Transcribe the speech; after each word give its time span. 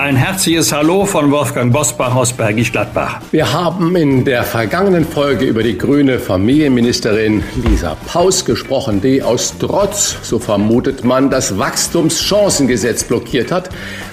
Ein 0.00 0.16
herzliches 0.16 0.72
Hallo 0.72 1.04
von 1.04 1.30
Wolfgang 1.30 1.70
Bosbach 1.70 2.14
aus 2.14 2.32
Bergisch 2.32 2.72
Gladbach. 2.72 3.20
Wir 3.32 3.52
haben 3.52 3.94
in 3.96 4.24
der 4.24 4.44
vergangenen 4.44 5.04
Folge 5.04 5.44
über 5.44 5.62
die 5.62 5.76
grüne 5.76 6.18
Familienministerin 6.18 7.42
Lisa 7.62 7.98
Paus 8.06 8.46
gesprochen, 8.46 9.02
die 9.02 9.22
aus 9.22 9.56
Trotz, 9.58 10.16
so 10.22 10.38
vermutet 10.38 11.04
man, 11.04 11.28
das 11.28 11.58
Wachstumschancengesetz 11.58 13.04
blockiert 13.04 13.52
hat, 13.52 13.68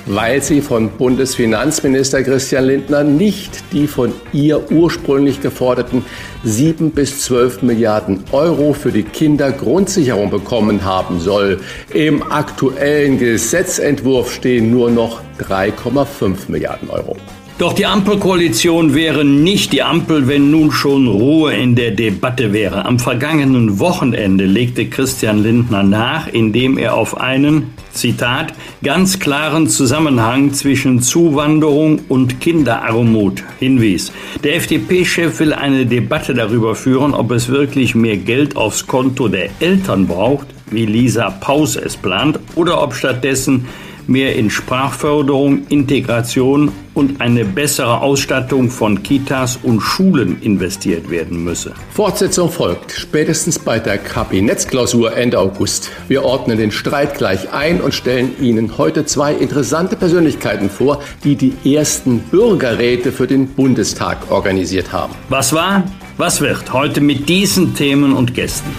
weil 0.08 0.44
sie 0.44 0.60
von 0.60 0.90
Bundesfinanzminister 0.90 2.22
Christian 2.22 2.66
Lindner 2.66 3.06
nicht 3.06 3.72
die 3.72 3.88
von 3.88 4.12
ihr 4.34 4.70
ursprünglich 4.70 5.40
geforderten 5.40 6.04
7 6.44 6.92
bis 6.92 7.22
12 7.22 7.62
Milliarden 7.62 8.26
Euro 8.34 8.74
für 8.74 8.92
die 8.92 9.04
Kindergrundsicherung 9.04 10.32
bekommen 10.32 10.84
haben 10.84 11.22
soll. 11.22 11.62
Im 11.94 12.30
aktuellen 12.30 13.18
Gesetzentwurf 13.18 14.34
stehen 14.34 14.70
nur 14.70 14.92
noch 14.92 15.22
3,5 15.40 16.50
Milliarden 16.50 16.90
Euro. 16.90 17.18
Doch 17.58 17.74
die 17.74 17.88
Ampelkoalition 17.88 18.94
wäre 18.94 19.26
nicht 19.26 19.74
die 19.74 19.82
Ampel, 19.82 20.28
wenn 20.28 20.52
nun 20.52 20.72
schon 20.72 21.08
Ruhe 21.08 21.56
in 21.56 21.74
der 21.74 21.90
Debatte 21.90 22.54
wäre. 22.54 22.86
Am 22.86 23.00
vergangenen 23.00 23.80
Wochenende 23.80 24.46
legte 24.46 24.86
Christian 24.86 25.42
Lindner 25.42 25.82
nach, 25.82 26.28
indem 26.28 26.78
er 26.78 26.94
auf 26.94 27.18
einen, 27.18 27.74
Zitat, 27.94 28.54
ganz 28.84 29.18
klaren 29.18 29.68
Zusammenhang 29.68 30.54
zwischen 30.54 31.02
Zuwanderung 31.02 32.02
und 32.10 32.40
Kinderarmut 32.40 33.44
hinwies. 33.60 34.12
Der 34.44 34.58
FDP-Chef 34.58 35.40
will 35.40 35.52
eine 35.52 35.88
Debatte 35.88 36.36
darüber 36.36 36.76
führen, 36.76 37.16
ob 37.16 37.32
es 37.32 37.50
wirklich 37.50 37.96
mehr 37.96 38.18
Geld 38.18 38.56
aufs 38.56 38.86
Konto 38.86 39.30
der 39.30 39.50
Eltern 39.60 40.06
braucht, 40.06 40.46
wie 40.70 40.86
Lisa 40.86 41.32
Paus 41.32 41.76
es 41.76 41.98
plant, 41.98 42.40
oder 42.54 42.84
ob 42.84 42.94
stattdessen 42.94 43.66
mehr 44.08 44.36
in 44.36 44.50
Sprachförderung, 44.50 45.68
Integration 45.70 46.72
und 46.94 47.22
eine 47.22 47.46
bessere 47.46 48.02
Ausstattung 48.02 48.70
von 48.70 49.04
Kitas 49.04 49.60
und 49.62 49.82
Schulen 49.82 50.42
investiert 50.42 51.10
werden 51.10 51.44
müsse. 51.44 51.74
Fortsetzung 51.92 52.50
folgt, 52.50 52.92
spätestens 52.92 53.60
bei 53.60 53.80
der 53.80 53.98
Kabinettsklausur 53.98 55.16
Ende 55.16 55.40
August. 55.40 55.92
Wir 56.08 56.24
ordnen 56.24 56.58
den 56.58 56.72
Streit 56.72 57.18
gleich 57.18 57.54
ein 57.54 57.82
und 57.82 57.94
stellen 57.94 58.32
Ihnen 58.42 58.78
heute 58.78 59.06
zwei 59.06 59.34
interessante 59.34 59.96
Persönlichkeiten 59.96 60.70
vor, 60.70 61.04
die 61.24 61.36
die 61.36 61.76
ersten 61.76 62.20
Bürgerräte 62.20 63.12
für 63.12 63.28
den 63.28 63.48
Bundestag 63.48 64.32
organisiert 64.32 64.92
haben. 64.92 65.14
Was 65.30 65.54
war? 65.54 65.84
Was 66.18 66.42
wird? 66.42 66.74
Heute 66.74 67.00
mit 67.00 67.30
diesen 67.30 67.76
Themen 67.76 68.14
und 68.14 68.34
Gästen. 68.34 68.72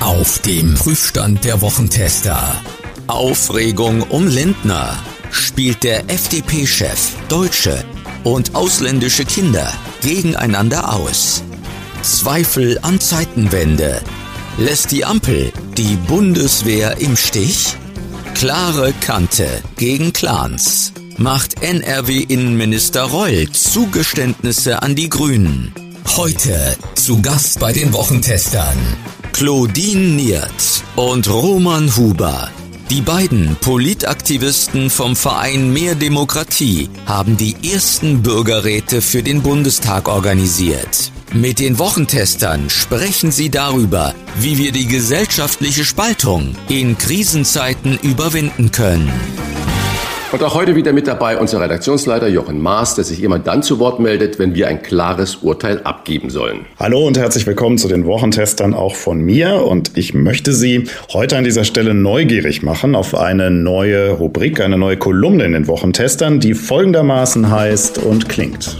Auf 0.00 0.38
dem 0.40 0.74
Prüfstand 0.74 1.44
der 1.46 1.62
Wochentester. 1.62 2.38
Aufregung 3.06 4.02
um 4.02 4.26
Lindner. 4.26 4.96
Spielt 5.30 5.82
der 5.82 6.08
FDP-Chef 6.08 7.12
deutsche 7.28 7.84
und 8.22 8.54
ausländische 8.54 9.24
Kinder 9.24 9.70
gegeneinander 10.02 10.92
aus? 10.94 11.42
Zweifel 12.02 12.78
an 12.82 13.00
Zeitenwende. 13.00 14.00
Lässt 14.56 14.90
die 14.90 15.04
Ampel 15.04 15.52
die 15.76 15.96
Bundeswehr 15.96 16.98
im 16.98 17.16
Stich? 17.16 17.76
Klare 18.34 18.92
Kante 19.00 19.48
gegen 19.76 20.12
Clans. 20.12 20.92
Macht 21.16 21.62
NRW-Innenminister 21.62 23.02
Reul 23.02 23.50
Zugeständnisse 23.50 24.82
an 24.82 24.94
die 24.94 25.08
Grünen. 25.08 25.74
Heute 26.16 26.76
zu 26.94 27.20
Gast 27.20 27.60
bei 27.60 27.72
den 27.72 27.92
Wochentestern. 27.92 28.76
Claudine 29.32 30.14
Niert 30.14 30.84
und 30.96 31.28
Roman 31.28 31.94
Huber. 31.96 32.50
Die 32.90 33.00
beiden 33.00 33.56
Politaktivisten 33.56 34.90
vom 34.90 35.16
Verein 35.16 35.72
Mehr 35.72 35.94
Demokratie 35.94 36.90
haben 37.06 37.38
die 37.38 37.56
ersten 37.72 38.22
Bürgerräte 38.22 39.00
für 39.00 39.22
den 39.22 39.42
Bundestag 39.42 40.06
organisiert. 40.06 41.10
Mit 41.32 41.60
den 41.60 41.78
Wochentestern 41.78 42.68
sprechen 42.68 43.32
sie 43.32 43.48
darüber, 43.48 44.14
wie 44.38 44.58
wir 44.58 44.70
die 44.70 44.86
gesellschaftliche 44.86 45.84
Spaltung 45.84 46.54
in 46.68 46.98
Krisenzeiten 46.98 47.98
überwinden 48.02 48.70
können. 48.70 49.10
Und 50.34 50.42
auch 50.42 50.56
heute 50.56 50.74
wieder 50.74 50.92
mit 50.92 51.06
dabei 51.06 51.38
unser 51.38 51.60
Redaktionsleiter 51.60 52.26
Jochen 52.26 52.60
Maas, 52.60 52.96
der 52.96 53.04
sich 53.04 53.22
immer 53.22 53.38
dann 53.38 53.62
zu 53.62 53.78
Wort 53.78 54.00
meldet, 54.00 54.40
wenn 54.40 54.56
wir 54.56 54.66
ein 54.66 54.82
klares 54.82 55.36
Urteil 55.36 55.82
abgeben 55.84 56.28
sollen. 56.28 56.66
Hallo 56.76 57.06
und 57.06 57.16
herzlich 57.16 57.46
willkommen 57.46 57.78
zu 57.78 57.86
den 57.86 58.04
Wochentestern 58.04 58.74
auch 58.74 58.96
von 58.96 59.20
mir. 59.20 59.64
Und 59.64 59.96
ich 59.96 60.12
möchte 60.12 60.52
Sie 60.52 60.88
heute 61.12 61.36
an 61.36 61.44
dieser 61.44 61.62
Stelle 61.62 61.94
neugierig 61.94 62.64
machen 62.64 62.96
auf 62.96 63.14
eine 63.14 63.52
neue 63.52 64.10
Rubrik, 64.10 64.60
eine 64.60 64.76
neue 64.76 64.96
Kolumne 64.96 65.44
in 65.44 65.52
den 65.52 65.68
Wochentestern, 65.68 66.40
die 66.40 66.54
folgendermaßen 66.54 67.48
heißt 67.48 67.98
und 67.98 68.28
klingt. 68.28 68.76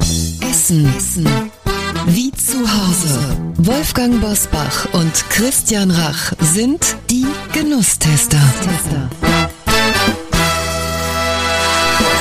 Essen. 0.51 0.93
Essen. 0.99 1.29
Wie 2.07 2.33
zu 2.33 2.59
Hause. 2.59 3.21
Wolfgang 3.59 4.21
Bosbach 4.21 4.89
und 4.93 5.31
Christian 5.31 5.93
Rach 5.93 6.33
sind 6.41 6.97
die 7.09 7.27
Genusstester. 7.53 8.41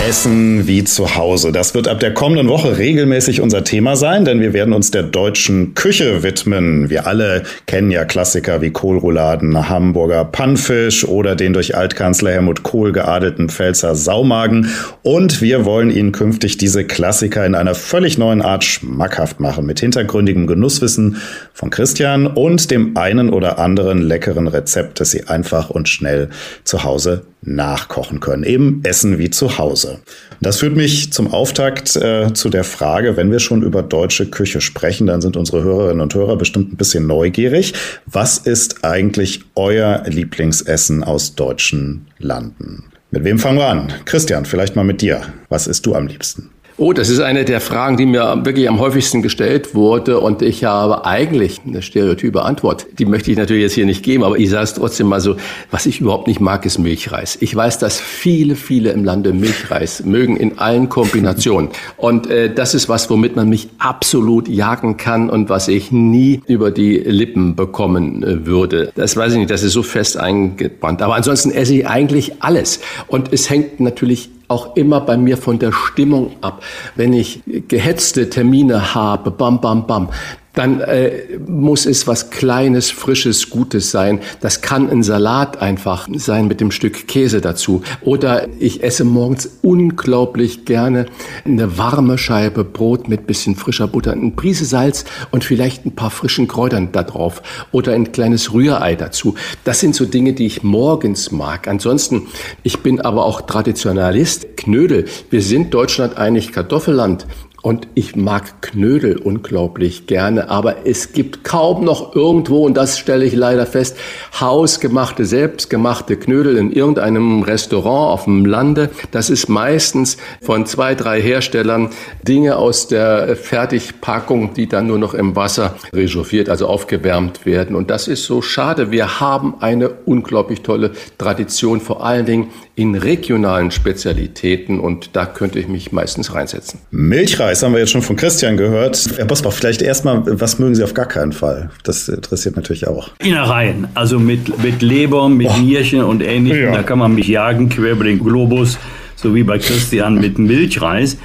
Essen 0.06 0.68
wie 0.68 0.84
zu 0.84 1.16
Hause. 1.16 1.54
Das 1.54 1.74
wird 1.76 1.88
ab 1.88 2.02
der 2.02 2.14
kommenden 2.14 2.50
Woche 2.50 2.78
regelmäßig 2.78 3.40
unser 3.40 3.64
Thema 3.64 3.96
sein, 3.96 4.26
denn 4.26 4.42
wir 4.42 4.52
werden 4.52 4.74
uns 4.74 4.92
der 4.92 5.04
deutschen 5.04 5.76
Küche 5.76 6.24
widmen. 6.24 6.90
Wir 6.90 7.08
alle 7.08 7.44
kennen 7.68 7.90
ja 7.90 8.04
Klassiker 8.04 8.62
wie 8.62 8.72
Kohlrouladen, 8.72 9.70
Hamburger 9.70 10.26
Pannfisch 10.26 11.06
oder 11.06 11.38
den 11.38 11.54
durch 11.54 11.78
Altkanzler 11.78 12.32
Helmut 12.32 12.64
Kohl 12.64 12.92
geadelten 12.92 13.48
Pfälzer 13.48 13.96
Saumagen. 13.96 14.70
Und 15.04 15.42
wir 15.42 15.64
wollen 15.64 15.90
Ihnen 15.90 16.12
künftig 16.12 16.58
diese 16.58 16.84
Klassiker 16.84 17.46
in 17.46 17.56
einer 17.56 17.74
völlig 17.74 18.18
neuen 18.18 18.42
Art 18.42 18.66
schmackhaft 18.66 19.40
machen, 19.40 19.66
mit 19.66 19.80
hintergründigem 19.80 20.48
Genusswissen 20.48 21.22
von 21.54 21.70
Christian 21.70 22.28
und 22.28 22.72
dem 22.72 22.98
einen 22.98 23.30
oder 23.30 23.58
anderen 23.58 24.02
leckeren 24.02 24.50
Rezept, 24.50 25.00
das 25.00 25.12
Sie 25.12 25.28
einfach 25.30 25.70
und 25.70 25.88
schnell 25.88 26.30
zu 26.66 26.84
Hause 26.84 27.22
nachkochen 27.46 28.20
können. 28.20 28.44
Eben 28.44 28.82
Essen 28.84 29.18
wie 29.18 29.30
zu 29.30 29.58
Hause. 29.58 29.93
Das 30.42 30.60
führt 30.60 30.76
mich 30.76 31.12
zum 31.14 31.34
Auftakt 31.34 31.96
äh, 31.96 32.34
zu 32.34 32.50
der 32.50 32.64
Frage, 32.64 33.18
wenn 33.18 33.32
wir 33.32 33.40
schon 33.40 33.64
über 33.64 33.82
deutsche 33.82 34.28
Küche 34.28 34.62
sprechen, 34.62 35.08
dann 35.08 35.22
sind 35.22 35.38
unsere 35.38 35.64
Hörerinnen 35.64 36.02
und 36.02 36.14
Hörer 36.14 36.36
bestimmt 36.36 36.74
ein 36.74 36.78
bisschen 36.78 37.08
neugierig. 37.08 37.74
Was 38.06 38.38
ist 38.38 38.84
eigentlich 38.84 39.42
euer 39.56 40.04
Lieblingsessen 40.06 41.04
aus 41.04 41.36
deutschen 41.36 42.08
Landen? 42.20 42.86
Mit 43.12 43.24
wem 43.24 43.38
fangen 43.38 43.60
wir 43.60 43.68
an? 43.68 43.94
Christian, 44.06 44.46
vielleicht 44.46 44.76
mal 44.76 44.84
mit 44.84 45.02
dir. 45.02 45.22
Was 45.50 45.68
isst 45.68 45.86
du 45.86 45.94
am 45.94 46.08
liebsten? 46.08 46.50
Oh, 46.78 46.92
das 46.92 47.10
ist 47.10 47.20
eine 47.20 47.46
der 47.46 47.62
Fragen, 47.62 47.98
die 47.98 48.08
mir 48.08 48.42
wirklich 48.44 48.68
am 48.68 48.80
häufigsten 48.80 49.22
gestellt 49.22 49.76
wurde. 49.76 50.20
Und 50.20 50.42
ich 50.42 50.64
habe 50.64 51.06
eigentlich 51.06 51.62
eine 51.68 51.84
stereotype 51.84 52.42
Antwort. 52.42 52.88
Die 52.98 53.06
möchte 53.06 53.30
ich 53.30 53.38
natürlich 53.38 53.62
jetzt 53.62 53.74
hier 53.74 53.86
nicht 53.86 54.02
geben, 54.02 54.24
aber 54.24 54.40
ich 54.40 54.50
sage 54.50 54.64
es 54.64 54.74
trotzdem 54.74 55.08
mal 55.08 55.22
so. 55.22 55.36
Was 55.70 55.86
ich 55.86 56.02
überhaupt 56.02 56.26
nicht 56.28 56.40
mag, 56.40 56.66
ist 56.66 56.80
Milchreis. 56.80 57.38
Ich 57.42 57.56
weiß, 57.56 57.78
dass 57.78 58.00
viele, 58.00 58.56
viele 58.56 58.92
im 58.92 59.04
Lande 59.04 59.34
Milchreis 59.34 60.04
mögen 60.04 60.36
in 60.36 60.58
allen 60.58 60.90
Kombinationen. 60.90 61.70
Und 61.96 62.28
äh, 62.32 62.52
das 62.52 62.74
ist 62.74 62.90
was, 62.90 63.08
womit 63.08 63.36
man 63.36 63.50
mich 63.50 63.70
absolut 63.78 64.48
jagen 64.48 64.98
kann 64.98 65.30
und 65.30 65.50
was 65.50 65.68
ich 65.68 65.92
nie 65.92 66.42
über 66.48 66.72
die 66.72 66.98
Lippen 66.98 67.56
bekommen 67.56 68.24
äh, 68.24 68.48
würde. 68.48 68.92
Das 68.96 69.16
weiß 69.16 69.34
ich 69.34 69.38
nicht, 69.38 69.52
das 69.52 69.62
ist 69.62 69.74
so 69.74 69.84
fest 69.84 70.18
eingebrannt. 70.18 71.04
Aber 71.04 71.14
ansonsten 71.14 71.52
esse 71.52 71.76
ich 71.76 71.88
eigentlich 71.88 72.42
alles. 72.42 72.80
Und 73.08 73.32
es 73.32 73.52
hängt 73.52 73.80
natürlich 73.80 74.32
auch 74.48 74.76
immer 74.76 75.02
bei 75.02 75.18
mir 75.18 75.38
von 75.38 75.60
der 75.60 75.72
Stimmung 75.72 76.32
ab. 76.42 76.64
Wenn 76.96 77.14
ich 77.14 77.42
gehetzte 77.46 78.30
Termine 78.30 78.94
habe, 78.94 79.32
bam, 79.32 79.62
bam, 79.62 79.88
bam, 79.88 80.10
dann 80.54 80.82
äh, 80.82 81.40
muss 81.48 81.86
es 81.86 82.08
was 82.08 82.30
Kleines, 82.30 82.92
Frisches, 82.92 83.50
Gutes 83.50 83.92
sein. 83.92 84.20
Das 84.40 84.62
kann 84.62 84.90
ein 84.90 85.04
Salat 85.04 85.62
einfach 85.62 86.08
sein 86.16 86.48
mit 86.48 86.62
dem 86.62 86.72
Stück 86.72 87.08
Käse 87.08 87.42
dazu. 87.42 87.82
Oder 88.02 88.48
ich 88.60 88.84
esse 88.84 89.04
morgens 89.04 89.50
unglaublich 89.62 90.66
gerne 90.66 91.08
eine 91.44 91.78
warme 91.78 92.18
Scheibe 92.18 92.64
Brot 92.64 93.08
mit 93.08 93.26
bisschen 93.26 93.56
frischer 93.56 93.88
Butter, 93.88 94.12
ein 94.12 94.36
Prise 94.36 94.66
Salz 94.66 95.06
und 95.32 95.44
vielleicht 95.44 95.86
ein 95.86 95.96
paar 95.96 96.12
frischen 96.12 96.48
Kräutern 96.48 96.90
da 96.92 97.04
drauf. 97.04 97.42
Oder 97.72 97.94
ein 97.94 98.12
kleines 98.12 98.54
Rührei 98.54 98.96
dazu. 98.96 99.36
Das 99.64 99.80
sind 99.80 99.96
so 99.96 100.06
Dinge, 100.06 100.34
die 100.34 100.46
ich 100.46 100.64
morgens 100.64 101.32
mag. 101.32 101.68
Ansonsten, 101.68 102.28
ich 102.62 102.80
bin 102.82 103.02
aber 103.02 103.26
auch 103.26 103.42
Traditionalist. 103.42 104.56
Knödel. 104.58 105.06
Wir 105.30 105.42
sind 105.42 105.74
Deutschland 105.74 106.18
eigentlich 106.18 106.52
Kartoffelland. 106.52 107.26
Und 107.64 107.88
ich 107.94 108.18
mag 108.18 108.62
Knödel 108.62 109.16
unglaublich 109.18 110.06
gerne, 110.06 110.50
aber 110.50 110.86
es 110.86 111.14
gibt 111.14 111.46
kaum 111.46 111.86
noch 111.86 112.14
irgendwo, 112.14 112.66
und 112.66 112.76
das 112.76 113.00
stelle 113.00 113.24
ich 113.24 113.34
leider 113.34 113.66
fest, 113.66 113.96
hausgemachte, 114.38 115.24
selbstgemachte 115.24 116.18
Knödel 116.18 116.58
in 116.58 116.74
irgendeinem 116.74 117.42
Restaurant 117.42 118.12
auf 118.12 118.26
dem 118.26 118.46
Lande. 118.46 118.90
Das 119.12 119.30
ist 119.30 119.48
meistens 119.48 120.18
von 120.42 120.66
zwei, 120.66 120.94
drei 120.94 121.22
Herstellern 121.22 121.92
Dinge 122.28 122.58
aus 122.58 122.90
der 122.90 123.38
Fertigpackung, 123.38 124.54
die 124.54 124.68
dann 124.68 124.88
nur 124.88 124.98
noch 124.98 125.14
im 125.14 125.38
Wasser 125.38 125.76
rechauffiert, 125.94 126.50
also 126.50 126.68
aufgewärmt 126.68 127.46
werden. 127.46 127.78
Und 127.78 127.90
das 127.90 128.10
ist 128.10 128.26
so 128.26 128.42
schade. 128.42 128.92
Wir 128.92 129.22
haben 129.22 129.56
eine 129.62 129.90
unglaublich 129.90 130.64
tolle 130.64 130.92
Tradition, 131.18 131.80
vor 131.80 132.06
allen 132.06 132.26
Dingen 132.26 132.50
in 132.76 132.96
regionalen 132.96 133.70
Spezialitäten 133.70 134.80
und 134.80 135.12
da 135.14 135.28
könnte 135.28 135.60
ich 135.60 135.68
mich 135.68 135.92
meistens 135.92 136.34
reinsetzen. 136.34 136.80
Milchreis 136.90 137.62
haben 137.62 137.74
wir 137.74 137.80
jetzt 137.80 137.92
schon 137.92 138.02
von 138.02 138.16
Christian 138.16 138.58
gehört. 138.58 139.10
Herr 139.16 139.26
Bosbach, 139.26 139.54
vielleicht 139.54 139.84
erstmal, 139.84 140.24
was 140.40 140.58
mögen 140.58 140.74
Sie 140.74 140.84
auf 140.84 140.96
gar 140.96 141.06
keinen 141.06 141.34
Fall? 141.34 141.70
Das 141.84 142.10
interessiert 142.10 142.56
natürlich 142.56 142.88
auch. 142.88 143.10
Innereien, 143.20 143.88
also 143.94 144.18
mit, 144.18 144.64
mit 144.64 144.82
Leber, 144.82 145.30
mit 145.30 145.50
oh. 145.52 145.58
Nierchen 145.60 146.04
und 146.04 146.24
ähnlichem, 146.24 146.64
ja. 146.64 146.72
da 146.72 146.84
kann 146.84 146.98
man 146.98 147.14
mich 147.14 147.28
jagen, 147.28 147.70
quer 147.70 147.92
über 147.92 148.06
den 148.06 148.18
Globus, 148.18 148.80
so 149.16 149.36
wie 149.36 149.44
bei 149.44 149.60
Christian 149.60 150.16
mit 150.16 150.40
Milchreis. 150.40 151.18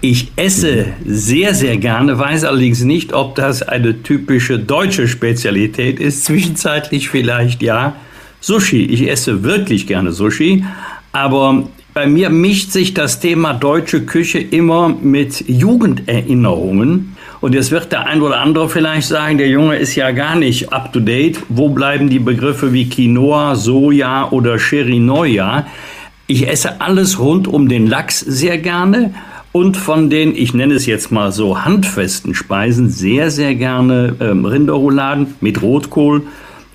Ich 0.00 0.32
esse 0.36 0.86
sehr, 1.04 1.54
sehr 1.54 1.76
gerne, 1.76 2.18
weiß 2.18 2.44
allerdings 2.44 2.82
nicht, 2.84 3.12
ob 3.12 3.34
das 3.34 3.62
eine 3.62 4.02
typische 4.02 4.58
deutsche 4.58 5.08
Spezialität 5.08 6.00
ist. 6.00 6.24
Zwischenzeitlich 6.24 7.10
vielleicht 7.10 7.60
ja. 7.60 7.96
Sushi. 8.46 8.84
Ich 8.84 9.10
esse 9.10 9.42
wirklich 9.42 9.88
gerne 9.88 10.12
Sushi, 10.12 10.64
aber 11.10 11.64
bei 11.94 12.06
mir 12.06 12.30
mischt 12.30 12.70
sich 12.70 12.94
das 12.94 13.18
Thema 13.18 13.54
deutsche 13.54 14.02
Küche 14.02 14.38
immer 14.38 14.88
mit 14.88 15.48
Jugenderinnerungen. 15.48 17.16
Und 17.40 17.56
jetzt 17.56 17.72
wird 17.72 17.90
der 17.90 18.06
ein 18.06 18.22
oder 18.22 18.38
andere 18.38 18.68
vielleicht 18.68 19.08
sagen, 19.08 19.38
der 19.38 19.48
Junge 19.48 19.74
ist 19.74 19.96
ja 19.96 20.12
gar 20.12 20.36
nicht 20.36 20.72
up 20.72 20.92
to 20.92 21.00
date. 21.00 21.40
Wo 21.48 21.70
bleiben 21.70 22.08
die 22.08 22.20
Begriffe 22.20 22.72
wie 22.72 22.88
Quinoa, 22.88 23.56
Soja 23.56 24.30
oder 24.30 24.58
Chirinoya? 24.58 25.66
Ich 26.28 26.48
esse 26.48 26.80
alles 26.80 27.18
rund 27.18 27.48
um 27.48 27.68
den 27.68 27.88
Lachs 27.88 28.20
sehr 28.20 28.58
gerne 28.58 29.12
und 29.50 29.76
von 29.76 30.08
den, 30.08 30.36
ich 30.36 30.54
nenne 30.54 30.74
es 30.74 30.86
jetzt 30.86 31.10
mal 31.10 31.32
so, 31.32 31.64
handfesten 31.64 32.32
Speisen 32.32 32.90
sehr, 32.90 33.32
sehr 33.32 33.56
gerne 33.56 34.14
ähm, 34.20 34.44
Rinderrouladen 34.44 35.34
mit 35.40 35.62
Rotkohl 35.62 36.22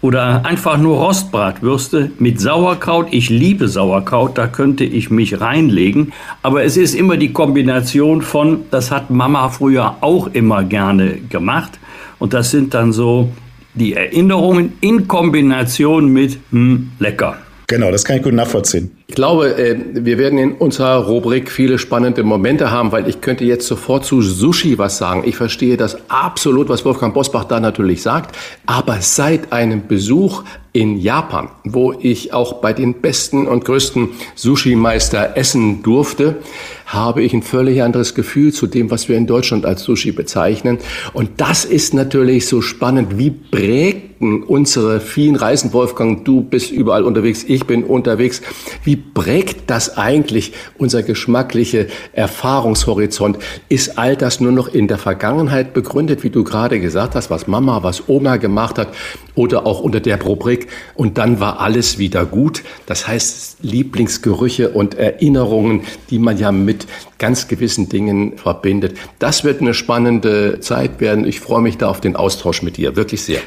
oder 0.02 0.46
einfach 0.46 0.78
nur 0.78 0.98
Rostbratwürste 0.98 2.12
mit 2.18 2.40
Sauerkraut. 2.42 3.08
Ich 3.12 3.30
liebe 3.30 3.68
Sauerkraut, 3.68 4.38
da 4.38 4.48
könnte 4.48 4.84
ich 4.84 5.12
mich 5.12 5.40
reinlegen. 5.40 6.14
Aber 6.42 6.64
es 6.64 6.76
ist 6.76 6.96
immer 6.96 7.18
die 7.18 7.32
Kombination 7.32 8.22
von, 8.22 8.66
das 8.72 8.92
hat 8.92 9.10
Mama 9.10 9.50
früher 9.50 9.98
auch 10.02 10.28
immer 10.34 10.64
gerne 10.64 11.18
gemacht. 11.30 11.80
Und 12.20 12.34
das 12.34 12.52
sind 12.52 12.74
dann 12.74 12.92
so 12.92 13.32
die 13.74 13.94
Erinnerungen 13.94 14.74
in 14.82 15.08
Kombination 15.08 16.08
mit 16.10 16.40
hm, 16.52 16.92
lecker. 17.00 17.38
Genau, 17.68 17.92
das 17.92 18.04
kann 18.04 18.18
ich 18.18 18.24
gut 18.24 18.34
nachvollziehen. 18.34 18.92
Ich 19.12 19.16
glaube, 19.16 19.58
äh, 19.58 19.76
wir 19.94 20.18
werden 20.18 20.40
in 20.40 20.54
unserer 20.54 21.06
Rubrik 21.06 21.52
viele 21.52 21.80
spannende 21.80 22.24
Momente 22.24 22.72
haben, 22.72 22.94
weil 22.94 23.10
ich 23.10 23.20
könnte 23.20 23.44
jetzt 23.44 23.68
sofort 23.68 24.06
zu 24.06 24.22
Sushi 24.22 24.78
was 24.78 24.98
sagen. 24.98 25.24
Ich 25.26 25.36
verstehe 25.36 25.76
das 25.76 25.98
absolut, 26.08 26.70
was 26.70 26.86
Wolfgang 26.86 27.14
Bosbach 27.14 27.44
da 27.44 27.60
natürlich 27.60 28.04
sagt. 28.04 28.38
Aber 28.66 29.02
seit 29.02 29.52
einem 29.52 29.86
Besuch 29.86 30.44
in 30.74 30.98
Japan, 30.98 31.50
wo 31.66 31.94
ich 32.00 32.34
auch 32.34 32.62
bei 32.62 32.72
den 32.72 33.02
besten 33.02 33.48
und 33.48 33.66
größten 33.66 34.10
Sushi-Meister 34.36 35.36
essen 35.36 35.84
durfte, 35.84 36.38
habe 36.86 37.22
ich 37.24 37.34
ein 37.34 37.42
völlig 37.42 37.82
anderes 37.82 38.16
Gefühl 38.16 38.54
zu 38.54 38.68
dem, 38.68 38.90
was 38.92 39.10
wir 39.10 39.18
in 39.18 39.28
Deutschland 39.28 39.66
als 39.66 39.84
Sushi 39.84 40.12
bezeichnen. 40.12 40.78
Und 41.14 41.30
das 41.38 41.66
ist 41.66 41.94
natürlich 41.94 42.48
so 42.48 42.62
spannend. 42.62 43.18
Wie 43.18 43.32
prägten 43.32 44.44
unsere 44.44 45.02
vielen 45.02 45.36
Reisen, 45.36 45.74
Wolfgang, 45.74 46.24
du 46.24 46.42
bist 46.42 46.72
überall 46.72 47.04
unterwegs, 47.04 47.44
ich 47.46 47.66
bin 47.66 47.84
unterwegs. 47.84 48.42
Wie 48.84 49.01
prägt 49.02 49.70
das 49.70 49.98
eigentlich 49.98 50.54
unser 50.78 51.04
geschmackliche 51.04 51.88
Erfahrungshorizont? 52.14 53.38
Ist 53.70 53.98
all 53.98 54.16
das 54.16 54.40
nur 54.40 54.52
noch 54.52 54.68
in 54.68 54.88
der 54.88 54.98
Vergangenheit 54.98 55.74
begründet, 55.74 56.24
wie 56.24 56.30
du 56.30 56.44
gerade 56.44 56.80
gesagt 56.80 57.16
hast, 57.16 57.30
was 57.30 57.48
Mama, 57.48 57.84
was 57.84 58.08
Oma 58.08 58.38
gemacht 58.38 58.78
hat 58.78 58.90
oder 59.36 59.66
auch 59.66 59.82
unter 59.82 60.00
der 60.00 60.22
Rubrik 60.22 60.68
und 60.96 61.18
dann 61.18 61.40
war 61.40 61.60
alles 61.60 61.98
wieder 61.98 62.26
gut? 62.26 62.64
Das 62.86 63.08
heißt, 63.08 63.58
Lieblingsgerüche 63.62 64.70
und 64.70 64.96
Erinnerungen, 64.96 65.82
die 66.10 66.20
man 66.20 66.38
ja 66.38 66.52
mit 66.52 66.88
ganz 67.18 67.48
gewissen 67.48 67.90
Dingen 67.90 68.38
verbindet. 68.38 68.98
Das 69.20 69.44
wird 69.44 69.62
eine 69.62 69.74
spannende 69.74 70.60
Zeit 70.60 71.00
werden. 71.02 71.26
Ich 71.26 71.40
freue 71.40 71.62
mich 71.62 71.78
da 71.78 71.90
auf 71.90 72.02
den 72.02 72.16
Austausch 72.16 72.62
mit 72.62 72.78
dir, 72.78 72.96
wirklich 72.96 73.22
sehr. 73.24 73.42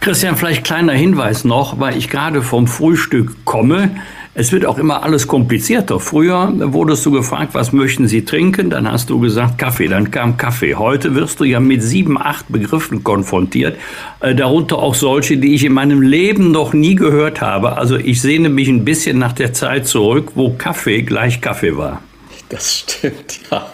Christian, 0.00 0.34
vielleicht 0.34 0.64
kleiner 0.64 0.94
Hinweis 0.94 1.44
noch, 1.44 1.78
weil 1.78 1.94
ich 1.98 2.08
gerade 2.08 2.40
vom 2.40 2.66
Frühstück 2.66 3.44
komme. 3.44 3.90
Es 4.32 4.52
wird 4.52 4.64
auch 4.64 4.78
immer 4.78 5.02
alles 5.02 5.26
komplizierter. 5.26 5.98
Früher 5.98 6.52
wurdest 6.72 7.04
du 7.04 7.10
gefragt, 7.10 7.52
was 7.54 7.72
möchten 7.72 8.06
Sie 8.06 8.24
trinken? 8.24 8.70
Dann 8.70 8.90
hast 8.90 9.10
du 9.10 9.18
gesagt 9.18 9.58
Kaffee, 9.58 9.88
dann 9.88 10.12
kam 10.12 10.36
Kaffee. 10.36 10.76
Heute 10.76 11.16
wirst 11.16 11.40
du 11.40 11.44
ja 11.44 11.58
mit 11.58 11.82
sieben, 11.82 12.16
acht 12.16 12.46
Begriffen 12.48 13.02
konfrontiert, 13.02 13.76
äh, 14.20 14.34
darunter 14.34 14.78
auch 14.78 14.94
solche, 14.94 15.36
die 15.36 15.54
ich 15.54 15.64
in 15.64 15.72
meinem 15.72 16.00
Leben 16.00 16.52
noch 16.52 16.72
nie 16.72 16.94
gehört 16.94 17.40
habe. 17.40 17.76
Also 17.76 17.96
ich 17.96 18.22
sehne 18.22 18.50
mich 18.50 18.68
ein 18.68 18.84
bisschen 18.84 19.18
nach 19.18 19.32
der 19.32 19.52
Zeit 19.52 19.88
zurück, 19.88 20.32
wo 20.36 20.50
Kaffee 20.50 21.02
gleich 21.02 21.40
Kaffee 21.40 21.76
war. 21.76 22.00
Das 22.48 22.78
stimmt, 22.78 23.40
ja. 23.50 23.66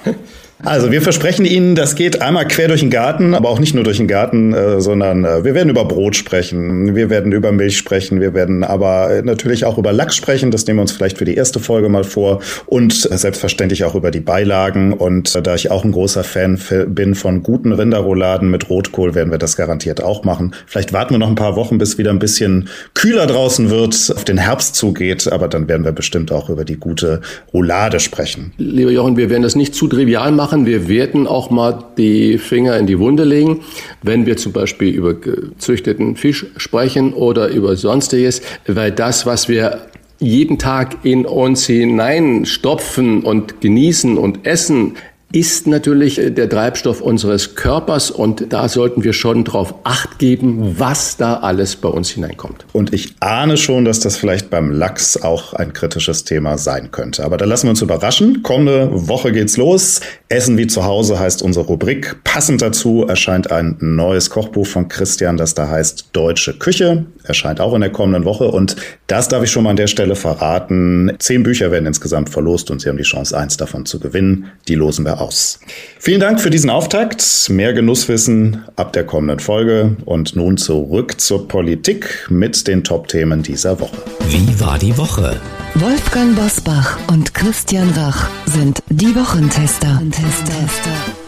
Also 0.65 0.91
wir 0.91 1.03
versprechen 1.03 1.45
Ihnen, 1.45 1.75
das 1.75 1.97
geht 1.97 2.23
einmal 2.23 2.49
quer 2.49 2.69
durch 2.69 2.81
den 2.81 2.89
Garten, 2.89 3.35
aber 3.35 3.51
auch 3.51 3.59
nicht 3.59 3.75
nur 3.75 3.85
durch 3.85 3.99
den 3.99 4.09
Garten, 4.09 4.55
äh, 4.55 4.81
sondern 4.81 5.25
äh, 5.25 5.45
wir 5.45 5.55
werden 5.55 5.69
über 5.69 5.85
Brot 5.85 6.17
sprechen, 6.17 6.95
wir 6.95 7.11
werden 7.11 7.33
über 7.33 7.53
Milch 7.53 7.77
sprechen, 7.77 8.23
wir 8.23 8.33
werden 8.33 8.65
aber 8.65 9.11
äh, 9.11 9.23
natürlich 9.23 9.67
auch 9.67 9.77
über 9.77 9.93
Lachs 9.93 10.17
sprechen, 10.17 10.51
das 10.51 10.67
nehmen 10.67 10.79
wir 10.79 10.83
uns 10.83 10.93
vielleicht 10.93 11.19
für 11.19 11.27
die 11.27 11.35
erste 11.35 11.61
Folge 11.61 11.91
mal 11.91 12.05
vor 12.05 12.41
und 12.65 12.95
selbstverständlich 12.95 13.85
auch 13.85 13.95
über 13.95 14.11
die 14.11 14.21
Beilagen 14.21 14.95
und 14.95 15.47
da 15.47 15.55
ich 15.55 15.71
auch 15.71 15.85
ein 15.85 15.93
großer 15.93 16.25
Fan 16.25 16.59
bin 16.89 17.15
von 17.15 17.43
guten 17.43 17.73
Rinderrouladen 17.73 18.51
mit 18.51 18.71
Rotkohl, 18.71 19.15
werden 19.15 19.31
wir 19.31 19.39
das 19.39 19.57
garantiert 19.57 20.03
auch 20.03 20.25
machen. 20.25 20.55
Vielleicht 20.67 20.95
warten 20.95 21.13
wir 21.15 21.19
noch 21.19 21.29
ein 21.29 21.35
paar 21.35 21.57
Wochen, 21.57 21.77
bis 21.77 21.99
wieder 21.99 22.11
ein 22.11 22.19
bisschen 22.19 22.69
kühler 22.95 23.27
draußen 23.27 23.69
wird, 23.69 24.13
auf 24.15 24.25
den 24.25 24.39
Herbst 24.39 24.75
zugeht, 24.75 25.31
aber 25.31 25.49
dann 25.49 25.69
werden 25.69 25.85
wir 25.85 25.93
bestimmt 25.93 26.33
auch 26.33 26.49
über 26.49 26.65
die 26.65 26.77
gute 26.77 27.21
Roulade 27.53 28.01
sprechen. 28.01 28.53
Lieber 28.57 28.91
Jochen, 28.91 29.19
wir 29.19 29.29
werden 29.29 29.43
das 29.43 29.55
nicht 29.55 29.75
zu 29.75 29.87
trivial 29.87 30.33
machen 30.33 30.46
machen. 30.47 30.65
Wir 30.65 30.87
werden 30.87 31.27
auch 31.27 31.51
mal 31.51 31.85
die 31.99 32.39
Finger 32.39 32.77
in 32.77 32.87
die 32.87 33.01
Wunde 33.01 33.25
legen, 33.25 33.65
wenn 34.03 34.27
wir 34.27 34.37
zum 34.37 34.53
Beispiel 34.53 34.95
über 34.95 35.15
gezüchteten 35.15 36.15
Fisch 36.15 36.47
sprechen 36.57 37.15
oder 37.15 37.49
über 37.49 37.75
sonstiges, 37.75 38.43
weil 38.69 38.93
das, 38.93 39.27
was 39.27 39.49
wir 39.49 39.89
jeden 40.21 40.57
Tag 40.57 41.05
in 41.05 41.27
uns 41.27 41.67
hineinstopfen 41.67 43.25
und 43.25 43.61
genießen 43.61 44.17
und 44.17 44.47
essen, 44.47 44.95
ist 45.33 45.67
natürlich 45.67 46.19
äh, 46.19 46.31
der 46.31 46.49
Treibstoff 46.49 47.01
unseres 47.01 47.57
Körpers 47.57 48.11
und 48.11 48.53
da 48.53 48.69
sollten 48.69 49.03
wir 49.05 49.13
schon 49.13 49.45
drauf 49.45 49.75
acht 49.85 50.19
geben, 50.19 50.79
was 50.79 51.17
da 51.17 51.35
alles 51.35 51.77
bei 51.77 51.89
uns 51.89 52.11
hineinkommt. 52.11 52.65
Und 52.73 52.95
ich 52.95 53.15
ahne 53.21 53.57
schon, 53.57 53.85
dass 53.85 54.01
das 54.01 54.17
vielleicht 54.17 54.51
beim 54.51 54.71
Lachs 54.71 55.17
auch 55.17 55.53
ein 55.53 55.73
kritisches 55.73 56.25
Thema 56.25 56.59
sein 56.59 56.91
könnte. 56.93 57.25
Aber 57.25 57.37
da 57.37 57.45
lassen 57.45 57.67
wir 57.67 57.71
uns 57.71 57.83
überraschen. 57.83 58.43
Kommende 58.43 58.89
Woche 58.93 59.33
geht's 59.33 59.57
los. 59.57 60.01
Essen 60.29 60.59
wie 60.59 60.69
zu 60.69 60.85
Hause 60.85 61.19
heißt 61.19 61.43
unsere 61.43 61.67
Rubrik. 61.67 62.23
Passend 62.25 62.63
dazu 62.63 63.05
erscheint 63.07 63.51
ein 63.51 63.77
neues 63.81 64.31
Kochbuch 64.31 64.67
von 64.67 64.89
Christian, 64.89 65.37
das 65.37 65.55
da 65.55 65.69
heißt 65.69 66.11
Deutsche 66.13 66.55
Küche. 66.55 67.07
Erscheint 67.25 67.61
auch 67.61 67.75
in 67.75 67.81
der 67.81 67.91
kommenden 67.91 68.25
Woche 68.25 68.49
und 68.49 68.77
das 69.09 69.29
darf 69.29 69.43
ich 69.43 69.51
schon 69.51 69.65
mal 69.65 69.71
an 69.71 69.77
der 69.77 69.87
Stelle 69.89 70.15
verraten. 70.15 71.13
Zehn 71.19 71.43
Bücher 71.43 71.71
werden 71.71 71.87
insgesamt 71.87 72.31
verlost 72.31 72.71
und 72.71 72.81
Sie 72.81 72.89
haben 72.89 72.97
die 72.97 73.03
Chance, 73.03 73.37
eins 73.37 73.57
davon 73.57 73.87
zu 73.87 73.99
gewinnen. 73.99 74.47
Die 74.69 74.75
losen 74.75 75.05
wir 75.05 75.16
aus. 75.17 75.59
Vielen 75.99 76.21
Dank 76.21 76.41
für 76.41 76.51
diesen 76.51 76.71
Auftakt. 76.71 77.49
Mehr 77.49 77.73
Genusswissen 77.73 78.65
ab 78.77 78.93
der 78.93 79.05
kommenden 79.05 79.41
Folge. 79.41 79.97
Und 80.05 80.37
nun 80.37 80.57
zurück 80.57 81.21
zur 81.21 81.49
Politik 81.49 82.27
mit 82.29 82.67
den 82.69 82.85
Top-Themen 82.85 83.43
dieser 83.43 83.81
Woche. 83.81 83.97
Wie 84.29 84.61
war 84.61 84.79
die 84.79 84.97
Woche? 84.97 85.41
Wolfgang 85.75 86.35
Bosbach 86.37 86.99
und 87.09 87.35
Christian 87.35 87.91
Rach 87.91 88.29
sind 88.47 88.83
die 88.89 89.15
Wochentester. 89.15 89.89
Wochentester. 89.89 91.26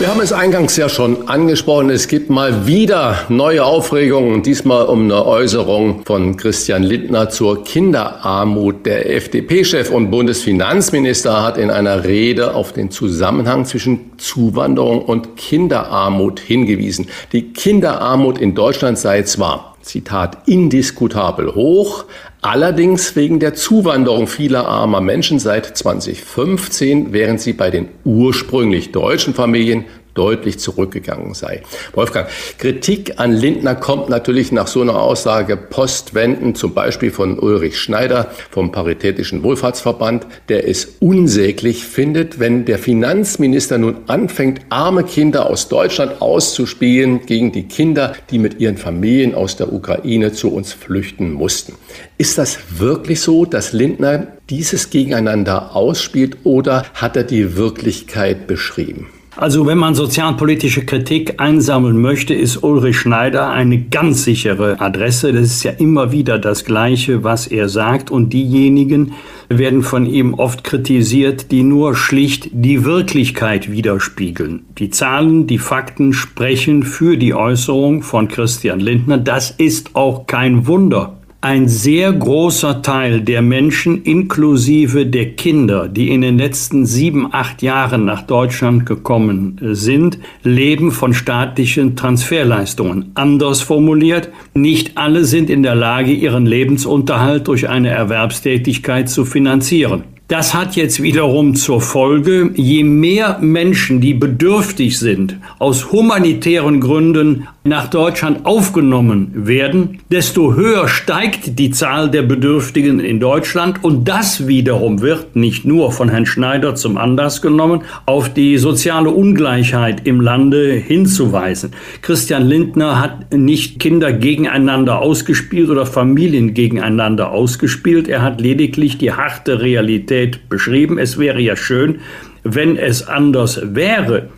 Wir 0.00 0.08
haben 0.08 0.22
es 0.22 0.32
eingangs 0.32 0.78
ja 0.78 0.88
schon 0.88 1.28
angesprochen. 1.28 1.90
Es 1.90 2.08
gibt 2.08 2.30
mal 2.30 2.66
wieder 2.66 3.26
neue 3.28 3.62
Aufregungen. 3.66 4.42
Diesmal 4.42 4.86
um 4.86 5.02
eine 5.02 5.26
Äußerung 5.26 6.06
von 6.06 6.38
Christian 6.38 6.82
Lindner 6.82 7.28
zur 7.28 7.64
Kinderarmut. 7.64 8.86
Der 8.86 9.14
FDP-Chef 9.14 9.90
und 9.90 10.10
Bundesfinanzminister 10.10 11.42
hat 11.42 11.58
in 11.58 11.70
einer 11.70 12.02
Rede 12.04 12.54
auf 12.54 12.72
den 12.72 12.90
Zusammenhang 12.90 13.66
zwischen 13.66 14.12
Zuwanderung 14.16 15.02
und 15.02 15.36
Kinderarmut 15.36 16.40
hingewiesen. 16.40 17.08
Die 17.32 17.52
Kinderarmut 17.52 18.38
in 18.38 18.54
Deutschland 18.54 18.96
sei 18.96 19.24
zwar 19.24 19.69
Zitat, 19.82 20.48
indiskutabel 20.48 21.54
hoch, 21.54 22.04
allerdings 22.42 23.16
wegen 23.16 23.40
der 23.40 23.54
Zuwanderung 23.54 24.26
vieler 24.26 24.66
armer 24.66 25.00
Menschen 25.00 25.38
seit 25.38 25.76
2015, 25.76 27.12
während 27.12 27.40
sie 27.40 27.52
bei 27.52 27.70
den 27.70 27.88
ursprünglich 28.04 28.92
deutschen 28.92 29.34
Familien 29.34 29.84
deutlich 30.14 30.58
zurückgegangen 30.58 31.34
sei. 31.34 31.62
Wolfgang, 31.92 32.28
Kritik 32.58 33.14
an 33.18 33.32
Lindner 33.32 33.74
kommt 33.74 34.08
natürlich 34.08 34.52
nach 34.52 34.66
so 34.66 34.80
einer 34.80 35.00
Aussage 35.00 35.56
postwendend, 35.56 36.58
zum 36.58 36.74
Beispiel 36.74 37.10
von 37.10 37.38
Ulrich 37.38 37.78
Schneider 37.78 38.30
vom 38.50 38.72
Paritätischen 38.72 39.42
Wohlfahrtsverband, 39.42 40.26
der 40.48 40.68
es 40.68 40.96
unsäglich 41.00 41.84
findet, 41.84 42.38
wenn 42.38 42.64
der 42.64 42.78
Finanzminister 42.78 43.78
nun 43.78 43.98
anfängt, 44.06 44.60
arme 44.68 45.04
Kinder 45.04 45.48
aus 45.48 45.68
Deutschland 45.68 46.20
auszuspielen 46.20 47.26
gegen 47.26 47.52
die 47.52 47.68
Kinder, 47.68 48.14
die 48.30 48.38
mit 48.38 48.60
ihren 48.60 48.76
Familien 48.76 49.34
aus 49.34 49.56
der 49.56 49.72
Ukraine 49.72 50.32
zu 50.32 50.52
uns 50.52 50.72
flüchten 50.72 51.32
mussten. 51.32 51.74
Ist 52.18 52.38
das 52.38 52.58
wirklich 52.78 53.20
so, 53.20 53.44
dass 53.44 53.72
Lindner 53.72 54.26
dieses 54.50 54.90
gegeneinander 54.90 55.74
ausspielt 55.74 56.38
oder 56.44 56.84
hat 56.94 57.16
er 57.16 57.24
die 57.24 57.56
Wirklichkeit 57.56 58.46
beschrieben? 58.46 59.08
Also 59.40 59.66
wenn 59.66 59.78
man 59.78 59.94
sozialpolitische 59.94 60.84
Kritik 60.84 61.40
einsammeln 61.40 61.98
möchte, 61.98 62.34
ist 62.34 62.62
Ulrich 62.62 62.98
Schneider 62.98 63.48
eine 63.48 63.80
ganz 63.80 64.24
sichere 64.24 64.78
Adresse. 64.82 65.32
Das 65.32 65.44
ist 65.44 65.62
ja 65.62 65.70
immer 65.70 66.12
wieder 66.12 66.38
das 66.38 66.66
Gleiche, 66.66 67.24
was 67.24 67.46
er 67.46 67.70
sagt. 67.70 68.10
Und 68.10 68.34
diejenigen 68.34 69.14
werden 69.48 69.82
von 69.82 70.04
ihm 70.04 70.34
oft 70.34 70.62
kritisiert, 70.62 71.52
die 71.52 71.62
nur 71.62 71.96
schlicht 71.96 72.50
die 72.52 72.84
Wirklichkeit 72.84 73.72
widerspiegeln. 73.72 74.66
Die 74.76 74.90
Zahlen, 74.90 75.46
die 75.46 75.56
Fakten 75.56 76.12
sprechen 76.12 76.82
für 76.82 77.16
die 77.16 77.32
Äußerung 77.32 78.02
von 78.02 78.28
Christian 78.28 78.78
Lindner. 78.78 79.16
Das 79.16 79.52
ist 79.52 79.96
auch 79.96 80.26
kein 80.26 80.66
Wunder 80.66 81.16
ein 81.42 81.68
sehr 81.68 82.12
großer 82.12 82.82
Teil 82.82 83.22
der 83.22 83.40
Menschen, 83.40 84.02
inklusive 84.02 85.06
der 85.06 85.32
Kinder, 85.32 85.88
die 85.88 86.10
in 86.10 86.20
den 86.20 86.36
letzten 86.36 86.84
sieben, 86.84 87.32
acht 87.32 87.62
Jahren 87.62 88.04
nach 88.04 88.22
Deutschland 88.22 88.84
gekommen 88.84 89.58
sind, 89.72 90.18
leben 90.42 90.92
von 90.92 91.14
staatlichen 91.14 91.96
Transferleistungen. 91.96 93.12
Anders 93.14 93.62
formuliert, 93.62 94.28
nicht 94.52 94.98
alle 94.98 95.24
sind 95.24 95.48
in 95.48 95.62
der 95.62 95.74
Lage, 95.74 96.12
ihren 96.12 96.44
Lebensunterhalt 96.44 97.48
durch 97.48 97.70
eine 97.70 97.88
Erwerbstätigkeit 97.88 99.08
zu 99.08 99.24
finanzieren. 99.24 100.04
Das 100.30 100.54
hat 100.54 100.76
jetzt 100.76 101.02
wiederum 101.02 101.56
zur 101.56 101.80
Folge, 101.80 102.52
je 102.54 102.84
mehr 102.84 103.38
Menschen, 103.40 104.00
die 104.00 104.14
bedürftig 104.14 104.96
sind, 104.96 105.38
aus 105.58 105.90
humanitären 105.90 106.80
Gründen 106.80 107.48
nach 107.70 107.86
Deutschland 107.86 108.46
aufgenommen 108.46 109.30
werden, 109.46 110.00
desto 110.10 110.56
höher 110.56 110.88
steigt 110.88 111.56
die 111.60 111.70
Zahl 111.70 112.10
der 112.10 112.22
Bedürftigen 112.22 112.98
in 112.98 113.20
Deutschland 113.20 113.84
und 113.84 114.08
das 114.08 114.48
wiederum 114.48 115.02
wird 115.02 115.36
nicht 115.36 115.64
nur 115.64 115.92
von 115.92 116.08
Herrn 116.08 116.26
Schneider 116.26 116.74
zum 116.74 116.98
Anlass 116.98 117.40
genommen, 117.40 117.82
auf 118.06 118.28
die 118.34 118.58
soziale 118.58 119.10
Ungleichheit 119.10 120.04
im 120.04 120.20
Lande 120.20 120.72
hinzuweisen. 120.72 121.70
Christian 122.02 122.44
Lindner 122.48 123.00
hat 123.00 123.32
nicht 123.32 123.78
Kinder 123.78 124.12
gegeneinander 124.12 124.98
ausgespielt 124.98 125.70
oder 125.70 125.86
Familien 125.86 126.54
gegeneinander 126.54 127.30
ausgespielt, 127.30 128.08
er 128.08 128.22
hat 128.22 128.40
lediglich 128.40 128.98
die 128.98 129.12
harte 129.12 129.60
Realität 129.60 130.48
beschrieben. 130.48 130.98
Es 130.98 131.18
wäre 131.20 131.40
ja 131.40 131.54
schön, 131.54 132.00
wenn 132.42 132.76
es 132.76 133.06
anders 133.06 133.60
wäre. 133.62 134.28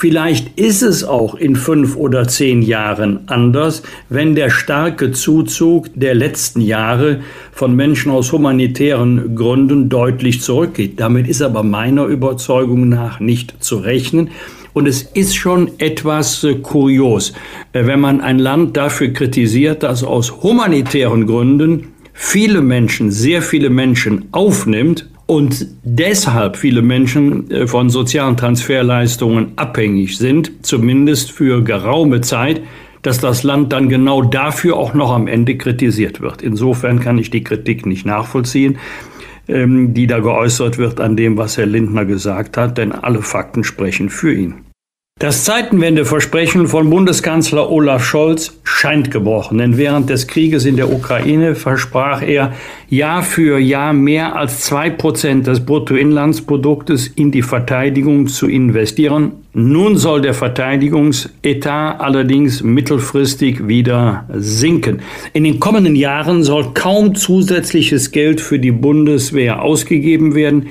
Vielleicht 0.00 0.56
ist 0.56 0.82
es 0.82 1.02
auch 1.02 1.34
in 1.34 1.56
fünf 1.56 1.96
oder 1.96 2.28
zehn 2.28 2.62
Jahren 2.62 3.18
anders, 3.26 3.82
wenn 4.08 4.36
der 4.36 4.48
starke 4.48 5.10
Zuzug 5.10 5.88
der 5.96 6.14
letzten 6.14 6.60
Jahre 6.60 7.18
von 7.50 7.74
Menschen 7.74 8.12
aus 8.12 8.30
humanitären 8.30 9.34
Gründen 9.34 9.88
deutlich 9.88 10.40
zurückgeht. 10.40 11.00
Damit 11.00 11.26
ist 11.26 11.42
aber 11.42 11.64
meiner 11.64 12.04
Überzeugung 12.04 12.88
nach 12.88 13.18
nicht 13.18 13.64
zu 13.64 13.78
rechnen. 13.78 14.30
Und 14.72 14.86
es 14.86 15.02
ist 15.02 15.34
schon 15.34 15.72
etwas 15.78 16.44
äh, 16.44 16.54
kurios, 16.54 17.32
äh, 17.72 17.84
wenn 17.84 17.98
man 17.98 18.20
ein 18.20 18.38
Land 18.38 18.76
dafür 18.76 19.08
kritisiert, 19.08 19.82
dass 19.82 20.04
aus 20.04 20.44
humanitären 20.44 21.26
Gründen 21.26 21.88
viele 22.12 22.60
Menschen, 22.60 23.10
sehr 23.10 23.42
viele 23.42 23.68
Menschen 23.68 24.26
aufnimmt 24.30 25.08
und 25.28 25.66
deshalb 25.82 26.56
viele 26.56 26.80
Menschen 26.80 27.50
äh, 27.50 27.66
von 27.66 27.90
sozialen 27.90 28.38
Transferleistungen 28.38 29.52
abhängig 29.56 30.16
sind, 30.16 30.64
zumindest 30.64 31.32
für 31.32 31.62
geraume 31.62 32.22
Zeit, 32.22 32.62
dass 33.02 33.18
das 33.20 33.42
Land 33.42 33.74
dann 33.74 33.90
genau 33.90 34.22
dafür 34.22 34.78
auch 34.78 34.94
noch 34.94 35.12
am 35.12 35.26
Ende 35.26 35.58
kritisiert 35.58 36.22
wird. 36.22 36.40
Insofern 36.40 36.98
kann 37.00 37.18
ich 37.18 37.28
die 37.30 37.44
Kritik 37.44 37.84
nicht 37.84 38.06
nachvollziehen, 38.06 38.78
ähm, 39.48 39.92
die 39.92 40.06
da 40.06 40.20
geäußert 40.20 40.78
wird 40.78 40.98
an 40.98 41.14
dem, 41.14 41.36
was 41.36 41.58
Herr 41.58 41.66
Lindner 41.66 42.06
gesagt 42.06 42.56
hat, 42.56 42.78
denn 42.78 42.92
alle 42.92 43.20
Fakten 43.20 43.64
sprechen 43.64 44.08
für 44.08 44.32
ihn. 44.32 44.54
Das 45.18 45.42
Zeitenwendeversprechen 45.42 46.68
von 46.68 46.90
Bundeskanzler 46.90 47.72
Olaf 47.72 48.04
Scholz 48.04 48.56
scheint 48.62 49.10
gebrochen, 49.10 49.58
denn 49.58 49.76
während 49.76 50.08
des 50.08 50.28
Krieges 50.28 50.64
in 50.64 50.76
der 50.76 50.92
Ukraine 50.92 51.56
versprach 51.56 52.22
er 52.22 52.52
Jahr 52.88 53.24
für 53.24 53.58
Jahr 53.58 53.92
mehr 53.92 54.36
als 54.36 54.60
zwei 54.60 54.90
Prozent 54.90 55.48
des 55.48 55.66
Bruttoinlandsproduktes 55.66 57.08
in 57.08 57.32
die 57.32 57.42
Verteidigung 57.42 58.28
zu 58.28 58.46
investieren. 58.46 59.32
Nun 59.54 59.96
soll 59.96 60.20
der 60.20 60.34
Verteidigungsetat 60.34 62.00
allerdings 62.00 62.62
mittelfristig 62.62 63.66
wieder 63.66 64.24
sinken. 64.32 65.00
In 65.32 65.42
den 65.42 65.58
kommenden 65.58 65.96
Jahren 65.96 66.44
soll 66.44 66.74
kaum 66.74 67.16
zusätzliches 67.16 68.12
Geld 68.12 68.40
für 68.40 68.60
die 68.60 68.70
Bundeswehr 68.70 69.62
ausgegeben 69.62 70.36
werden 70.36 70.68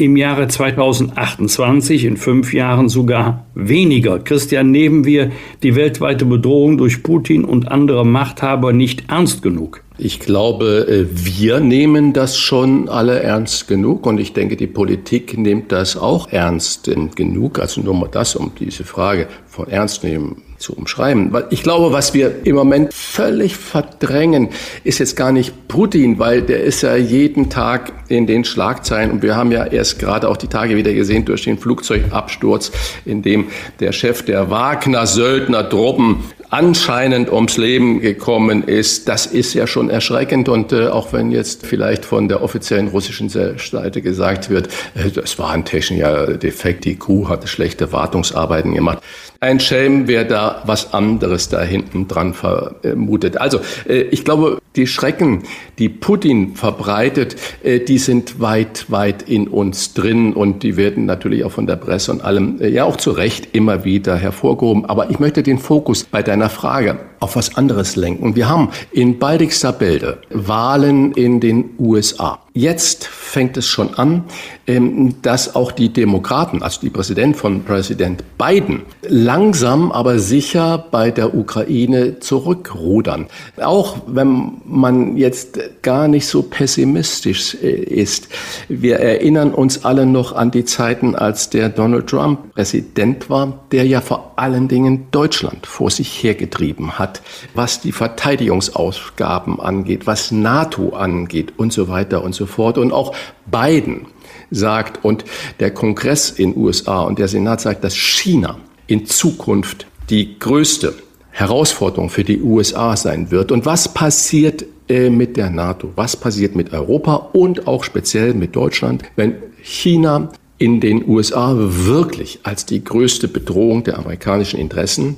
im 0.00 0.16
Jahre 0.16 0.48
2028, 0.48 2.04
in 2.04 2.16
fünf 2.16 2.54
Jahren 2.54 2.88
sogar 2.88 3.46
weniger. 3.54 4.18
Christian, 4.18 4.70
nehmen 4.70 5.04
wir 5.04 5.30
die 5.62 5.76
weltweite 5.76 6.24
Bedrohung 6.24 6.78
durch 6.78 7.02
Putin 7.02 7.44
und 7.44 7.70
andere 7.70 8.06
Machthaber 8.06 8.72
nicht 8.72 9.04
ernst 9.08 9.42
genug? 9.42 9.82
Ich 9.98 10.18
glaube, 10.18 10.86
äh, 10.88 11.06
wir 11.10 11.60
nehmen 11.60 12.14
das 12.14 12.38
schon 12.38 12.88
alle 12.88 13.20
ernst 13.20 13.68
genug 13.68 14.06
und 14.06 14.18
ich 14.18 14.32
denke, 14.32 14.56
die 14.56 14.66
Politik 14.66 15.36
nimmt 15.36 15.70
das 15.72 15.96
auch 15.96 16.32
ernst 16.32 16.90
genug. 17.14 17.58
Also 17.58 17.82
nur 17.82 17.94
mal 17.94 18.08
das, 18.10 18.34
um 18.34 18.52
diese 18.58 18.84
Frage 18.84 19.28
von 19.46 19.68
ernst 19.68 20.02
nehmen 20.02 20.42
zu 20.60 20.74
umschreiben. 20.74 21.32
Weil 21.32 21.46
ich 21.50 21.62
glaube, 21.62 21.92
was 21.92 22.14
wir 22.14 22.44
im 22.44 22.54
Moment 22.54 22.94
völlig 22.94 23.56
verdrängen, 23.56 24.50
ist 24.84 24.98
jetzt 24.98 25.16
gar 25.16 25.32
nicht 25.32 25.68
Putin, 25.68 26.18
weil 26.18 26.42
der 26.42 26.62
ist 26.62 26.82
ja 26.82 26.96
jeden 26.96 27.50
Tag 27.50 27.92
in 28.08 28.26
den 28.26 28.44
Schlagzeilen 28.44 29.10
und 29.10 29.22
wir 29.22 29.36
haben 29.36 29.50
ja 29.52 29.64
erst 29.64 29.98
gerade 29.98 30.28
auch 30.28 30.36
die 30.36 30.48
Tage 30.48 30.76
wieder 30.76 30.92
gesehen 30.92 31.24
durch 31.24 31.44
den 31.44 31.58
Flugzeugabsturz, 31.58 32.72
in 33.04 33.22
dem 33.22 33.46
der 33.80 33.92
Chef 33.92 34.24
der 34.24 34.50
Wagner-Söldner-Truppen 34.50 36.18
anscheinend 36.50 37.32
ums 37.32 37.56
Leben 37.56 38.00
gekommen 38.00 38.64
ist, 38.64 39.08
das 39.08 39.26
ist 39.26 39.54
ja 39.54 39.66
schon 39.66 39.88
erschreckend. 39.88 40.48
Und 40.48 40.72
äh, 40.72 40.88
auch 40.88 41.12
wenn 41.12 41.30
jetzt 41.30 41.64
vielleicht 41.64 42.04
von 42.04 42.28
der 42.28 42.42
offiziellen 42.42 42.88
russischen 42.88 43.28
Seite 43.28 44.02
gesagt 44.02 44.50
wird, 44.50 44.68
äh, 44.94 45.10
das 45.10 45.38
war 45.38 45.52
ein 45.52 45.64
technischer 45.64 46.36
Defekt, 46.36 46.84
die 46.84 46.98
Crew 46.98 47.28
hatte 47.28 47.46
schlechte 47.46 47.92
Wartungsarbeiten 47.92 48.74
gemacht. 48.74 48.98
Ein 49.42 49.58
Schelm, 49.58 50.06
wer 50.06 50.26
da 50.26 50.62
was 50.66 50.92
anderes 50.92 51.48
da 51.48 51.62
hinten 51.62 52.06
dran 52.06 52.34
vermutet. 52.34 53.40
Also 53.40 53.60
äh, 53.88 54.02
ich 54.02 54.26
glaube, 54.26 54.58
die 54.76 54.86
Schrecken, 54.86 55.44
die 55.78 55.88
Putin 55.88 56.56
verbreitet, 56.56 57.36
äh, 57.62 57.80
die 57.80 57.96
sind 57.96 58.40
weit, 58.40 58.90
weit 58.90 59.22
in 59.22 59.48
uns 59.48 59.94
drin 59.94 60.34
und 60.34 60.62
die 60.62 60.76
werden 60.76 61.06
natürlich 61.06 61.42
auch 61.44 61.52
von 61.52 61.66
der 61.66 61.76
Presse 61.76 62.12
und 62.12 62.22
allem, 62.22 62.60
äh, 62.60 62.68
ja 62.68 62.84
auch 62.84 62.96
zu 62.96 63.12
Recht 63.12 63.48
immer 63.54 63.82
wieder 63.82 64.14
hervorgehoben. 64.14 64.84
Aber 64.84 65.08
ich 65.08 65.18
möchte 65.20 65.42
den 65.42 65.58
Fokus 65.58 66.04
bei 66.04 66.22
deiner 66.22 66.50
Frage 66.50 66.98
auf 67.20 67.36
was 67.36 67.56
anderes 67.56 67.96
lenken. 67.96 68.36
Wir 68.36 68.48
haben 68.48 68.70
in 68.92 69.18
baldigster 69.18 69.72
Bälde 69.72 70.18
Wahlen 70.30 71.12
in 71.12 71.40
den 71.40 71.70
USA. 71.78 72.40
Jetzt 72.52 73.06
fängt 73.06 73.56
es 73.56 73.66
schon 73.66 73.94
an, 73.94 74.24
ähm, 74.66 75.22
dass 75.22 75.54
auch 75.54 75.70
die 75.70 75.92
Demokraten, 75.92 76.62
also 76.62 76.80
die 76.80 76.90
Präsident 76.90 77.36
von 77.36 77.62
Präsident 77.62 78.24
Biden, 78.38 78.82
langsam 79.30 79.92
aber 79.92 80.18
sicher 80.18 80.86
bei 80.90 81.12
der 81.12 81.36
Ukraine 81.36 82.18
zurückrudern. 82.18 83.28
Auch 83.62 83.98
wenn 84.08 84.60
man 84.66 85.16
jetzt 85.16 85.60
gar 85.82 86.08
nicht 86.08 86.26
so 86.26 86.42
pessimistisch 86.42 87.54
äh, 87.62 87.68
ist. 87.68 88.28
Wir 88.68 88.96
erinnern 88.98 89.54
uns 89.54 89.84
alle 89.84 90.04
noch 90.04 90.32
an 90.34 90.50
die 90.50 90.64
Zeiten, 90.64 91.14
als 91.14 91.48
der 91.48 91.68
Donald 91.68 92.08
Trump 92.08 92.54
Präsident 92.54 93.30
war, 93.30 93.60
der 93.70 93.86
ja 93.86 94.00
vor 94.00 94.32
allen 94.34 94.66
Dingen 94.66 95.06
Deutschland 95.12 95.64
vor 95.64 95.90
sich 95.90 96.10
hergetrieben 96.24 96.98
hat, 96.98 97.22
was 97.54 97.80
die 97.80 97.92
Verteidigungsausgaben 97.92 99.60
angeht, 99.60 100.08
was 100.08 100.32
NATO 100.32 100.88
angeht 100.90 101.52
und 101.56 101.72
so 101.72 101.86
weiter 101.86 102.24
und 102.24 102.34
so 102.34 102.46
fort. 102.46 102.78
Und 102.78 102.90
auch 102.92 103.14
Biden 103.46 104.06
sagt 104.50 105.04
und 105.04 105.24
der 105.60 105.70
Kongress 105.70 106.30
in 106.30 106.56
USA 106.56 107.02
und 107.02 107.20
der 107.20 107.28
Senat 107.28 107.60
sagt, 107.60 107.84
dass 107.84 107.94
China 107.94 108.56
in 108.90 109.06
Zukunft 109.06 109.86
die 110.10 110.38
größte 110.38 110.94
Herausforderung 111.30 112.10
für 112.10 112.24
die 112.24 112.42
USA 112.42 112.96
sein 112.96 113.30
wird. 113.30 113.52
Und 113.52 113.64
was 113.64 113.94
passiert 113.94 114.64
äh, 114.88 115.10
mit 115.10 115.36
der 115.36 115.48
NATO? 115.50 115.92
Was 115.94 116.16
passiert 116.16 116.56
mit 116.56 116.72
Europa 116.72 117.30
und 117.32 117.68
auch 117.68 117.84
speziell 117.84 118.34
mit 118.34 118.56
Deutschland, 118.56 119.04
wenn 119.14 119.36
China 119.62 120.30
in 120.58 120.80
den 120.80 121.08
USA 121.08 121.54
wirklich 121.56 122.40
als 122.42 122.66
die 122.66 122.82
größte 122.82 123.28
Bedrohung 123.28 123.84
der 123.84 123.98
amerikanischen 123.98 124.58
Interessen 124.58 125.16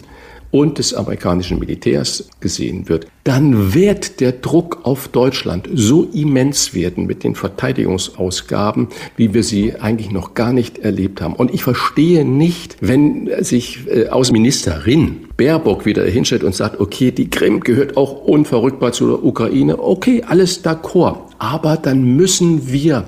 und 0.53 0.79
des 0.79 0.95
amerikanischen 0.95 1.59
Militärs 1.59 2.29
gesehen 2.41 2.89
wird, 2.89 3.07
dann 3.25 3.75
wird 3.75 4.21
der 4.21 4.33
Druck 4.33 4.81
auf 4.85 5.09
Deutschland 5.09 5.69
so 5.75 6.05
immens 6.13 6.75
werden 6.75 7.07
mit 7.07 7.25
den 7.25 7.35
Verteidigungsausgaben, 7.35 8.89
wie 9.17 9.35
wir 9.35 9.43
sie 9.43 9.75
eigentlich 9.81 10.11
noch 10.11 10.35
gar 10.35 10.53
nicht 10.53 10.79
erlebt 10.79 11.21
haben. 11.21 11.35
Und 11.35 11.53
ich 11.53 11.65
verstehe 11.65 12.25
nicht, 12.25 12.77
wenn 12.81 13.31
sich 13.41 13.81
äh, 13.89 14.09
Außenministerin 14.09 15.29
Baerbock 15.37 15.87
wieder 15.87 16.05
hinstellt 16.05 16.45
und 16.45 16.55
sagt, 16.55 16.79
okay, 16.79 17.11
die 17.11 17.31
Krim 17.31 17.61
gehört 17.61 17.97
auch 17.97 18.23
unverrückbar 18.25 18.93
zur 18.93 19.25
Ukraine. 19.25 19.83
Okay, 19.83 20.23
alles 20.27 20.63
d'accord. 20.63 21.17
Aber 21.39 21.77
dann 21.77 22.17
müssen 22.17 22.71
wir 22.71 23.05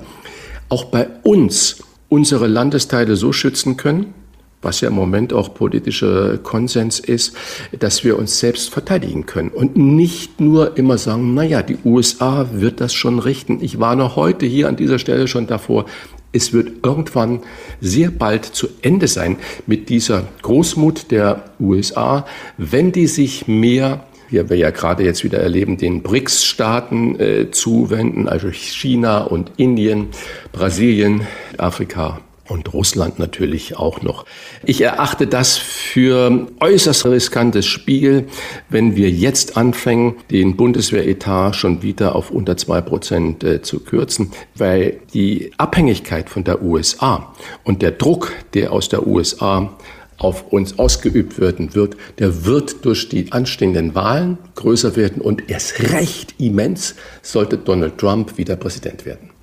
auch 0.69 0.85
bei 0.85 1.07
uns 1.23 1.83
unsere 2.09 2.47
Landesteile 2.47 3.15
so 3.15 3.31
schützen 3.31 3.77
können, 3.77 4.13
was 4.61 4.81
ja 4.81 4.89
im 4.89 4.95
Moment 4.95 5.31
auch 5.31 5.53
politischer 5.53 6.37
Konsens 6.39 6.99
ist, 6.99 7.35
dass 7.79 8.03
wir 8.03 8.17
uns 8.17 8.39
selbst 8.39 8.71
verteidigen 8.71 9.25
können 9.25 9.49
und 9.49 9.77
nicht 9.77 10.41
nur 10.41 10.77
immer 10.77 10.97
sagen, 10.97 11.33
naja, 11.33 11.61
die 11.61 11.77
USA 11.85 12.47
wird 12.51 12.81
das 12.81 12.93
schon 12.93 13.19
richten. 13.19 13.59
Ich 13.61 13.79
warne 13.79 14.15
heute 14.15 14.45
hier 14.45 14.67
an 14.67 14.75
dieser 14.75 14.99
Stelle 14.99 15.27
schon 15.27 15.47
davor, 15.47 15.85
es 16.31 16.51
wird 16.51 16.83
irgendwann 16.83 17.41
sehr 17.79 18.11
bald 18.11 18.43
zu 18.43 18.67
Ende 18.81 19.07
sein 19.07 19.37
mit 19.67 19.89
dieser 19.89 20.27
Großmut 20.41 21.11
der 21.11 21.45
USA, 21.59 22.25
wenn 22.57 22.91
die 22.91 23.07
sich 23.07 23.47
mehr 23.47 24.05
wie 24.29 24.49
wir 24.49 24.57
ja 24.57 24.71
gerade 24.71 25.03
jetzt 25.03 25.23
wieder 25.23 25.37
erleben, 25.39 25.77
den 25.77 26.01
BRICS-Staaten 26.01 27.19
äh, 27.19 27.51
zuwenden, 27.51 28.27
also 28.27 28.49
China 28.49 29.21
und 29.21 29.51
Indien, 29.57 30.07
Brasilien, 30.51 31.21
Afrika 31.59 32.19
und 32.47 32.73
Russland 32.73 33.19
natürlich 33.19 33.77
auch 33.77 34.01
noch. 34.01 34.25
Ich 34.63 34.81
erachte 34.81 35.27
das 35.27 35.57
für 35.57 36.47
äußerst 36.59 37.05
riskantes 37.05 37.65
Spiel, 37.65 38.27
wenn 38.69 38.95
wir 38.95 39.09
jetzt 39.09 39.57
anfangen, 39.57 40.15
den 40.31 40.55
Bundeswehretat 40.55 41.55
schon 41.55 41.81
wieder 41.81 42.15
auf 42.15 42.31
unter 42.31 42.57
zwei 42.57 42.81
Prozent 42.81 43.43
äh, 43.43 43.61
zu 43.61 43.79
kürzen, 43.79 44.31
weil 44.55 44.99
die 45.13 45.51
Abhängigkeit 45.57 46.29
von 46.29 46.43
der 46.43 46.61
USA 46.61 47.33
und 47.63 47.81
der 47.81 47.91
Druck, 47.91 48.33
der 48.53 48.71
aus 48.71 48.89
der 48.89 49.07
USA 49.07 49.75
auf 50.17 50.51
uns 50.51 50.79
ausgeübt 50.79 51.39
werden 51.39 51.75
wird, 51.75 51.97
der 52.19 52.45
wird 52.45 52.85
durch 52.85 53.09
die 53.09 53.31
anstehenden 53.31 53.95
Wahlen 53.95 54.37
größer 54.55 54.95
werden 54.95 55.21
und 55.21 55.49
erst 55.49 55.91
recht 55.91 56.35
immens 56.39 56.95
sollte 57.21 57.57
Donald 57.57 57.97
Trump 57.97 58.37
wieder 58.37 58.55
Präsident 58.55 59.05
werden. 59.05 59.34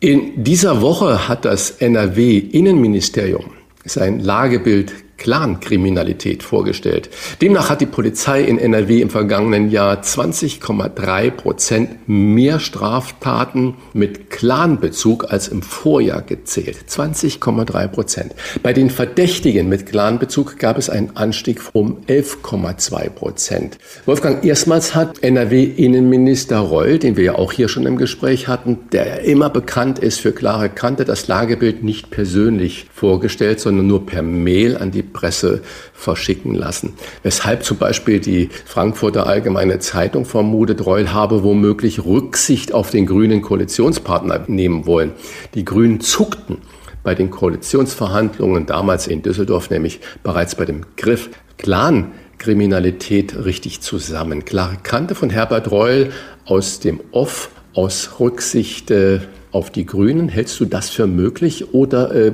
In 0.00 0.44
dieser 0.44 0.80
Woche 0.80 1.28
hat 1.28 1.44
das 1.44 1.70
NRW-Innenministerium 1.72 3.50
sein 3.84 4.20
Lagebild 4.20 4.92
Clankriminalität 5.18 6.42
vorgestellt. 6.42 7.10
Demnach 7.42 7.68
hat 7.68 7.80
die 7.80 7.86
Polizei 7.86 8.42
in 8.42 8.58
NRW 8.58 9.02
im 9.02 9.10
vergangenen 9.10 9.70
Jahr 9.70 10.00
20,3 10.00 11.30
Prozent 11.32 12.08
mehr 12.08 12.60
Straftaten 12.60 13.74
mit 13.92 14.30
Clanbezug 14.30 15.30
als 15.30 15.48
im 15.48 15.62
Vorjahr 15.62 16.22
gezählt. 16.22 16.78
20,3 16.88 17.88
Prozent. 17.88 18.34
Bei 18.62 18.72
den 18.72 18.90
Verdächtigen 18.90 19.68
mit 19.68 19.86
Clanbezug 19.86 20.58
gab 20.58 20.78
es 20.78 20.88
einen 20.88 21.16
Anstieg 21.16 21.60
um 21.72 21.98
11,2 22.06 23.10
Prozent. 23.10 23.78
Wolfgang, 24.06 24.44
erstmals 24.44 24.94
hat 24.94 25.22
NRW-Innenminister 25.22 26.58
Reul, 26.58 26.98
den 26.98 27.16
wir 27.16 27.24
ja 27.24 27.34
auch 27.34 27.52
hier 27.52 27.68
schon 27.68 27.86
im 27.86 27.96
Gespräch 27.96 28.46
hatten, 28.46 28.78
der 28.92 29.22
immer 29.24 29.50
bekannt 29.50 29.98
ist 29.98 30.20
für 30.20 30.32
klare 30.32 30.68
Kante, 30.68 31.04
das 31.04 31.26
Lagebild 31.26 31.82
nicht 31.82 32.10
persönlich 32.10 32.86
vorgestellt, 32.92 33.58
sondern 33.58 33.88
nur 33.88 34.06
per 34.06 34.22
Mail 34.22 34.76
an 34.76 34.92
die 34.92 35.02
Presse 35.12 35.62
verschicken 35.92 36.54
lassen. 36.54 36.94
Weshalb 37.22 37.64
zum 37.64 37.76
Beispiel 37.78 38.20
die 38.20 38.48
Frankfurter 38.64 39.26
Allgemeine 39.26 39.78
Zeitung 39.78 40.24
vermutet, 40.24 40.84
Reul 40.86 41.12
habe 41.12 41.42
womöglich 41.42 42.04
Rücksicht 42.04 42.72
auf 42.72 42.90
den 42.90 43.06
grünen 43.06 43.42
Koalitionspartner 43.42 44.44
nehmen 44.46 44.86
wollen. 44.86 45.12
Die 45.54 45.64
Grünen 45.64 46.00
zuckten 46.00 46.58
bei 47.02 47.14
den 47.14 47.30
Koalitionsverhandlungen 47.30 48.66
damals 48.66 49.06
in 49.06 49.22
Düsseldorf, 49.22 49.70
nämlich 49.70 50.00
bereits 50.22 50.54
bei 50.54 50.64
dem 50.64 50.84
Griff 50.96 51.30
Clan 51.56 52.12
Kriminalität 52.38 53.44
richtig 53.44 53.80
zusammen. 53.80 54.44
Klare 54.44 54.76
Kante 54.82 55.14
von 55.14 55.30
Herbert 55.30 55.70
Reul 55.70 56.10
aus 56.44 56.80
dem 56.80 57.00
Off, 57.10 57.50
aus 57.74 58.20
Rücksicht 58.20 58.90
äh, 58.90 59.20
auf 59.50 59.70
die 59.70 59.86
Grünen. 59.86 60.28
Hältst 60.28 60.58
du 60.60 60.64
das 60.64 60.90
für 60.90 61.06
möglich 61.06 61.74
oder 61.74 62.14
äh, 62.14 62.32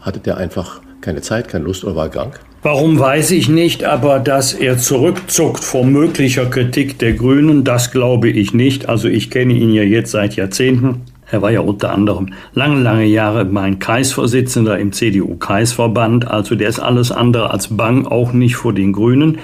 hatte 0.00 0.20
der 0.20 0.36
einfach 0.36 0.80
keine 1.00 1.22
Zeit, 1.22 1.48
keine 1.48 1.64
Lust 1.64 1.84
oder 1.84 1.96
war 1.96 2.08
krank? 2.08 2.40
Warum 2.62 2.98
weiß 2.98 3.30
ich 3.30 3.48
nicht, 3.48 3.84
aber 3.84 4.18
dass 4.18 4.52
er 4.52 4.76
zurückzuckt 4.76 5.64
vor 5.64 5.84
möglicher 5.84 6.44
Kritik 6.44 6.98
der 6.98 7.14
Grünen, 7.14 7.64
das 7.64 7.90
glaube 7.90 8.28
ich 8.28 8.52
nicht. 8.52 8.86
Also 8.86 9.08
ich 9.08 9.30
kenne 9.30 9.54
ihn 9.54 9.72
ja 9.72 9.82
jetzt 9.82 10.10
seit 10.10 10.36
Jahrzehnten. 10.36 11.02
Er 11.30 11.42
war 11.42 11.50
ja 11.50 11.60
unter 11.60 11.92
anderem 11.92 12.34
lange, 12.54 12.80
lange 12.82 13.06
Jahre 13.06 13.44
mein 13.44 13.78
Kreisvorsitzender 13.78 14.78
im 14.78 14.92
CDU-Kreisverband. 14.92 16.28
Also 16.28 16.54
der 16.54 16.68
ist 16.68 16.80
alles 16.80 17.12
andere 17.12 17.50
als 17.50 17.76
bang, 17.76 18.06
auch 18.06 18.32
nicht 18.32 18.56
vor 18.56 18.74
den 18.74 18.92
Grünen. 18.92 19.38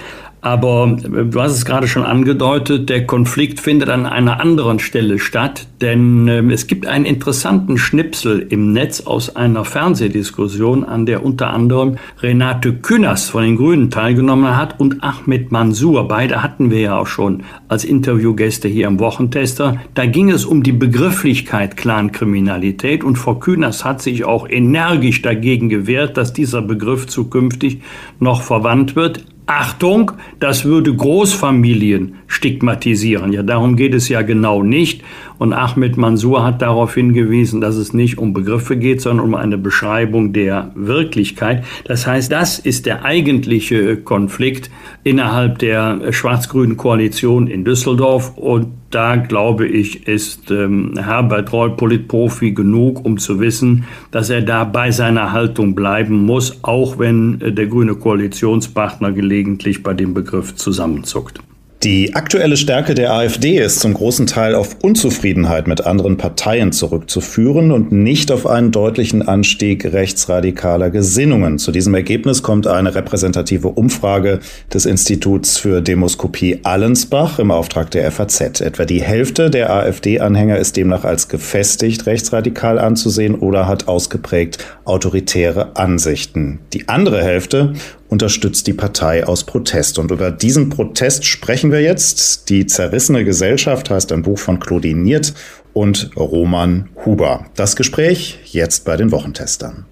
Aber 0.46 0.96
äh, 1.02 1.24
du 1.24 1.40
hast 1.40 1.54
es 1.54 1.64
gerade 1.64 1.88
schon 1.88 2.04
angedeutet, 2.04 2.88
der 2.88 3.04
Konflikt 3.04 3.58
findet 3.58 3.88
an 3.88 4.06
einer 4.06 4.38
anderen 4.38 4.78
Stelle 4.78 5.18
statt, 5.18 5.66
denn 5.80 6.28
äh, 6.28 6.40
es 6.52 6.68
gibt 6.68 6.86
einen 6.86 7.04
interessanten 7.04 7.78
Schnipsel 7.78 8.46
im 8.48 8.72
Netz 8.72 9.00
aus 9.00 9.34
einer 9.34 9.64
Fernsehdiskussion, 9.64 10.84
an 10.84 11.04
der 11.04 11.24
unter 11.24 11.50
anderem 11.50 11.96
Renate 12.22 12.74
Künast 12.74 13.28
von 13.28 13.42
den 13.42 13.56
Grünen 13.56 13.90
teilgenommen 13.90 14.56
hat 14.56 14.78
und 14.78 15.02
Ahmed 15.02 15.50
Mansour. 15.50 16.06
Beide 16.06 16.44
hatten 16.44 16.70
wir 16.70 16.78
ja 16.80 16.96
auch 16.96 17.08
schon 17.08 17.42
als 17.66 17.84
Interviewgäste 17.84 18.68
hier 18.68 18.86
im 18.86 19.00
Wochentester. 19.00 19.80
Da 19.94 20.06
ging 20.06 20.30
es 20.30 20.44
um 20.44 20.62
die 20.62 20.70
Begrifflichkeit 20.70 21.76
Clankriminalität 21.76 23.02
und 23.02 23.16
Frau 23.16 23.34
Künast 23.34 23.84
hat 23.84 24.00
sich 24.00 24.24
auch 24.24 24.48
energisch 24.48 25.22
dagegen 25.22 25.68
gewehrt, 25.68 26.16
dass 26.16 26.32
dieser 26.32 26.62
Begriff 26.62 27.08
zukünftig 27.08 27.80
noch 28.20 28.42
verwandt 28.42 28.94
wird. 28.94 29.24
Achtung, 29.46 30.10
das 30.40 30.64
würde 30.64 30.92
Großfamilien 30.92 32.16
stigmatisieren. 32.26 33.32
Ja, 33.32 33.44
darum 33.44 33.76
geht 33.76 33.94
es 33.94 34.08
ja 34.08 34.22
genau 34.22 34.64
nicht. 34.64 35.04
Und 35.38 35.52
Ahmed 35.52 35.96
Mansour 35.96 36.44
hat 36.44 36.62
darauf 36.62 36.94
hingewiesen, 36.94 37.60
dass 37.60 37.76
es 37.76 37.92
nicht 37.92 38.18
um 38.18 38.32
Begriffe 38.32 38.76
geht, 38.76 39.00
sondern 39.00 39.24
um 39.24 39.34
eine 39.36 39.56
Beschreibung 39.56 40.32
der 40.32 40.72
Wirklichkeit. 40.74 41.64
Das 41.84 42.08
heißt, 42.08 42.32
das 42.32 42.58
ist 42.58 42.86
der 42.86 43.04
eigentliche 43.04 43.96
Konflikt 43.98 44.68
innerhalb 45.04 45.60
der 45.60 46.12
schwarz-grünen 46.12 46.76
Koalition 46.76 47.46
in 47.46 47.64
Düsseldorf. 47.64 48.36
Und 48.36 48.72
da 48.90 49.16
glaube 49.16 49.66
ich, 49.66 50.06
ist 50.06 50.50
ähm, 50.50 50.94
Herbert 50.96 51.52
Reul 51.52 51.70
Politprofi 51.76 52.52
genug, 52.52 53.04
um 53.04 53.18
zu 53.18 53.40
wissen, 53.40 53.84
dass 54.10 54.30
er 54.30 54.42
da 54.42 54.64
bei 54.64 54.90
seiner 54.90 55.32
Haltung 55.32 55.74
bleiben 55.74 56.24
muss, 56.24 56.60
auch 56.62 56.98
wenn 56.98 57.40
äh, 57.40 57.52
der 57.52 57.66
grüne 57.66 57.94
Koalitionspartner 57.94 59.12
gelegentlich 59.12 59.82
bei 59.82 59.94
dem 59.94 60.14
Begriff 60.14 60.54
zusammenzuckt. 60.54 61.40
Die 61.82 62.14
aktuelle 62.14 62.56
Stärke 62.56 62.94
der 62.94 63.12
AfD 63.12 63.58
ist 63.58 63.80
zum 63.80 63.92
großen 63.92 64.26
Teil 64.26 64.54
auf 64.54 64.78
Unzufriedenheit 64.82 65.68
mit 65.68 65.86
anderen 65.86 66.16
Parteien 66.16 66.72
zurückzuführen 66.72 67.70
und 67.70 67.92
nicht 67.92 68.32
auf 68.32 68.46
einen 68.46 68.72
deutlichen 68.72 69.20
Anstieg 69.28 69.84
rechtsradikaler 69.84 70.88
Gesinnungen. 70.88 71.58
Zu 71.58 71.72
diesem 71.72 71.94
Ergebnis 71.94 72.42
kommt 72.42 72.66
eine 72.66 72.94
repräsentative 72.94 73.68
Umfrage 73.68 74.40
des 74.72 74.86
Instituts 74.86 75.58
für 75.58 75.82
Demoskopie 75.82 76.60
Allensbach 76.62 77.38
im 77.38 77.50
Auftrag 77.50 77.90
der 77.90 78.10
FAZ. 78.10 78.62
Etwa 78.62 78.86
die 78.86 79.02
Hälfte 79.02 79.50
der 79.50 79.70
AfD-Anhänger 79.70 80.56
ist 80.56 80.78
demnach 80.78 81.04
als 81.04 81.28
gefestigt 81.28 82.06
rechtsradikal 82.06 82.78
anzusehen 82.78 83.34
oder 83.34 83.68
hat 83.68 83.86
ausgeprägt 83.86 84.64
autoritäre 84.86 85.76
Ansichten. 85.76 86.58
Die 86.72 86.88
andere 86.88 87.22
Hälfte 87.22 87.74
unterstützt 88.08 88.66
die 88.66 88.72
Partei 88.72 89.26
aus 89.26 89.44
Protest. 89.44 89.98
Und 89.98 90.10
über 90.10 90.30
diesen 90.30 90.68
Protest 90.68 91.24
sprechen 91.24 91.72
wir 91.72 91.82
jetzt. 91.82 92.48
Die 92.48 92.66
zerrissene 92.66 93.24
Gesellschaft 93.24 93.90
heißt 93.90 94.12
ein 94.12 94.22
Buch 94.22 94.38
von 94.38 94.60
Claudine 94.60 95.00
Niert 95.00 95.34
und 95.72 96.10
Roman 96.16 96.88
Huber. 97.04 97.46
Das 97.54 97.76
Gespräch 97.76 98.38
jetzt 98.44 98.84
bei 98.84 98.96
den 98.96 99.12
Wochentestern. 99.12 99.86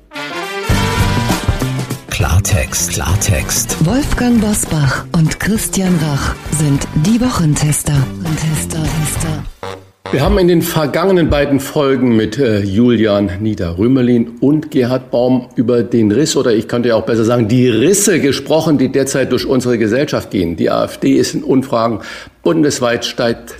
Klartext, 2.11 2.93
Klartext. 2.93 3.85
Wolfgang 3.85 4.41
Bosbach 4.41 5.05
und 5.13 5.41
Christian 5.41 5.97
Rach 5.97 6.35
sind 6.53 6.87
die 7.05 7.21
Wochentester. 7.21 7.93
Tester, 7.93 8.81
Tester. 8.81 8.84
Wir 10.15 10.23
haben 10.23 10.39
in 10.39 10.47
den 10.47 10.63
vergangenen 10.63 11.29
beiden 11.29 11.59
Folgen 11.59 12.15
mit 12.15 12.39
äh, 12.39 12.61
Julian 12.61 13.33
Niederrümelin 13.41 14.35
und 14.39 14.71
Gerhard 14.71 15.11
Baum 15.11 15.49
über 15.57 15.83
den 15.83 16.13
Riss 16.13 16.37
oder 16.37 16.55
ich 16.55 16.69
könnte 16.69 16.91
ja 16.91 16.95
auch 16.95 17.05
besser 17.05 17.25
sagen, 17.25 17.49
die 17.49 17.69
Risse 17.69 18.21
gesprochen, 18.21 18.79
die 18.79 18.93
derzeit 18.93 19.33
durch 19.33 19.45
unsere 19.45 19.77
Gesellschaft 19.77 20.31
gehen. 20.31 20.55
Die 20.55 20.71
AfD 20.71 21.15
ist 21.15 21.35
in 21.35 21.43
Umfragen 21.43 21.99
bundesweit 22.45 23.03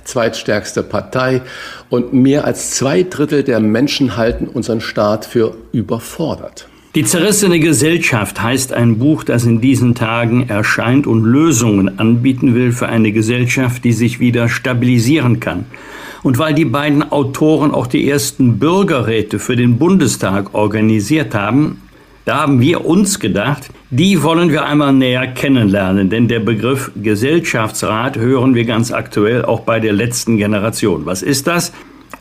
zweitstärkste 0.05 0.81
Partei 0.83 1.41
und 1.89 2.13
mehr 2.13 2.45
als 2.45 2.71
zwei 2.71 3.03
Drittel 3.03 3.43
der 3.43 3.59
Menschen 3.59 4.15
halten 4.15 4.47
unseren 4.47 4.79
Staat 4.79 5.25
für 5.25 5.57
überfordert. 5.73 6.69
Die 6.95 7.03
zerrissene 7.03 7.59
Gesellschaft 7.59 8.41
heißt 8.41 8.71
ein 8.71 8.97
Buch, 8.97 9.25
das 9.25 9.43
in 9.43 9.59
diesen 9.59 9.93
Tagen 9.93 10.47
erscheint 10.47 11.05
und 11.05 11.25
Lösungen 11.25 11.99
anbieten 11.99 12.55
will 12.55 12.71
für 12.71 12.87
eine 12.87 13.11
Gesellschaft, 13.11 13.83
die 13.83 13.91
sich 13.91 14.21
wieder 14.21 14.47
stabilisieren 14.47 15.41
kann. 15.41 15.65
Und 16.25 16.39
weil 16.39 16.55
die 16.55 16.65
beiden 16.65 17.11
Autoren 17.11 17.69
auch 17.69 17.85
die 17.85 18.09
ersten 18.09 18.57
Bürgerräte 18.57 19.37
für 19.37 19.55
den 19.55 19.77
Bundestag 19.77 20.55
organisiert 20.55 21.35
haben, 21.35 21.83
da 22.25 22.41
haben 22.41 22.61
wir 22.61 22.83
uns 22.83 23.19
gedacht, 23.19 23.69
die 23.91 24.23
wollen 24.23 24.49
wir 24.49 24.65
einmal 24.65 24.91
näher 24.91 25.27
kennenlernen, 25.27 26.09
denn 26.09 26.27
der 26.27 26.39
Begriff 26.39 26.89
Gesellschaftsrat 26.95 28.17
hören 28.17 28.55
wir 28.55 28.65
ganz 28.65 28.91
aktuell 28.91 29.45
auch 29.45 29.59
bei 29.59 29.79
der 29.79 29.93
letzten 29.93 30.37
Generation. 30.37 31.05
Was 31.05 31.21
ist 31.21 31.45
das? 31.45 31.71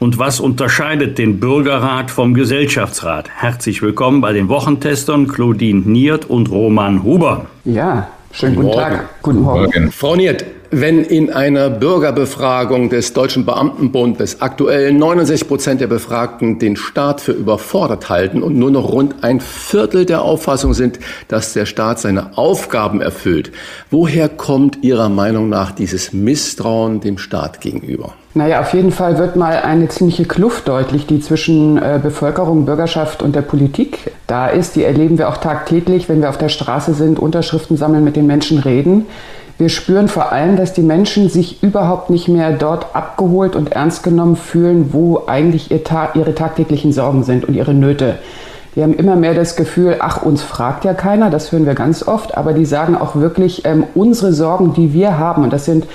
Und 0.01 0.19
was 0.19 0.39
unterscheidet 0.39 1.17
den 1.17 1.41
Bürgerrat 1.41 2.11
vom 2.11 2.35
Gesellschaftsrat? 2.35 3.31
Herzlich 3.31 3.81
willkommen 3.81 4.21
bei 4.21 4.35
den 4.35 4.51
Wochentestern 4.51 5.29
Claudine 5.29 5.81
Niert 5.81 6.29
und 6.29 6.51
Roman 6.51 7.03
Huber. 7.05 7.47
Ja, 7.65 8.09
schönen 8.33 8.57
guten, 8.57 8.67
guten 8.67 8.79
Tag. 8.79 9.23
Guten 9.23 9.41
Morgen. 9.41 9.91
Frau 9.93 10.15
Niert, 10.15 10.45
wenn 10.71 11.05
in 11.05 11.33
einer 11.33 11.71
Bürgerbefragung 11.71 12.91
des 12.91 13.13
Deutschen 13.13 13.45
Beamtenbundes 13.45 14.41
aktuell 14.41 14.93
69 14.93 15.49
Prozent 15.49 15.81
der 15.81 15.87
Befragten 15.87 16.59
den 16.59 16.77
Staat 16.77 17.21
für 17.21 17.33
überfordert 17.33 18.09
halten 18.09 18.43
und 18.43 18.57
nur 18.57 18.71
noch 18.71 18.91
rund 18.91 19.23
ein 19.23 19.41
Viertel 19.41 20.05
der 20.05 20.23
Auffassung 20.23 20.75
sind, 20.75 20.99
dass 21.29 21.53
der 21.53 21.67
Staat 21.67 22.01
seine 22.01 22.37
Aufgaben 22.37 23.01
erfüllt, 23.01 23.53
woher 23.91 24.29
kommt 24.29 24.83
Ihrer 24.83 25.09
Meinung 25.09 25.49
nach 25.49 25.73
dieses 25.73 26.13
Misstrauen 26.13 27.01
dem 27.01 27.19
Staat 27.19 27.61
gegenüber? 27.61 28.15
Naja, 28.37 28.61
auf 28.61 28.75
jeden 28.75 28.91
Fall 28.91 29.19
wird 29.19 29.37
mal 29.37 29.61
eine 29.61 29.89
ziemliche 29.89 30.25
Kluft 30.25 30.67
deutlich, 30.67 31.07
die 31.07 31.21
zwischen 31.21 31.79
äh, 31.79 32.01
Bevölkerung, 32.03 32.65
Bürgerschaft 32.65 33.23
und 33.23 33.37
der 33.37 33.43
Politik 33.43 34.11
da 34.27 34.49
ist. 34.49 34.75
Die 34.75 34.83
erleben 34.83 35.19
wir 35.19 35.29
auch 35.29 35.37
tagtäglich, 35.37 36.09
wenn 36.09 36.21
wir 36.21 36.31
auf 36.31 36.39
der 36.39 36.49
Straße 36.49 36.95
sind, 36.95 37.21
Unterschriften 37.21 37.77
sammeln, 37.77 38.03
mit 38.03 38.17
den 38.17 38.27
Menschen 38.27 38.59
reden. 38.59 39.07
Wir 39.57 39.69
spüren 39.69 40.09
vor 40.09 40.33
allem, 40.33 40.57
dass 40.57 40.73
die 40.73 40.83
Menschen 40.83 41.29
sich 41.29 41.63
überhaupt 41.63 42.11
nicht 42.11 42.27
mehr 42.27 42.53
dort 42.53 42.97
abgeholt 42.97 43.55
und 43.55 43.71
ernst 43.71 44.03
genommen 44.03 44.35
fühlen, 44.35 44.93
wo 44.93 45.23
eigentlich 45.27 45.71
ihr 45.71 45.85
Ta 45.85 46.11
ihre 46.15 46.35
tagtäglichen 46.35 46.93
Sorgen 46.93 47.23
sind 47.23 47.45
und 47.45 47.55
ihre 47.55 47.73
Nöte. 47.73 48.19
Die 48.75 48.83
haben 48.83 48.95
immer 48.95 49.15
mehr 49.15 49.35
das 49.35 49.55
Gefühl, 49.55 49.99
ach, 50.01 50.23
uns 50.23 50.43
fragt 50.43 50.85
ja 50.85 50.95
keiner, 50.95 51.31
das 51.31 51.53
hören 51.53 51.65
wir 51.65 51.75
ganz 51.75 52.03
oft, 52.09 52.37
aber 52.37 52.53
die 52.53 52.65
sagen 52.65 52.97
auch 52.97 53.15
wirklich, 53.15 53.65
ähm, 53.65 53.85
unsere 53.95 54.33
Sorgen, 54.33 54.73
die 54.73 54.93
wir 54.93 55.17
haben, 55.17 55.45
und 55.45 55.53
das 55.53 55.65
sind 55.65 55.87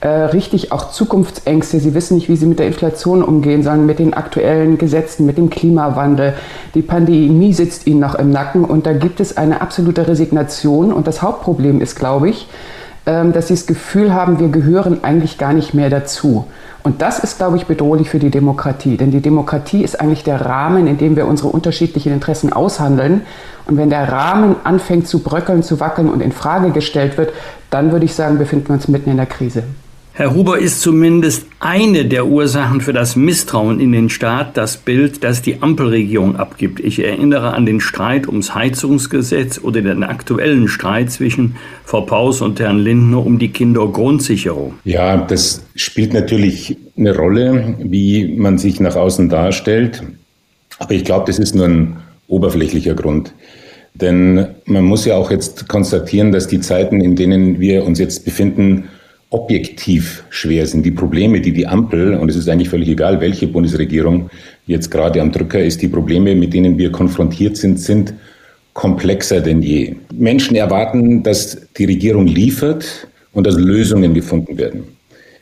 äh, 0.00 0.08
richtig 0.08 0.72
auch 0.72 0.90
Zukunftsängste, 0.90 1.78
sie 1.78 1.94
wissen 1.94 2.16
nicht, 2.16 2.28
wie 2.28 2.34
sie 2.34 2.46
mit 2.46 2.58
der 2.58 2.66
Inflation 2.66 3.22
umgehen 3.22 3.62
sollen, 3.62 3.86
mit 3.86 4.00
den 4.00 4.14
aktuellen 4.14 4.78
Gesetzen, 4.78 5.26
mit 5.26 5.38
dem 5.38 5.48
Klimawandel. 5.48 6.34
Die 6.74 6.82
Pandemie 6.82 7.52
sitzt 7.52 7.86
ihnen 7.86 8.00
noch 8.00 8.16
im 8.16 8.30
Nacken 8.30 8.64
und 8.64 8.84
da 8.84 8.92
gibt 8.94 9.20
es 9.20 9.36
eine 9.36 9.60
absolute 9.60 10.08
Resignation 10.08 10.92
und 10.92 11.06
das 11.06 11.22
Hauptproblem 11.22 11.80
ist, 11.80 11.94
glaube 11.94 12.30
ich, 12.30 12.48
dass 13.04 13.48
sie 13.48 13.54
das 13.54 13.66
Gefühl 13.66 14.14
haben, 14.14 14.38
wir 14.38 14.48
gehören 14.48 15.04
eigentlich 15.04 15.36
gar 15.36 15.52
nicht 15.52 15.74
mehr 15.74 15.90
dazu. 15.90 16.46
Und 16.82 17.00
das 17.02 17.18
ist, 17.18 17.38
glaube 17.38 17.56
ich, 17.56 17.66
bedrohlich 17.66 18.10
für 18.10 18.18
die 18.18 18.30
Demokratie. 18.30 18.96
Denn 18.96 19.10
die 19.10 19.20
Demokratie 19.20 19.82
ist 19.82 20.00
eigentlich 20.00 20.24
der 20.24 20.40
Rahmen, 20.42 20.86
in 20.86 20.98
dem 20.98 21.16
wir 21.16 21.26
unsere 21.26 21.48
unterschiedlichen 21.48 22.12
Interessen 22.12 22.52
aushandeln. 22.52 23.22
Und 23.66 23.76
wenn 23.76 23.90
der 23.90 24.10
Rahmen 24.10 24.56
anfängt 24.64 25.08
zu 25.08 25.22
bröckeln, 25.22 25.62
zu 25.62 25.80
wackeln 25.80 26.10
und 26.10 26.22
in 26.22 26.32
Frage 26.32 26.70
gestellt 26.72 27.16
wird, 27.16 27.32
dann 27.70 27.92
würde 27.92 28.04
ich 28.04 28.14
sagen, 28.14 28.38
befinden 28.38 28.68
wir 28.68 28.74
uns 28.74 28.88
mitten 28.88 29.10
in 29.10 29.16
der 29.16 29.26
Krise. 29.26 29.64
Herr 30.16 30.32
Huber 30.32 30.60
ist 30.60 30.80
zumindest 30.80 31.46
eine 31.58 32.04
der 32.04 32.26
Ursachen 32.26 32.80
für 32.80 32.92
das 32.92 33.16
Misstrauen 33.16 33.80
in 33.80 33.90
den 33.90 34.08
Staat, 34.08 34.56
das 34.56 34.76
Bild, 34.76 35.24
das 35.24 35.42
die 35.42 35.60
Ampelregierung 35.60 36.36
abgibt. 36.36 36.78
Ich 36.78 37.02
erinnere 37.02 37.52
an 37.52 37.66
den 37.66 37.80
Streit 37.80 38.28
ums 38.28 38.54
Heizungsgesetz 38.54 39.58
oder 39.58 39.82
den 39.82 40.04
aktuellen 40.04 40.68
Streit 40.68 41.10
zwischen 41.10 41.56
Frau 41.84 42.02
Paus 42.02 42.42
und 42.42 42.60
Herrn 42.60 42.78
Lindner 42.78 43.26
um 43.26 43.40
die 43.40 43.48
Kindergrundsicherung. 43.48 44.74
Ja, 44.84 45.16
das 45.16 45.64
spielt 45.74 46.14
natürlich 46.14 46.76
eine 46.96 47.16
Rolle, 47.16 47.74
wie 47.80 48.36
man 48.36 48.56
sich 48.56 48.78
nach 48.78 48.94
außen 48.94 49.28
darstellt. 49.28 50.04
Aber 50.78 50.92
ich 50.92 51.04
glaube, 51.04 51.24
das 51.26 51.40
ist 51.40 51.56
nur 51.56 51.66
ein 51.66 51.96
oberflächlicher 52.28 52.94
Grund. 52.94 53.34
Denn 53.94 54.46
man 54.66 54.84
muss 54.84 55.06
ja 55.06 55.16
auch 55.16 55.32
jetzt 55.32 55.68
konstatieren, 55.68 56.30
dass 56.30 56.46
die 56.46 56.60
Zeiten, 56.60 57.00
in 57.00 57.16
denen 57.16 57.58
wir 57.58 57.84
uns 57.84 57.98
jetzt 57.98 58.24
befinden, 58.24 58.84
objektiv 59.34 60.22
schwer 60.30 60.64
sind. 60.64 60.86
Die 60.86 60.92
Probleme, 60.92 61.40
die 61.40 61.52
die 61.52 61.66
Ampel, 61.66 62.14
und 62.14 62.30
es 62.30 62.36
ist 62.36 62.48
eigentlich 62.48 62.68
völlig 62.68 62.88
egal, 62.88 63.20
welche 63.20 63.48
Bundesregierung 63.48 64.30
jetzt 64.66 64.90
gerade 64.90 65.20
am 65.20 65.32
Drücker 65.32 65.62
ist, 65.62 65.82
die 65.82 65.88
Probleme, 65.88 66.36
mit 66.36 66.54
denen 66.54 66.78
wir 66.78 66.92
konfrontiert 66.92 67.56
sind, 67.56 67.80
sind 67.80 68.14
komplexer 68.74 69.40
denn 69.40 69.60
je. 69.60 69.96
Menschen 70.12 70.54
erwarten, 70.56 71.22
dass 71.24 71.58
die 71.76 71.84
Regierung 71.84 72.26
liefert 72.26 73.08
und 73.32 73.46
dass 73.46 73.56
Lösungen 73.56 74.14
gefunden 74.14 74.56
werden. 74.56 74.84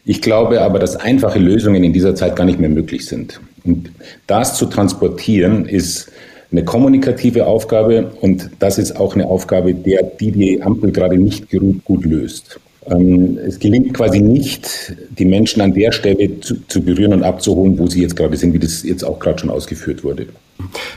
Ich 0.07 0.23
glaube 0.23 0.63
aber, 0.63 0.79
dass 0.79 0.97
einfache 0.97 1.39
Lösungen 1.39 1.85
in 1.85 1.93
dieser 1.93 2.15
Zeit 2.15 2.35
gar 2.35 2.45
nicht 2.45 2.59
mehr 2.59 2.71
möglich 2.71 3.05
sind. 3.05 3.41
Und 3.65 3.91
das 4.27 4.57
zu 4.57 4.67
transportieren 4.67 5.67
ist 5.67 6.11
eine 6.51 6.65
kommunikative 6.65 7.47
Aufgabe 7.47 8.13
und 8.21 8.51
das 8.59 8.79
ist 8.79 8.97
auch 8.97 9.15
eine 9.15 9.27
Aufgabe, 9.27 9.75
der 9.75 10.03
die 10.03 10.33
die 10.33 10.63
Ampel 10.63 10.93
gerade 10.93 11.19
nicht 11.19 11.47
gut 11.85 12.05
löst. 12.05 12.59
Ähm, 12.87 13.39
es 13.39 13.59
gelingt 13.59 13.95
quasi 13.95 14.21
nicht, 14.21 14.95
die 15.19 15.25
Menschen 15.25 15.63
an 15.63 15.73
der 15.73 15.93
Stelle 15.93 16.41
zu, 16.41 16.57
zu 16.67 16.83
berühren 16.83 17.13
und 17.13 17.23
abzuholen, 17.23 17.79
wo 17.79 17.87
sie 17.87 18.03
jetzt 18.03 18.17
gerade 18.17 18.37
sind, 18.37 18.55
wie 18.55 18.59
das 18.59 18.83
jetzt 18.83 19.05
auch 19.05 19.19
gerade 19.19 19.39
schon 19.39 19.51
ausgeführt 19.51 20.03
wurde. 20.03 20.27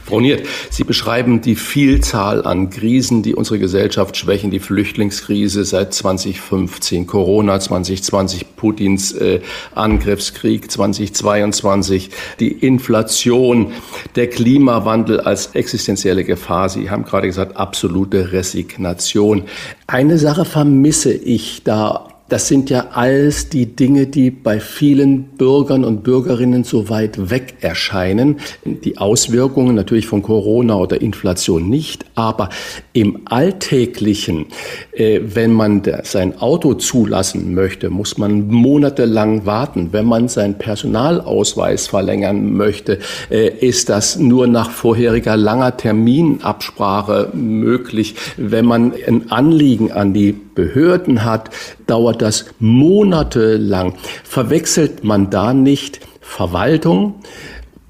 Frau 0.05 0.19
Niert, 0.19 0.45
Sie 0.69 0.83
beschreiben 0.83 1.41
die 1.41 1.55
Vielzahl 1.55 2.45
an 2.45 2.69
Krisen, 2.69 3.23
die 3.23 3.33
unsere 3.33 3.57
Gesellschaft 3.57 4.15
schwächen, 4.15 4.51
die 4.51 4.59
Flüchtlingskrise 4.59 5.65
seit 5.65 5.93
2015, 5.93 7.07
Corona 7.07 7.59
2020, 7.59 8.55
Putins 8.55 9.13
äh, 9.13 9.41
Angriffskrieg 9.73 10.69
2022, 10.69 12.11
die 12.39 12.51
Inflation, 12.51 13.73
der 14.15 14.29
Klimawandel 14.29 15.21
als 15.21 15.47
existenzielle 15.47 16.23
Gefahr. 16.23 16.69
Sie 16.69 16.89
haben 16.89 17.03
gerade 17.03 17.27
gesagt, 17.27 17.57
absolute 17.57 18.31
Resignation. 18.31 19.43
Eine 19.87 20.17
Sache 20.17 20.45
vermisse 20.45 21.13
ich 21.13 21.63
da 21.63 22.14
das 22.27 22.47
sind 22.47 22.71
ja 22.71 22.87
alles 22.93 23.49
die 23.49 23.67
Dinge, 23.75 24.07
die 24.07 24.31
bei 24.31 24.59
vielen 24.59 25.23
Bürgern 25.37 25.83
und 25.83 26.03
Bürgerinnen 26.03 26.63
so 26.63 26.89
weit 26.89 27.29
weg 27.29 27.57
erscheinen. 27.61 28.37
Die 28.65 28.97
Auswirkungen 28.97 29.75
natürlich 29.75 30.07
von 30.07 30.23
Corona 30.23 30.75
oder 30.75 31.01
Inflation 31.01 31.69
nicht, 31.69 32.05
aber 32.15 32.49
im 32.93 33.21
Alltäglichen, 33.25 34.47
äh, 34.93 35.19
wenn 35.23 35.53
man 35.53 35.83
sein 36.03 36.39
Auto 36.39 36.73
zulassen 36.73 37.53
möchte, 37.53 37.91
muss 37.91 38.17
man 38.17 38.47
monatelang 38.47 39.45
warten. 39.45 39.89
Wenn 39.91 40.05
man 40.05 40.27
seinen 40.27 40.57
Personalausweis 40.57 41.87
verlängern 41.87 42.53
möchte, 42.53 42.99
äh, 43.29 43.49
ist 43.49 43.89
das 43.89 44.17
nur 44.17 44.47
nach 44.47 44.71
vorheriger 44.71 45.37
langer 45.37 45.77
Terminabsprache 45.77 47.29
möglich. 47.33 48.15
Wenn 48.37 48.65
man 48.65 48.93
ein 49.05 49.29
Anliegen 49.29 49.91
an 49.91 50.13
die 50.13 50.31
Behörden 50.55 51.25
hat, 51.25 51.49
dauert 51.87 52.21
das 52.21 52.45
monatelang. 52.59 53.95
Verwechselt 54.23 55.03
man 55.03 55.29
da 55.29 55.53
nicht 55.53 55.99
Verwaltung, 56.21 57.15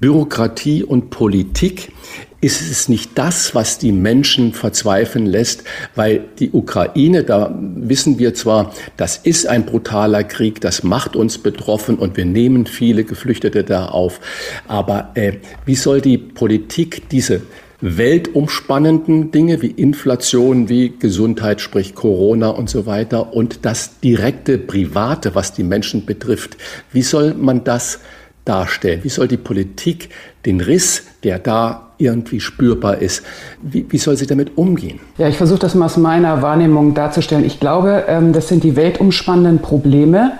Bürokratie 0.00 0.84
und 0.84 1.10
Politik? 1.10 1.92
Ist 2.42 2.60
es 2.60 2.88
nicht 2.88 3.12
das, 3.16 3.54
was 3.54 3.78
die 3.78 3.92
Menschen 3.92 4.52
verzweifeln 4.52 5.24
lässt? 5.24 5.64
Weil 5.94 6.26
die 6.38 6.50
Ukraine, 6.52 7.24
da 7.24 7.52
wissen 7.58 8.18
wir 8.18 8.34
zwar, 8.34 8.72
das 8.98 9.16
ist 9.16 9.46
ein 9.48 9.64
brutaler 9.64 10.22
Krieg, 10.22 10.60
das 10.60 10.82
macht 10.82 11.16
uns 11.16 11.38
betroffen 11.38 11.96
und 11.96 12.16
wir 12.18 12.26
nehmen 12.26 12.66
viele 12.66 13.04
Geflüchtete 13.04 13.64
da 13.64 13.86
auf. 13.86 14.20
Aber 14.68 15.12
äh, 15.14 15.38
wie 15.64 15.76
soll 15.76 16.02
die 16.02 16.18
Politik 16.18 17.08
diese 17.08 17.40
weltumspannenden 17.80 19.30
Dinge 19.30 19.62
wie 19.62 19.70
Inflation, 19.70 20.68
wie 20.68 20.94
Gesundheit, 20.98 21.60
sprich 21.60 21.94
Corona 21.94 22.48
und 22.48 22.70
so 22.70 22.86
weiter 22.86 23.34
und 23.34 23.64
das 23.64 24.00
direkte 24.00 24.58
Private, 24.58 25.34
was 25.34 25.52
die 25.52 25.64
Menschen 25.64 26.06
betrifft. 26.06 26.56
Wie 26.92 27.02
soll 27.02 27.34
man 27.34 27.64
das 27.64 28.00
darstellen? 28.44 29.00
Wie 29.02 29.08
soll 29.08 29.28
die 29.28 29.36
Politik 29.36 30.10
den 30.46 30.60
Riss, 30.60 31.04
der 31.24 31.38
da 31.38 31.90
irgendwie 31.98 32.40
spürbar 32.40 32.98
ist, 32.98 33.22
wie, 33.62 33.86
wie 33.88 33.98
soll 33.98 34.16
sie 34.16 34.26
damit 34.26 34.56
umgehen? 34.56 35.00
Ja, 35.18 35.28
ich 35.28 35.36
versuche 35.36 35.58
das 35.60 35.74
mal 35.74 35.86
aus 35.86 35.96
meiner 35.96 36.42
Wahrnehmung 36.42 36.94
darzustellen. 36.94 37.44
Ich 37.44 37.58
glaube, 37.58 38.04
ähm, 38.06 38.32
das 38.32 38.48
sind 38.48 38.64
die 38.64 38.76
weltumspannenden 38.76 39.60
Probleme 39.60 40.32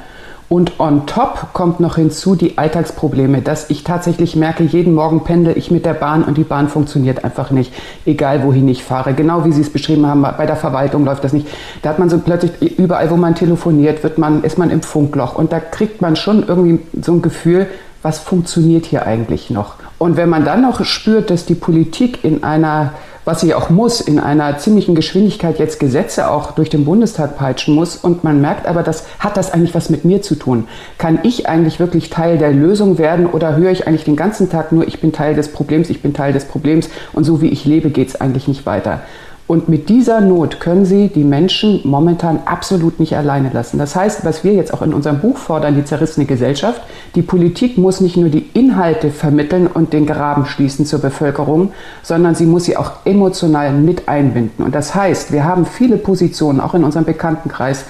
Und 0.48 0.78
on 0.78 1.06
top 1.06 1.48
kommt 1.52 1.80
noch 1.80 1.96
hinzu 1.96 2.36
die 2.36 2.56
Alltagsprobleme, 2.56 3.42
dass 3.42 3.68
ich 3.68 3.82
tatsächlich 3.82 4.36
merke, 4.36 4.62
jeden 4.62 4.94
Morgen 4.94 5.24
pendle 5.24 5.52
ich 5.54 5.72
mit 5.72 5.84
der 5.84 5.94
Bahn 5.94 6.22
und 6.22 6.38
die 6.38 6.44
Bahn 6.44 6.68
funktioniert 6.68 7.24
einfach 7.24 7.50
nicht, 7.50 7.72
egal 8.04 8.44
wohin 8.44 8.68
ich 8.68 8.84
fahre. 8.84 9.12
Genau 9.12 9.44
wie 9.44 9.50
Sie 9.50 9.62
es 9.62 9.70
beschrieben 9.70 10.06
haben, 10.06 10.22
bei 10.22 10.46
der 10.46 10.54
Verwaltung 10.54 11.04
läuft 11.04 11.24
das 11.24 11.32
nicht. 11.32 11.48
Da 11.82 11.90
hat 11.90 11.98
man 11.98 12.10
so 12.10 12.18
plötzlich 12.18 12.78
überall, 12.78 13.10
wo 13.10 13.16
man 13.16 13.34
telefoniert, 13.34 14.04
wird 14.04 14.18
man, 14.18 14.44
ist 14.44 14.56
man 14.56 14.70
im 14.70 14.82
Funkloch 14.82 15.34
und 15.34 15.50
da 15.52 15.58
kriegt 15.58 16.00
man 16.00 16.14
schon 16.14 16.46
irgendwie 16.46 16.78
so 17.02 17.14
ein 17.14 17.22
Gefühl, 17.22 17.66
was 18.02 18.20
funktioniert 18.20 18.86
hier 18.86 19.04
eigentlich 19.04 19.50
noch? 19.50 19.74
Und 19.98 20.16
wenn 20.16 20.28
man 20.28 20.44
dann 20.44 20.62
noch 20.62 20.84
spürt, 20.84 21.30
dass 21.30 21.46
die 21.46 21.54
Politik 21.54 22.24
in 22.24 22.42
einer 22.44 22.92
was 23.26 23.40
sie 23.40 23.54
auch 23.54 23.70
muss, 23.70 24.00
in 24.00 24.20
einer 24.20 24.56
ziemlichen 24.56 24.94
Geschwindigkeit 24.94 25.58
jetzt 25.58 25.80
Gesetze 25.80 26.30
auch 26.30 26.52
durch 26.52 26.70
den 26.70 26.84
Bundestag 26.84 27.36
peitschen 27.36 27.74
muss. 27.74 27.96
Und 27.96 28.22
man 28.22 28.40
merkt 28.40 28.68
aber, 28.68 28.84
das 28.84 29.04
hat 29.18 29.36
das 29.36 29.52
eigentlich 29.52 29.74
was 29.74 29.90
mit 29.90 30.04
mir 30.04 30.22
zu 30.22 30.36
tun. 30.36 30.68
Kann 30.96 31.18
ich 31.24 31.48
eigentlich 31.48 31.80
wirklich 31.80 32.08
Teil 32.08 32.38
der 32.38 32.52
Lösung 32.52 32.98
werden 32.98 33.26
oder 33.26 33.56
höre 33.56 33.72
ich 33.72 33.88
eigentlich 33.88 34.04
den 34.04 34.14
ganzen 34.14 34.48
Tag 34.48 34.70
nur, 34.70 34.86
ich 34.86 35.00
bin 35.00 35.12
Teil 35.12 35.34
des 35.34 35.50
Problems, 35.50 35.90
ich 35.90 36.02
bin 36.02 36.14
Teil 36.14 36.32
des 36.32 36.44
Problems 36.44 36.88
und 37.12 37.24
so 37.24 37.42
wie 37.42 37.48
ich 37.48 37.64
lebe, 37.64 37.90
geht 37.90 38.08
es 38.08 38.20
eigentlich 38.20 38.46
nicht 38.46 38.64
weiter. 38.64 39.00
Und 39.48 39.68
mit 39.68 39.88
dieser 39.88 40.20
Not 40.20 40.58
können 40.58 40.84
Sie 40.84 41.08
die 41.08 41.22
Menschen 41.22 41.80
momentan 41.84 42.40
absolut 42.46 42.98
nicht 42.98 43.16
alleine 43.16 43.50
lassen. 43.52 43.78
Das 43.78 43.94
heißt, 43.94 44.24
was 44.24 44.42
wir 44.42 44.54
jetzt 44.54 44.74
auch 44.74 44.82
in 44.82 44.92
unserem 44.92 45.20
Buch 45.20 45.36
fordern, 45.36 45.76
die 45.76 45.84
zerrissene 45.84 46.26
Gesellschaft, 46.26 46.82
die 47.14 47.22
Politik 47.22 47.78
muss 47.78 48.00
nicht 48.00 48.16
nur 48.16 48.28
die 48.28 48.44
Inhalte 48.54 49.10
vermitteln 49.10 49.68
und 49.68 49.92
den 49.92 50.04
Graben 50.04 50.46
schließen 50.46 50.84
zur 50.84 50.98
Bevölkerung, 50.98 51.70
sondern 52.02 52.34
sie 52.34 52.46
muss 52.46 52.64
sie 52.64 52.76
auch 52.76 52.92
emotional 53.04 53.72
mit 53.72 54.08
einbinden. 54.08 54.64
Und 54.64 54.74
das 54.74 54.96
heißt, 54.96 55.32
wir 55.32 55.44
haben 55.44 55.64
viele 55.64 55.96
Positionen, 55.96 56.60
auch 56.60 56.74
in 56.74 56.82
unserem 56.82 57.04
Bekanntenkreis, 57.04 57.84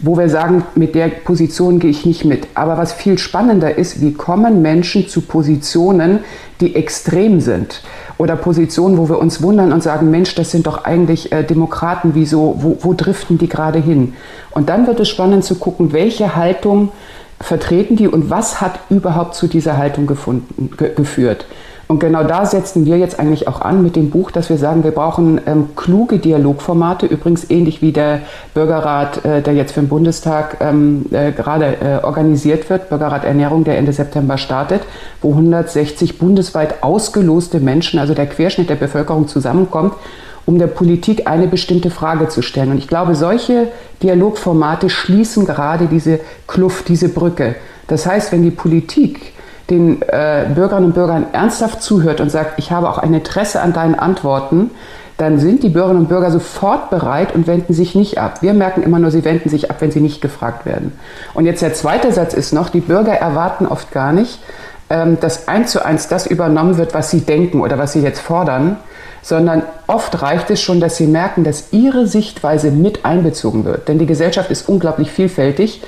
wo 0.00 0.16
wir 0.16 0.30
sagen, 0.30 0.64
mit 0.74 0.94
der 0.94 1.08
Position 1.08 1.78
gehe 1.78 1.90
ich 1.90 2.06
nicht 2.06 2.24
mit. 2.24 2.48
Aber 2.54 2.78
was 2.78 2.94
viel 2.94 3.18
spannender 3.18 3.76
ist, 3.76 4.00
wie 4.00 4.14
kommen 4.14 4.62
Menschen 4.62 5.06
zu 5.08 5.20
Positionen, 5.20 6.20
die 6.60 6.74
extrem 6.74 7.40
sind? 7.40 7.82
oder 8.22 8.36
Positionen, 8.36 8.98
wo 8.98 9.08
wir 9.08 9.18
uns 9.18 9.42
wundern 9.42 9.72
und 9.72 9.82
sagen, 9.82 10.12
Mensch, 10.12 10.36
das 10.36 10.52
sind 10.52 10.68
doch 10.68 10.84
eigentlich 10.84 11.01
äh, 11.08 11.44
Demokraten, 11.44 12.12
wieso, 12.14 12.56
wo, 12.58 12.78
wo 12.80 12.94
driften 12.94 13.38
die 13.38 13.48
gerade 13.48 13.78
hin? 13.78 14.14
Und 14.50 14.68
dann 14.68 14.86
wird 14.86 15.00
es 15.00 15.08
spannend 15.08 15.44
zu 15.44 15.56
gucken, 15.56 15.92
welche 15.92 16.36
Haltung 16.36 16.90
vertreten 17.40 17.96
die 17.96 18.08
und 18.08 18.30
was 18.30 18.60
hat 18.60 18.78
überhaupt 18.88 19.34
zu 19.34 19.48
dieser 19.48 19.76
Haltung 19.76 20.06
gefunden, 20.06 20.70
ge 20.76 20.94
geführt. 20.94 21.46
Und 21.92 21.98
genau 21.98 22.24
da 22.24 22.46
setzen 22.46 22.86
wir 22.86 22.96
jetzt 22.96 23.20
eigentlich 23.20 23.48
auch 23.48 23.60
an 23.60 23.82
mit 23.82 23.96
dem 23.96 24.08
Buch, 24.08 24.30
dass 24.30 24.48
wir 24.48 24.56
sagen, 24.56 24.82
wir 24.82 24.92
brauchen 24.92 25.38
ähm, 25.44 25.70
kluge 25.76 26.18
Dialogformate, 26.18 27.04
übrigens 27.04 27.50
ähnlich 27.50 27.82
wie 27.82 27.92
der 27.92 28.20
Bürgerrat, 28.54 29.22
äh, 29.26 29.42
der 29.42 29.52
jetzt 29.52 29.72
für 29.72 29.80
den 29.80 29.90
Bundestag 29.90 30.56
ähm, 30.60 31.04
äh, 31.10 31.32
gerade 31.32 31.76
äh, 31.82 32.02
organisiert 32.02 32.70
wird, 32.70 32.88
Bürgerrat 32.88 33.26
Ernährung, 33.26 33.64
der 33.64 33.76
Ende 33.76 33.92
September 33.92 34.38
startet, 34.38 34.80
wo 35.20 35.32
160 35.32 36.18
bundesweit 36.18 36.82
ausgeloste 36.82 37.60
Menschen, 37.60 37.98
also 37.98 38.14
der 38.14 38.26
Querschnitt 38.26 38.70
der 38.70 38.76
Bevölkerung 38.76 39.28
zusammenkommt, 39.28 39.92
um 40.46 40.58
der 40.58 40.66
Politik 40.66 41.26
eine 41.26 41.46
bestimmte 41.46 41.90
Frage 41.90 42.28
zu 42.28 42.42
stellen. 42.42 42.72
Und 42.72 42.78
ich 42.78 42.88
glaube, 42.88 43.14
solche 43.14 43.68
Dialogformate 44.02 44.90
schließen 44.90 45.46
gerade 45.46 45.86
diese 45.86 46.20
Kluft, 46.46 46.88
diese 46.88 47.08
Brücke. 47.08 47.54
Das 47.86 48.06
heißt, 48.06 48.32
wenn 48.32 48.42
die 48.42 48.50
Politik 48.50 49.32
den 49.70 50.02
äh, 50.02 50.46
Bürgerinnen 50.54 50.86
und 50.86 50.94
Bürgern 50.94 51.26
ernsthaft 51.32 51.82
zuhört 51.82 52.20
und 52.20 52.30
sagt, 52.30 52.58
ich 52.58 52.72
habe 52.72 52.88
auch 52.88 52.98
ein 52.98 53.14
Interesse 53.14 53.60
an 53.60 53.72
deinen 53.72 53.94
Antworten, 53.94 54.70
dann 55.18 55.38
sind 55.38 55.62
die 55.62 55.68
Bürgerinnen 55.68 56.02
und 56.02 56.08
Bürger 56.08 56.30
sofort 56.30 56.90
bereit 56.90 57.34
und 57.34 57.46
wenden 57.46 57.74
sich 57.74 57.94
nicht 57.94 58.18
ab. 58.18 58.42
Wir 58.42 58.54
merken 58.54 58.82
immer 58.82 58.98
nur, 58.98 59.10
sie 59.10 59.24
wenden 59.24 59.48
sich 59.48 59.70
ab, 59.70 59.76
wenn 59.80 59.92
sie 59.92 60.00
nicht 60.00 60.20
gefragt 60.20 60.66
werden. 60.66 60.92
Und 61.34 61.44
jetzt 61.44 61.62
der 61.62 61.74
zweite 61.74 62.12
Satz 62.12 62.34
ist 62.34 62.52
noch, 62.52 62.70
die 62.70 62.80
Bürger 62.80 63.12
erwarten 63.12 63.66
oft 63.66 63.92
gar 63.92 64.12
nicht, 64.12 64.40
ähm, 64.90 65.18
dass 65.20 65.48
eins 65.48 65.70
zu 65.70 65.84
eins 65.84 66.08
das 66.08 66.26
übernommen 66.26 66.76
wird, 66.76 66.92
was 66.92 67.10
sie 67.10 67.20
denken 67.20 67.60
oder 67.60 67.78
was 67.78 67.92
sie 67.92 68.00
jetzt 68.00 68.20
fordern, 68.20 68.76
sondern 69.22 69.62
oft 69.86 70.20
reicht 70.20 70.50
es 70.50 70.60
schon, 70.60 70.80
dass 70.80 70.96
sie 70.96 71.06
merken, 71.06 71.44
dass 71.44 71.72
ihre 71.72 72.06
Sichtweise 72.06 72.70
mit 72.70 73.04
einbezogen 73.04 73.64
wird. 73.64 73.88
Denn 73.88 73.98
die 73.98 74.06
Gesellschaft 74.06 74.50
ist 74.50 74.68
unglaublich 74.68 75.10
vielfältig 75.10 75.82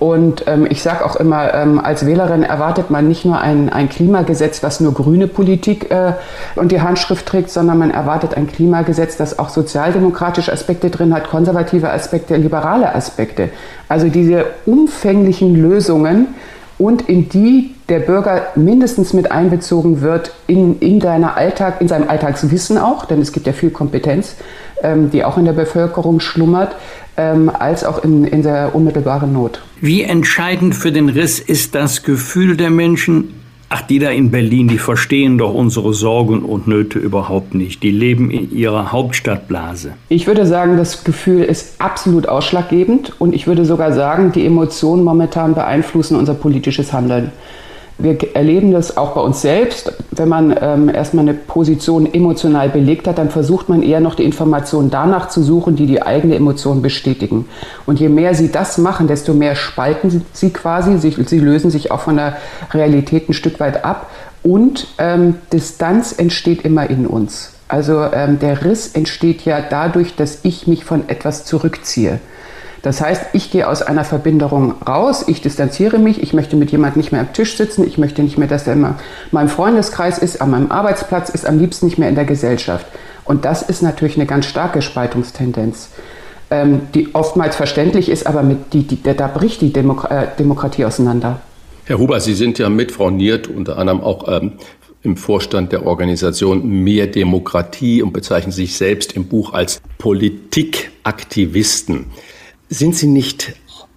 und 0.00 0.44
ähm, 0.46 0.66
ich 0.68 0.82
sage 0.82 1.04
auch 1.04 1.14
immer, 1.16 1.52
ähm, 1.52 1.78
als 1.78 2.06
Wählerin 2.06 2.42
erwartet 2.42 2.88
man 2.88 3.06
nicht 3.06 3.26
nur 3.26 3.38
ein, 3.38 3.68
ein 3.68 3.90
Klimagesetz, 3.90 4.62
was 4.62 4.80
nur 4.80 4.94
grüne 4.94 5.26
Politik 5.26 5.90
äh, 5.90 6.14
und 6.56 6.72
die 6.72 6.80
Handschrift 6.80 7.26
trägt, 7.26 7.50
sondern 7.50 7.76
man 7.76 7.90
erwartet 7.90 8.34
ein 8.34 8.46
Klimagesetz, 8.46 9.18
das 9.18 9.38
auch 9.38 9.50
sozialdemokratische 9.50 10.50
Aspekte 10.50 10.88
drin 10.88 11.12
hat, 11.14 11.28
konservative 11.28 11.90
Aspekte, 11.90 12.36
liberale 12.36 12.94
Aspekte. 12.94 13.50
Also 13.88 14.08
diese 14.08 14.46
umfänglichen 14.64 15.54
Lösungen 15.54 16.28
und 16.80 17.02
in 17.02 17.28
die 17.28 17.74
der 17.90 17.98
Bürger 17.98 18.48
mindestens 18.56 19.12
mit 19.12 19.30
einbezogen 19.30 20.00
wird 20.00 20.32
in, 20.46 20.78
in, 20.78 20.98
deiner 20.98 21.36
Alltag, 21.36 21.80
in 21.80 21.88
seinem 21.88 22.08
Alltagswissen 22.08 22.78
auch, 22.78 23.04
denn 23.04 23.20
es 23.20 23.32
gibt 23.32 23.46
ja 23.46 23.52
viel 23.52 23.70
Kompetenz, 23.70 24.36
ähm, 24.82 25.10
die 25.10 25.22
auch 25.24 25.36
in 25.36 25.44
der 25.44 25.52
Bevölkerung 25.52 26.20
schlummert 26.20 26.74
ähm, 27.18 27.50
als 27.50 27.84
auch 27.84 28.02
in, 28.02 28.24
in 28.24 28.42
der 28.42 28.74
unmittelbaren 28.74 29.30
Not. 29.30 29.60
Wie 29.80 30.02
entscheidend 30.02 30.74
für 30.74 30.90
den 30.90 31.10
Riss 31.10 31.38
ist 31.38 31.74
das 31.74 32.02
Gefühl 32.02 32.56
der 32.56 32.70
Menschen, 32.70 33.34
Ach, 33.72 33.82
die 33.82 34.00
da 34.00 34.10
in 34.10 34.32
Berlin, 34.32 34.66
die 34.66 34.78
verstehen 34.78 35.38
doch 35.38 35.54
unsere 35.54 35.94
Sorgen 35.94 36.42
und 36.42 36.66
Nöte 36.66 36.98
überhaupt 36.98 37.54
nicht. 37.54 37.84
Die 37.84 37.92
leben 37.92 38.28
in 38.28 38.52
ihrer 38.52 38.90
Hauptstadtblase. 38.90 39.92
Ich 40.08 40.26
würde 40.26 40.44
sagen, 40.44 40.76
das 40.76 41.04
Gefühl 41.04 41.44
ist 41.44 41.80
absolut 41.80 42.28
ausschlaggebend 42.28 43.12
und 43.20 43.32
ich 43.32 43.46
würde 43.46 43.64
sogar 43.64 43.92
sagen, 43.92 44.32
die 44.32 44.44
Emotionen 44.44 45.04
momentan 45.04 45.54
beeinflussen 45.54 46.16
unser 46.16 46.34
politisches 46.34 46.92
Handeln. 46.92 47.30
Wir 48.02 48.34
erleben 48.34 48.72
das 48.72 48.96
auch 48.96 49.12
bei 49.12 49.20
uns 49.20 49.42
selbst. 49.42 49.92
Wenn 50.10 50.28
man 50.28 50.56
ähm, 50.60 50.88
erstmal 50.88 51.28
eine 51.28 51.34
Position 51.34 52.12
emotional 52.12 52.68
belegt 52.68 53.06
hat, 53.06 53.18
dann 53.18 53.30
versucht 53.30 53.68
man 53.68 53.82
eher 53.82 54.00
noch 54.00 54.14
die 54.14 54.24
Informationen 54.24 54.90
danach 54.90 55.28
zu 55.28 55.42
suchen, 55.42 55.76
die 55.76 55.86
die 55.86 56.02
eigene 56.02 56.34
Emotion 56.34 56.82
bestätigen. 56.82 57.46
Und 57.86 58.00
je 58.00 58.08
mehr 58.08 58.34
sie 58.34 58.50
das 58.50 58.78
machen, 58.78 59.06
desto 59.06 59.34
mehr 59.34 59.54
spalten 59.54 60.24
sie 60.32 60.50
quasi. 60.50 60.98
Sie, 60.98 61.10
sie 61.24 61.38
lösen 61.38 61.70
sich 61.70 61.90
auch 61.90 62.00
von 62.00 62.16
der 62.16 62.36
Realität 62.72 63.28
ein 63.28 63.34
Stück 63.34 63.60
weit 63.60 63.84
ab. 63.84 64.10
Und 64.42 64.86
ähm, 64.98 65.36
Distanz 65.52 66.12
entsteht 66.12 66.62
immer 66.62 66.88
in 66.88 67.06
uns. 67.06 67.52
Also 67.68 68.02
ähm, 68.12 68.38
der 68.40 68.64
Riss 68.64 68.88
entsteht 68.94 69.44
ja 69.44 69.60
dadurch, 69.60 70.16
dass 70.16 70.40
ich 70.42 70.66
mich 70.66 70.84
von 70.84 71.08
etwas 71.08 71.44
zurückziehe. 71.44 72.18
Das 72.82 73.00
heißt, 73.00 73.26
ich 73.34 73.50
gehe 73.50 73.68
aus 73.68 73.82
einer 73.82 74.04
Verbindung 74.04 74.74
raus, 74.86 75.24
ich 75.26 75.42
distanziere 75.42 75.98
mich, 75.98 76.22
ich 76.22 76.32
möchte 76.32 76.56
mit 76.56 76.72
jemandem 76.72 77.00
nicht 77.00 77.12
mehr 77.12 77.20
am 77.20 77.32
Tisch 77.32 77.56
sitzen, 77.56 77.86
ich 77.86 77.98
möchte 77.98 78.22
nicht 78.22 78.38
mehr, 78.38 78.48
dass 78.48 78.66
er 78.66 78.72
in 78.72 78.86
meinem 79.32 79.48
Freundeskreis 79.48 80.18
ist, 80.18 80.40
an 80.40 80.50
meinem 80.50 80.70
Arbeitsplatz 80.70 81.28
ist, 81.28 81.46
am 81.46 81.58
liebsten 81.58 81.86
nicht 81.86 81.98
mehr 81.98 82.08
in 82.08 82.14
der 82.14 82.24
Gesellschaft. 82.24 82.86
Und 83.24 83.44
das 83.44 83.62
ist 83.62 83.82
natürlich 83.82 84.16
eine 84.16 84.26
ganz 84.26 84.46
starke 84.46 84.80
Spaltungstendenz, 84.80 85.90
ähm, 86.50 86.82
die 86.94 87.14
oftmals 87.14 87.54
verständlich 87.54 88.08
ist, 88.08 88.26
aber 88.26 88.42
mit 88.42 88.72
die, 88.72 88.84
die, 88.84 88.98
da 89.02 89.26
bricht 89.26 89.60
die 89.60 89.72
Demok 89.72 90.10
äh, 90.10 90.28
Demokratie 90.38 90.86
auseinander. 90.86 91.40
Herr 91.84 91.98
Huber, 91.98 92.20
Sie 92.20 92.34
sind 92.34 92.58
ja 92.58 92.70
mit 92.70 92.92
Frau 92.92 93.10
Niert 93.10 93.48
unter 93.48 93.76
anderem 93.76 94.00
auch 94.00 94.26
ähm, 94.28 94.52
im 95.02 95.16
Vorstand 95.16 95.72
der 95.72 95.86
Organisation 95.86 96.82
Mehr 96.82 97.06
Demokratie 97.06 98.02
und 98.02 98.12
bezeichnen 98.12 98.52
sich 98.52 98.76
selbst 98.76 99.14
im 99.14 99.26
Buch 99.26 99.52
als 99.52 99.80
Politikaktivisten. 99.98 102.06
Sind 102.72 102.94
Sie 102.94 103.08
nicht 103.08 103.54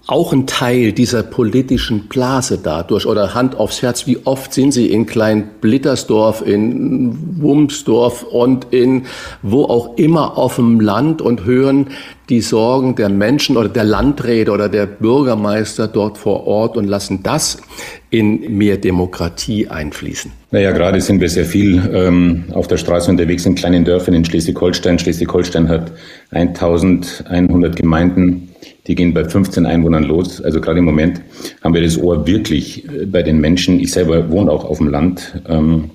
auch 0.07 0.33
ein 0.33 0.47
Teil 0.47 0.91
dieser 0.91 1.23
politischen 1.23 2.07
Blase 2.09 2.59
dadurch 2.61 3.05
oder 3.05 3.35
Hand 3.35 3.55
aufs 3.55 3.83
Herz, 3.83 4.05
wie 4.05 4.17
oft 4.25 4.51
sind 4.51 4.73
Sie 4.73 4.87
in 4.87 5.05
Klein-Blittersdorf, 5.05 6.45
in 6.45 7.41
Wumsdorf 7.41 8.23
und 8.23 8.67
in 8.71 9.03
wo 9.43 9.63
auch 9.65 9.95
immer 9.97 10.37
auf 10.37 10.55
dem 10.55 10.81
Land 10.81 11.21
und 11.21 11.45
hören 11.45 11.87
die 12.29 12.41
Sorgen 12.41 12.95
der 12.95 13.09
Menschen 13.09 13.55
oder 13.55 13.69
der 13.69 13.83
Landräte 13.83 14.51
oder 14.51 14.67
der 14.69 14.87
Bürgermeister 14.87 15.87
dort 15.87 16.17
vor 16.17 16.47
Ort 16.47 16.75
und 16.75 16.85
lassen 16.85 17.21
das 17.21 17.61
in 18.09 18.57
mehr 18.57 18.77
Demokratie 18.77 19.67
einfließen? 19.67 20.31
Naja, 20.51 20.71
gerade 20.71 20.99
sind 20.99 21.21
wir 21.21 21.29
sehr 21.29 21.45
viel 21.45 21.81
ähm, 21.93 22.45
auf 22.51 22.67
der 22.67 22.77
Straße 22.77 23.09
unterwegs 23.09 23.45
in 23.45 23.55
kleinen 23.55 23.85
Dörfern 23.85 24.15
in 24.15 24.25
Schleswig-Holstein. 24.25 24.99
Schleswig-Holstein 24.99 25.69
hat 25.69 25.91
1100 26.31 27.75
Gemeinden 27.75 28.52
die 28.87 28.95
gehen 28.95 29.13
bei 29.13 29.25
15 29.25 29.65
Einwohnern 29.65 30.03
los. 30.03 30.41
Also 30.41 30.59
gerade 30.61 30.79
im 30.79 30.85
Moment 30.85 31.21
haben 31.63 31.73
wir 31.73 31.81
das 31.81 31.97
Ohr 31.97 32.25
wirklich 32.27 32.85
äh, 32.85 33.05
bei 33.05 33.23
den 33.23 33.39
Menschen. 33.39 33.79
Ich 33.79 33.91
selber 33.91 34.29
wohne 34.29 34.51
auch 34.51 34.65
auf 34.65 34.77
dem 34.77 34.89
Land. 34.89 35.41
Ähm, 35.47 35.89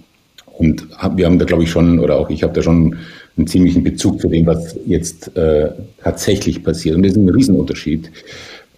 und 0.59 0.89
wir 1.15 1.27
haben 1.27 1.39
da, 1.39 1.45
glaube 1.45 1.63
ich, 1.63 1.71
schon, 1.71 2.01
oder 2.01 2.19
auch 2.19 2.31
ich 2.31 2.43
habe 2.43 2.53
da 2.53 2.63
schon 2.63 2.97
einen 3.37 3.47
ziemlichen 3.47 3.85
Bezug 3.85 4.21
zu 4.21 4.29
dem, 4.29 4.47
was 4.47 4.77
jetzt 4.87 5.37
äh, 5.37 5.71
tatsächlich 6.03 6.65
passiert. 6.65 6.97
Und 6.97 7.05
das 7.05 7.13
ist 7.13 7.19
ein 7.19 7.29
Riesenunterschied 7.29 8.11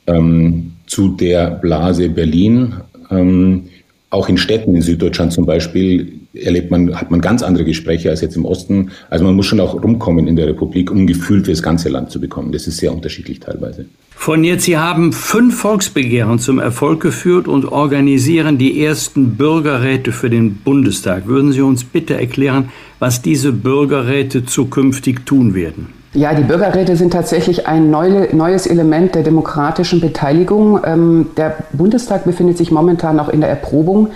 ähm, 0.06 0.72
zu 0.86 1.08
der 1.08 1.52
Blase 1.52 2.10
Berlin. 2.10 2.74
Ähm, 3.10 3.64
auch 4.10 4.28
in 4.28 4.36
Städten 4.36 4.74
in 4.74 4.82
Süddeutschland 4.82 5.32
zum 5.32 5.46
Beispiel 5.46 6.19
erlebt 6.34 6.70
man, 6.70 6.94
hat 6.94 7.10
man 7.10 7.20
ganz 7.20 7.42
andere 7.42 7.64
Gespräche 7.64 8.10
als 8.10 8.20
jetzt 8.20 8.36
im 8.36 8.44
Osten. 8.44 8.90
Also 9.08 9.24
man 9.24 9.34
muss 9.34 9.46
schon 9.46 9.60
auch 9.60 9.82
rumkommen 9.82 10.28
in 10.28 10.36
der 10.36 10.46
Republik, 10.46 10.90
um 10.90 10.98
ein 10.98 11.06
Gefühl 11.06 11.44
für 11.44 11.50
das 11.50 11.62
ganze 11.62 11.88
Land 11.88 12.10
zu 12.10 12.20
bekommen. 12.20 12.52
Das 12.52 12.66
ist 12.66 12.76
sehr 12.76 12.92
unterschiedlich 12.92 13.40
teilweise. 13.40 13.86
Von 14.10 14.44
jetzt, 14.44 14.64
Sie 14.64 14.76
haben 14.76 15.12
fünf 15.12 15.56
Volksbegehren 15.56 16.38
zum 16.38 16.58
Erfolg 16.58 17.00
geführt 17.00 17.48
und 17.48 17.64
organisieren 17.64 18.58
die 18.58 18.84
ersten 18.84 19.36
Bürgerräte 19.36 20.12
für 20.12 20.28
den 20.28 20.56
Bundestag. 20.56 21.26
Würden 21.26 21.52
Sie 21.52 21.62
uns 21.62 21.84
bitte 21.84 22.20
erklären, 22.20 22.68
was 22.98 23.22
diese 23.22 23.52
Bürgerräte 23.52 24.44
zukünftig 24.44 25.24
tun 25.24 25.54
werden? 25.54 25.88
Ja, 26.12 26.34
die 26.34 26.42
Bürgerräte 26.42 26.96
sind 26.96 27.12
tatsächlich 27.12 27.68
ein 27.68 27.90
neues 27.90 28.66
Element 28.66 29.14
der 29.14 29.22
demokratischen 29.22 30.00
Beteiligung. 30.00 30.80
Ähm, 30.84 31.28
der 31.36 31.56
Bundestag 31.72 32.24
befindet 32.24 32.58
sich 32.58 32.72
momentan 32.72 33.16
noch 33.16 33.28
in 33.28 33.40
der 33.40 33.48
Erprobung 33.48 34.08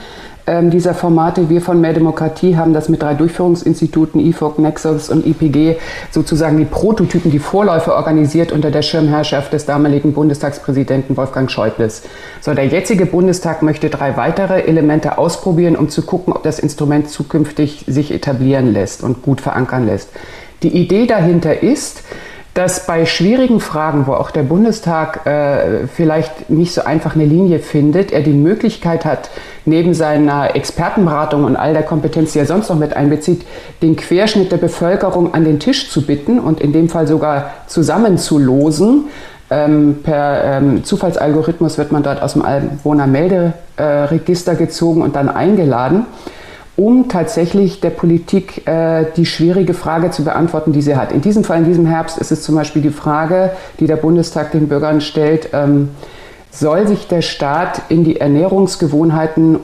dieser 0.47 0.93
Formate. 0.93 1.49
Wir 1.49 1.63
von 1.63 1.81
Mehr 1.81 1.95
Demokratie 1.95 2.57
haben 2.57 2.75
das 2.75 2.89
mit 2.89 3.03
drei 3.03 3.15
Durchführungsinstituten, 3.15 4.21
IFOC, 4.21 4.59
Nexus 4.59 5.09
und 5.09 5.27
IPG, 5.27 5.77
sozusagen 6.11 6.59
die 6.59 6.67
Prototypen, 6.67 7.31
die 7.31 7.39
Vorläufe 7.39 7.95
organisiert 7.95 8.53
unter 8.53 8.71
der 8.71 8.83
Schirmherrschaft 8.83 9.53
des 9.53 9.65
damaligen 9.65 10.13
Bundestagspräsidenten 10.13 11.17
Wolfgang 11.17 11.51
Schäubles. 11.51 12.03
So, 12.41 12.53
der 12.53 12.67
jetzige 12.67 13.07
Bundestag 13.07 13.63
möchte 13.63 13.89
drei 13.89 14.17
weitere 14.17 14.61
Elemente 14.61 15.17
ausprobieren, 15.17 15.77
um 15.77 15.89
zu 15.89 16.03
gucken, 16.03 16.35
ob 16.35 16.43
das 16.43 16.59
Instrument 16.59 17.09
zukünftig 17.09 17.85
sich 17.87 18.13
etablieren 18.13 18.73
lässt 18.73 19.03
und 19.03 19.23
gut 19.23 19.41
verankern 19.41 19.87
lässt. 19.87 20.11
Die 20.63 20.77
Idee 20.77 21.07
dahinter 21.07 21.63
ist, 21.63 22.03
dass 22.55 22.87
bei 22.87 23.05
schwierigen 23.05 23.59
Fragen, 23.59 24.07
wo 24.07 24.13
auch 24.13 24.31
der 24.31 24.45
Bundestag 24.45 25.27
äh, 25.27 25.89
vielleicht 25.89 26.49
nicht 26.49 26.73
so 26.73 26.85
einfach 26.85 27.17
eine 27.17 27.25
Linie 27.25 27.59
findet, 27.59 28.13
er 28.13 28.23
die 28.23 28.33
Möglichkeit 28.33 29.05
hat, 29.05 29.29
neben 29.65 29.93
seiner 29.93 30.55
Expertenberatung 30.55 31.43
und 31.45 31.57
all 31.57 31.73
der 31.73 31.83
Kompetenz, 31.83 32.33
die 32.33 32.39
er 32.39 32.47
sonst 32.47 32.69
noch 32.69 32.79
mit 32.79 32.95
einbezieht, 32.95 33.45
den 33.83 33.97
Querschnitt 33.97 34.53
der 34.53 34.59
Bevölkerung 34.59 35.35
an 35.35 35.45
den 35.45 35.59
Tisch 35.59 35.91
zu 35.91 36.07
bitten 36.07 36.39
und 36.39 36.61
in 36.61 36.73
dem 36.73 36.89
Fall 36.89 37.09
sogar 37.09 37.51
zusammenzulosen. 37.67 39.07
Ähm, 39.51 39.97
per 40.05 40.45
ähm, 40.45 40.85
Zufallsalgorithmus 40.85 41.77
wird 41.77 41.91
man 41.91 42.05
dort 42.05 42.23
aus 42.23 42.35
dem 42.35 42.43
Einwohnermelderegister 42.43 44.53
äh, 44.53 44.57
gezogen 44.57 45.03
und 45.03 45.17
dann 45.17 45.29
eingeladen 45.29 46.07
um 46.77 47.09
tatsächlich 47.09 47.81
der 47.81 47.91
Politik 47.91 48.67
äh, 48.67 49.07
die 49.17 49.27
schwierige 49.27 49.75
Frage 49.75 50.11
zu 50.11 50.25
beantworten, 50.25 50.73
die 50.73 50.83
sie 50.83 50.97
hat. 50.97 51.13
In 51.13 51.21
diesem 51.21 51.45
Fall, 51.45 51.59
in 51.59 51.65
diesem 51.65 51.87
Herbst, 51.87 52.19
ist 52.19 52.33
es 52.33 52.43
zum 52.43 52.57
Beispiel 52.57 52.83
die 52.83 52.91
Frage, 52.91 53.53
die 53.79 53.87
der 53.87 53.97
Bundestag 53.97 54.53
den 54.53 54.69
Bürgern 54.69 55.01
stellt, 55.01 55.51
ähm, 55.53 55.91
soll 56.51 56.87
sich 56.87 57.09
der 57.09 57.23
Staat 57.23 57.83
in 57.89 58.05
die 58.05 58.21
Ernährungsgewohnheiten 58.21 59.59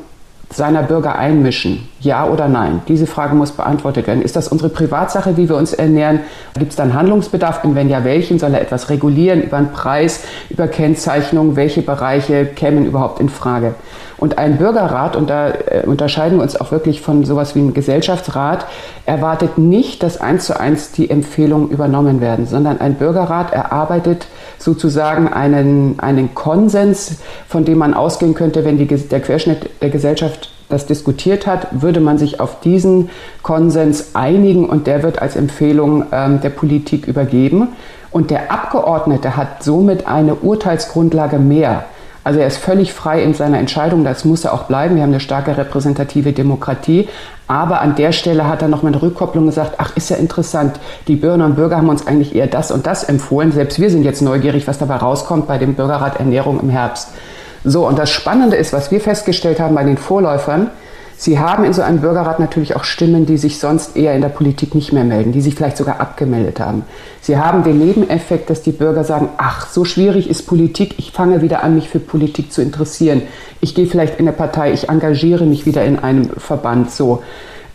seiner 0.53 0.83
Bürger 0.83 1.17
einmischen? 1.17 1.89
Ja 2.01 2.27
oder 2.27 2.49
nein? 2.49 2.83
Diese 2.89 3.07
Frage 3.07 3.37
muss 3.37 3.53
beantwortet 3.53 4.07
werden. 4.09 4.23
Ist 4.23 4.35
das 4.35 4.49
unsere 4.49 4.69
Privatsache, 4.69 5.37
wie 5.37 5.49
wir 5.49 5.57
uns 5.57 5.73
ernähren? 5.73 6.21
Gibt 6.59 6.71
es 6.73 6.77
dann 6.77 6.95
Handlungsbedarf? 6.95 7.65
Und 7.65 7.77
wenn 7.77 7.89
ja, 7.89 8.05
welchen? 8.05 8.39
Soll 8.39 8.55
er 8.55 8.61
etwas 8.61 8.91
regulieren 8.91 9.43
über 9.43 9.59
einen 9.59 9.73
Preis, 9.73 10.25
über 10.49 10.67
Kennzeichnung? 10.67 11.55
Welche 11.55 11.83
Bereiche 11.83 12.47
kämen 12.47 12.87
überhaupt 12.87 13.21
in 13.21 13.29
Frage? 13.29 13.75
Und 14.21 14.37
ein 14.37 14.59
Bürgerrat, 14.59 15.17
und 15.17 15.31
da 15.31 15.49
äh, 15.49 15.83
unterscheiden 15.87 16.39
wir 16.39 16.43
uns 16.43 16.61
auch 16.61 16.71
wirklich 16.71 17.01
von 17.01 17.25
sowas 17.25 17.55
wie 17.55 17.61
einem 17.61 17.73
Gesellschaftsrat, 17.73 18.67
erwartet 19.07 19.57
nicht, 19.57 20.03
dass 20.03 20.21
eins 20.21 20.45
zu 20.45 20.61
eins 20.61 20.93
die 20.93 21.09
Empfehlungen 21.09 21.71
übernommen 21.71 22.21
werden, 22.21 22.47
sondern 22.47 22.81
ein 22.81 22.95
Bürgerrat 22.95 23.53
erarbeitet 23.53 24.27
sozusagen 24.59 25.27
einen, 25.27 25.99
einen 26.01 26.35
Konsens, 26.35 27.17
von 27.49 27.65
dem 27.65 27.79
man 27.79 27.95
ausgehen 27.95 28.35
könnte, 28.35 28.65
wenn 28.67 28.77
die, 28.77 28.87
der 28.87 29.21
Querschnitt 29.21 29.71
der 29.81 29.89
Gesellschaft 29.89 30.53
das 30.69 30.85
diskutiert 30.87 31.47
hat, 31.47 31.69
würde 31.83 32.01
man 32.01 32.19
sich 32.19 32.41
auf 32.41 32.61
diesen 32.61 33.09
Konsens 33.43 34.15
einigen 34.15 34.69
und 34.69 34.87
der 34.87 35.03
wird 35.03 35.21
als 35.21 35.35
Empfehlung 35.35 36.05
ähm, 36.13 36.41
der 36.43 36.51
Politik 36.51 37.09
übergeben. 37.09 37.69
Und 38.11 38.31
der 38.31 38.53
Abgeordnete 38.53 39.37
hat 39.37 39.63
somit 39.63 40.07
eine 40.07 40.35
Urteilsgrundlage 40.35 41.39
mehr. 41.39 41.87
Also 42.31 42.39
er 42.39 42.47
ist 42.47 42.59
völlig 42.59 42.93
frei 42.93 43.25
in 43.25 43.35
seiner 43.35 43.59
Entscheidung, 43.59 44.05
das 44.05 44.25
muss 44.25 44.45
er 44.45 44.55
auch 44.55 44.63
bleiben. 44.63 44.95
Wir 44.95 45.03
haben 45.03 45.11
eine 45.11 45.19
starke 45.19 45.57
repräsentative 45.57 46.33
Demokratie. 46.33 47.09
Aber 47.49 47.81
an 47.81 47.97
der 47.97 48.13
Stelle 48.13 48.47
hat 48.47 48.63
er 48.63 48.69
noch 48.69 48.85
mal 48.85 48.91
eine 48.91 49.03
Rückkopplung 49.03 49.47
gesagt, 49.47 49.75
ach, 49.79 49.97
ist 49.97 50.11
ja 50.11 50.17
interessant, 50.17 50.79
die 51.09 51.17
Bürger 51.17 51.45
und 51.45 51.57
Bürger 51.57 51.79
haben 51.79 51.89
uns 51.89 52.07
eigentlich 52.07 52.33
eher 52.37 52.47
das 52.47 52.71
und 52.71 52.87
das 52.87 53.03
empfohlen. 53.03 53.51
Selbst 53.51 53.81
wir 53.81 53.91
sind 53.91 54.05
jetzt 54.05 54.23
neugierig, 54.23 54.69
was 54.69 54.79
dabei 54.79 54.95
rauskommt 54.95 55.49
bei 55.49 55.59
dem 55.59 55.75
Bürgerrat 55.75 56.21
Ernährung 56.21 56.61
im 56.61 56.71
Herbst. 56.71 57.09
So, 57.65 57.89
und 57.89 57.99
das 57.99 58.11
Spannende 58.11 58.55
ist, 58.55 58.73
was 58.73 58.93
wir 58.93 59.01
festgestellt 59.01 59.59
haben 59.59 59.75
bei 59.75 59.83
den 59.83 59.99
Vorläufern, 59.99 60.71
Sie 61.21 61.39
haben 61.39 61.65
in 61.65 61.75
so 61.75 61.83
einem 61.83 62.01
Bürgerrat 62.01 62.41
natürlich 62.41 62.77
auch 62.77 62.85
Stimmen, 62.85 63.27
die 63.27 63.37
sich 63.37 63.59
sonst 63.59 63.95
eher 63.95 64.15
in 64.15 64.23
der 64.23 64.31
Politik 64.31 64.75
nicht 64.75 64.95
mehr 64.95 65.05
melden, 65.05 65.33
die 65.33 65.43
sich 65.43 65.55
vielleicht 65.55 65.77
sogar 65.77 66.01
abgemeldet 66.01 66.61
haben. 66.61 66.85
Sie 67.21 67.37
haben 67.37 67.63
den 67.63 67.79
Nebeneffekt, 67.79 68.49
dass 68.49 68.63
die 68.63 68.73
Bürger 68.73 69.05
sagen, 69.05 69.29
ach, 69.37 69.69
so 69.69 69.85
schwierig 69.85 70.31
ist 70.31 70.47
Politik, 70.47 70.95
ich 70.97 71.13
fange 71.13 71.43
wieder 71.43 71.63
an, 71.63 71.75
mich 71.75 71.91
für 71.91 72.01
Politik 72.01 72.51
zu 72.51 72.63
interessieren. 72.63 73.21
Ich 73.61 73.75
gehe 73.75 73.85
vielleicht 73.85 74.19
in 74.19 74.29
eine 74.29 74.35
Partei, 74.35 74.73
ich 74.73 74.89
engagiere 74.89 75.45
mich 75.45 75.67
wieder 75.67 75.85
in 75.85 75.99
einem 75.99 76.31
Verband 76.39 76.91
so. 76.91 77.23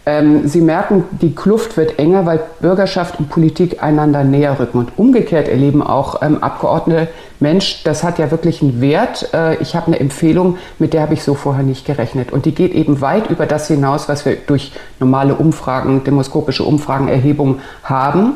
Ähm, 0.08 0.48
Sie 0.48 0.62
merken, 0.62 1.04
die 1.22 1.34
Kluft 1.34 1.78
wird 1.78 1.98
enger, 1.98 2.26
weil 2.28 2.40
Bürgerschaft 2.60 3.20
und 3.20 3.30
Politik 3.30 3.82
einander 3.82 4.24
näher 4.24 4.60
rücken. 4.60 4.78
Und 4.78 4.98
umgekehrt 4.98 5.48
erleben 5.48 5.82
auch 5.82 6.22
ähm, 6.22 6.44
Abgeordnete, 6.44 7.08
Mensch, 7.40 7.84
das 7.84 8.04
hat 8.04 8.20
ja 8.20 8.30
wirklich 8.30 8.62
einen 8.62 8.82
Wert. 8.82 9.30
Äh, 9.34 9.56
ich 9.56 9.76
habe 9.76 9.88
eine 9.88 10.00
Empfehlung, 10.00 10.58
mit 10.78 10.94
der 10.94 11.02
habe 11.02 11.16
ich 11.16 11.24
so 11.24 11.34
vorher 11.34 11.64
nicht 11.64 11.86
gerechnet. 11.86 12.32
Und 12.32 12.46
die 12.46 12.54
geht 12.54 12.74
eben 12.74 13.02
weit 13.02 13.32
über 13.32 13.48
das 13.48 13.68
hinaus, 13.68 14.08
was 14.08 14.26
wir 14.26 14.36
durch 14.36 14.74
normale 15.00 15.36
Umfragen, 15.36 16.04
demoskopische 16.04 16.64
Umfragen, 16.64 17.08
Erhebungen 17.08 17.62
haben. 17.84 18.34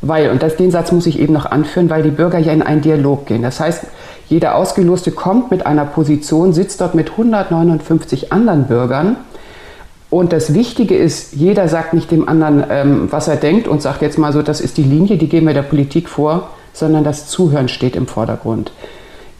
Weil, 0.00 0.30
und 0.30 0.42
das, 0.42 0.56
den 0.56 0.70
Satz 0.70 0.90
muss 0.90 1.06
ich 1.06 1.20
eben 1.20 1.34
noch 1.34 1.44
anführen, 1.44 1.90
weil 1.90 2.02
die 2.02 2.10
Bürger 2.10 2.38
ja 2.38 2.52
in 2.52 2.62
einen 2.62 2.80
Dialog 2.80 3.26
gehen. 3.26 3.42
Das 3.42 3.60
heißt, 3.60 3.84
jeder 4.28 4.54
Ausgeloste 4.54 5.10
kommt 5.10 5.50
mit 5.50 5.66
einer 5.66 5.84
Position, 5.84 6.54
sitzt 6.54 6.80
dort 6.80 6.94
mit 6.94 7.10
159 7.10 8.32
anderen 8.32 8.64
Bürgern 8.64 9.16
und 10.10 10.32
das 10.32 10.52
Wichtige 10.54 10.96
ist, 10.96 11.34
jeder 11.34 11.68
sagt 11.68 11.94
nicht 11.94 12.10
dem 12.10 12.28
anderen, 12.28 12.64
ähm, 12.68 13.08
was 13.10 13.28
er 13.28 13.36
denkt 13.36 13.68
und 13.68 13.80
sagt 13.80 14.02
jetzt 14.02 14.18
mal 14.18 14.32
so, 14.32 14.42
das 14.42 14.60
ist 14.60 14.76
die 14.76 14.82
Linie, 14.82 15.16
die 15.16 15.28
geben 15.28 15.46
wir 15.46 15.54
der 15.54 15.62
Politik 15.62 16.08
vor, 16.08 16.50
sondern 16.72 17.04
das 17.04 17.28
Zuhören 17.28 17.68
steht 17.68 17.96
im 17.96 18.06
Vordergrund 18.06 18.72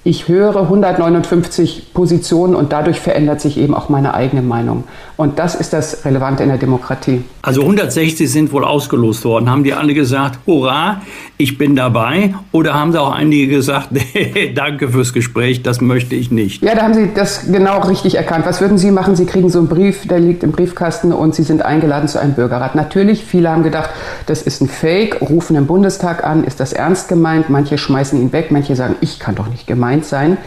ich 0.02 0.28
höre 0.28 0.56
159 0.62 1.92
Positionen 1.92 2.54
und 2.54 2.72
dadurch 2.72 2.98
verändert 2.98 3.42
sich 3.42 3.58
eben 3.58 3.74
auch 3.74 3.90
meine 3.90 4.14
eigene 4.14 4.40
Meinung. 4.40 4.84
Und 5.18 5.38
das 5.38 5.54
ist 5.54 5.74
das 5.74 6.06
Relevante 6.06 6.42
in 6.42 6.48
der 6.48 6.56
Demokratie. 6.56 7.22
Also 7.42 7.60
160 7.60 8.30
sind 8.30 8.50
wohl 8.52 8.64
ausgelost 8.64 9.26
worden. 9.26 9.50
Haben 9.50 9.62
die 9.62 9.74
alle 9.74 9.92
gesagt, 9.92 10.38
hurra, 10.46 11.02
ich 11.36 11.58
bin 11.58 11.76
dabei? 11.76 12.34
Oder 12.50 12.72
haben 12.72 12.92
sie 12.92 13.00
auch 13.00 13.12
einige 13.12 13.48
gesagt, 13.48 13.88
nee, 13.92 14.54
danke 14.54 14.88
fürs 14.88 15.12
Gespräch, 15.12 15.62
das 15.62 15.82
möchte 15.82 16.14
ich 16.14 16.30
nicht? 16.30 16.62
Ja, 16.62 16.74
da 16.74 16.82
haben 16.82 16.94
Sie 16.94 17.10
das 17.14 17.52
genau 17.52 17.80
richtig 17.80 18.14
erkannt. 18.14 18.46
Was 18.46 18.62
würden 18.62 18.78
Sie 18.78 18.90
machen? 18.90 19.16
Sie 19.16 19.26
kriegen 19.26 19.50
so 19.50 19.58
einen 19.58 19.68
Brief, 19.68 20.08
der 20.08 20.20
liegt 20.20 20.42
im 20.42 20.52
Briefkasten 20.52 21.12
und 21.12 21.34
Sie 21.34 21.42
sind 21.42 21.62
eingeladen 21.62 22.08
zu 22.08 22.18
einem 22.18 22.32
Bürgerrat. 22.32 22.74
Natürlich, 22.74 23.22
viele 23.22 23.50
haben 23.50 23.62
gedacht, 23.64 23.90
das 24.24 24.40
ist 24.40 24.62
ein 24.62 24.68
Fake, 24.68 25.20
rufen 25.20 25.56
im 25.56 25.66
Bundestag 25.66 26.24
an, 26.24 26.44
ist 26.44 26.58
das 26.58 26.72
ernst 26.72 27.08
gemeint? 27.08 27.50
Manche 27.50 27.76
schmeißen 27.76 28.18
ihn 28.18 28.32
weg, 28.32 28.46
manche 28.50 28.74
sagen, 28.74 28.96
ich 29.02 29.18
kann 29.18 29.34
doch 29.34 29.48
nicht 29.48 29.66
gemeint 29.66 29.89
gemeint 29.90 30.04
sein. 30.04 30.38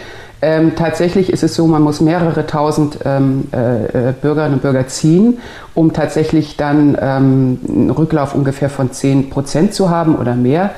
Ähm, 0.41 0.75
tatsächlich 0.75 1.31
ist 1.31 1.43
es 1.43 1.55
so, 1.55 1.67
man 1.67 1.81
muss 1.81 2.01
mehrere 2.01 2.45
tausend 2.45 2.99
ähm, 3.05 3.47
äh, 3.53 4.09
äh, 4.09 4.13
Bürgerinnen 4.13 4.55
und 4.55 4.61
Bürger 4.61 4.87
ziehen, 4.87 5.39
um 5.73 5.93
tatsächlich 5.93 6.57
dann 6.57 6.97
ähm, 6.99 7.59
einen 7.67 7.89
Rücklauf 7.89 8.35
ungefähr 8.35 8.69
von 8.69 8.91
10 8.91 9.29
Prozent 9.29 9.73
zu 9.73 9.89
haben 9.89 10.17
oder 10.17 10.35
mehr. 10.35 10.71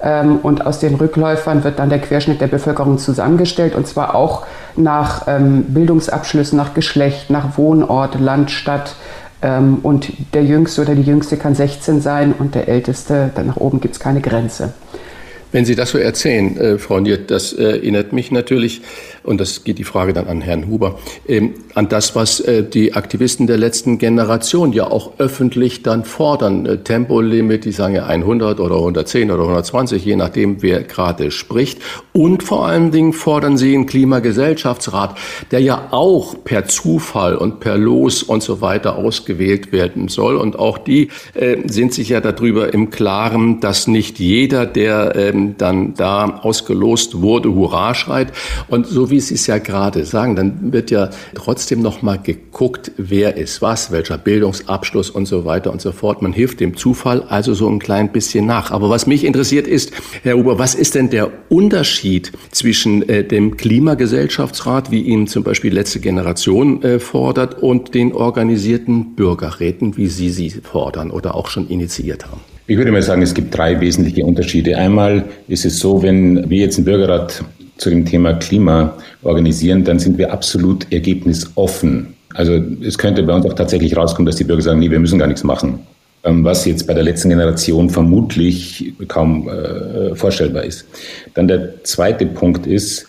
Ähm, 0.00 0.38
und 0.44 0.64
aus 0.64 0.78
den 0.78 0.94
Rückläufern 0.94 1.64
wird 1.64 1.80
dann 1.80 1.90
der 1.90 1.98
Querschnitt 1.98 2.40
der 2.40 2.46
Bevölkerung 2.46 2.98
zusammengestellt 2.98 3.74
und 3.74 3.88
zwar 3.88 4.14
auch 4.14 4.46
nach 4.76 5.26
ähm, 5.26 5.64
Bildungsabschlüssen, 5.64 6.56
nach 6.56 6.74
Geschlecht, 6.74 7.28
nach 7.28 7.58
Wohnort, 7.58 8.20
Land, 8.20 8.52
Stadt. 8.52 8.94
Ähm, 9.42 9.78
und 9.82 10.12
der 10.32 10.44
Jüngste 10.44 10.82
oder 10.82 10.94
die 10.94 11.02
Jüngste 11.02 11.36
kann 11.36 11.56
16 11.56 12.00
sein 12.00 12.32
und 12.38 12.54
der 12.54 12.68
Älteste, 12.68 13.30
dann 13.34 13.48
nach 13.48 13.56
oben 13.56 13.80
gibt 13.80 13.94
es 13.94 14.00
keine 14.00 14.20
Grenze. 14.20 14.74
Wenn 15.50 15.64
Sie 15.64 15.74
das 15.74 15.90
so 15.90 15.98
erzählen, 15.98 16.56
äh, 16.58 16.78
Frau 16.78 17.00
Niert, 17.00 17.30
das 17.30 17.54
äh, 17.54 17.62
erinnert 17.62 18.12
mich 18.12 18.30
natürlich, 18.30 18.82
und 19.22 19.40
das 19.40 19.64
geht 19.64 19.78
die 19.78 19.84
Frage 19.84 20.12
dann 20.12 20.26
an 20.26 20.42
Herrn 20.42 20.68
Huber, 20.68 20.98
ähm, 21.26 21.54
an 21.74 21.88
das, 21.88 22.14
was 22.14 22.40
äh, 22.40 22.62
die 22.62 22.94
Aktivisten 22.94 23.46
der 23.46 23.56
letzten 23.56 23.98
Generation 23.98 24.72
ja 24.72 24.90
auch 24.90 25.12
öffentlich 25.18 25.82
dann 25.82 26.04
fordern. 26.04 26.66
Äh, 26.66 26.78
Tempolimit, 26.78 27.64
die 27.64 27.72
sagen 27.72 27.94
ja 27.94 28.04
100 28.04 28.60
oder 28.60 28.76
110 28.76 29.30
oder 29.30 29.42
120, 29.42 30.04
je 30.04 30.16
nachdem, 30.16 30.62
wer 30.62 30.82
gerade 30.82 31.30
spricht. 31.30 31.80
Und 32.12 32.42
vor 32.42 32.66
allen 32.66 32.90
Dingen 32.90 33.14
fordern 33.14 33.56
sie 33.56 33.74
einen 33.74 33.86
Klimagesellschaftsrat, 33.86 35.16
der 35.50 35.60
ja 35.60 35.88
auch 35.92 36.36
per 36.44 36.66
Zufall 36.66 37.36
und 37.36 37.60
per 37.60 37.78
Los 37.78 38.22
und 38.22 38.42
so 38.42 38.60
weiter 38.60 38.96
ausgewählt 38.96 39.72
werden 39.72 40.08
soll. 40.08 40.36
Und 40.36 40.58
auch 40.58 40.76
die 40.76 41.08
äh, 41.32 41.56
sind 41.66 41.94
sich 41.94 42.10
ja 42.10 42.20
darüber 42.20 42.74
im 42.74 42.90
Klaren, 42.90 43.60
dass 43.60 43.86
nicht 43.86 44.18
jeder, 44.18 44.66
der 44.66 45.16
wenn 45.38 45.56
dann 45.56 45.94
da 45.94 46.40
ausgelost 46.42 47.20
wurde, 47.22 47.54
Hurra 47.54 47.94
schreit. 47.94 48.32
Und 48.68 48.86
so 48.86 49.10
wie 49.10 49.20
Sie 49.20 49.34
es 49.34 49.46
ja 49.46 49.58
gerade 49.58 50.04
sagen, 50.04 50.36
dann 50.36 50.72
wird 50.72 50.90
ja 50.90 51.10
trotzdem 51.34 51.82
noch 51.82 52.02
mal 52.02 52.18
geguckt, 52.18 52.92
wer 52.96 53.36
ist 53.36 53.62
was, 53.62 53.90
welcher 53.92 54.18
Bildungsabschluss 54.18 55.10
und 55.10 55.26
so 55.26 55.44
weiter 55.44 55.72
und 55.72 55.80
so 55.80 55.92
fort. 55.92 56.22
Man 56.22 56.32
hilft 56.32 56.60
dem 56.60 56.76
Zufall 56.76 57.22
also 57.28 57.54
so 57.54 57.68
ein 57.68 57.78
klein 57.78 58.10
bisschen 58.12 58.46
nach. 58.46 58.70
Aber 58.70 58.90
was 58.90 59.06
mich 59.06 59.24
interessiert 59.24 59.66
ist, 59.66 59.92
Herr 60.22 60.36
Huber, 60.36 60.58
was 60.58 60.74
ist 60.74 60.94
denn 60.94 61.10
der 61.10 61.30
Unterschied 61.48 62.32
zwischen 62.50 63.08
äh, 63.08 63.24
dem 63.24 63.56
Klimagesellschaftsrat, 63.56 64.90
wie 64.90 65.02
ihn 65.02 65.26
zum 65.26 65.44
Beispiel 65.44 65.72
letzte 65.72 66.00
Generation 66.00 66.82
äh, 66.82 66.98
fordert, 66.98 67.62
und 67.62 67.94
den 67.94 68.12
organisierten 68.12 69.14
Bürgerräten, 69.14 69.96
wie 69.96 70.08
Sie 70.08 70.30
sie 70.30 70.50
fordern 70.50 71.10
oder 71.10 71.34
auch 71.34 71.48
schon 71.48 71.68
initiiert 71.68 72.26
haben? 72.26 72.40
Ich 72.70 72.76
würde 72.76 72.92
mal 72.92 73.00
sagen, 73.00 73.22
es 73.22 73.32
gibt 73.32 73.56
drei 73.56 73.80
wesentliche 73.80 74.26
Unterschiede. 74.26 74.76
Einmal 74.76 75.24
ist 75.48 75.64
es 75.64 75.78
so, 75.78 76.02
wenn 76.02 76.50
wir 76.50 76.58
jetzt 76.58 76.76
einen 76.76 76.84
Bürgerrat 76.84 77.42
zu 77.78 77.88
dem 77.88 78.04
Thema 78.04 78.34
Klima 78.34 78.94
organisieren, 79.22 79.84
dann 79.84 79.98
sind 79.98 80.18
wir 80.18 80.30
absolut 80.30 80.86
ergebnisoffen. 80.92 82.08
Also 82.34 82.60
es 82.82 82.98
könnte 82.98 83.22
bei 83.22 83.32
uns 83.32 83.46
auch 83.46 83.54
tatsächlich 83.54 83.96
rauskommen, 83.96 84.26
dass 84.26 84.36
die 84.36 84.44
Bürger 84.44 84.60
sagen, 84.60 84.80
nee, 84.80 84.90
wir 84.90 84.98
müssen 84.98 85.18
gar 85.18 85.28
nichts 85.28 85.44
machen. 85.44 85.78
Ähm, 86.24 86.44
was 86.44 86.66
jetzt 86.66 86.86
bei 86.86 86.92
der 86.92 87.04
letzten 87.04 87.30
Generation 87.30 87.88
vermutlich 87.88 88.92
kaum 89.08 89.48
äh, 89.48 90.14
vorstellbar 90.14 90.64
ist. 90.64 90.84
Dann 91.32 91.48
der 91.48 91.82
zweite 91.84 92.26
Punkt 92.26 92.66
ist, 92.66 93.06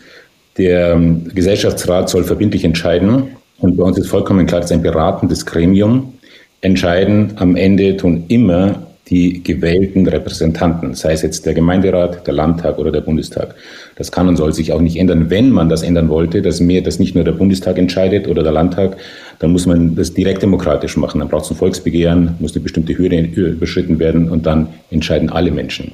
der 0.58 0.94
ähm, 0.94 1.26
Gesellschaftsrat 1.36 2.08
soll 2.08 2.24
verbindlich 2.24 2.64
entscheiden. 2.64 3.24
Und 3.58 3.76
bei 3.76 3.84
uns 3.84 3.98
ist 3.98 4.08
vollkommen 4.08 4.46
klar, 4.46 4.62
dass 4.62 4.72
ein 4.72 4.82
beratendes 4.82 5.46
Gremium 5.46 6.14
entscheiden. 6.62 7.34
Am 7.36 7.58
Ende 7.58 7.98
tun 7.98 8.24
immer 8.30 8.86
die 9.10 9.42
gewählten 9.44 10.08
Repräsentanten, 10.08 10.94
sei 10.94 11.14
es 11.14 11.24
jetzt 11.24 11.46
der 11.46 11.54
Gemeinderat, 11.56 12.28
der 12.28 12.34
Landtag 12.34 12.78
oder 12.78 12.92
der 12.92 13.02
Bundestag. 13.02 13.56
Das 13.96 14.12
kann 14.12 14.28
und 14.28 14.38
soll 14.38 14.54
sich 14.54 14.72
auch 14.72 14.82
nicht 14.82 14.98
ändern. 14.98 15.30
Wenn 15.30 15.50
man 15.50 15.68
das 15.68 15.82
ändern 15.82 16.10
wollte, 16.10 16.42
dass 16.42 16.60
mehr, 16.60 16.82
dass 16.82 17.00
nicht 17.00 17.16
nur 17.16 17.24
der 17.24 17.32
Bundestag 17.32 17.78
entscheidet 17.80 18.28
oder 18.28 18.44
der 18.44 18.52
Landtag, 18.52 18.98
dann 19.40 19.52
muss 19.52 19.66
man 19.66 19.96
das 19.96 20.14
direkt 20.14 20.44
demokratisch 20.44 20.96
machen. 20.96 21.20
Dann 21.20 21.28
braucht 21.28 21.46
es 21.46 21.52
ein 21.52 21.58
Volksbegehren, 21.58 22.36
muss 22.40 22.54
eine 22.54 22.62
bestimmte 22.62 22.98
Hürde 22.98 23.20
überschritten 23.20 23.98
werden 23.98 24.30
und 24.30 24.46
dann 24.46 24.68
entscheiden 24.92 25.30
alle 25.30 25.52
Menschen. 25.52 25.94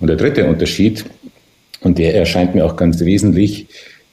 Und 0.00 0.08
der 0.08 0.16
dritte 0.16 0.46
Unterschied, 0.46 1.04
und 1.82 1.98
der 1.98 2.14
erscheint 2.14 2.54
mir 2.54 2.66
auch 2.66 2.76
ganz 2.76 3.00
wesentlich, 3.00 3.68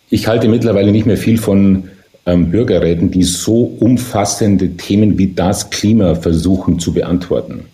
ich 0.10 0.28
halte 0.28 0.48
mittlerweile 0.48 0.92
nicht 0.92 1.06
mehr 1.06 1.18
viel 1.18 1.38
von 1.38 1.90
ähm, 2.26 2.52
Bürgerräten, 2.52 3.10
die 3.10 3.24
so 3.24 3.76
umfassende 3.80 4.78
Themen 4.78 5.18
wie 5.18 5.34
das 5.34 5.70
Klima 5.70 6.16
versuchen 6.16 6.80
zu 6.80 6.94
beantworten 6.94 7.66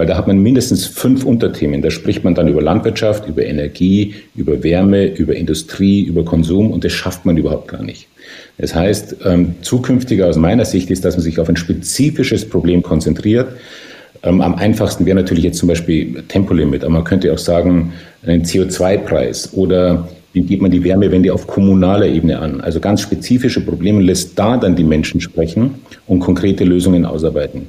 weil 0.00 0.06
da 0.06 0.16
hat 0.16 0.26
man 0.26 0.38
mindestens 0.38 0.86
fünf 0.86 1.26
Unterthemen. 1.26 1.82
Da 1.82 1.90
spricht 1.90 2.24
man 2.24 2.34
dann 2.34 2.48
über 2.48 2.62
Landwirtschaft, 2.62 3.28
über 3.28 3.44
Energie, 3.44 4.14
über 4.34 4.62
Wärme, 4.62 5.04
über 5.04 5.36
Industrie, 5.36 6.04
über 6.04 6.24
Konsum 6.24 6.70
und 6.70 6.84
das 6.84 6.92
schafft 6.92 7.26
man 7.26 7.36
überhaupt 7.36 7.68
gar 7.68 7.82
nicht. 7.82 8.06
Das 8.56 8.74
heißt, 8.74 9.16
ähm, 9.26 9.56
zukünftiger 9.60 10.26
aus 10.26 10.36
meiner 10.36 10.64
Sicht 10.64 10.90
ist, 10.90 11.04
dass 11.04 11.16
man 11.16 11.22
sich 11.22 11.38
auf 11.38 11.50
ein 11.50 11.56
spezifisches 11.58 12.48
Problem 12.48 12.82
konzentriert. 12.82 13.48
Ähm, 14.22 14.40
am 14.40 14.54
einfachsten 14.54 15.04
wäre 15.04 15.16
natürlich 15.16 15.44
jetzt 15.44 15.58
zum 15.58 15.68
Beispiel 15.68 16.22
Tempolimit, 16.28 16.82
aber 16.82 16.94
man 16.94 17.04
könnte 17.04 17.30
auch 17.30 17.38
sagen, 17.38 17.92
einen 18.24 18.44
CO2-Preis 18.44 19.52
oder 19.52 20.08
wie 20.32 20.40
geht 20.40 20.62
man 20.62 20.70
die 20.70 20.82
Wärmewende 20.82 21.30
auf 21.34 21.46
kommunaler 21.46 22.06
Ebene 22.06 22.38
an? 22.38 22.62
Also 22.62 22.80
ganz 22.80 23.02
spezifische 23.02 23.60
Probleme 23.60 24.00
lässt 24.00 24.38
da 24.38 24.56
dann 24.56 24.76
die 24.76 24.84
Menschen 24.84 25.20
sprechen 25.20 25.74
und 26.06 26.20
konkrete 26.20 26.64
Lösungen 26.64 27.04
ausarbeiten. 27.04 27.68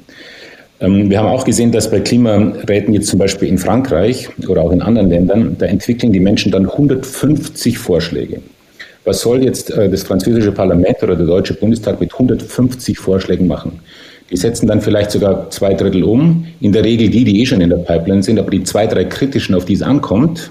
Ähm, 0.82 1.08
wir 1.08 1.18
haben 1.20 1.28
auch 1.28 1.44
gesehen, 1.44 1.70
dass 1.70 1.90
bei 1.90 2.00
Klimaräten 2.00 2.92
jetzt 2.92 3.06
zum 3.06 3.18
Beispiel 3.18 3.48
in 3.48 3.56
Frankreich 3.56 4.28
oder 4.48 4.62
auch 4.62 4.72
in 4.72 4.82
anderen 4.82 5.08
Ländern, 5.08 5.56
da 5.58 5.66
entwickeln 5.66 6.12
die 6.12 6.20
Menschen 6.20 6.50
dann 6.50 6.68
150 6.68 7.78
Vorschläge. 7.78 8.40
Was 9.04 9.20
soll 9.20 9.44
jetzt 9.44 9.70
äh, 9.70 9.88
das 9.88 10.02
französische 10.02 10.52
Parlament 10.52 11.02
oder 11.02 11.14
der 11.14 11.26
deutsche 11.26 11.54
Bundestag 11.54 12.00
mit 12.00 12.12
150 12.12 12.98
Vorschlägen 12.98 13.46
machen? 13.46 13.80
Die 14.30 14.36
setzen 14.36 14.66
dann 14.66 14.80
vielleicht 14.80 15.10
sogar 15.12 15.50
zwei 15.50 15.74
Drittel 15.74 16.04
um. 16.04 16.46
In 16.60 16.72
der 16.72 16.84
Regel 16.84 17.10
die, 17.10 17.24
die 17.24 17.42
eh 17.42 17.46
schon 17.46 17.60
in 17.60 17.70
der 17.70 17.76
Pipeline 17.76 18.22
sind, 18.22 18.38
aber 18.38 18.50
die 18.50 18.64
zwei, 18.64 18.86
drei 18.86 19.04
kritischen, 19.04 19.54
auf 19.54 19.64
die 19.64 19.74
es 19.74 19.82
ankommt, 19.82 20.50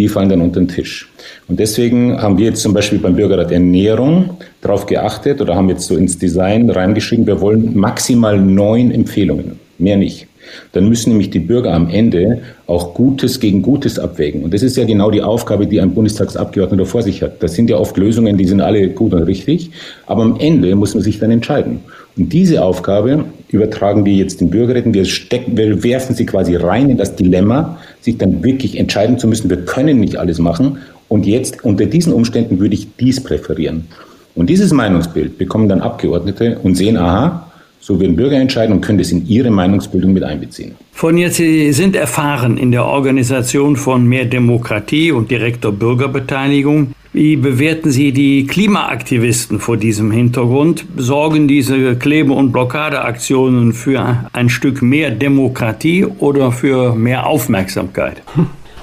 die 0.00 0.08
fallen 0.08 0.30
dann 0.30 0.40
unter 0.40 0.60
den 0.60 0.68
Tisch. 0.68 1.08
Und 1.46 1.60
deswegen 1.60 2.20
haben 2.20 2.38
wir 2.38 2.46
jetzt 2.46 2.62
zum 2.62 2.72
Beispiel 2.72 2.98
beim 2.98 3.14
Bürgerrat 3.14 3.52
Ernährung 3.52 4.30
darauf 4.62 4.86
geachtet 4.86 5.40
oder 5.40 5.54
haben 5.54 5.68
jetzt 5.68 5.86
so 5.86 5.96
ins 5.96 6.18
Design 6.18 6.70
reingeschrieben, 6.70 7.26
wir 7.26 7.40
wollen 7.40 7.76
maximal 7.76 8.40
neun 8.40 8.90
Empfehlungen, 8.90 9.60
mehr 9.78 9.96
nicht. 9.98 10.26
Dann 10.72 10.88
müssen 10.88 11.10
nämlich 11.10 11.30
die 11.30 11.38
Bürger 11.38 11.72
am 11.74 11.88
Ende 11.88 12.42
auch 12.66 12.94
Gutes 12.94 13.40
gegen 13.40 13.62
Gutes 13.62 13.98
abwägen. 13.98 14.42
Und 14.42 14.54
das 14.54 14.62
ist 14.62 14.76
ja 14.76 14.84
genau 14.84 15.10
die 15.10 15.22
Aufgabe, 15.22 15.66
die 15.66 15.80
ein 15.80 15.92
Bundestagsabgeordneter 15.92 16.86
vor 16.86 17.02
sich 17.02 17.22
hat. 17.22 17.42
Das 17.42 17.54
sind 17.54 17.70
ja 17.70 17.76
oft 17.76 17.96
Lösungen, 17.96 18.36
die 18.36 18.46
sind 18.46 18.60
alle 18.60 18.88
gut 18.88 19.12
und 19.12 19.22
richtig. 19.24 19.70
Aber 20.06 20.22
am 20.22 20.36
Ende 20.40 20.74
muss 20.74 20.94
man 20.94 21.04
sich 21.04 21.18
dann 21.18 21.30
entscheiden. 21.30 21.80
Und 22.16 22.32
diese 22.32 22.64
Aufgabe 22.64 23.26
übertragen 23.52 24.04
wir 24.04 24.12
jetzt 24.12 24.40
den 24.40 24.50
Bürgerräten. 24.50 24.94
Wir, 24.94 25.04
stecken, 25.04 25.56
wir 25.56 25.82
werfen 25.82 26.14
sie 26.14 26.26
quasi 26.26 26.56
rein 26.56 26.90
in 26.90 26.96
das 26.96 27.16
Dilemma, 27.16 27.78
sich 28.00 28.18
dann 28.18 28.42
wirklich 28.44 28.78
entscheiden 28.78 29.18
zu 29.18 29.28
müssen. 29.28 29.50
Wir 29.50 29.64
können 29.64 30.00
nicht 30.00 30.16
alles 30.16 30.38
machen. 30.38 30.78
Und 31.08 31.26
jetzt 31.26 31.64
unter 31.64 31.86
diesen 31.86 32.12
Umständen 32.12 32.60
würde 32.60 32.74
ich 32.74 32.96
dies 32.96 33.22
präferieren. 33.22 33.86
Und 34.34 34.48
dieses 34.48 34.72
Meinungsbild 34.72 35.38
bekommen 35.38 35.68
dann 35.68 35.80
Abgeordnete 35.80 36.58
und 36.62 36.76
sehen, 36.76 36.96
aha, 36.96 37.49
so 37.80 37.98
werden 37.98 38.14
Bürger 38.14 38.36
entscheiden 38.36 38.74
und 38.74 38.82
können 38.82 38.98
das 38.98 39.10
in 39.10 39.26
ihre 39.26 39.50
Meinungsbildung 39.50 40.12
mit 40.12 40.22
einbeziehen. 40.22 40.74
Von 40.92 41.16
jetzt, 41.16 41.36
Sie 41.36 41.72
sind 41.72 41.96
erfahren 41.96 42.58
in 42.58 42.70
der 42.70 42.84
Organisation 42.84 43.76
von 43.76 44.06
mehr 44.06 44.26
Demokratie 44.26 45.12
und 45.12 45.30
direkter 45.30 45.72
Bürgerbeteiligung. 45.72 46.92
Wie 47.12 47.36
bewerten 47.36 47.90
Sie 47.90 48.12
die 48.12 48.46
Klimaaktivisten 48.46 49.58
vor 49.58 49.76
diesem 49.76 50.12
Hintergrund? 50.12 50.84
Sorgen 50.96 51.48
diese 51.48 51.96
Klebe- 51.96 52.34
und 52.34 52.52
Blockadeaktionen 52.52 53.72
für 53.72 54.28
ein 54.32 54.48
Stück 54.48 54.82
mehr 54.82 55.10
Demokratie 55.10 56.04
oder 56.04 56.52
für 56.52 56.94
mehr 56.94 57.26
Aufmerksamkeit? 57.26 58.22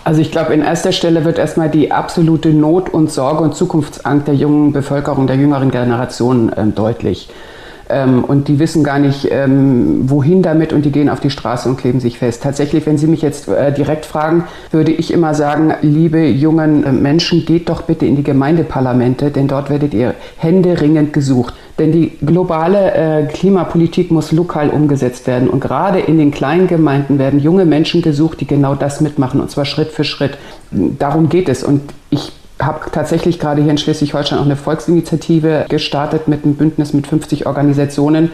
Also 0.04 0.22
ich 0.22 0.32
glaube, 0.32 0.54
in 0.54 0.62
erster 0.62 0.92
Stelle 0.92 1.24
wird 1.24 1.38
erstmal 1.38 1.70
die 1.70 1.92
absolute 1.92 2.50
Not 2.50 2.90
und 2.90 3.12
Sorge 3.12 3.44
und 3.44 3.56
Zukunftsangst 3.56 4.28
der 4.28 4.36
jungen 4.36 4.72
Bevölkerung, 4.72 5.28
der 5.28 5.36
jüngeren 5.36 5.70
Generation 5.70 6.52
äh, 6.54 6.66
deutlich. 6.68 7.30
Ähm, 7.90 8.24
und 8.24 8.48
die 8.48 8.60
wissen 8.60 8.84
gar 8.84 9.00
nicht, 9.00 9.28
ähm, 9.32 10.10
wohin 10.10 10.42
damit 10.42 10.74
und 10.74 10.84
die 10.84 10.92
gehen 10.92 11.10
auf 11.10 11.20
die 11.20 11.30
Straße 11.30 11.70
und 11.70 11.78
kleben 11.78 12.00
sich 12.00 12.20
fest. 12.20 12.44
Tatsächlich, 12.44 12.86
wenn 12.86 12.98
Sie 12.98 13.08
mich 13.08 13.22
jetzt 13.22 13.48
äh, 13.48 13.72
direkt 13.72 14.06
fragen, 14.06 14.44
würde 14.72 14.92
ich 14.92 15.14
immer 15.14 15.34
sagen, 15.34 15.74
liebe 15.82 16.26
jungen 16.26 16.84
äh, 16.84 16.92
Menschen, 16.92 17.46
geht 17.46 17.70
doch 17.70 17.84
bitte 17.84 18.06
in 18.06 18.16
die 18.16 18.24
Gemeindeparlamente, 18.24 19.32
denn 19.32 19.48
dort 19.48 19.70
werdet 19.70 19.94
ihr 19.94 20.16
händeringend 20.38 21.14
gesucht. 21.14 21.54
Denn 21.80 21.92
die 21.92 22.18
globale 22.26 22.94
äh, 22.94 23.26
Klimapolitik 23.28 24.12
muss 24.12 24.32
lokal 24.32 24.70
umgesetzt 24.70 25.28
werden. 25.28 25.50
Und 25.50 25.60
gerade 25.60 26.00
in 26.00 26.18
den 26.18 26.32
kleinen 26.32 26.68
Gemeinden 26.68 27.20
werden 27.20 27.40
junge 27.40 27.66
Menschen 27.66 28.02
gesucht, 28.02 28.42
die 28.42 28.48
genau 28.48 28.74
das 28.76 29.00
mitmachen, 29.00 29.40
und 29.40 29.52
zwar 29.52 29.66
Schritt 29.66 29.90
für 29.90 30.04
Schritt. 30.04 30.38
Darum 30.72 31.30
geht 31.30 31.50
es. 31.50 31.64
Und 31.64 31.82
ich 32.10 32.32
habe 32.60 32.92
tatsächlich 32.92 33.40
gerade 33.40 33.62
hier 33.62 33.72
in 33.72 33.78
Schleswig-Holstein 33.78 34.40
auch 34.40 34.46
eine 34.46 34.56
Volksinitiative 34.56 35.66
gestartet 35.70 36.28
mit 36.28 36.44
einem 36.44 36.56
Bündnis 36.56 36.94
mit 36.94 37.08
50 37.08 37.46
Organisationen, 37.46 38.32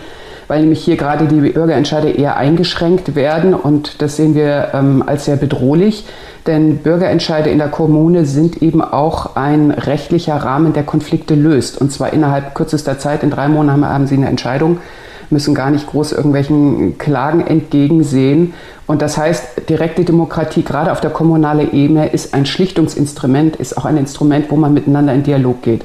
weil 0.48 0.62
nämlich 0.62 0.84
hier 0.84 0.98
gerade 0.98 1.26
die 1.26 1.40
Bürgerentscheide 1.40 2.10
eher 2.10 2.38
eingeschränkt 2.38 3.16
werden 3.16 3.54
und 3.54 4.02
das 4.02 4.16
sehen 4.16 4.36
wir 4.36 4.70
ähm, 4.74 5.04
als 5.06 5.26
sehr 5.26 5.36
bedrohlich, 5.36 6.06
denn 6.48 6.78
Bürgerentscheide 6.78 7.50
in 7.50 7.58
der 7.58 7.70
Kommune 7.70 8.26
sind 8.26 8.62
eben 8.62 8.82
auch 8.82 9.36
ein 9.36 9.72
rechtlicher 9.72 10.36
Rahmen, 10.36 10.74
der 10.74 10.84
Konflikte 10.84 11.36
löst. 11.36 11.80
Und 11.80 11.92
zwar 11.92 12.12
innerhalb 12.12 12.54
kürzester 12.54 13.00
Zeit, 13.00 13.24
in 13.24 13.30
drei 13.30 13.48
Monaten 13.48 13.88
haben 13.88 14.08
sie 14.08 14.16
eine 14.16 14.28
Entscheidung 14.28 14.80
müssen 15.30 15.56
gar 15.56 15.72
nicht 15.72 15.88
groß 15.88 16.12
irgendwelchen 16.12 16.98
Klagen 16.98 17.46
entgegensehen. 17.46 18.54
Und 18.88 19.02
das 19.02 19.18
heißt, 19.18 19.70
direkte 19.70 20.04
Demokratie, 20.04 20.64
gerade 20.64 20.92
auf 20.92 21.02
der 21.02 21.12
kommunalen 21.12 21.74
Ebene, 21.74 22.08
ist 22.10 22.34
ein 22.34 22.46
Schlichtungsinstrument, 22.46 23.56
ist 23.56 23.78
auch 23.78 23.86
ein 23.86 23.98
Instrument, 23.98 24.52
wo 24.52 24.56
man 24.56 24.74
miteinander 24.74 25.14
in 25.14 25.24
Dialog 25.24 25.62
geht. 25.62 25.84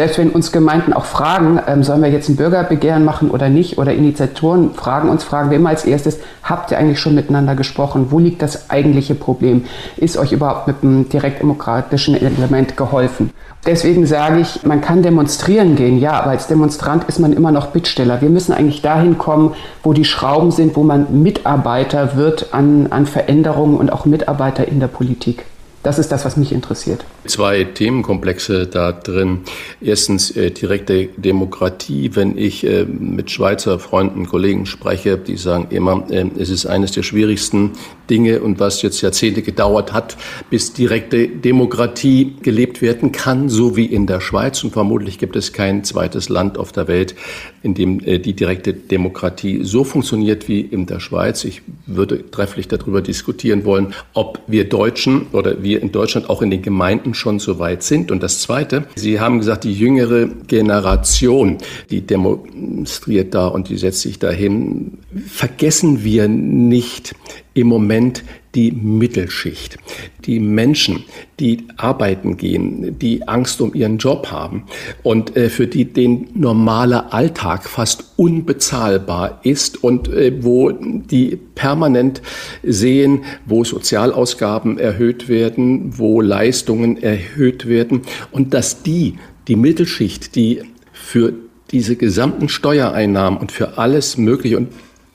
Selbst 0.00 0.16
wenn 0.16 0.30
uns 0.30 0.50
Gemeinden 0.50 0.94
auch 0.94 1.04
fragen, 1.04 1.60
ähm, 1.66 1.82
sollen 1.82 2.00
wir 2.02 2.08
jetzt 2.08 2.30
ein 2.30 2.36
Bürgerbegehren 2.36 3.04
machen 3.04 3.30
oder 3.30 3.50
nicht, 3.50 3.76
oder 3.76 3.92
Initiatoren 3.92 4.72
fragen 4.72 5.10
uns, 5.10 5.24
fragen 5.24 5.50
wir 5.50 5.58
immer 5.58 5.68
als 5.68 5.84
erstes, 5.84 6.20
habt 6.42 6.70
ihr 6.70 6.78
eigentlich 6.78 6.98
schon 6.98 7.14
miteinander 7.14 7.54
gesprochen? 7.54 8.06
Wo 8.08 8.18
liegt 8.18 8.40
das 8.40 8.70
eigentliche 8.70 9.14
Problem? 9.14 9.66
Ist 9.98 10.16
euch 10.16 10.32
überhaupt 10.32 10.68
mit 10.68 10.76
einem 10.82 11.10
direktdemokratischen 11.10 12.14
Element 12.14 12.78
geholfen? 12.78 13.28
Deswegen 13.66 14.06
sage 14.06 14.40
ich, 14.40 14.64
man 14.64 14.80
kann 14.80 15.02
demonstrieren 15.02 15.76
gehen, 15.76 15.98
ja, 15.98 16.12
aber 16.12 16.30
als 16.30 16.46
Demonstrant 16.46 17.04
ist 17.04 17.18
man 17.18 17.34
immer 17.34 17.52
noch 17.52 17.66
Bittsteller. 17.66 18.22
Wir 18.22 18.30
müssen 18.30 18.54
eigentlich 18.54 18.80
dahin 18.80 19.18
kommen, 19.18 19.52
wo 19.82 19.92
die 19.92 20.06
Schrauben 20.06 20.50
sind, 20.50 20.76
wo 20.76 20.82
man 20.82 21.22
Mitarbeiter 21.22 22.16
wird 22.16 22.54
an, 22.54 22.86
an 22.88 23.04
Veränderungen 23.04 23.76
und 23.76 23.92
auch 23.92 24.06
Mitarbeiter 24.06 24.66
in 24.66 24.80
der 24.80 24.88
Politik. 24.88 25.44
Das 25.82 25.98
ist 25.98 26.12
das, 26.12 26.26
was 26.26 26.36
mich 26.36 26.52
interessiert. 26.52 27.06
Zwei 27.24 27.64
Themenkomplexe 27.64 28.66
da 28.66 28.92
drin. 28.92 29.40
Erstens 29.80 30.30
äh, 30.36 30.50
direkte 30.50 31.06
Demokratie. 31.16 32.14
Wenn 32.14 32.36
ich 32.36 32.66
äh, 32.66 32.84
mit 32.84 33.30
Schweizer 33.30 33.78
Freunden, 33.78 34.26
Kollegen 34.26 34.66
spreche, 34.66 35.16
die 35.16 35.38
sagen 35.38 35.68
immer, 35.70 36.04
äh, 36.10 36.26
es 36.38 36.50
ist 36.50 36.66
eines 36.66 36.92
der 36.92 37.02
schwierigsten 37.02 37.72
Dinge 38.10 38.40
und 38.40 38.58
was 38.58 38.82
jetzt 38.82 39.00
Jahrzehnte 39.00 39.42
gedauert 39.42 39.92
hat, 39.92 40.16
bis 40.50 40.72
direkte 40.72 41.28
Demokratie 41.28 42.34
gelebt 42.42 42.82
werden 42.82 43.12
kann, 43.12 43.48
so 43.48 43.76
wie 43.76 43.86
in 43.86 44.06
der 44.06 44.20
Schweiz. 44.20 44.62
Und 44.64 44.72
vermutlich 44.72 45.18
gibt 45.18 45.36
es 45.36 45.52
kein 45.52 45.84
zweites 45.84 46.28
Land 46.28 46.58
auf 46.58 46.72
der 46.72 46.88
Welt, 46.88 47.14
in 47.62 47.74
dem 47.74 48.00
äh, 48.00 48.18
die 48.18 48.34
direkte 48.34 48.74
Demokratie 48.74 49.60
so 49.62 49.84
funktioniert 49.84 50.48
wie 50.48 50.60
in 50.60 50.86
der 50.86 51.00
Schweiz. 51.00 51.44
Ich 51.44 51.62
würde 51.86 52.30
trefflich 52.30 52.68
darüber 52.68 53.00
diskutieren 53.00 53.64
wollen, 53.64 53.94
ob 54.14 54.40
wir 54.46 54.68
Deutschen 54.68 55.28
oder 55.32 55.62
wir 55.62 55.80
in 55.80 55.92
Deutschland 55.92 56.28
auch 56.28 56.42
in 56.42 56.50
den 56.50 56.62
Gemeinden 56.62 57.14
schon 57.14 57.38
so 57.38 57.58
weit 57.58 57.82
sind. 57.82 58.10
Und 58.10 58.22
das 58.22 58.40
Zweite, 58.40 58.86
Sie 58.96 59.20
haben 59.20 59.38
gesagt, 59.38 59.64
die 59.64 59.72
jüngere 59.72 60.26
Generation, 60.46 61.58
die 61.90 62.00
demonstriert 62.00 63.34
da 63.34 63.46
und 63.46 63.68
die 63.68 63.76
setzt 63.76 64.00
sich 64.00 64.18
dahin. 64.18 64.98
Vergessen 65.26 66.02
wir 66.02 66.28
nicht 66.28 67.14
im 67.54 67.66
Moment 67.66 68.22
die 68.54 68.72
Mittelschicht, 68.72 69.78
die 70.24 70.40
Menschen, 70.40 71.04
die 71.38 71.66
arbeiten 71.76 72.36
gehen, 72.36 72.98
die 72.98 73.26
Angst 73.28 73.60
um 73.60 73.74
ihren 73.74 73.98
Job 73.98 74.30
haben 74.30 74.64
und 75.02 75.36
äh, 75.36 75.48
für 75.48 75.66
die 75.66 75.84
den 75.84 76.28
normaler 76.34 77.12
Alltag 77.14 77.68
fast 77.68 78.12
unbezahlbar 78.16 79.40
ist 79.44 79.82
und 79.82 80.08
äh, 80.08 80.32
wo 80.42 80.70
die 80.70 81.38
permanent 81.54 82.22
sehen, 82.62 83.24
wo 83.46 83.62
Sozialausgaben 83.62 84.78
erhöht 84.78 85.28
werden, 85.28 85.98
wo 85.98 86.20
Leistungen 86.20 87.00
erhöht 87.00 87.68
werden 87.68 88.02
und 88.32 88.52
dass 88.52 88.82
die, 88.82 89.14
die 89.46 89.56
Mittelschicht, 89.56 90.34
die 90.34 90.62
für 90.92 91.32
diese 91.70 91.94
gesamten 91.94 92.48
Steuereinnahmen 92.48 93.38
und 93.38 93.52
für 93.52 93.78
alles 93.78 94.16
Mögliche 94.16 94.56
und 94.56 94.68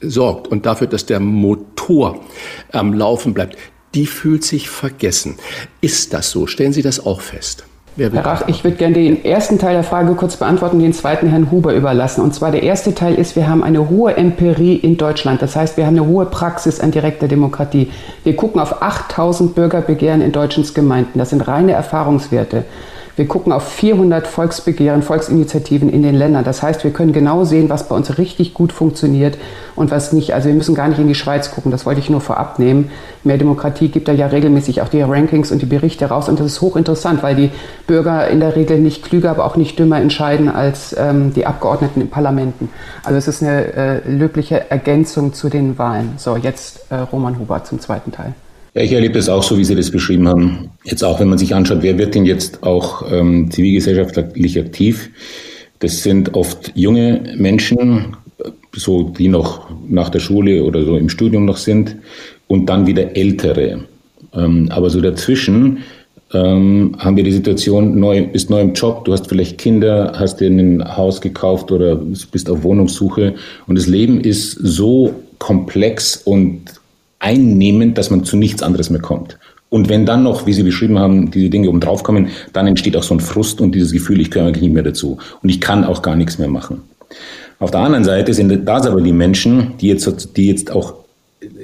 sorgt 0.09 0.47
und 0.47 0.65
dafür, 0.65 0.87
dass 0.87 1.05
der 1.05 1.19
Motor 1.19 2.19
am 2.71 2.93
Laufen 2.93 3.33
bleibt, 3.33 3.57
die 3.93 4.05
fühlt 4.05 4.43
sich 4.43 4.69
vergessen. 4.69 5.35
Ist 5.81 6.13
das 6.13 6.31
so? 6.31 6.47
Stellen 6.47 6.73
Sie 6.73 6.81
das 6.81 7.05
auch 7.05 7.21
fest? 7.21 7.65
Herr 7.97 8.25
Rach, 8.25 8.49
ich 8.49 8.65
würde 8.65 8.75
gerne 8.75 8.93
den 8.93 9.23
ersten 9.23 9.57
Teil 9.57 9.73
der 9.73 9.83
Frage 9.83 10.15
kurz 10.15 10.35
beantworten, 10.35 10.79
den 10.79 10.91
zweiten 10.91 11.29
Herrn 11.29 11.49
Huber 11.49 11.73
überlassen. 11.73 12.21
Und 12.21 12.35
zwar 12.35 12.51
der 12.51 12.61
erste 12.61 12.93
Teil 12.93 13.15
ist, 13.15 13.37
wir 13.37 13.47
haben 13.47 13.63
eine 13.63 13.89
hohe 13.89 14.17
Empirie 14.17 14.75
in 14.75 14.97
Deutschland. 14.97 15.41
Das 15.41 15.55
heißt, 15.55 15.77
wir 15.77 15.85
haben 15.85 15.97
eine 15.97 16.05
hohe 16.05 16.25
Praxis 16.25 16.81
an 16.81 16.91
direkter 16.91 17.29
Demokratie. 17.29 17.89
Wir 18.25 18.35
gucken 18.35 18.59
auf 18.59 18.81
8000 18.81 19.55
Bürgerbegehren 19.55 20.21
in 20.21 20.33
deutschen 20.33 20.65
Gemeinden. 20.73 21.19
Das 21.19 21.29
sind 21.29 21.47
reine 21.47 21.71
Erfahrungswerte. 21.71 22.65
Wir 23.15 23.27
gucken 23.27 23.53
auf 23.53 23.65
400 23.69 24.27
Volksbegehren, 24.27 25.01
Volksinitiativen 25.01 25.89
in 25.89 26.03
den 26.03 26.15
Ländern. 26.15 26.43
Das 26.43 26.61
heißt, 26.61 26.83
wir 26.83 26.91
können 26.91 27.13
genau 27.13 27.45
sehen, 27.45 27.69
was 27.69 27.87
bei 27.87 27.95
uns 27.95 28.17
richtig 28.17 28.53
gut 28.53 28.73
funktioniert 28.73 29.37
und 29.77 29.89
was 29.89 30.11
nicht. 30.11 30.33
Also 30.33 30.49
wir 30.49 30.55
müssen 30.55 30.75
gar 30.75 30.89
nicht 30.89 30.99
in 30.99 31.07
die 31.07 31.15
Schweiz 31.15 31.51
gucken. 31.51 31.71
Das 31.71 31.85
wollte 31.85 32.01
ich 32.01 32.09
nur 32.09 32.19
vorab 32.19 32.59
nehmen. 32.59 32.91
Mehr 33.23 33.37
Demokratie 33.37 33.87
gibt 33.87 34.09
da 34.09 34.11
ja 34.11 34.27
regelmäßig 34.27 34.81
auch 34.81 34.89
die 34.89 35.01
Rankings 35.01 35.51
und 35.51 35.61
die 35.61 35.65
Berichte 35.65 36.07
raus. 36.07 36.27
Und 36.27 36.41
das 36.41 36.47
ist 36.47 36.61
hochinteressant, 36.61 37.23
weil 37.23 37.35
die 37.35 37.51
Bürger 37.87 38.27
in 38.27 38.41
der 38.41 38.57
Regel 38.57 38.79
nicht 38.79 39.03
klüger, 39.03 39.31
aber 39.31 39.45
auch 39.45 39.55
nicht 39.55 39.79
dümmer 39.79 40.01
entscheiden 40.01 40.49
als 40.49 40.93
ähm, 40.97 41.33
die 41.33 41.45
Abgeordneten 41.45 42.01
in 42.01 42.09
Parlamenten. 42.09 42.69
Also 43.05 43.17
es 43.17 43.29
ist 43.29 43.41
eine 43.41 43.73
äh, 43.73 44.09
löbliche 44.09 44.69
Ergänzung 44.69 45.33
zu 45.33 45.47
den 45.47 45.77
Wahlen. 45.77 46.15
So, 46.17 46.35
jetzt 46.35 46.91
äh, 46.91 46.95
Roman 46.95 47.39
Huber 47.39 47.63
zum 47.63 47.79
zweiten 47.79 48.11
Teil. 48.11 48.33
Ja, 48.75 48.81
ich 48.81 48.91
erlebe 48.91 49.13
das 49.13 49.29
auch 49.29 49.41
so, 49.41 49.57
wie 49.57 49.63
Sie 49.63 49.73
das 49.73 49.89
beschrieben 49.89 50.27
haben. 50.27 50.69
Jetzt 50.83 51.01
auch, 51.01 51.21
wenn 51.21 51.29
man 51.29 51.37
sich 51.37 51.55
anschaut, 51.55 51.77
wer 51.81 51.97
wird 51.97 52.13
denn 52.13 52.25
jetzt 52.25 52.61
auch 52.63 53.09
ähm, 53.09 53.49
zivilgesellschaftlich 53.49 54.59
aktiv? 54.59 55.09
Das 55.79 56.03
sind 56.03 56.33
oft 56.33 56.73
junge 56.75 57.23
Menschen, 57.37 58.17
so 58.73 59.03
die 59.03 59.29
noch 59.29 59.69
nach 59.87 60.09
der 60.09 60.19
Schule 60.19 60.61
oder 60.63 60.83
so 60.83 60.97
im 60.97 61.07
Studium 61.07 61.45
noch 61.45 61.55
sind, 61.55 61.95
und 62.47 62.65
dann 62.67 62.85
wieder 62.85 63.15
ältere. 63.15 63.85
Ähm, 64.33 64.67
aber 64.69 64.89
so 64.89 64.99
dazwischen 64.99 65.79
ähm, 66.33 66.95
haben 66.99 67.15
wir 67.15 67.23
die 67.23 67.31
Situation, 67.31 67.97
neu, 67.97 68.27
bist 68.27 68.49
neu 68.49 68.59
im 68.59 68.73
Job, 68.73 69.05
du 69.05 69.13
hast 69.13 69.27
vielleicht 69.27 69.57
Kinder, 69.57 70.11
hast 70.15 70.41
dir 70.41 70.49
ein 70.49 70.83
Haus 70.97 71.21
gekauft 71.21 71.71
oder 71.71 71.95
bist 71.95 72.49
auf 72.49 72.63
Wohnungssuche 72.63 73.35
und 73.67 73.77
das 73.77 73.87
Leben 73.87 74.19
ist 74.19 74.51
so 74.51 75.13
komplex 75.39 76.17
und 76.17 76.61
einnehmend, 77.25 77.97
dass 77.97 78.11
man 78.11 78.23
zu 78.23 78.37
nichts 78.37 78.61
anderes 78.61 78.89
mehr 78.89 79.01
kommt. 79.01 79.37
Und 79.69 79.89
wenn 79.89 80.05
dann 80.05 80.23
noch, 80.23 80.45
wie 80.45 80.53
Sie 80.53 80.63
beschrieben 80.63 80.99
haben, 80.99 81.31
diese 81.31 81.49
Dinge 81.49 81.67
oben 81.67 81.79
drauf 81.79 82.03
kommen, 82.03 82.29
dann 82.53 82.67
entsteht 82.67 82.95
auch 82.95 83.03
so 83.03 83.15
ein 83.15 83.19
Frust 83.19 83.59
und 83.59 83.73
dieses 83.73 83.91
Gefühl, 83.91 84.21
ich 84.21 84.31
gehöre 84.31 84.47
eigentlich 84.47 84.61
nicht 84.61 84.73
mehr 84.73 84.83
dazu. 84.83 85.17
Und 85.41 85.49
ich 85.49 85.59
kann 85.59 85.83
auch 85.83 86.01
gar 86.01 86.15
nichts 86.15 86.37
mehr 86.37 86.47
machen. 86.47 86.83
Auf 87.59 87.71
der 87.71 87.81
anderen 87.81 88.03
Seite 88.03 88.33
sind 88.33 88.67
das 88.67 88.85
aber 88.85 89.01
die 89.01 89.11
Menschen, 89.11 89.73
die 89.81 89.87
jetzt, 89.87 90.37
die 90.37 90.47
jetzt 90.47 90.71
auch 90.71 90.93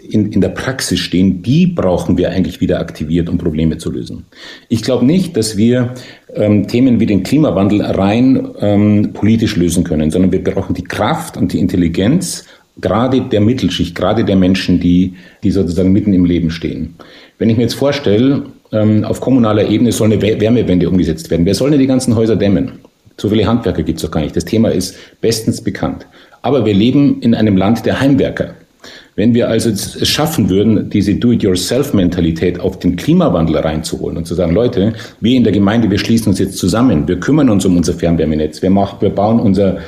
in, 0.09 0.31
in 0.31 0.41
der 0.41 0.49
Praxis 0.49 0.99
stehen, 0.99 1.41
die 1.41 1.67
brauchen 1.67 2.17
wir 2.17 2.31
eigentlich 2.31 2.59
wieder 2.59 2.79
aktiviert, 2.79 3.29
um 3.29 3.37
Probleme 3.37 3.77
zu 3.77 3.91
lösen. 3.91 4.25
Ich 4.67 4.81
glaube 4.81 5.05
nicht, 5.05 5.37
dass 5.37 5.57
wir 5.57 5.93
ähm, 6.33 6.67
Themen 6.67 6.99
wie 6.99 7.05
den 7.05 7.23
Klimawandel 7.23 7.81
rein 7.81 8.47
ähm, 8.59 9.11
politisch 9.13 9.55
lösen 9.55 9.83
können, 9.83 10.11
sondern 10.11 10.31
wir 10.31 10.43
brauchen 10.43 10.75
die 10.75 10.83
Kraft 10.83 11.37
und 11.37 11.53
die 11.53 11.59
Intelligenz 11.59 12.45
gerade 12.79 13.21
der 13.21 13.41
Mittelschicht, 13.41 13.95
gerade 13.95 14.23
der 14.23 14.35
Menschen, 14.35 14.79
die, 14.79 15.15
die 15.43 15.51
sozusagen 15.51 15.91
mitten 15.91 16.13
im 16.13 16.25
Leben 16.25 16.51
stehen. 16.51 16.95
Wenn 17.37 17.49
ich 17.49 17.57
mir 17.57 17.63
jetzt 17.63 17.75
vorstelle, 17.75 18.43
ähm, 18.71 19.03
auf 19.03 19.19
kommunaler 19.19 19.67
Ebene 19.67 19.91
soll 19.91 20.11
eine 20.11 20.21
Wärmewende 20.21 20.89
umgesetzt 20.89 21.29
werden. 21.29 21.45
Wer 21.45 21.55
soll 21.55 21.71
denn 21.71 21.79
die 21.79 21.87
ganzen 21.87 22.15
Häuser 22.15 22.35
dämmen? 22.35 22.73
So 23.17 23.29
viele 23.29 23.45
Handwerker 23.45 23.83
gibt 23.83 23.99
es 23.99 24.05
doch 24.05 24.11
gar 24.11 24.21
nicht. 24.21 24.35
Das 24.35 24.45
Thema 24.45 24.69
ist 24.69 24.95
bestens 25.19 25.61
bekannt. 25.61 26.07
Aber 26.41 26.65
wir 26.65 26.73
leben 26.73 27.21
in 27.21 27.35
einem 27.35 27.57
Land 27.57 27.85
der 27.85 27.99
Heimwerker. 27.99 28.55
Wenn 29.15 29.33
wir 29.33 29.49
also 29.49 29.69
es 29.69 30.07
schaffen 30.07 30.49
würden, 30.49 30.89
diese 30.89 31.13
Do-it-yourself-Mentalität 31.15 32.59
auf 32.59 32.79
den 32.79 32.95
Klimawandel 32.95 33.57
reinzuholen 33.57 34.17
und 34.17 34.25
zu 34.25 34.33
sagen, 34.33 34.53
Leute, 34.53 34.93
wir 35.19 35.35
in 35.35 35.43
der 35.43 35.53
Gemeinde, 35.53 35.91
wir 35.91 35.99
schließen 35.99 36.29
uns 36.29 36.39
jetzt 36.39 36.57
zusammen, 36.57 37.07
wir 37.07 37.19
kümmern 37.19 37.49
uns 37.49 37.65
um 37.65 37.77
unser 37.77 37.93
Fernwärmenetz, 37.93 38.61
wir, 38.61 38.69
machen, 38.69 38.97
wir 39.01 39.09
bauen 39.09 39.39
unser 39.39 39.79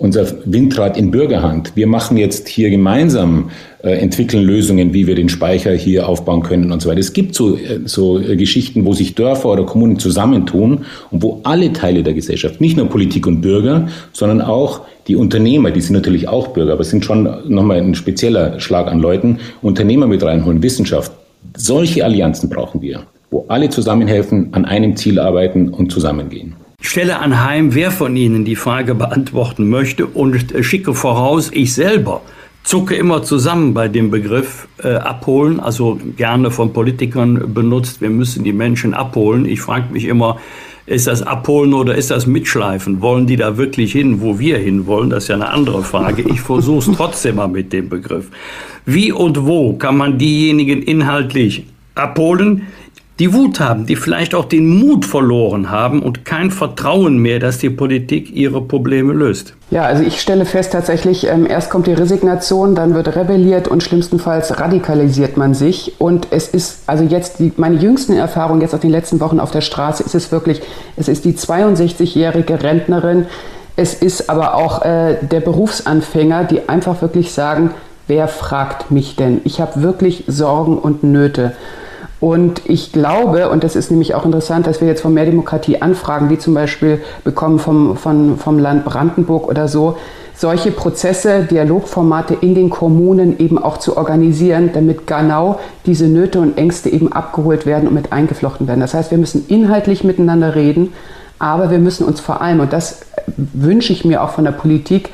unser 0.00 0.26
Windrad 0.46 0.96
in 0.96 1.10
Bürgerhand. 1.10 1.72
Wir 1.76 1.86
machen 1.86 2.16
jetzt 2.16 2.48
hier 2.48 2.70
gemeinsam, 2.70 3.50
äh, 3.82 3.90
entwickeln 3.98 4.42
Lösungen, 4.42 4.94
wie 4.94 5.06
wir 5.06 5.14
den 5.14 5.28
Speicher 5.28 5.72
hier 5.72 6.08
aufbauen 6.08 6.42
können 6.42 6.72
und 6.72 6.80
so 6.80 6.88
weiter. 6.88 7.00
Es 7.00 7.12
gibt 7.12 7.34
so, 7.34 7.56
äh, 7.56 7.80
so 7.84 8.18
äh, 8.18 8.34
Geschichten, 8.36 8.86
wo 8.86 8.94
sich 8.94 9.14
Dörfer 9.14 9.50
oder 9.50 9.64
Kommunen 9.66 9.98
zusammentun 9.98 10.86
und 11.10 11.22
wo 11.22 11.40
alle 11.42 11.74
Teile 11.74 12.02
der 12.02 12.14
Gesellschaft, 12.14 12.62
nicht 12.62 12.78
nur 12.78 12.86
Politik 12.86 13.26
und 13.26 13.42
Bürger, 13.42 13.88
sondern 14.14 14.40
auch 14.40 14.80
die 15.06 15.16
Unternehmer, 15.16 15.70
die 15.70 15.82
sind 15.82 15.94
natürlich 15.94 16.28
auch 16.28 16.48
Bürger, 16.48 16.72
aber 16.72 16.84
sind 16.84 17.04
schon 17.04 17.28
nochmal 17.48 17.76
ein 17.76 17.94
spezieller 17.94 18.58
Schlag 18.58 18.86
an 18.86 19.00
Leuten, 19.00 19.38
Unternehmer 19.60 20.06
mit 20.06 20.22
reinholen, 20.22 20.62
Wissenschaft. 20.62 21.12
Solche 21.58 22.06
Allianzen 22.06 22.48
brauchen 22.48 22.80
wir, 22.80 23.02
wo 23.30 23.44
alle 23.48 23.68
zusammenhelfen, 23.68 24.48
an 24.52 24.64
einem 24.64 24.96
Ziel 24.96 25.18
arbeiten 25.18 25.68
und 25.68 25.92
zusammengehen. 25.92 26.54
Stelle 26.80 27.18
anheim, 27.18 27.74
wer 27.74 27.90
von 27.90 28.16
Ihnen 28.16 28.44
die 28.44 28.56
Frage 28.56 28.94
beantworten 28.94 29.68
möchte 29.68 30.06
und 30.06 30.54
schicke 30.62 30.94
voraus, 30.94 31.50
ich 31.52 31.74
selber 31.74 32.22
zucke 32.62 32.94
immer 32.94 33.22
zusammen 33.22 33.74
bei 33.74 33.88
dem 33.88 34.10
Begriff 34.10 34.68
äh, 34.82 34.94
abholen, 34.94 35.60
also 35.60 35.98
gerne 36.16 36.50
von 36.50 36.72
Politikern 36.72 37.52
benutzt, 37.54 38.00
wir 38.00 38.10
müssen 38.10 38.44
die 38.44 38.52
Menschen 38.52 38.94
abholen. 38.94 39.46
Ich 39.46 39.60
frage 39.60 39.92
mich 39.92 40.04
immer, 40.04 40.38
ist 40.86 41.06
das 41.06 41.22
abholen 41.22 41.72
oder 41.74 41.94
ist 41.94 42.10
das 42.10 42.26
mitschleifen? 42.26 43.00
Wollen 43.00 43.26
die 43.26 43.36
da 43.36 43.56
wirklich 43.56 43.92
hin, 43.92 44.20
wo 44.20 44.38
wir 44.38 44.58
hinwollen? 44.58 45.10
Das 45.10 45.24
ist 45.24 45.28
ja 45.28 45.36
eine 45.36 45.50
andere 45.50 45.84
Frage. 45.84 46.22
Ich 46.22 46.40
versuche 46.40 46.90
es 46.90 46.96
trotzdem 46.96 47.36
mal 47.36 47.48
mit 47.48 47.72
dem 47.72 47.88
Begriff. 47.88 48.26
Wie 48.86 49.12
und 49.12 49.46
wo 49.46 49.74
kann 49.74 49.96
man 49.96 50.18
diejenigen 50.18 50.82
inhaltlich 50.82 51.64
abholen, 51.94 52.62
die 53.20 53.34
Wut 53.34 53.60
haben, 53.60 53.84
die 53.84 53.96
vielleicht 53.96 54.34
auch 54.34 54.46
den 54.46 54.66
Mut 54.66 55.04
verloren 55.04 55.70
haben 55.70 56.02
und 56.02 56.24
kein 56.24 56.50
Vertrauen 56.50 57.18
mehr, 57.18 57.38
dass 57.38 57.58
die 57.58 57.68
Politik 57.68 58.34
ihre 58.34 58.62
Probleme 58.62 59.12
löst. 59.12 59.52
Ja, 59.70 59.82
also 59.82 60.02
ich 60.02 60.22
stelle 60.22 60.46
fest 60.46 60.72
tatsächlich, 60.72 61.26
ähm, 61.26 61.46
erst 61.46 61.70
kommt 61.70 61.86
die 61.86 61.92
Resignation, 61.92 62.74
dann 62.74 62.94
wird 62.94 63.14
rebelliert 63.14 63.68
und 63.68 63.82
schlimmstenfalls 63.82 64.58
radikalisiert 64.58 65.36
man 65.36 65.52
sich. 65.52 66.00
Und 66.00 66.28
es 66.30 66.48
ist, 66.48 66.84
also 66.86 67.04
jetzt 67.04 67.40
die, 67.40 67.52
meine 67.58 67.76
jüngsten 67.76 68.14
Erfahrungen 68.14 68.62
jetzt 68.62 68.74
auf 68.74 68.80
den 68.80 68.90
letzten 68.90 69.20
Wochen 69.20 69.38
auf 69.38 69.50
der 69.50 69.60
Straße, 69.60 70.02
ist 70.02 70.14
es 70.14 70.32
wirklich, 70.32 70.62
es 70.96 71.08
ist 71.08 71.26
die 71.26 71.34
62-jährige 71.34 72.62
Rentnerin, 72.62 73.26
es 73.76 73.92
ist 73.92 74.30
aber 74.30 74.54
auch 74.54 74.82
äh, 74.82 75.16
der 75.20 75.40
Berufsanfänger, 75.40 76.44
die 76.44 76.70
einfach 76.70 77.02
wirklich 77.02 77.32
sagen, 77.32 77.70
wer 78.08 78.28
fragt 78.28 78.90
mich 78.90 79.16
denn? 79.16 79.42
Ich 79.44 79.60
habe 79.60 79.82
wirklich 79.82 80.24
Sorgen 80.26 80.78
und 80.78 81.04
Nöte. 81.04 81.52
Und 82.20 82.62
ich 82.66 82.92
glaube, 82.92 83.48
und 83.48 83.64
das 83.64 83.76
ist 83.76 83.90
nämlich 83.90 84.14
auch 84.14 84.26
interessant, 84.26 84.66
dass 84.66 84.82
wir 84.82 84.88
jetzt 84.88 85.00
von 85.00 85.14
mehr 85.14 85.24
Demokratie 85.24 85.80
Anfragen, 85.80 86.28
wie 86.28 86.38
zum 86.38 86.52
Beispiel 86.52 87.00
bekommen 87.24 87.58
vom, 87.58 87.96
vom, 87.96 88.38
vom 88.38 88.58
Land 88.58 88.84
Brandenburg 88.84 89.48
oder 89.48 89.68
so, 89.68 89.96
solche 90.36 90.70
Prozesse, 90.70 91.44
Dialogformate 91.44 92.34
in 92.34 92.54
den 92.54 92.70
Kommunen 92.70 93.38
eben 93.38 93.58
auch 93.58 93.78
zu 93.78 93.96
organisieren, 93.96 94.70
damit 94.72 95.06
genau 95.06 95.60
diese 95.84 96.08
Nöte 96.08 96.40
und 96.40 96.56
Ängste 96.56 96.88
eben 96.88 97.12
abgeholt 97.12 97.66
werden 97.66 97.88
und 97.88 97.94
mit 97.94 98.12
eingeflochten 98.12 98.66
werden. 98.66 98.80
Das 98.80 98.94
heißt, 98.94 99.10
wir 99.10 99.18
müssen 99.18 99.44
inhaltlich 99.48 100.04
miteinander 100.04 100.54
reden, 100.54 100.92
aber 101.38 101.70
wir 101.70 101.78
müssen 101.78 102.06
uns 102.06 102.20
vor 102.20 102.40
allem, 102.40 102.60
und 102.60 102.72
das 102.72 103.00
wünsche 103.36 103.92
ich 103.92 104.04
mir 104.04 104.22
auch 104.22 104.30
von 104.30 104.44
der 104.44 104.52
Politik, 104.52 105.10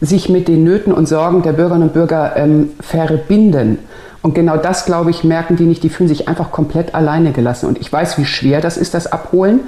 sich 0.00 0.28
mit 0.28 0.48
den 0.48 0.64
Nöten 0.64 0.92
und 0.92 1.08
Sorgen 1.08 1.42
der 1.42 1.52
Bürgerinnen 1.52 1.88
und 1.88 1.94
Bürger 1.94 2.36
ähm, 2.36 2.70
verbinden. 2.80 3.78
Und 4.24 4.34
genau 4.34 4.56
das, 4.56 4.86
glaube 4.86 5.10
ich, 5.10 5.22
merken 5.22 5.56
die 5.56 5.66
nicht. 5.66 5.82
Die 5.82 5.90
fühlen 5.90 6.08
sich 6.08 6.28
einfach 6.28 6.50
komplett 6.50 6.94
alleine 6.94 7.32
gelassen. 7.32 7.66
Und 7.66 7.78
ich 7.78 7.92
weiß, 7.92 8.16
wie 8.16 8.24
schwer 8.24 8.62
das 8.62 8.78
ist, 8.78 8.94
das 8.94 9.06
Abholen. 9.06 9.60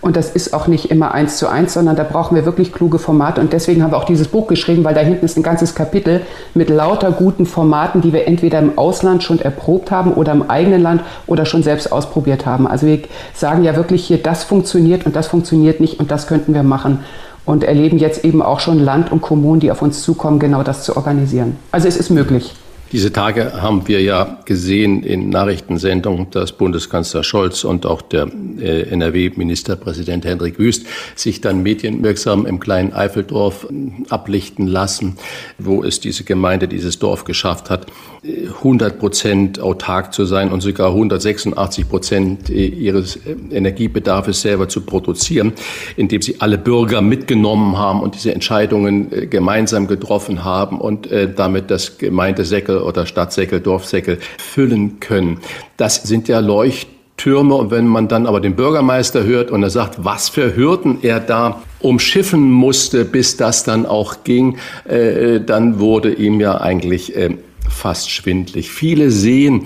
Und 0.00 0.16
das 0.16 0.30
ist 0.30 0.54
auch 0.54 0.66
nicht 0.66 0.90
immer 0.90 1.12
eins 1.12 1.36
zu 1.36 1.46
eins, 1.46 1.74
sondern 1.74 1.94
da 1.94 2.04
brauchen 2.04 2.34
wir 2.34 2.46
wirklich 2.46 2.72
kluge 2.72 2.98
Formate. 2.98 3.42
Und 3.42 3.52
deswegen 3.52 3.82
haben 3.82 3.90
wir 3.90 3.98
auch 3.98 4.06
dieses 4.06 4.28
Buch 4.28 4.46
geschrieben, 4.46 4.82
weil 4.82 4.94
da 4.94 5.02
hinten 5.02 5.26
ist 5.26 5.36
ein 5.36 5.42
ganzes 5.42 5.74
Kapitel 5.74 6.22
mit 6.54 6.70
lauter 6.70 7.12
guten 7.12 7.44
Formaten, 7.44 8.00
die 8.00 8.14
wir 8.14 8.26
entweder 8.26 8.60
im 8.60 8.78
Ausland 8.78 9.22
schon 9.22 9.40
erprobt 9.40 9.90
haben 9.90 10.14
oder 10.14 10.32
im 10.32 10.48
eigenen 10.48 10.80
Land 10.80 11.02
oder 11.26 11.44
schon 11.44 11.62
selbst 11.62 11.92
ausprobiert 11.92 12.46
haben. 12.46 12.66
Also 12.66 12.86
wir 12.86 13.00
sagen 13.34 13.62
ja 13.62 13.76
wirklich 13.76 14.06
hier, 14.06 14.22
das 14.22 14.42
funktioniert 14.42 15.04
und 15.04 15.16
das 15.16 15.26
funktioniert 15.26 15.80
nicht 15.80 16.00
und 16.00 16.10
das 16.10 16.26
könnten 16.26 16.54
wir 16.54 16.62
machen. 16.62 17.00
Und 17.44 17.62
erleben 17.62 17.98
jetzt 17.98 18.24
eben 18.24 18.40
auch 18.40 18.60
schon 18.60 18.78
Land 18.78 19.12
und 19.12 19.20
Kommunen, 19.20 19.60
die 19.60 19.70
auf 19.70 19.82
uns 19.82 20.00
zukommen, 20.00 20.38
genau 20.38 20.62
das 20.62 20.82
zu 20.82 20.96
organisieren. 20.96 21.56
Also 21.72 21.88
es 21.88 21.98
ist 21.98 22.08
möglich. 22.08 22.54
Diese 22.90 23.12
Tage 23.12 23.60
haben 23.60 23.86
wir 23.86 24.00
ja 24.00 24.38
gesehen 24.46 25.02
in 25.02 25.28
Nachrichtensendungen, 25.28 26.30
dass 26.30 26.52
Bundeskanzler 26.52 27.22
Scholz 27.22 27.64
und 27.64 27.84
auch 27.84 28.00
der 28.00 28.28
äh, 28.58 28.88
NRW-Ministerpräsident 28.88 30.24
Hendrik 30.24 30.58
Wüst 30.58 30.86
sich 31.14 31.42
dann 31.42 31.62
medienwirksam 31.62 32.46
im 32.46 32.60
kleinen 32.60 32.94
Eifeldorf 32.94 33.66
ablichten 34.08 34.66
lassen, 34.66 35.18
wo 35.58 35.84
es 35.84 36.00
diese 36.00 36.24
Gemeinde, 36.24 36.66
dieses 36.66 36.98
Dorf 36.98 37.24
geschafft 37.24 37.68
hat, 37.68 37.88
100 38.24 38.98
Prozent 38.98 39.60
autark 39.60 40.14
zu 40.14 40.24
sein 40.24 40.50
und 40.50 40.62
sogar 40.62 40.88
186 40.88 41.88
Prozent 41.90 42.48
ihres 42.48 43.16
äh, 43.16 43.36
Energiebedarfs 43.50 44.40
selber 44.40 44.70
zu 44.70 44.80
produzieren, 44.80 45.52
indem 45.96 46.22
sie 46.22 46.40
alle 46.40 46.56
Bürger 46.56 47.02
mitgenommen 47.02 47.76
haben 47.76 48.00
und 48.00 48.14
diese 48.14 48.32
Entscheidungen 48.32 49.12
äh, 49.12 49.26
gemeinsam 49.26 49.86
getroffen 49.88 50.42
haben 50.44 50.80
und 50.80 51.08
damit 51.36 51.70
das 51.70 51.98
Gemeindesäckel 51.98 52.77
oder 52.84 53.06
Stadtsäckel, 53.06 53.60
Dorfsäckel 53.60 54.18
füllen 54.38 55.00
können. 55.00 55.38
Das 55.76 56.02
sind 56.02 56.28
ja 56.28 56.40
Leuchttürme. 56.40 57.54
Und 57.54 57.70
wenn 57.70 57.86
man 57.86 58.08
dann 58.08 58.26
aber 58.26 58.40
den 58.40 58.56
Bürgermeister 58.56 59.24
hört 59.24 59.50
und 59.50 59.62
er 59.62 59.70
sagt, 59.70 60.04
was 60.04 60.28
für 60.28 60.56
Hürden 60.56 60.98
er 61.02 61.20
da 61.20 61.62
umschiffen 61.80 62.50
musste, 62.50 63.04
bis 63.04 63.36
das 63.36 63.64
dann 63.64 63.86
auch 63.86 64.24
ging, 64.24 64.58
äh, 64.84 65.40
dann 65.40 65.78
wurde 65.78 66.12
ihm 66.12 66.40
ja 66.40 66.60
eigentlich 66.60 67.16
äh, 67.16 67.36
fast 67.68 68.10
schwindlig. 68.10 68.70
Viele 68.70 69.10
sehen 69.10 69.64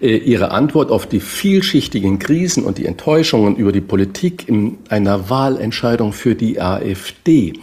äh, 0.00 0.16
ihre 0.16 0.50
Antwort 0.50 0.90
auf 0.90 1.06
die 1.06 1.20
vielschichtigen 1.20 2.18
Krisen 2.18 2.64
und 2.64 2.78
die 2.78 2.86
Enttäuschungen 2.86 3.56
über 3.56 3.72
die 3.72 3.80
Politik 3.80 4.48
in 4.48 4.78
einer 4.88 5.30
Wahlentscheidung 5.30 6.12
für 6.12 6.34
die 6.34 6.60
AfD. 6.60 7.54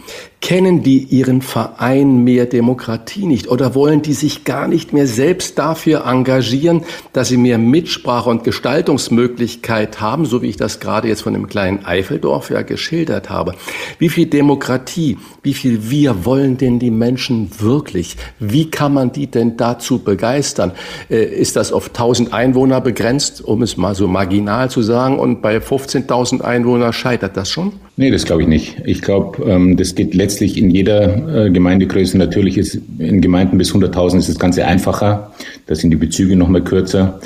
Kennen 0.42 0.82
die 0.82 0.98
ihren 1.04 1.40
Verein 1.40 2.24
mehr 2.24 2.46
Demokratie 2.46 3.26
nicht 3.26 3.46
oder 3.46 3.76
wollen 3.76 4.02
die 4.02 4.12
sich 4.12 4.42
gar 4.42 4.66
nicht 4.66 4.92
mehr 4.92 5.06
selbst 5.06 5.56
dafür 5.56 6.04
engagieren, 6.04 6.82
dass 7.12 7.28
sie 7.28 7.36
mehr 7.36 7.58
Mitsprache 7.58 8.28
und 8.28 8.42
Gestaltungsmöglichkeit 8.42 10.00
haben, 10.00 10.26
so 10.26 10.42
wie 10.42 10.48
ich 10.48 10.56
das 10.56 10.80
gerade 10.80 11.06
jetzt 11.06 11.22
von 11.22 11.32
dem 11.32 11.46
kleinen 11.46 11.84
Eifeldorf 11.84 12.50
ja 12.50 12.62
geschildert 12.62 13.30
habe? 13.30 13.54
Wie 14.00 14.08
viel 14.08 14.26
Demokratie, 14.26 15.16
wie 15.44 15.54
viel 15.54 15.88
Wir 15.90 16.24
wollen 16.24 16.58
denn 16.58 16.80
die 16.80 16.90
Menschen 16.90 17.48
wirklich? 17.60 18.16
Wie 18.40 18.68
kann 18.68 18.92
man 18.92 19.12
die 19.12 19.28
denn 19.28 19.56
dazu 19.56 20.00
begeistern? 20.00 20.72
Äh, 21.08 21.24
ist 21.24 21.54
das 21.54 21.72
auf 21.72 21.90
1000 21.90 22.32
Einwohner 22.32 22.80
begrenzt, 22.80 23.44
um 23.44 23.62
es 23.62 23.76
mal 23.76 23.94
so 23.94 24.08
marginal 24.08 24.68
zu 24.70 24.82
sagen, 24.82 25.20
und 25.20 25.40
bei 25.40 25.58
15.000 25.58 26.40
Einwohnern 26.40 26.92
scheitert 26.92 27.36
das 27.36 27.48
schon? 27.48 27.74
Nee, 27.96 28.10
das 28.10 28.24
glaube 28.24 28.42
ich 28.42 28.48
nicht. 28.48 28.82
Ich 28.86 29.02
glaube, 29.02 29.44
ähm, 29.44 29.76
das 29.76 29.94
geht 29.94 30.14
letztlich 30.32 30.56
in 30.56 30.70
jeder 30.70 31.44
äh, 31.46 31.50
Gemeindegröße. 31.50 32.16
Natürlich 32.16 32.56
ist 32.56 32.78
in 32.98 33.20
Gemeinden 33.20 33.58
bis 33.58 33.74
100.000 33.74 34.18
ist 34.18 34.30
das 34.30 34.38
Ganze 34.38 34.64
einfacher. 34.64 35.30
Da 35.66 35.74
sind 35.74 35.90
die 35.90 35.96
Bezüge 35.96 36.36
noch 36.36 36.48
mal 36.48 36.64
kürzer. 36.64 37.20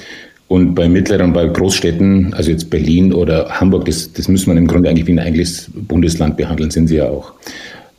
Und 0.48 0.74
bei 0.74 0.88
mittleren, 0.88 1.32
bei 1.32 1.46
Großstädten, 1.46 2.34
also 2.34 2.50
jetzt 2.50 2.68
Berlin 2.68 3.12
oder 3.12 3.48
Hamburg, 3.48 3.84
das, 3.84 4.12
das 4.12 4.26
muss 4.26 4.46
man 4.48 4.56
im 4.56 4.66
Grunde 4.66 4.88
eigentlich 4.88 5.06
wie 5.06 5.12
ein 5.12 5.20
eigenes 5.20 5.70
Bundesland 5.72 6.36
behandeln, 6.36 6.72
sind 6.72 6.88
sie 6.88 6.96
ja 6.96 7.08
auch. 7.08 7.32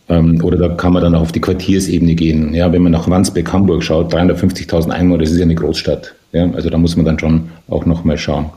Ähm, 0.10 0.43
oder 0.43 0.58
da 0.58 0.70
kann 0.76 0.91
man 0.91 1.03
dann 1.03 1.16
auch 1.16 1.22
auf 1.22 1.32
die 1.32 1.41
Quartiersebene 1.41 2.14
gehen. 2.16 2.53
Ja, 2.53 2.72
wenn 2.74 2.82
man 2.82 2.91
nach 2.91 3.10
Wandsbek, 3.10 3.51
Hamburg 3.53 3.84
schaut, 3.84 4.14
350.000 4.14 4.89
Einwohner, 4.89 5.24
das 5.24 5.32
ist 5.32 5.38
ja 5.38 5.43
eine 5.43 5.55
Großstadt. 5.55 6.16
Ja, 6.34 6.49
also 6.51 6.70
da 6.70 6.78
muss 6.78 6.97
man 6.97 7.05
dann 7.05 7.18
schon 7.18 7.49
auch 7.70 7.86
noch 7.86 8.03
mal 8.03 8.18
schauen. 8.18 8.47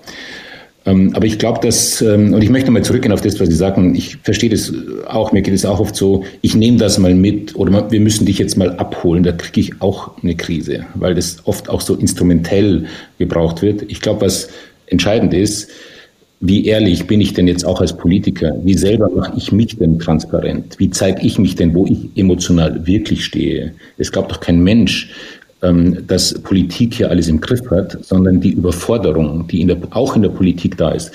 Ähm, 0.87 1.13
aber 1.15 1.27
ich 1.27 1.39
glaube, 1.39 1.61
dass, 1.61 2.01
ähm, 2.01 2.33
und 2.33 2.43
ich 2.43 2.49
möchte 2.49 2.71
mal 2.71 2.83
zurückgehen 2.83 3.13
auf 3.13 3.21
das, 3.21 3.39
was 3.39 3.49
Sie 3.49 3.55
sagen, 3.55 3.95
ich 3.95 4.17
verstehe 4.23 4.49
das 4.49 4.73
auch, 5.07 5.33
mir 5.33 5.43
geht 5.43 5.55
es 5.55 5.67
auch 5.67 5.79
oft 5.79 5.95
so, 5.95 6.25
ich 6.41 6.55
nehme 6.55 6.79
das 6.79 6.99
mal 6.99 7.15
mit 7.15 7.55
oder 7.55 7.91
wir 7.91 8.01
müssen 8.01 8.25
dich 8.25 8.39
jetzt 8.39 8.57
mal 8.57 8.77
abholen, 8.77 9.23
da 9.23 9.33
kriege 9.33 9.61
ich 9.61 9.83
auch 9.83 10.13
eine 10.23 10.35
Krise, 10.37 10.87
weil 10.95 11.15
das 11.15 11.39
oft 11.45 11.69
auch 11.69 11.83
so 11.83 11.95
instrumentell 11.95 12.87
gebraucht 13.19 13.61
wird. 13.61 13.83
Ich 13.89 14.01
glaube, 14.01 14.23
was 14.23 14.49
entscheidend 14.87 15.35
ist, 15.35 15.71
wie 16.43 16.65
ehrlich 16.65 17.07
bin 17.07 17.21
ich 17.21 17.35
denn 17.35 17.47
jetzt 17.47 17.67
auch 17.67 17.83
als 17.83 17.95
Politiker? 17.95 18.55
Wie 18.65 18.73
selber 18.73 19.11
mache 19.11 19.35
ich 19.37 19.53
mich 19.53 19.77
denn 19.77 19.99
transparent? 19.99 20.79
Wie 20.79 20.89
zeige 20.89 21.21
ich 21.21 21.39
mich 21.39 21.55
denn, 21.55 21.75
wo 21.75 21.85
ich 21.85 22.09
emotional 22.17 22.87
wirklich 22.87 23.27
stehe? 23.27 23.75
Es 23.99 24.11
glaubt 24.11 24.33
doch 24.33 24.41
kein 24.41 24.63
Mensch, 24.63 25.11
dass 25.61 26.35
Politik 26.43 26.95
hier 26.95 27.11
alles 27.11 27.29
im 27.29 27.41
Griff 27.41 27.71
hat, 27.71 27.99
sondern 28.03 28.41
die 28.41 28.53
Überforderung, 28.53 29.47
die 29.49 29.61
in 29.61 29.69
der, 29.69 29.77
auch 29.91 30.17
in 30.17 30.23
der 30.23 30.31
Politik 30.31 30.77
da 30.79 30.91
ist, 30.91 31.13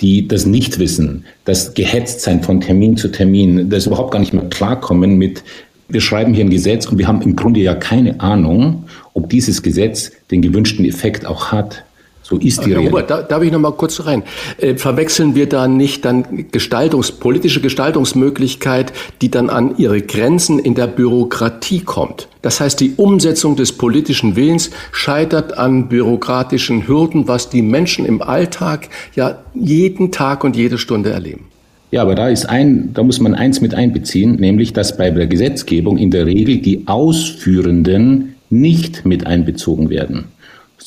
die 0.00 0.28
das 0.28 0.46
Nichtwissen, 0.46 1.24
das 1.44 1.74
Gehetztsein 1.74 2.42
von 2.42 2.60
Termin 2.60 2.96
zu 2.96 3.08
Termin, 3.08 3.70
das 3.70 3.86
überhaupt 3.86 4.12
gar 4.12 4.20
nicht 4.20 4.32
mehr 4.32 4.44
klarkommen 4.44 5.16
mit, 5.16 5.42
wir 5.88 6.00
schreiben 6.00 6.34
hier 6.34 6.44
ein 6.44 6.50
Gesetz 6.50 6.86
und 6.86 6.98
wir 6.98 7.08
haben 7.08 7.22
im 7.22 7.34
Grunde 7.34 7.60
ja 7.60 7.74
keine 7.74 8.20
Ahnung, 8.20 8.84
ob 9.14 9.30
dieses 9.30 9.62
Gesetz 9.62 10.12
den 10.30 10.42
gewünschten 10.42 10.84
Effekt 10.84 11.24
auch 11.24 11.50
hat. 11.50 11.84
So 12.28 12.36
ist 12.36 12.62
die 12.66 12.74
Herr 12.74 12.82
Hubert, 12.82 13.08
da, 13.08 13.22
darf 13.22 13.42
ich 13.42 13.50
noch 13.50 13.58
mal 13.58 13.72
kurz 13.72 14.04
rein? 14.04 14.22
Äh, 14.58 14.74
verwechseln 14.74 15.34
wir 15.34 15.48
da 15.48 15.66
nicht 15.66 16.04
dann 16.04 16.46
Gestaltungs, 16.52 17.10
politische 17.12 17.62
Gestaltungsmöglichkeit, 17.62 18.92
die 19.22 19.30
dann 19.30 19.48
an 19.48 19.78
ihre 19.78 20.02
Grenzen 20.02 20.58
in 20.58 20.74
der 20.74 20.88
Bürokratie 20.88 21.80
kommt? 21.80 22.28
Das 22.42 22.60
heißt, 22.60 22.80
die 22.80 22.92
Umsetzung 22.96 23.56
des 23.56 23.72
politischen 23.72 24.36
Willens 24.36 24.70
scheitert 24.92 25.56
an 25.56 25.88
bürokratischen 25.88 26.86
Hürden, 26.86 27.28
was 27.28 27.48
die 27.48 27.62
Menschen 27.62 28.04
im 28.04 28.20
Alltag 28.20 28.90
ja 29.16 29.38
jeden 29.54 30.12
Tag 30.12 30.44
und 30.44 30.54
jede 30.54 30.76
Stunde 30.76 31.10
erleben. 31.10 31.46
Ja, 31.92 32.02
aber 32.02 32.14
da 32.14 32.28
ist 32.28 32.44
ein, 32.44 32.90
da 32.92 33.02
muss 33.02 33.20
man 33.20 33.34
eins 33.34 33.62
mit 33.62 33.74
einbeziehen, 33.74 34.34
nämlich, 34.34 34.74
dass 34.74 34.98
bei 34.98 35.10
der 35.10 35.28
Gesetzgebung 35.28 35.96
in 35.96 36.10
der 36.10 36.26
Regel 36.26 36.58
die 36.58 36.86
Ausführenden 36.86 38.34
nicht 38.50 39.06
mit 39.06 39.26
einbezogen 39.26 39.88
werden 39.88 40.26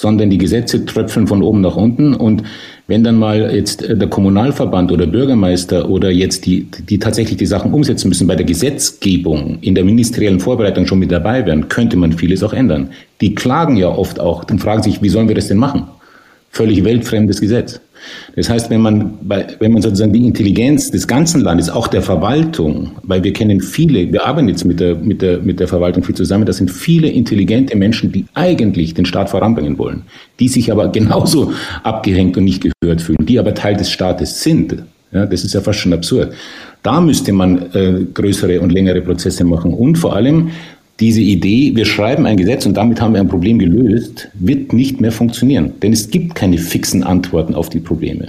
sondern 0.02 0.32
die 0.32 0.40
Gesetze 0.40 0.84
tröpfeln 0.84 1.28
von 1.28 1.44
oben 1.44 1.62
nach 1.62 1.76
unten. 1.76 2.16
Und 2.16 2.42
wenn 2.88 3.04
dann 3.04 3.18
mal 3.18 3.54
jetzt 3.54 3.88
der 3.88 4.08
Kommunalverband 4.08 4.92
oder 4.92 5.06
Bürgermeister 5.06 5.88
oder 5.88 6.10
jetzt 6.10 6.48
die, 6.48 6.66
die 6.90 6.98
tatsächlich 6.98 7.38
die 7.38 7.46
Sachen 7.46 7.72
umsetzen 7.72 8.10
müssen, 8.10 8.26
bei 8.26 8.36
der 8.36 8.46
Gesetzgebung 8.46 9.60
in 9.62 9.76
der 9.76 9.84
ministeriellen 9.84 10.40
Vorbereitung 10.40 10.88
schon 10.88 10.98
mit 10.98 11.12
dabei 11.12 11.46
wären, 11.46 11.70
könnte 11.70 11.98
man 11.98 12.14
vieles 12.14 12.42
auch 12.42 12.54
ändern. 12.54 12.90
Die 13.22 13.36
klagen 13.36 13.78
ja 13.78 13.90
oft 13.90 14.20
auch 14.20 14.44
und 14.50 14.60
fragen 14.60 14.82
sich, 14.82 15.04
wie 15.04 15.10
sollen 15.10 15.28
wir 15.28 15.36
das 15.36 15.50
denn 15.50 15.58
machen? 15.58 15.84
Völlig 16.50 16.84
weltfremdes 16.84 17.40
Gesetz. 17.40 17.80
Das 18.36 18.50
heißt, 18.50 18.70
wenn 18.70 18.82
man, 18.82 19.18
bei, 19.22 19.48
wenn 19.60 19.74
man 19.74 19.82
sozusagen 19.82 20.14
die 20.14 20.26
Intelligenz 20.26 20.92
des 20.92 21.08
ganzen 21.08 21.42
Landes, 21.42 21.70
auch 21.70 21.88
der 21.88 22.02
Verwaltung, 22.02 22.92
weil 23.04 23.24
wir 23.24 23.34
kennen 23.34 23.62
viele, 23.62 24.12
wir 24.12 24.26
arbeiten 24.26 24.48
jetzt 24.48 24.66
mit 24.66 24.80
der, 24.80 24.96
mit 24.96 25.22
der, 25.22 25.40
mit 25.40 25.60
der 25.60 25.68
Verwaltung 25.68 26.04
viel 26.04 26.16
zusammen, 26.16 26.46
das 26.46 26.58
sind 26.58 26.72
viele 26.72 27.10
intelligente 27.10 27.78
Menschen, 27.78 28.12
die 28.12 28.26
eigentlich 28.34 28.94
den 28.94 29.06
Staat 29.06 29.30
voranbringen 29.30 29.78
wollen, 29.78 30.04
die 30.40 30.48
sich 30.48 30.72
aber 30.72 30.88
genauso 30.92 31.54
abgehängt 31.84 32.38
und 32.38 32.46
nicht 32.46 32.66
gehört 32.82 33.02
fühlen, 33.02 33.26
die 33.26 33.40
aber 33.40 33.54
Teil 33.54 33.76
des 33.76 33.92
Staates 33.92 34.42
sind. 34.42 34.84
Ja, 35.12 35.26
das 35.26 35.44
ist 35.44 35.54
ja 35.54 35.60
fast 35.60 35.80
schon 35.80 35.94
absurd. 35.94 36.34
Da 36.84 37.02
müsste 37.02 37.34
man 37.34 37.74
äh, 37.74 38.06
größere 38.14 38.62
und 38.62 38.72
längere 38.72 39.02
Prozesse 39.02 39.44
machen 39.44 39.74
und 39.74 39.98
vor 39.98 40.16
allem 40.16 40.52
diese 41.02 41.22
Idee, 41.22 41.72
wir 41.76 41.86
schreiben 41.86 42.26
ein 42.26 42.38
Gesetz 42.38 42.66
und 42.66 42.78
damit 42.78 43.02
haben 43.02 43.14
wir 43.14 43.22
ein 43.22 43.28
Problem 43.28 43.58
gelöst, 43.58 44.30
wird 44.36 44.72
nicht 44.72 45.02
mehr 45.02 45.12
funktionieren. 45.12 45.74
Denn 45.82 45.92
es 45.92 46.12
gibt 46.12 46.36
keine 46.36 46.60
fixen 46.60 47.04
Antworten 47.04 47.56
auf 47.56 47.70
die 47.70 47.80
Probleme. 47.80 48.28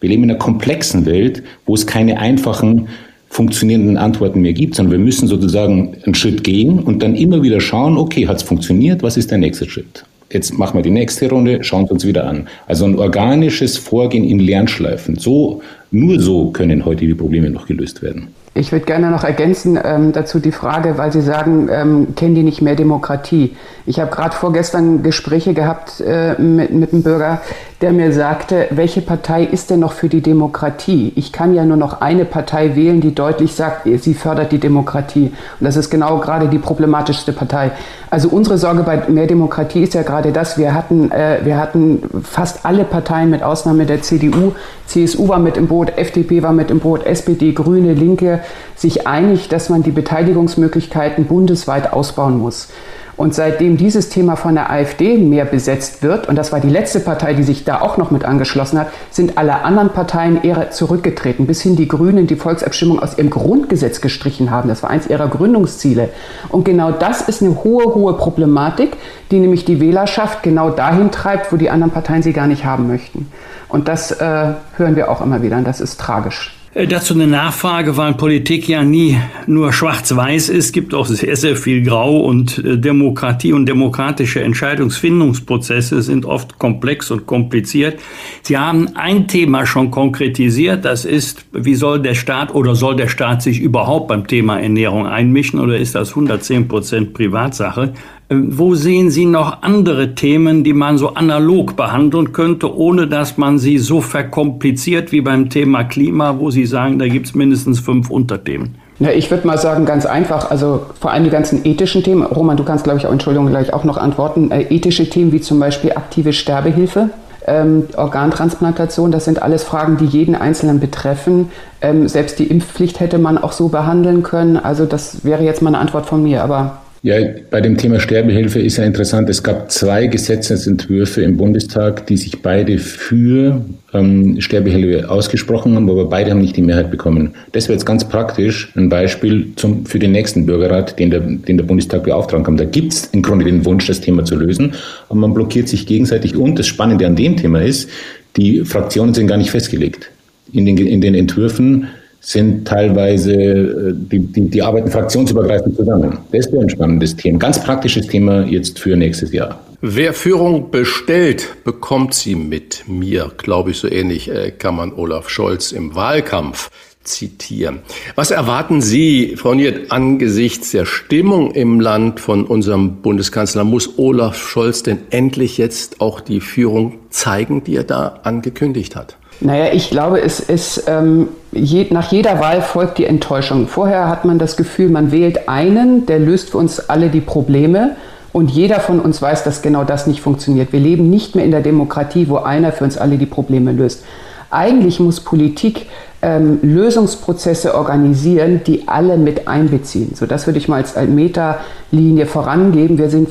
Wir 0.00 0.08
leben 0.08 0.22
in 0.22 0.30
einer 0.30 0.38
komplexen 0.38 1.04
Welt, 1.06 1.42
wo 1.66 1.74
es 1.74 1.86
keine 1.86 2.18
einfachen, 2.18 2.88
funktionierenden 3.28 3.96
Antworten 3.96 4.42
mehr 4.42 4.52
gibt, 4.52 4.76
sondern 4.76 4.92
wir 4.92 5.04
müssen 5.04 5.26
sozusagen 5.26 5.96
einen 6.04 6.14
Schritt 6.14 6.44
gehen 6.44 6.78
und 6.78 7.02
dann 7.02 7.16
immer 7.16 7.42
wieder 7.42 7.60
schauen, 7.60 7.98
okay, 7.98 8.28
hat 8.28 8.36
es 8.36 8.44
funktioniert, 8.44 9.02
was 9.02 9.16
ist 9.16 9.32
der 9.32 9.38
nächste 9.38 9.68
Schritt? 9.68 10.04
Jetzt 10.32 10.56
machen 10.56 10.78
wir 10.78 10.82
die 10.82 10.90
nächste 10.90 11.28
Runde, 11.28 11.64
schauen 11.64 11.86
wir 11.86 11.92
uns 11.92 12.06
wieder 12.06 12.28
an. 12.28 12.46
Also 12.66 12.84
ein 12.84 12.96
organisches 12.96 13.76
Vorgehen 13.76 14.24
in 14.24 14.38
Lernschleifen. 14.38 15.16
So, 15.16 15.62
nur 15.90 16.20
so 16.20 16.50
können 16.50 16.84
heute 16.84 17.06
die 17.06 17.14
Probleme 17.14 17.50
noch 17.50 17.66
gelöst 17.66 18.02
werden. 18.02 18.28
Ich 18.56 18.70
würde 18.70 18.84
gerne 18.86 19.10
noch 19.10 19.24
ergänzen 19.24 19.76
ähm, 19.82 20.12
dazu 20.12 20.38
die 20.38 20.52
Frage, 20.52 20.96
weil 20.96 21.10
Sie 21.10 21.20
sagen, 21.20 21.68
ähm, 21.72 22.14
kennen 22.14 22.36
die 22.36 22.44
nicht 22.44 22.62
mehr 22.62 22.76
Demokratie? 22.76 23.56
Ich 23.84 23.98
habe 23.98 24.12
gerade 24.12 24.34
vorgestern 24.34 25.02
Gespräche 25.02 25.54
gehabt 25.54 26.00
äh, 26.00 26.40
mit, 26.40 26.72
mit 26.72 26.92
einem 26.92 27.02
Bürger, 27.02 27.40
der 27.84 27.92
mir 27.92 28.14
sagte, 28.14 28.68
welche 28.70 29.02
Partei 29.02 29.44
ist 29.44 29.68
denn 29.68 29.80
noch 29.80 29.92
für 29.92 30.08
die 30.08 30.22
Demokratie? 30.22 31.12
Ich 31.16 31.32
kann 31.32 31.52
ja 31.54 31.66
nur 31.66 31.76
noch 31.76 32.00
eine 32.00 32.24
Partei 32.24 32.74
wählen, 32.76 33.02
die 33.02 33.14
deutlich 33.14 33.54
sagt, 33.54 33.86
sie 33.98 34.14
fördert 34.14 34.52
die 34.52 34.58
Demokratie. 34.58 35.34
Und 35.60 35.64
das 35.66 35.76
ist 35.76 35.90
genau 35.90 36.16
gerade 36.16 36.48
die 36.48 36.56
problematischste 36.56 37.34
Partei. 37.34 37.72
Also 38.08 38.30
unsere 38.30 38.56
Sorge 38.56 38.84
bei 38.84 39.06
mehr 39.08 39.26
Demokratie 39.26 39.82
ist 39.82 39.92
ja 39.92 40.00
gerade 40.00 40.32
das, 40.32 40.56
wir 40.56 40.72
hatten, 40.72 41.10
äh, 41.10 41.40
wir 41.44 41.58
hatten 41.58 42.02
fast 42.22 42.64
alle 42.64 42.84
Parteien 42.84 43.28
mit 43.28 43.42
Ausnahme 43.42 43.84
der 43.84 44.00
CDU, 44.00 44.52
CSU 44.86 45.28
war 45.28 45.38
mit 45.38 45.58
im 45.58 45.66
Boot, 45.66 45.98
FDP 45.98 46.42
war 46.42 46.54
mit 46.54 46.70
im 46.70 46.80
Boot, 46.80 47.04
SPD, 47.04 47.52
Grüne, 47.52 47.92
Linke, 47.92 48.40
sich 48.76 49.06
einig, 49.06 49.50
dass 49.50 49.68
man 49.68 49.82
die 49.82 49.90
Beteiligungsmöglichkeiten 49.90 51.26
bundesweit 51.26 51.92
ausbauen 51.92 52.38
muss. 52.38 52.68
Und 53.16 53.34
seitdem 53.34 53.76
dieses 53.76 54.08
Thema 54.08 54.36
von 54.36 54.54
der 54.54 54.70
AfD 54.70 55.18
mehr 55.18 55.44
besetzt 55.44 56.02
wird, 56.02 56.28
und 56.28 56.36
das 56.36 56.50
war 56.52 56.60
die 56.60 56.68
letzte 56.68 57.00
Partei, 57.00 57.34
die 57.34 57.44
sich 57.44 57.64
da 57.64 57.80
auch 57.80 57.96
noch 57.96 58.10
mit 58.10 58.24
angeschlossen 58.24 58.78
hat, 58.78 58.88
sind 59.10 59.38
alle 59.38 59.62
anderen 59.62 59.90
Parteien 59.90 60.42
eher 60.42 60.70
zurückgetreten, 60.70 61.46
bis 61.46 61.62
hin 61.62 61.76
die 61.76 61.86
Grünen 61.86 62.26
die 62.26 62.36
Volksabstimmung 62.36 62.98
aus 62.98 63.16
ihrem 63.16 63.30
Grundgesetz 63.30 64.00
gestrichen 64.00 64.50
haben. 64.50 64.68
Das 64.68 64.82
war 64.82 64.90
eins 64.90 65.06
ihrer 65.06 65.28
Gründungsziele. 65.28 66.08
Und 66.48 66.64
genau 66.64 66.90
das 66.90 67.20
ist 67.22 67.42
eine 67.42 67.62
hohe, 67.62 67.94
hohe 67.94 68.14
Problematik, 68.14 68.96
die 69.30 69.38
nämlich 69.38 69.64
die 69.64 69.80
Wählerschaft 69.80 70.42
genau 70.42 70.70
dahin 70.70 71.10
treibt, 71.10 71.52
wo 71.52 71.56
die 71.56 71.70
anderen 71.70 71.92
Parteien 71.92 72.22
sie 72.22 72.32
gar 72.32 72.46
nicht 72.48 72.64
haben 72.64 72.88
möchten. 72.88 73.30
Und 73.68 73.88
das 73.88 74.10
äh, 74.10 74.54
hören 74.76 74.96
wir 74.96 75.10
auch 75.10 75.20
immer 75.20 75.42
wieder, 75.42 75.56
und 75.56 75.66
das 75.66 75.80
ist 75.80 76.00
tragisch. 76.00 76.56
Äh, 76.74 76.88
dazu 76.88 77.14
eine 77.14 77.28
Nachfrage, 77.28 77.96
weil 77.96 78.14
Politik 78.14 78.68
ja 78.68 78.82
nie 78.82 79.16
nur 79.46 79.72
schwarz-weiß 79.72 80.48
ist, 80.48 80.72
gibt 80.72 80.92
auch 80.92 81.06
sehr, 81.06 81.36
sehr 81.36 81.54
viel 81.54 81.84
Grau 81.84 82.18
und 82.18 82.58
äh, 82.58 82.76
Demokratie 82.76 83.52
und 83.52 83.66
demokratische 83.66 84.42
Entscheidungsfindungsprozesse 84.42 86.02
sind 86.02 86.24
oft 86.24 86.58
komplex 86.58 87.12
und 87.12 87.26
kompliziert. 87.26 88.00
Sie 88.42 88.58
haben 88.58 88.96
ein 88.96 89.28
Thema 89.28 89.66
schon 89.66 89.92
konkretisiert, 89.92 90.84
das 90.84 91.04
ist, 91.04 91.46
wie 91.52 91.76
soll 91.76 92.02
der 92.02 92.14
Staat 92.14 92.52
oder 92.52 92.74
soll 92.74 92.96
der 92.96 93.08
Staat 93.08 93.42
sich 93.42 93.60
überhaupt 93.60 94.08
beim 94.08 94.26
Thema 94.26 94.58
Ernährung 94.58 95.06
einmischen 95.06 95.60
oder 95.60 95.78
ist 95.78 95.94
das 95.94 96.10
110 96.10 96.66
Prozent 96.66 97.14
Privatsache? 97.14 97.92
Ähm, 98.30 98.58
wo 98.58 98.74
sehen 98.74 99.10
Sie 99.10 99.26
noch 99.26 99.62
andere 99.62 100.14
Themen, 100.14 100.64
die 100.64 100.72
man 100.72 100.96
so 100.98 101.14
analog 101.14 101.76
behandeln 101.76 102.32
könnte, 102.32 102.74
ohne 102.74 103.06
dass 103.06 103.36
man 103.36 103.58
sie 103.58 103.78
so 103.78 104.00
verkompliziert 104.00 105.12
wie 105.12 105.20
beim 105.20 105.50
Thema 105.50 105.84
Klima, 105.84 106.38
wo 106.38 106.50
Sie 106.50 106.64
sagen, 106.64 106.98
da 106.98 107.06
gibt 107.06 107.26
es 107.26 107.34
mindestens 107.34 107.80
fünf 107.80 108.10
Unterthemen? 108.10 108.76
Ja, 109.00 109.10
ich 109.10 109.30
würde 109.30 109.46
mal 109.46 109.58
sagen, 109.58 109.86
ganz 109.86 110.06
einfach, 110.06 110.50
also 110.50 110.86
vor 111.00 111.10
allem 111.10 111.24
die 111.24 111.30
ganzen 111.30 111.66
ethischen 111.66 112.02
Themen. 112.02 112.22
Roman, 112.22 112.56
du 112.56 112.64
kannst, 112.64 112.84
glaube 112.84 112.98
ich, 112.98 113.06
auch, 113.06 113.12
Entschuldigung, 113.12 113.48
gleich 113.48 113.72
auch 113.72 113.84
noch 113.84 113.96
antworten. 113.96 114.50
Äh, 114.50 114.62
ethische 114.74 115.10
Themen 115.10 115.32
wie 115.32 115.40
zum 115.40 115.58
Beispiel 115.58 115.92
aktive 115.92 116.32
Sterbehilfe. 116.32 117.10
Ähm, 117.46 117.84
Organtransplantation, 117.96 119.12
das 119.12 119.26
sind 119.26 119.42
alles 119.42 119.64
Fragen, 119.64 119.98
die 119.98 120.06
jeden 120.06 120.34
Einzelnen 120.34 120.80
betreffen. 120.80 121.50
Ähm, 121.82 122.08
selbst 122.08 122.38
die 122.38 122.46
Impfpflicht 122.46 123.00
hätte 123.00 123.18
man 123.18 123.36
auch 123.36 123.52
so 123.52 123.68
behandeln 123.68 124.22
können. 124.22 124.56
Also 124.56 124.86
das 124.86 125.24
wäre 125.24 125.42
jetzt 125.42 125.60
mal 125.60 125.70
eine 125.70 125.78
Antwort 125.78 126.06
von 126.06 126.22
mir, 126.22 126.42
aber 126.42 126.78
ja, 127.04 127.16
bei 127.50 127.60
dem 127.60 127.76
Thema 127.76 128.00
Sterbehilfe 128.00 128.60
ist 128.60 128.78
ja 128.78 128.84
interessant. 128.84 129.28
Es 129.28 129.42
gab 129.42 129.70
zwei 129.70 130.06
Gesetzesentwürfe 130.06 131.20
im 131.20 131.36
Bundestag, 131.36 132.06
die 132.06 132.16
sich 132.16 132.40
beide 132.40 132.78
für 132.78 133.62
ähm, 133.92 134.40
Sterbehilfe 134.40 135.10
ausgesprochen 135.10 135.76
haben, 135.76 135.90
aber 135.90 136.06
beide 136.06 136.30
haben 136.30 136.40
nicht 136.40 136.56
die 136.56 136.62
Mehrheit 136.62 136.90
bekommen. 136.90 137.34
Das 137.52 137.68
wäre 137.68 137.74
jetzt 137.74 137.84
ganz 137.84 138.08
praktisch 138.08 138.72
ein 138.74 138.88
Beispiel 138.88 139.52
zum, 139.56 139.84
für 139.84 139.98
den 139.98 140.12
nächsten 140.12 140.46
Bürgerrat, 140.46 140.98
den 140.98 141.10
der, 141.10 141.20
den 141.20 141.58
der 141.58 141.64
Bundestag 141.64 142.04
beauftragen 142.04 142.42
kann. 142.42 142.56
Da 142.56 142.64
gibt 142.64 142.94
es 142.94 143.04
im 143.12 143.20
Grunde 143.20 143.44
den 143.44 143.66
Wunsch, 143.66 143.86
das 143.86 144.00
Thema 144.00 144.24
zu 144.24 144.36
lösen, 144.36 144.72
aber 145.10 145.18
man 145.18 145.34
blockiert 145.34 145.68
sich 145.68 145.86
gegenseitig. 145.86 146.34
Und 146.36 146.58
das 146.58 146.66
Spannende 146.66 147.06
an 147.06 147.16
dem 147.16 147.36
Thema 147.36 147.60
ist, 147.60 147.90
die 148.38 148.64
Fraktionen 148.64 149.12
sind 149.12 149.26
gar 149.26 149.36
nicht 149.36 149.50
festgelegt. 149.50 150.10
In 150.54 150.64
den, 150.64 150.78
in 150.78 151.02
den 151.02 151.14
Entwürfen 151.14 151.86
sind 152.24 152.66
teilweise, 152.66 153.32
äh, 153.32 153.92
die, 153.94 154.18
die, 154.18 154.48
die 154.48 154.62
arbeiten 154.62 154.90
fraktionsübergreifend 154.90 155.76
zusammen. 155.76 156.18
Das 156.32 156.50
wäre 156.50 156.62
ein 156.62 156.70
spannendes 156.70 157.14
Thema. 157.16 157.38
Ganz 157.38 157.62
praktisches 157.62 158.06
Thema 158.06 158.44
jetzt 158.44 158.78
für 158.78 158.96
nächstes 158.96 159.32
Jahr. 159.32 159.60
Wer 159.82 160.14
Führung 160.14 160.70
bestellt, 160.70 161.56
bekommt 161.64 162.14
sie 162.14 162.34
mit 162.34 162.84
mir, 162.86 163.30
glaube 163.36 163.72
ich, 163.72 163.78
so 163.78 163.88
ähnlich 163.88 164.30
äh, 164.30 164.50
kann 164.50 164.76
man 164.76 164.94
Olaf 164.94 165.28
Scholz 165.28 165.72
im 165.72 165.94
Wahlkampf 165.94 166.70
zitieren. 167.02 167.80
Was 168.14 168.30
erwarten 168.30 168.80
Sie, 168.80 169.34
Frau 169.36 169.52
Niert, 169.52 169.92
angesichts 169.92 170.70
der 170.70 170.86
Stimmung 170.86 171.50
im 171.50 171.80
Land 171.80 172.18
von 172.18 172.46
unserem 172.46 173.02
Bundeskanzler? 173.02 173.64
Muss 173.64 173.98
Olaf 173.98 174.38
Scholz 174.38 174.82
denn 174.82 175.00
endlich 175.10 175.58
jetzt 175.58 176.00
auch 176.00 176.22
die 176.22 176.40
Führung 176.40 176.94
zeigen, 177.10 177.62
die 177.62 177.76
er 177.76 177.84
da 177.84 178.20
angekündigt 178.22 178.96
hat? 178.96 179.18
Naja, 179.40 179.72
ich 179.72 179.90
glaube, 179.90 180.20
es 180.20 180.40
ist, 180.40 180.84
ähm, 180.86 181.28
je, 181.52 181.86
nach 181.90 182.10
jeder 182.12 182.40
Wahl 182.40 182.62
folgt 182.62 182.98
die 182.98 183.06
Enttäuschung. 183.06 183.68
Vorher 183.68 184.08
hat 184.08 184.24
man 184.24 184.38
das 184.38 184.56
Gefühl, 184.56 184.88
man 184.88 185.12
wählt 185.12 185.48
einen, 185.48 186.06
der 186.06 186.18
löst 186.18 186.50
für 186.50 186.58
uns 186.58 186.80
alle 186.88 187.08
die 187.08 187.20
Probleme. 187.20 187.96
Und 188.32 188.50
jeder 188.50 188.80
von 188.80 188.98
uns 189.00 189.22
weiß, 189.22 189.44
dass 189.44 189.62
genau 189.62 189.84
das 189.84 190.06
nicht 190.06 190.20
funktioniert. 190.20 190.72
Wir 190.72 190.80
leben 190.80 191.08
nicht 191.08 191.36
mehr 191.36 191.44
in 191.44 191.52
der 191.52 191.60
Demokratie, 191.60 192.28
wo 192.28 192.38
einer 192.38 192.72
für 192.72 192.84
uns 192.84 192.98
alle 192.98 193.16
die 193.16 193.26
Probleme 193.26 193.70
löst. 193.70 194.04
Eigentlich 194.50 194.98
muss 194.98 195.20
Politik 195.20 195.86
ähm, 196.24 196.58
Lösungsprozesse 196.62 197.74
organisieren, 197.74 198.62
die 198.66 198.88
alle 198.88 199.18
mit 199.18 199.46
einbeziehen. 199.46 200.14
So, 200.14 200.24
das 200.24 200.46
würde 200.46 200.58
ich 200.58 200.68
mal 200.68 200.76
als 200.76 200.96
Meta-Linie 200.96 202.24
vorangeben. 202.24 202.96
Wir 202.96 203.10
sind 203.10 203.28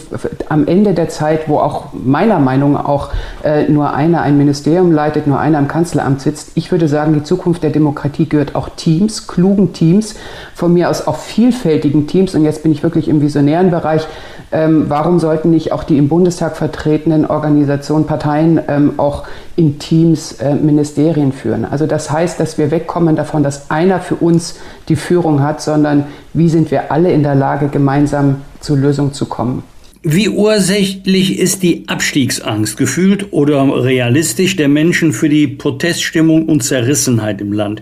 am 0.48 0.68
Ende 0.68 0.94
der 0.94 1.10
Zeit, 1.10 1.50
wo 1.50 1.58
auch 1.58 1.88
meiner 1.94 2.38
Meinung 2.38 2.74
nach 2.74 2.86
auch 2.86 3.10
äh, 3.44 3.68
nur 3.68 3.96
einer 3.96 4.22
ein 4.22 4.38
Ministerium 4.38 4.92
leitet, 4.92 5.26
nur 5.26 5.40
einer 5.40 5.58
im 5.58 5.68
Kanzleramt 5.68 6.22
sitzt. 6.22 6.52
Ich 6.54 6.72
würde 6.72 6.88
sagen, 6.88 7.16
die 7.16 7.24
Zukunft 7.24 7.64
der 7.64 7.72
Demokratie 7.72 8.30
gehört 8.30 8.54
auch 8.54 8.70
Teams, 8.70 9.28
klugen 9.28 9.74
Teams, 9.74 10.14
von 10.54 10.72
mir 10.72 10.92
aus 10.92 11.08
auch 11.08 11.18
vielfältigen 11.18 12.06
Teams. 12.06 12.36
Und 12.36 12.44
jetzt 12.44 12.62
bin 12.62 12.72
ich 12.72 12.84
wirklich 12.84 13.08
im 13.08 13.22
visionären 13.22 13.72
Bereich. 13.72 14.08
Ähm, 14.54 14.86
warum 14.88 15.20
sollten 15.20 15.50
nicht 15.50 15.72
auch 15.72 15.84
die 15.84 15.98
im 15.98 16.08
Bundestag 16.08 16.56
vertretenen 16.56 17.26
Organisationen, 17.26 18.06
Parteien 18.06 18.62
ähm, 18.68 18.94
auch 18.98 19.24
in 19.56 19.80
Teams 19.80 20.34
äh, 20.34 20.54
Ministerien 20.54 21.34
führen? 21.34 21.66
Also 21.66 21.88
das 21.88 22.12
heißt, 22.12 22.40
dass 22.40 22.60
wir 22.60 22.70
wegkommen 22.70 23.16
davon, 23.16 23.42
dass 23.42 23.72
einer 23.72 24.00
für 24.00 24.16
uns 24.16 24.60
die 24.90 24.96
Führung 24.96 25.42
hat, 25.42 25.60
sondern 25.62 26.06
wie 26.34 26.50
sind 26.50 26.70
wir 26.70 26.92
alle 26.92 27.12
in 27.12 27.24
der 27.24 27.34
Lage, 27.34 27.68
gemeinsam 27.68 28.38
zur 28.60 28.78
Lösung 28.78 29.12
zu 29.12 29.26
kommen? 29.26 29.64
Wie 30.04 30.30
ursächlich 30.30 31.40
ist 31.40 31.64
die 31.64 31.86
Abstiegsangst, 31.88 32.78
gefühlt 32.78 33.34
oder 33.34 33.66
realistisch, 33.84 34.56
der 34.56 34.68
Menschen 34.68 35.14
für 35.14 35.30
die 35.30 35.48
Proteststimmung 35.48 36.48
und 36.48 36.62
Zerrissenheit 36.62 37.42
im 37.42 37.54
Land? 37.54 37.82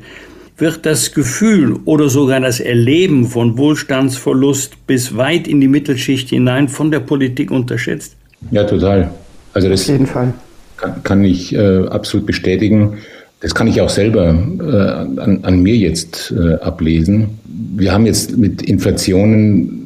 Wird 0.57 0.85
das 0.85 1.13
Gefühl 1.13 1.79
oder 1.85 2.09
sogar 2.09 2.39
das 2.39 2.59
Erleben 2.59 3.25
von 3.25 3.57
Wohlstandsverlust 3.57 4.85
bis 4.87 5.15
weit 5.17 5.47
in 5.47 5.59
die 5.61 5.67
Mittelschicht 5.67 6.29
hinein 6.29 6.69
von 6.69 6.91
der 6.91 6.99
Politik 6.99 7.51
unterschätzt? 7.51 8.15
Ja, 8.51 8.63
total. 8.63 9.11
Also 9.53 9.69
das 9.69 9.81
Auf 9.83 9.89
jeden 9.89 10.07
Fall. 10.07 10.33
Kann, 10.77 11.03
kann 11.03 11.23
ich 11.23 11.53
äh, 11.53 11.85
absolut 11.87 12.25
bestätigen. 12.25 12.97
Das 13.39 13.55
kann 13.55 13.67
ich 13.67 13.81
auch 13.81 13.89
selber 13.89 14.29
äh, 14.29 15.19
an, 15.19 15.39
an, 15.41 15.61
mir 15.61 15.75
jetzt 15.75 16.31
äh, 16.31 16.55
ablesen. 16.55 17.39
Wir 17.75 17.91
haben 17.91 18.05
jetzt 18.05 18.37
mit 18.37 18.61
Inflationen 18.61 19.80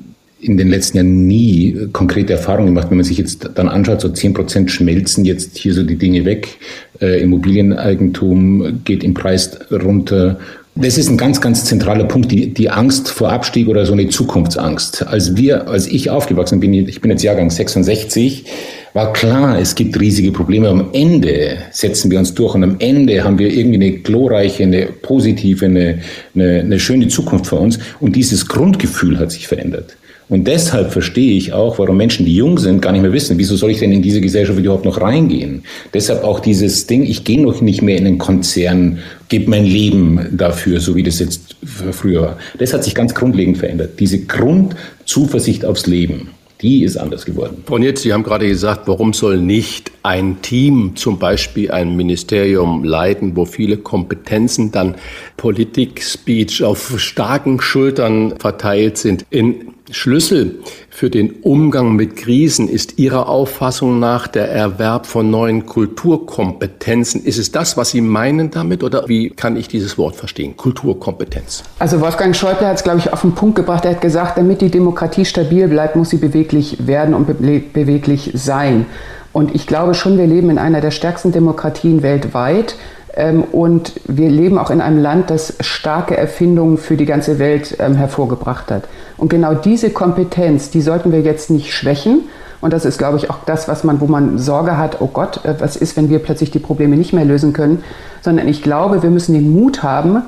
in 0.45 0.57
den 0.57 0.69
letzten 0.69 0.97
Jahren 0.97 1.27
nie 1.27 1.87
konkrete 1.91 2.33
Erfahrungen 2.33 2.67
gemacht. 2.67 2.89
Wenn 2.89 2.97
man 2.97 3.05
sich 3.05 3.17
jetzt 3.17 3.49
dann 3.55 3.67
anschaut, 3.67 4.01
so 4.01 4.09
zehn 4.09 4.33
Prozent 4.33 4.69
schmelzen 4.69 5.25
jetzt 5.25 5.57
hier 5.57 5.73
so 5.73 5.83
die 5.83 5.97
Dinge 5.97 6.25
weg. 6.25 6.57
Äh, 7.01 7.21
Immobilieneigentum 7.21 8.81
geht 8.83 9.03
im 9.03 9.13
Preis 9.13 9.59
runter. 9.71 10.37
Das 10.75 10.97
ist 10.97 11.09
ein 11.09 11.17
ganz, 11.17 11.39
ganz 11.39 11.63
zentraler 11.63 12.03
Punkt, 12.03 12.31
die, 12.31 12.53
die 12.53 12.69
Angst 12.69 13.07
vor 13.07 13.31
Abstieg 13.31 13.69
oder 13.69 13.85
so 13.85 13.93
eine 13.93 14.09
Zukunftsangst. 14.09 15.07
Als 15.07 15.37
wir, 15.37 15.69
als 15.69 15.87
ich 15.87 16.09
aufgewachsen 16.09 16.59
bin, 16.59 16.73
ich 16.73 16.99
bin 16.99 17.11
jetzt 17.11 17.23
Jahrgang 17.23 17.49
66, 17.49 18.45
war 18.93 19.13
klar, 19.13 19.57
es 19.57 19.73
gibt 19.75 19.99
riesige 19.99 20.31
Probleme. 20.31 20.67
Am 20.67 20.89
Ende 20.91 21.57
setzen 21.71 22.11
wir 22.11 22.19
uns 22.19 22.33
durch 22.33 22.55
und 22.55 22.63
am 22.63 22.75
Ende 22.79 23.23
haben 23.23 23.39
wir 23.39 23.51
irgendwie 23.51 23.75
eine 23.75 23.91
glorreiche, 23.99 24.63
eine 24.63 24.87
positive, 24.87 25.65
eine, 25.65 25.99
eine, 26.35 26.59
eine 26.59 26.79
schöne 26.79 27.07
Zukunft 27.07 27.47
vor 27.47 27.61
uns. 27.61 27.79
Und 28.01 28.15
dieses 28.15 28.45
Grundgefühl 28.47 29.17
hat 29.17 29.31
sich 29.31 29.47
verändert. 29.47 29.95
Und 30.27 30.47
deshalb 30.47 30.91
verstehe 30.91 31.37
ich 31.37 31.53
auch, 31.53 31.77
warum 31.77 31.97
Menschen, 31.97 32.25
die 32.25 32.35
jung 32.35 32.57
sind, 32.57 32.81
gar 32.81 32.91
nicht 32.91 33.03
mehr 33.03 33.13
wissen, 33.13 33.37
wieso 33.37 33.55
soll 33.55 33.71
ich 33.71 33.79
denn 33.79 33.91
in 33.91 34.01
diese 34.01 34.21
Gesellschaft 34.21 34.57
überhaupt 34.57 34.85
noch 34.85 34.99
reingehen. 34.99 35.63
Deshalb 35.93 36.23
auch 36.23 36.39
dieses 36.39 36.87
Ding, 36.87 37.03
ich 37.03 37.23
gehe 37.23 37.41
noch 37.41 37.61
nicht 37.61 37.81
mehr 37.81 37.97
in 37.97 38.07
einen 38.07 38.17
Konzern, 38.17 38.99
gebe 39.29 39.49
mein 39.49 39.65
Leben 39.65 40.27
dafür, 40.31 40.79
so 40.79 40.95
wie 40.95 41.03
das 41.03 41.19
jetzt 41.19 41.55
früher 41.63 42.21
war. 42.21 42.37
Das 42.57 42.73
hat 42.73 42.83
sich 42.83 42.95
ganz 42.95 43.13
grundlegend 43.13 43.57
verändert. 43.57 43.99
Diese 43.99 44.19
Grundzuversicht 44.19 45.63
aufs 45.63 45.85
Leben. 45.85 46.29
die 46.61 46.83
ist 46.83 46.97
anders 46.97 47.25
geworden. 47.25 47.63
Frau 47.65 47.77
Nitz, 47.77 48.01
Sie 48.01 48.13
haben 48.13 48.23
gerade 48.23 48.47
gesagt, 48.47 48.87
warum 48.87 49.13
soll 49.13 49.37
nicht 49.37 49.91
ein 50.03 50.41
Team, 50.41 50.93
zum 50.95 51.19
Beispiel 51.19 51.69
ein 51.69 51.95
Ministerium 51.95 52.83
leiten, 52.83 53.35
wo 53.35 53.45
viele 53.45 53.77
Kompetenzen 53.77 54.71
dann 54.71 54.95
Politik, 55.37 56.01
Speech 56.01 56.63
auf 56.63 56.99
starken 56.99 57.59
Schultern 57.61 58.35
verteilt 58.39 58.97
sind. 58.97 59.25
In 59.29 59.74
Schlüssel 59.91 60.59
für 60.89 61.11
den 61.11 61.31
Umgang 61.43 61.95
mit 61.95 62.15
Krisen 62.15 62.67
ist 62.67 62.97
Ihrer 62.97 63.29
Auffassung 63.29 63.99
nach 63.99 64.27
der 64.27 64.49
Erwerb 64.49 65.05
von 65.05 65.29
neuen 65.29 65.67
Kulturkompetenzen. 65.67 67.23
Ist 67.23 67.37
es 67.37 67.51
das, 67.51 67.77
was 67.77 67.91
Sie 67.91 68.01
meinen 68.01 68.49
damit 68.49 68.83
oder 68.83 69.07
wie 69.07 69.29
kann 69.29 69.55
ich 69.55 69.67
dieses 69.67 69.97
Wort 69.97 70.15
verstehen? 70.15 70.57
Kulturkompetenz. 70.57 71.63
Also 71.77 72.01
Wolfgang 72.01 72.35
Schäuble 72.35 72.67
hat 72.67 72.77
es, 72.77 72.83
glaube 72.83 72.97
ich, 72.97 73.13
auf 73.13 73.21
den 73.21 73.35
Punkt 73.35 73.57
gebracht. 73.57 73.85
Er 73.85 73.91
hat 73.91 74.01
gesagt, 74.01 74.39
damit 74.39 74.61
die 74.61 74.71
Demokratie 74.71 75.25
stabil 75.25 75.67
bleibt, 75.67 75.95
muss 75.95 76.09
sie 76.09 76.17
beweglich 76.17 76.87
werden 76.87 77.13
und 77.13 77.27
be 77.27 77.59
beweglich 77.59 78.31
sein. 78.33 78.87
Und 79.33 79.53
ich 79.53 79.67
glaube 79.67 79.93
schon, 79.93 80.17
wir 80.17 80.25
leben 80.25 80.49
in 80.49 80.57
einer 80.57 80.81
der 80.81 80.91
stärksten 80.91 81.31
Demokratien 81.31 82.01
weltweit. 82.01 82.75
Ähm, 83.15 83.43
und 83.43 83.93
wir 84.07 84.29
leben 84.29 84.57
auch 84.57 84.69
in 84.69 84.81
einem 84.81 85.01
Land, 85.01 85.29
das 85.29 85.55
starke 85.61 86.17
Erfindungen 86.17 86.77
für 86.77 86.97
die 86.97 87.05
ganze 87.05 87.39
Welt 87.39 87.77
ähm, 87.79 87.95
hervorgebracht 87.95 88.69
hat. 88.71 88.83
Und 89.17 89.29
genau 89.29 89.53
diese 89.53 89.89
Kompetenz, 89.89 90.69
die 90.69 90.81
sollten 90.81 91.11
wir 91.11 91.21
jetzt 91.21 91.49
nicht 91.49 91.73
schwächen. 91.73 92.23
Und 92.61 92.73
das 92.73 92.83
ist, 92.83 92.97
glaube 92.97 93.17
ich, 93.17 93.29
auch 93.29 93.39
das, 93.45 93.67
was 93.67 93.83
man, 93.83 94.01
wo 94.01 94.07
man 94.07 94.37
Sorge 94.37 94.77
hat, 94.77 95.01
oh 95.01 95.07
Gott, 95.07 95.45
äh, 95.45 95.55
was 95.59 95.75
ist, 95.75 95.95
wenn 95.95 96.09
wir 96.09 96.19
plötzlich 96.19 96.51
die 96.51 96.59
Probleme 96.59 96.97
nicht 96.97 97.13
mehr 97.13 97.25
lösen 97.25 97.53
können. 97.53 97.83
Sondern 98.21 98.47
ich 98.47 98.61
glaube, 98.61 99.01
wir 99.01 99.09
müssen 99.09 99.33
den 99.33 99.51
Mut 99.53 99.83
haben, 99.83 100.23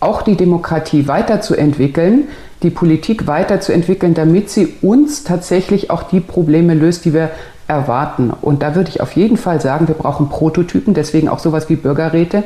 auch 0.00 0.22
die 0.22 0.36
Demokratie 0.36 1.06
weiterzuentwickeln, 1.06 2.24
die 2.64 2.70
Politik 2.70 3.28
weiterzuentwickeln, 3.28 4.14
damit 4.14 4.50
sie 4.50 4.74
uns 4.82 5.22
tatsächlich 5.22 5.90
auch 5.90 6.02
die 6.04 6.20
Probleme 6.20 6.74
löst, 6.74 7.04
die 7.04 7.14
wir 7.14 7.30
erwarten. 7.72 8.30
Und 8.40 8.62
da 8.62 8.74
würde 8.74 8.90
ich 8.90 9.00
auf 9.00 9.12
jeden 9.12 9.36
Fall 9.36 9.60
sagen, 9.60 9.88
wir 9.88 9.94
brauchen 9.94 10.28
Prototypen, 10.28 10.94
deswegen 10.94 11.28
auch 11.28 11.38
sowas 11.38 11.68
wie 11.68 11.76
Bürgerräte. 11.76 12.44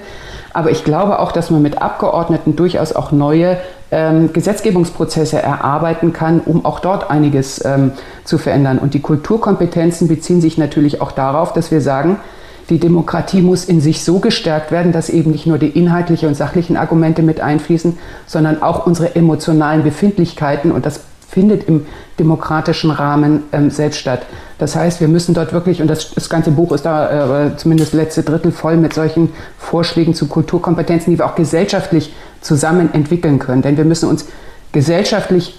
Aber 0.53 0.71
ich 0.71 0.85
glaube 0.85 1.19
auch, 1.19 1.33
dass 1.33 1.51
man 1.51 1.61
mit 1.61 1.83
Abgeordneten 1.83 2.57
durchaus 2.57 2.95
auch 2.95 3.13
neue 3.13 3.59
ähm, 3.91 4.33
Gesetzgebungsprozesse 4.33 5.41
erarbeiten 5.43 6.13
kann, 6.13 6.41
um 6.41 6.65
auch 6.65 6.81
dort 6.81 7.11
einiges 7.11 7.63
ähm, 7.65 7.93
zu 8.25 8.39
verändern. 8.39 8.79
Und 8.79 8.95
die 8.95 9.01
Kulturkompetenzen 9.01 10.09
beziehen 10.09 10.41
sich 10.41 10.57
natürlich 10.57 11.01
auch 11.01 11.13
darauf, 11.13 11.53
dass 11.53 11.71
wir 11.71 11.81
sagen, 11.81 12.19
die 12.69 12.81
Demokratie 12.81 13.43
muss 13.43 13.65
in 13.65 13.81
sich 13.81 14.03
so 14.03 14.19
gestärkt 14.19 14.73
werden, 14.73 14.91
dass 14.91 15.09
eben 15.09 15.31
nicht 15.31 15.47
nur 15.47 15.59
die 15.59 15.69
inhaltlichen 15.69 16.29
und 16.29 16.35
sachlichen 16.35 16.77
Argumente 16.77 17.23
mit 17.23 17.41
einfließen, 17.41 17.99
sondern 18.27 18.63
auch 18.63 18.87
unsere 18.87 19.15
emotionalen 19.15 19.85
Befindlichkeiten. 19.85 20.73
Und 20.73 20.85
das 20.85 21.01
findet 21.29 21.65
im 21.69 21.87
demokratischen 22.19 22.91
Rahmen 22.91 23.43
ähm, 23.53 23.71
selbst 23.71 23.99
statt. 23.99 24.23
Das 24.59 24.75
heißt, 24.77 25.01
wir 25.01 25.09
müssen 25.09 25.35
dort 25.35 25.53
wirklich, 25.53 25.83
und 25.83 25.89
das, 25.89 26.13
das 26.15 26.31
ganze 26.31 26.51
Buch 26.51 26.73
ist 26.73 26.87
da 26.87 27.47
äh, 27.47 27.57
zumindest 27.57 27.93
letzte 27.93 28.23
Drittel 28.23 28.53
voll 28.53 28.77
mit 28.77 28.95
solchen 28.95 29.31
Vorschlägen 29.59 30.15
zu 30.15 30.29
Kulturkompetenzen, 30.29 31.13
die 31.13 31.19
wir 31.19 31.27
auch 31.27 31.35
gesellschaftlich 31.35 32.15
zusammen 32.41 32.95
entwickeln 32.95 33.39
können. 33.39 33.63
Denn 33.63 33.77
wir 33.77 33.85
müssen 33.85 34.09
uns 34.09 34.27
gesellschaftlich 34.73 35.59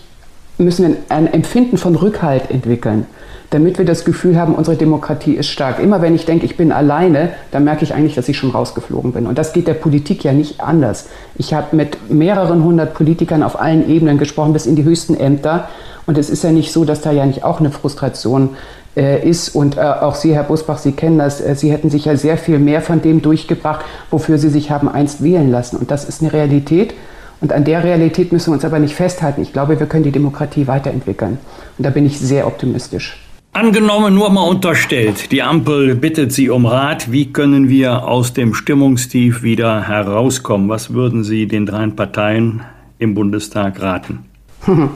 müssen 0.58 0.98
ein 1.10 1.32
Empfinden 1.32 1.78
von 1.78 1.96
Rückhalt 1.96 2.50
entwickeln, 2.50 3.06
damit 3.50 3.78
wir 3.78 3.86
das 3.86 4.04
Gefühl 4.04 4.38
haben, 4.38 4.56
unsere 4.56 4.76
Demokratie 4.76 5.36
ist 5.36 5.48
stark. 5.48 5.80
Immer 5.80 6.02
wenn 6.02 6.16
ich 6.16 6.26
denke, 6.26 6.46
ich 6.46 6.58
bin 6.58 6.72
alleine, 6.72 7.30
dann 7.52 7.64
merke 7.64 7.84
ich 7.84 7.94
eigentlich, 7.94 8.16
dass 8.16 8.28
ich 8.28 8.38
schon 8.38 8.52
rausgeflogen 8.52 9.14
bin. 9.14 9.26
Und 9.26 9.38
das 9.38 9.54
geht 9.54 9.68
der 9.68 9.74
Politik 9.74 10.24
ja 10.24 10.34
nicht 10.34 10.60
anders. 10.60 11.08
Ich 11.36 11.54
habe 11.54 11.76
mit 11.76 12.12
mehreren 12.12 12.64
hundert 12.64 12.94
Politikern 12.94 13.44
auf 13.44 13.60
allen 13.60 13.90
Ebenen 13.90 14.18
gesprochen, 14.18 14.52
bis 14.52 14.66
in 14.66 14.76
die 14.76 14.84
höchsten 14.84 15.16
Ämter. 15.16 15.70
Und 16.06 16.18
es 16.18 16.30
ist 16.30 16.44
ja 16.44 16.52
nicht 16.52 16.74
so, 16.74 16.84
dass 16.84 17.02
da 17.02 17.12
ja 17.12 17.26
nicht 17.26 17.46
auch 17.46 17.60
eine 17.60 17.72
Frustration 17.72 18.50
äh, 18.98 19.26
ist. 19.28 19.56
Und 19.56 19.78
äh, 19.78 19.82
auch 19.82 20.16
Sie, 20.16 20.34
Herr 20.36 20.44
Busbach, 20.44 20.78
Sie 20.78 20.92
kennen 20.92 21.18
das. 21.18 21.40
Äh, 21.40 21.56
Sie 21.56 21.72
hätten 21.72 21.90
sich 21.90 22.04
ja 22.04 22.18
sehr 22.18 22.38
viel 22.38 22.60
mehr 22.60 22.82
von 22.82 23.02
dem 23.02 23.22
durchgebracht, 23.22 23.86
wofür 24.12 24.38
Sie 24.40 24.50
sich 24.50 24.72
haben 24.72 24.90
einst 24.90 25.24
wählen 25.24 25.52
lassen. 25.52 25.78
Und 25.78 25.90
das 25.90 26.04
ist 26.04 26.22
eine 26.22 26.34
Realität. 26.34 26.96
Und 27.40 27.54
an 27.54 27.64
der 27.64 27.84
Realität 27.84 28.34
müssen 28.34 28.48
wir 28.48 28.56
uns 28.56 28.66
aber 28.66 28.80
nicht 28.80 28.96
festhalten. 28.96 29.42
Ich 29.42 29.54
glaube, 29.54 29.80
wir 29.80 29.88
können 29.88 30.04
die 30.04 30.12
Demokratie 30.12 30.68
weiterentwickeln. 30.68 31.38
Und 31.78 31.86
da 31.86 31.92
bin 31.92 32.06
ich 32.06 32.20
sehr 32.20 32.48
optimistisch. 32.48 33.27
Angenommen, 33.54 34.14
nur 34.14 34.30
mal 34.30 34.44
unterstellt, 34.44 35.32
die 35.32 35.42
Ampel 35.42 35.96
bittet 35.96 36.32
Sie 36.32 36.50
um 36.50 36.66
Rat, 36.66 37.12
wie 37.12 37.34
können 37.34 37.70
wir 37.70 38.08
aus 38.08 38.34
dem 38.34 38.54
Stimmungstief 38.54 39.42
wieder 39.42 39.88
herauskommen? 39.88 40.70
Was 40.70 40.94
würden 40.94 41.24
Sie 41.24 41.48
den 41.48 41.66
dreien 41.66 41.96
Parteien 41.96 42.62
im 43.00 43.16
Bundestag 43.16 43.82
raten? 43.82 44.26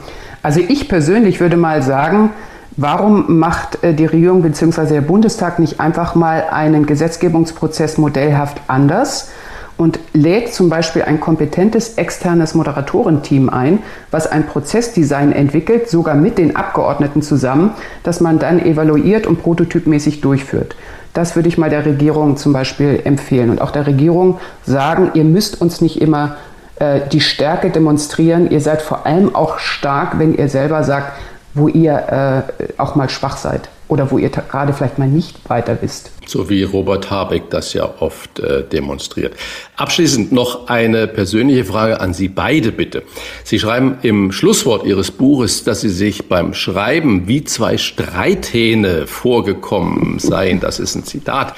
Also 0.44 0.58
ich 0.58 0.88
persönlich 0.88 1.38
würde 1.38 1.56
mal 1.56 1.82
sagen, 1.82 2.30
warum 2.76 3.38
macht 3.38 3.84
äh, 3.84 3.94
die 3.94 4.06
Regierung 4.06 4.42
bzw. 4.42 4.94
der 4.94 5.00
Bundestag 5.00 5.60
nicht 5.60 5.78
einfach 5.78 6.16
mal 6.16 6.46
einen 6.50 6.84
Gesetzgebungsprozess 6.84 7.96
modellhaft 7.96 8.60
anders? 8.66 9.30
Und 9.76 9.98
lädt 10.12 10.52
zum 10.52 10.68
Beispiel 10.68 11.02
ein 11.02 11.20
kompetentes 11.20 11.94
externes 11.94 12.54
Moderatorenteam 12.54 13.48
ein, 13.50 13.80
was 14.10 14.26
ein 14.26 14.46
Prozessdesign 14.46 15.32
entwickelt, 15.32 15.88
sogar 15.88 16.14
mit 16.14 16.38
den 16.38 16.54
Abgeordneten 16.54 17.22
zusammen, 17.22 17.72
das 18.02 18.20
man 18.20 18.38
dann 18.38 18.60
evaluiert 18.60 19.26
und 19.26 19.42
prototypmäßig 19.42 20.20
durchführt. 20.20 20.76
Das 21.14 21.36
würde 21.36 21.48
ich 21.48 21.58
mal 21.58 21.70
der 21.70 21.84
Regierung 21.84 22.36
zum 22.36 22.52
Beispiel 22.52 23.00
empfehlen 23.04 23.50
und 23.50 23.60
auch 23.60 23.70
der 23.70 23.86
Regierung 23.86 24.38
sagen, 24.64 25.10
ihr 25.14 25.24
müsst 25.24 25.60
uns 25.60 25.80
nicht 25.80 26.00
immer 26.00 26.36
äh, 26.76 27.00
die 27.10 27.20
Stärke 27.20 27.70
demonstrieren, 27.70 28.50
ihr 28.50 28.60
seid 28.60 28.82
vor 28.82 29.04
allem 29.04 29.34
auch 29.34 29.58
stark, 29.58 30.18
wenn 30.18 30.34
ihr 30.34 30.48
selber 30.48 30.84
sagt, 30.84 31.12
wo 31.54 31.68
ihr 31.68 32.44
äh, 32.58 32.80
auch 32.80 32.94
mal 32.94 33.10
schwach 33.10 33.36
seid 33.36 33.68
oder 33.88 34.10
wo 34.10 34.18
ihr 34.18 34.30
gerade 34.30 34.72
vielleicht 34.72 34.98
mal 34.98 35.08
nicht 35.08 35.50
weiter 35.50 35.78
wisst. 35.80 36.11
So 36.26 36.48
wie 36.48 36.62
Robert 36.62 37.10
Habeck 37.10 37.50
das 37.50 37.72
ja 37.74 37.94
oft 38.00 38.38
äh, 38.38 38.62
demonstriert. 38.64 39.34
Abschließend 39.76 40.32
noch 40.32 40.68
eine 40.68 41.06
persönliche 41.06 41.64
Frage 41.64 42.00
an 42.00 42.14
Sie 42.14 42.28
beide 42.28 42.72
bitte. 42.72 43.02
Sie 43.44 43.58
schreiben 43.58 43.98
im 44.02 44.32
Schlusswort 44.32 44.86
Ihres 44.86 45.10
Buches, 45.10 45.64
dass 45.64 45.80
Sie 45.80 45.90
sich 45.90 46.28
beim 46.28 46.54
Schreiben 46.54 47.28
wie 47.28 47.44
zwei 47.44 47.78
Streithähne 47.78 49.06
vorgekommen 49.06 50.18
seien. 50.18 50.60
Das 50.60 50.78
ist 50.78 50.94
ein 50.94 51.04
Zitat 51.04 51.54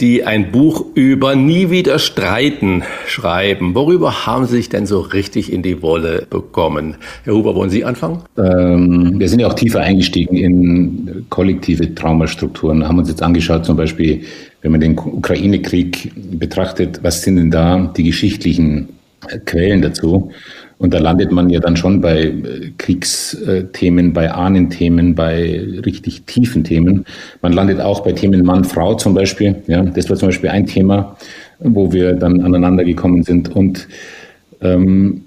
die 0.00 0.24
ein 0.24 0.52
Buch 0.52 0.84
über 0.94 1.34
nie 1.34 1.70
wieder 1.70 1.98
streiten 1.98 2.82
schreiben. 3.06 3.74
Worüber 3.74 4.26
haben 4.26 4.46
Sie 4.46 4.56
sich 4.56 4.68
denn 4.68 4.86
so 4.86 5.00
richtig 5.00 5.52
in 5.52 5.62
die 5.62 5.82
Wolle 5.82 6.26
bekommen? 6.28 6.96
Herr 7.24 7.34
Huber, 7.34 7.54
wollen 7.54 7.70
Sie 7.70 7.84
anfangen? 7.84 8.20
Ähm, 8.38 9.18
wir 9.18 9.28
sind 9.28 9.40
ja 9.40 9.48
auch 9.48 9.54
tiefer 9.54 9.80
eingestiegen 9.80 10.36
in 10.36 11.26
kollektive 11.30 11.94
Traumastrukturen, 11.94 12.86
haben 12.86 12.98
uns 12.98 13.08
jetzt 13.08 13.22
angeschaut, 13.22 13.64
zum 13.64 13.76
Beispiel, 13.76 14.22
wenn 14.62 14.72
man 14.72 14.80
den 14.80 14.98
Ukraine-Krieg 14.98 16.12
betrachtet, 16.38 17.00
was 17.02 17.22
sind 17.22 17.36
denn 17.36 17.50
da 17.50 17.92
die 17.96 18.04
geschichtlichen 18.04 18.88
Quellen 19.44 19.82
dazu? 19.82 20.30
Und 20.78 20.92
da 20.92 20.98
landet 20.98 21.30
man 21.30 21.50
ja 21.50 21.60
dann 21.60 21.76
schon 21.76 22.00
bei 22.00 22.24
äh, 22.24 22.72
Kriegsthemen, 22.78 24.12
bei 24.12 24.32
Ahnenthemen, 24.32 25.14
bei 25.14 25.60
richtig 25.86 26.24
tiefen 26.24 26.64
Themen. 26.64 27.04
Man 27.42 27.52
landet 27.52 27.80
auch 27.80 28.00
bei 28.00 28.12
Themen 28.12 28.44
Mann-Frau 28.44 28.94
zum 28.94 29.14
Beispiel. 29.14 29.56
Ja, 29.66 29.82
das 29.82 30.10
war 30.10 30.16
zum 30.16 30.28
Beispiel 30.28 30.50
ein 30.50 30.66
Thema, 30.66 31.16
wo 31.60 31.92
wir 31.92 32.14
dann 32.14 32.40
aneinander 32.40 32.84
gekommen 32.84 33.22
sind. 33.22 33.54
Und 33.54 33.86
ähm, 34.60 35.22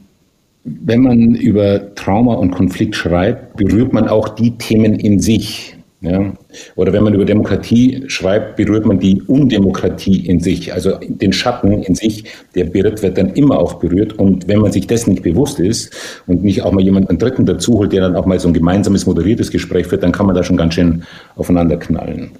wenn 0.65 1.01
man 1.01 1.35
über 1.35 1.95
Trauma 1.95 2.33
und 2.33 2.51
Konflikt 2.51 2.95
schreibt, 2.95 3.55
berührt 3.55 3.93
man 3.93 4.09
auch 4.09 4.29
die 4.29 4.57
Themen 4.57 4.95
in 4.95 5.19
sich. 5.19 5.76
Ja? 6.09 6.33
Oder 6.75 6.93
wenn 6.93 7.03
man 7.03 7.13
über 7.13 7.25
Demokratie 7.25 8.03
schreibt, 8.07 8.55
berührt 8.55 8.85
man 8.85 8.99
die 8.99 9.21
Undemokratie 9.21 10.25
in 10.25 10.39
sich, 10.39 10.73
also 10.73 10.97
den 11.01 11.33
Schatten 11.33 11.83
in 11.83 11.95
sich, 11.95 12.25
der 12.55 12.65
berührt 12.65 13.03
wird 13.03 13.17
dann 13.17 13.33
immer 13.33 13.59
auch 13.59 13.73
berührt. 13.75 14.13
Und 14.13 14.47
wenn 14.47 14.59
man 14.59 14.71
sich 14.71 14.87
dessen 14.87 15.11
nicht 15.11 15.23
bewusst 15.23 15.59
ist 15.59 15.93
und 16.27 16.43
nicht 16.43 16.63
auch 16.63 16.71
mal 16.71 16.83
jemanden 16.83 17.17
Dritten 17.17 17.45
dazu 17.45 17.73
holt, 17.79 17.91
der 17.91 18.01
dann 18.01 18.15
auch 18.15 18.25
mal 18.25 18.39
so 18.39 18.47
ein 18.47 18.53
gemeinsames, 18.53 19.05
moderiertes 19.05 19.51
Gespräch 19.51 19.87
führt, 19.87 20.03
dann 20.03 20.11
kann 20.11 20.25
man 20.25 20.35
da 20.35 20.43
schon 20.43 20.57
ganz 20.57 20.75
schön 20.75 21.03
aufeinander 21.35 21.77
knallen. 21.77 22.31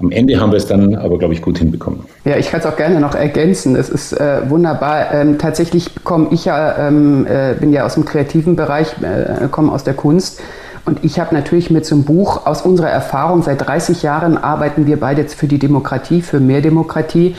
Am 0.00 0.12
Ende 0.12 0.40
haben 0.40 0.52
wir 0.52 0.58
es 0.58 0.66
dann 0.66 0.94
aber, 0.94 1.18
glaube 1.18 1.34
ich, 1.34 1.42
gut 1.42 1.58
hinbekommen. 1.58 2.04
Ja, 2.24 2.36
ich 2.36 2.50
kann 2.50 2.60
es 2.60 2.66
auch 2.66 2.76
gerne 2.76 3.00
noch 3.00 3.16
ergänzen. 3.16 3.74
Es 3.74 3.88
ist 3.88 4.12
äh, 4.12 4.48
wunderbar. 4.48 5.12
Ähm, 5.12 5.38
tatsächlich 5.38 5.90
komme 6.04 6.28
ich 6.30 6.44
ja, 6.44 6.86
ähm, 6.86 7.26
äh, 7.26 7.54
bin 7.58 7.72
ja 7.72 7.84
aus 7.84 7.94
dem 7.94 8.04
kreativen 8.04 8.54
Bereich, 8.54 8.94
äh, 9.02 9.48
komme 9.50 9.72
aus 9.72 9.82
der 9.82 9.94
Kunst. 9.94 10.40
Und 10.88 11.04
ich 11.04 11.20
habe 11.20 11.34
natürlich 11.34 11.68
mit 11.68 11.84
so 11.84 11.96
einem 11.96 12.04
Buch 12.04 12.46
aus 12.46 12.62
unserer 12.62 12.88
Erfahrung, 12.88 13.42
seit 13.42 13.66
30 13.66 14.02
Jahren 14.02 14.38
arbeiten 14.38 14.86
wir 14.86 14.98
beide 14.98 15.28
für 15.28 15.46
die 15.46 15.58
Demokratie, 15.58 16.22
für 16.22 16.40
mehr 16.40 16.62
Demokratie, 16.62 17.36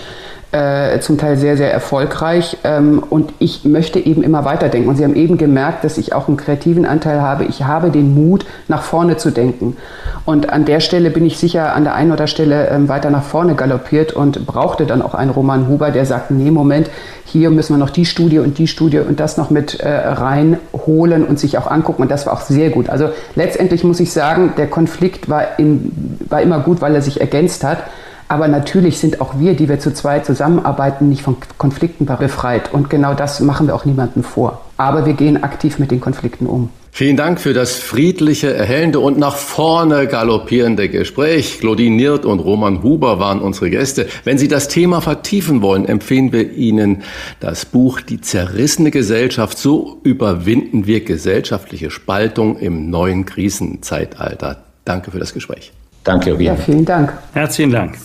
äh, 0.52 1.00
zum 1.00 1.20
Teil 1.20 1.38
sehr, 1.38 1.58
sehr 1.58 1.72
erfolgreich. 1.72 2.58
Ähm, 2.64 3.04
und 3.10 3.34
ich 3.38 3.66
möchte 3.66 4.00
eben 4.00 4.24
immer 4.24 4.46
weiterdenken. 4.46 4.90
Und 4.90 4.96
Sie 4.96 5.04
haben 5.04 5.16
eben 5.16 5.38
gemerkt, 5.38 5.84
dass 5.84 5.98
ich 5.98 6.14
auch 6.14 6.28
einen 6.28 6.38
kreativen 6.38 6.86
Anteil 6.86 7.22
habe. 7.22 7.46
Ich 7.46 7.66
habe 7.66 7.92
den 7.92 8.16
Mut, 8.16 8.46
nach 8.68 8.82
vorne 8.82 9.18
zu 9.18 9.30
denken. 9.30 9.78
Und 10.26 10.50
an 10.50 10.66
der 10.66 10.80
Stelle 10.80 11.12
bin 11.12 11.26
ich 11.26 11.38
sicher 11.38 11.74
an 11.76 11.84
der 11.84 11.94
einen 11.94 12.12
oder 12.12 12.26
Stelle 12.28 12.70
ähm, 12.70 12.90
weiter 12.90 13.12
nach 13.12 13.24
vorne 13.24 13.54
galoppiert 13.54 14.14
und 14.14 14.46
brauchte 14.48 14.86
dann 14.86 15.02
auch 15.02 15.14
einen 15.14 15.30
Roman 15.30 15.68
Huber, 15.68 15.92
der 15.92 16.06
sagt, 16.06 16.32
nee, 16.32 16.50
Moment, 16.50 16.90
hier 17.26 17.52
müssen 17.52 17.76
wir 17.76 17.78
noch 17.78 17.92
die 17.92 18.06
Studie 18.06 18.40
und 18.40 18.58
die 18.58 18.68
Studie 18.68 19.00
und 19.00 19.20
das 19.20 19.38
noch 19.38 19.52
mit 19.52 19.80
äh, 19.80 19.90
reinholen 19.90 21.26
und 21.26 21.40
sich 21.40 21.60
auch 21.60 21.70
angucken. 21.70 22.02
Und 22.02 22.10
das 22.12 22.26
war 22.26 22.34
auch 22.34 22.42
sehr 22.42 22.72
gut. 22.72 22.90
Also 22.90 23.10
letztendlich 23.36 23.84
muss 23.84 24.00
ich 24.00 24.12
sagen, 24.12 24.54
der 24.58 24.68
Konflikt 24.68 25.30
war, 25.30 25.60
in, 25.60 26.18
war 26.28 26.42
immer 26.42 26.60
gut, 26.60 26.82
weil 26.82 26.96
er 26.96 27.04
sich 27.04 27.22
ergänzt 27.22 27.64
hat. 27.64 27.84
Aber 28.30 28.48
natürlich 28.48 29.00
sind 29.00 29.22
auch 29.22 29.40
wir, 29.40 29.56
die 29.56 29.68
wir 29.68 29.80
zu 29.80 29.92
zweit 29.92 30.24
zusammenarbeiten, 30.24 31.10
nicht 31.10 31.24
von 31.24 31.36
Konflikten 31.58 32.06
befreit. 32.06 32.72
Und 32.72 32.90
genau 32.90 33.16
das 33.16 33.40
machen 33.40 33.66
wir 33.66 33.74
auch 33.74 33.86
niemandem 33.86 34.24
vor. 34.24 34.62
Aber 34.78 35.08
wir 35.08 35.14
gehen 35.14 35.44
aktiv 35.44 35.80
mit 35.80 35.90
den 35.90 36.00
Konflikten 36.00 36.46
um. 36.46 36.70
Vielen 36.92 37.18
Dank 37.18 37.40
für 37.40 37.54
das 37.54 37.78
friedliche, 37.78 38.54
erhellende 38.54 39.00
und 39.00 39.18
nach 39.18 39.36
vorne 39.36 40.06
galoppierende 40.06 40.90
Gespräch. 40.90 41.60
Claudine 41.60 41.96
Niert 41.96 42.26
und 42.26 42.40
Roman 42.40 42.84
Huber 42.84 43.20
waren 43.20 43.42
unsere 43.42 43.72
Gäste. 43.72 44.08
Wenn 44.26 44.38
Sie 44.38 44.48
das 44.48 44.68
Thema 44.68 45.02
vertiefen 45.02 45.64
wollen, 45.64 45.86
empfehlen 45.86 46.32
wir 46.32 46.52
Ihnen 46.54 47.02
das 47.40 47.66
Buch 47.66 48.00
Die 48.00 48.22
zerrissene 48.22 48.92
Gesellschaft. 48.92 49.58
So 49.58 50.00
überwinden 50.04 50.86
wir 50.86 51.04
gesellschaftliche 51.04 51.90
Spaltung 51.90 52.58
im 52.60 52.92
neuen 52.92 53.26
Krisenzeitalter. 53.26 54.64
Danke 54.86 55.10
für 55.10 55.20
das 55.20 55.34
Gespräch. 55.34 55.72
Danke, 56.04 56.36
Ja, 56.40 56.56
vielen 56.56 56.86
Dank. 56.86 57.14
Herzlichen 57.34 57.72
Dank. 57.72 57.98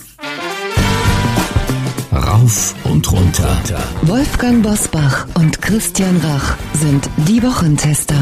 Rauf 2.27 2.73
und 2.85 3.11
runter. 3.11 3.55
Wolfgang 4.01 4.63
Bosbach 4.63 5.27
und 5.35 5.61
Christian 5.61 6.19
Rach 6.23 6.55
sind 6.73 7.07
die 7.27 7.43
Wochentester. 7.43 8.15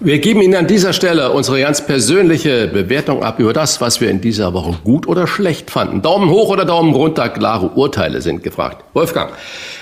Wir 0.00 0.18
geben 0.18 0.42
Ihnen 0.42 0.56
an 0.56 0.66
dieser 0.66 0.92
Stelle 0.92 1.30
unsere 1.30 1.60
ganz 1.60 1.86
persönliche 1.86 2.66
Bewertung 2.66 3.22
ab 3.22 3.38
über 3.38 3.52
das, 3.52 3.80
was 3.80 4.00
wir 4.00 4.10
in 4.10 4.20
dieser 4.20 4.52
Woche 4.52 4.76
gut 4.82 5.06
oder 5.06 5.28
schlecht 5.28 5.70
fanden. 5.70 6.02
Daumen 6.02 6.28
hoch 6.28 6.48
oder 6.48 6.64
Daumen 6.64 6.92
runter, 6.92 7.28
klare 7.28 7.68
Urteile 7.68 8.20
sind 8.20 8.42
gefragt. 8.42 8.84
Wolfgang, 8.92 9.30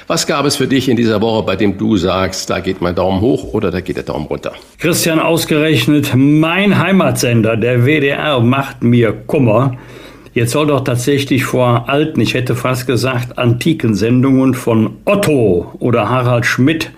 was 0.07 0.27
gab 0.27 0.45
es 0.45 0.57
für 0.57 0.67
dich 0.67 0.91
in 0.91 0.97
dieser 0.97 1.23
Woche, 1.23 1.43
bei 1.45 1.57
dem 1.57 1.79
du 1.79 1.97
sagst, 1.97 2.51
da 2.51 2.61
geht 2.61 2.83
mein 2.83 2.95
Daumen 2.95 3.23
hoch 3.23 3.55
oder 3.55 3.71
da 3.71 3.81
geht 3.81 3.97
der 3.97 4.05
Daumen 4.05 4.27
runter? 4.27 4.53
Christian, 4.79 5.21
ausgerechnet 5.21 6.11
mein 6.15 6.79
Heimatsender, 6.79 7.57
der 7.57 7.87
WDR, 7.87 8.41
macht 8.41 8.83
mir 8.83 9.13
Kummer. 9.13 9.79
Jetzt 10.35 10.51
soll 10.51 10.67
doch 10.67 10.83
tatsächlich 10.83 11.45
vor 11.45 11.89
alten, 11.89 12.21
ich 12.21 12.35
hätte 12.35 12.57
fast 12.57 12.89
gesagt, 12.89 13.39
antiken 13.39 13.95
Sendungen 13.95 14.55
von 14.55 14.91
Otto 15.05 15.73
oder 15.79 16.11
Harald 16.11 16.45
Schmidt 16.45 16.91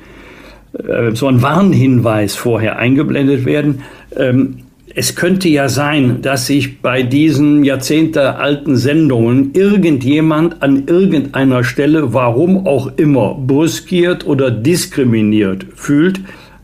äh, 0.72 1.14
so 1.14 1.26
ein 1.28 1.43
Warnhinweis 1.43 2.34
vorher 2.34 2.78
eingeblendet 2.78 3.45
werden. 3.45 3.82
Ähm, 4.16 4.57
es 4.95 5.14
könnte 5.14 5.51
ja 5.51 5.68
sein, 5.68 6.22
dass 6.22 6.47
sich 6.47 6.80
bei 6.80 7.03
diesen 7.03 7.62
jahrzehntealten 7.62 8.78
Sendungen 8.78 9.51
irgendjemand 9.53 10.62
an 10.62 10.84
irgendeiner 10.87 11.62
Stelle, 11.62 12.14
warum 12.14 12.66
auch 12.66 12.91
immer, 12.97 13.34
brüskiert 13.34 14.26
oder 14.26 14.51
diskriminiert 14.51 15.66
fühlt. 15.74 16.20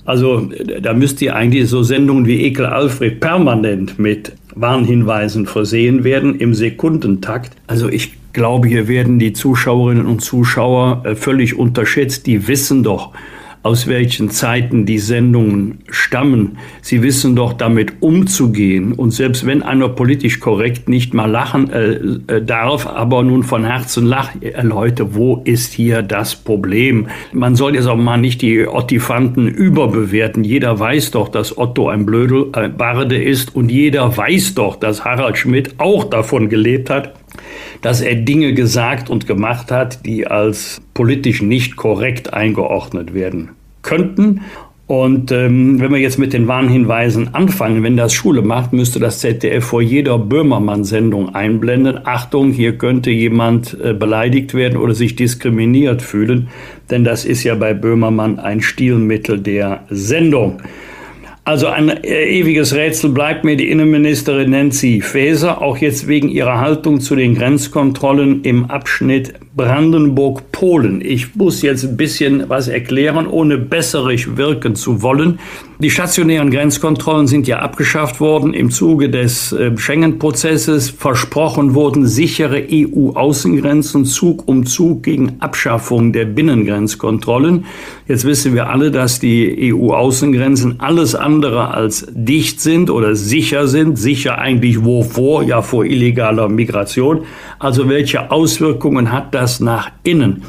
Also 0.06 0.48
da 0.80 0.94
müsste 0.94 1.26
ja 1.26 1.34
eigentlich 1.34 1.68
so 1.68 1.82
Sendungen 1.82 2.26
wie 2.26 2.42
Ekel 2.44 2.64
Alfred 2.64 3.20
permanent 3.20 3.98
mit 3.98 4.32
Warnhinweisen 4.54 5.46
versehen 5.46 6.04
werden 6.04 6.38
im 6.38 6.54
Sekundentakt. 6.54 7.56
Also 7.66 7.88
ich 7.88 8.12
glaube, 8.32 8.68
hier 8.68 8.88
werden 8.88 9.18
die 9.18 9.32
Zuschauerinnen 9.32 10.06
und 10.06 10.20
Zuschauer 10.20 11.02
äh, 11.04 11.14
völlig 11.14 11.58
unterschätzt. 11.58 12.26
Die 12.26 12.48
wissen 12.48 12.82
doch, 12.82 13.12
aus 13.62 13.86
welchen 13.86 14.30
Zeiten 14.30 14.86
die 14.86 14.98
Sendungen 14.98 15.78
stammen. 15.88 16.58
Sie 16.80 17.02
wissen 17.02 17.36
doch 17.36 17.52
damit 17.52 17.92
umzugehen. 18.00 18.92
Und 18.92 19.12
selbst 19.12 19.46
wenn 19.46 19.62
einer 19.62 19.88
politisch 19.88 20.40
korrekt 20.40 20.88
nicht 20.88 21.14
mal 21.14 21.30
lachen 21.30 21.70
äh, 21.70 21.92
äh, 22.26 22.42
darf, 22.44 22.86
aber 22.86 23.22
nun 23.22 23.44
von 23.44 23.64
Herzen 23.64 24.06
lacht, 24.06 24.42
äh, 24.42 24.60
Leute, 24.62 25.14
wo 25.14 25.42
ist 25.44 25.72
hier 25.72 26.02
das 26.02 26.34
Problem? 26.34 27.06
Man 27.32 27.54
soll 27.54 27.76
jetzt 27.76 27.86
auch 27.86 27.96
mal 27.96 28.16
nicht 28.16 28.42
die 28.42 28.66
Ottifanten 28.66 29.46
überbewerten. 29.46 30.42
Jeder 30.42 30.78
weiß 30.78 31.12
doch, 31.12 31.28
dass 31.28 31.56
Otto 31.56 31.88
ein 31.88 32.04
Blödel, 32.04 32.48
äh, 32.54 32.68
Barde 32.68 33.22
ist 33.22 33.54
und 33.54 33.70
jeder 33.70 34.16
weiß 34.16 34.54
doch, 34.54 34.74
dass 34.76 35.04
Harald 35.04 35.38
Schmidt 35.38 35.74
auch 35.78 36.04
davon 36.04 36.48
gelebt 36.48 36.90
hat, 36.90 37.14
dass 37.82 38.00
er 38.00 38.14
Dinge 38.14 38.54
gesagt 38.54 39.10
und 39.10 39.26
gemacht 39.26 39.70
hat, 39.70 40.06
die 40.06 40.26
als 40.26 40.80
politisch 40.94 41.42
nicht 41.42 41.76
korrekt 41.76 42.32
eingeordnet 42.32 43.12
werden 43.12 43.50
könnten. 43.82 44.40
Und 44.86 45.32
ähm, 45.32 45.80
wenn 45.80 45.90
wir 45.90 46.00
jetzt 46.00 46.18
mit 46.18 46.32
den 46.32 46.48
Warnhinweisen 46.48 47.34
anfangen, 47.34 47.82
wenn 47.82 47.96
das 47.96 48.12
Schule 48.12 48.42
macht, 48.42 48.72
müsste 48.72 48.98
das 48.98 49.20
ZDF 49.20 49.64
vor 49.64 49.80
jeder 49.80 50.18
Böhmermann-Sendung 50.18 51.34
einblenden. 51.34 52.00
Achtung, 52.04 52.52
hier 52.52 52.76
könnte 52.76 53.10
jemand 53.10 53.78
äh, 53.80 53.94
beleidigt 53.94 54.54
werden 54.54 54.76
oder 54.76 54.94
sich 54.94 55.16
diskriminiert 55.16 56.02
fühlen, 56.02 56.48
denn 56.90 57.04
das 57.04 57.24
ist 57.24 57.42
ja 57.42 57.54
bei 57.54 57.74
Böhmermann 57.74 58.38
ein 58.38 58.60
Stilmittel 58.60 59.40
der 59.40 59.84
Sendung. 59.88 60.60
Also 61.44 61.66
ein 61.66 61.88
äh, 61.88 62.24
ewiges 62.28 62.74
Rätsel 62.74 63.10
bleibt 63.10 63.44
mir. 63.44 63.56
Die 63.56 63.68
Innenministerin 63.68 64.50
Nancy 64.50 65.00
Faeser, 65.00 65.60
auch 65.60 65.76
jetzt 65.76 66.06
wegen 66.06 66.28
ihrer 66.28 66.60
Haltung 66.60 67.00
zu 67.00 67.16
den 67.16 67.34
Grenzkontrollen 67.34 68.44
im 68.44 68.66
Abschnitt 68.66 69.34
Brandenburg-Polen. 69.54 71.02
Ich 71.02 71.34
muss 71.34 71.60
jetzt 71.60 71.84
ein 71.84 71.96
bisschen 71.98 72.48
was 72.48 72.68
erklären, 72.68 73.26
ohne 73.26 73.58
besserig 73.58 74.38
wirken 74.38 74.74
zu 74.76 75.02
wollen. 75.02 75.38
Die 75.78 75.90
stationären 75.90 76.50
Grenzkontrollen 76.50 77.26
sind 77.26 77.48
ja 77.48 77.58
abgeschafft 77.58 78.20
worden 78.20 78.54
im 78.54 78.70
Zuge 78.70 79.10
des 79.10 79.52
äh, 79.52 79.76
Schengen-Prozesses. 79.76 80.90
Versprochen 80.90 81.74
wurden 81.74 82.06
sichere 82.06 82.64
EU-Außengrenzen 82.70 84.04
Zug 84.04 84.46
um 84.46 84.64
Zug 84.64 85.02
gegen 85.02 85.40
Abschaffung 85.40 86.12
der 86.12 86.24
Binnengrenzkontrollen. 86.24 87.64
Jetzt 88.06 88.24
wissen 88.24 88.54
wir 88.54 88.70
alle, 88.70 88.92
dass 88.92 89.18
die 89.18 89.74
EU-Außengrenzen 89.74 90.78
alles 90.78 91.16
andere 91.16 91.74
als 91.74 92.06
dicht 92.10 92.60
sind 92.60 92.88
oder 92.88 93.16
sicher 93.16 93.66
sind. 93.66 93.98
Sicher 93.98 94.38
eigentlich 94.38 94.84
wovor? 94.84 95.42
Ja, 95.42 95.62
vor 95.62 95.84
illegaler 95.84 96.48
Migration. 96.48 97.24
Also 97.58 97.88
welche 97.88 98.30
Auswirkungen 98.30 99.10
hat 99.10 99.34
das 99.34 99.41
nach 99.60 99.90
innen? 100.04 100.42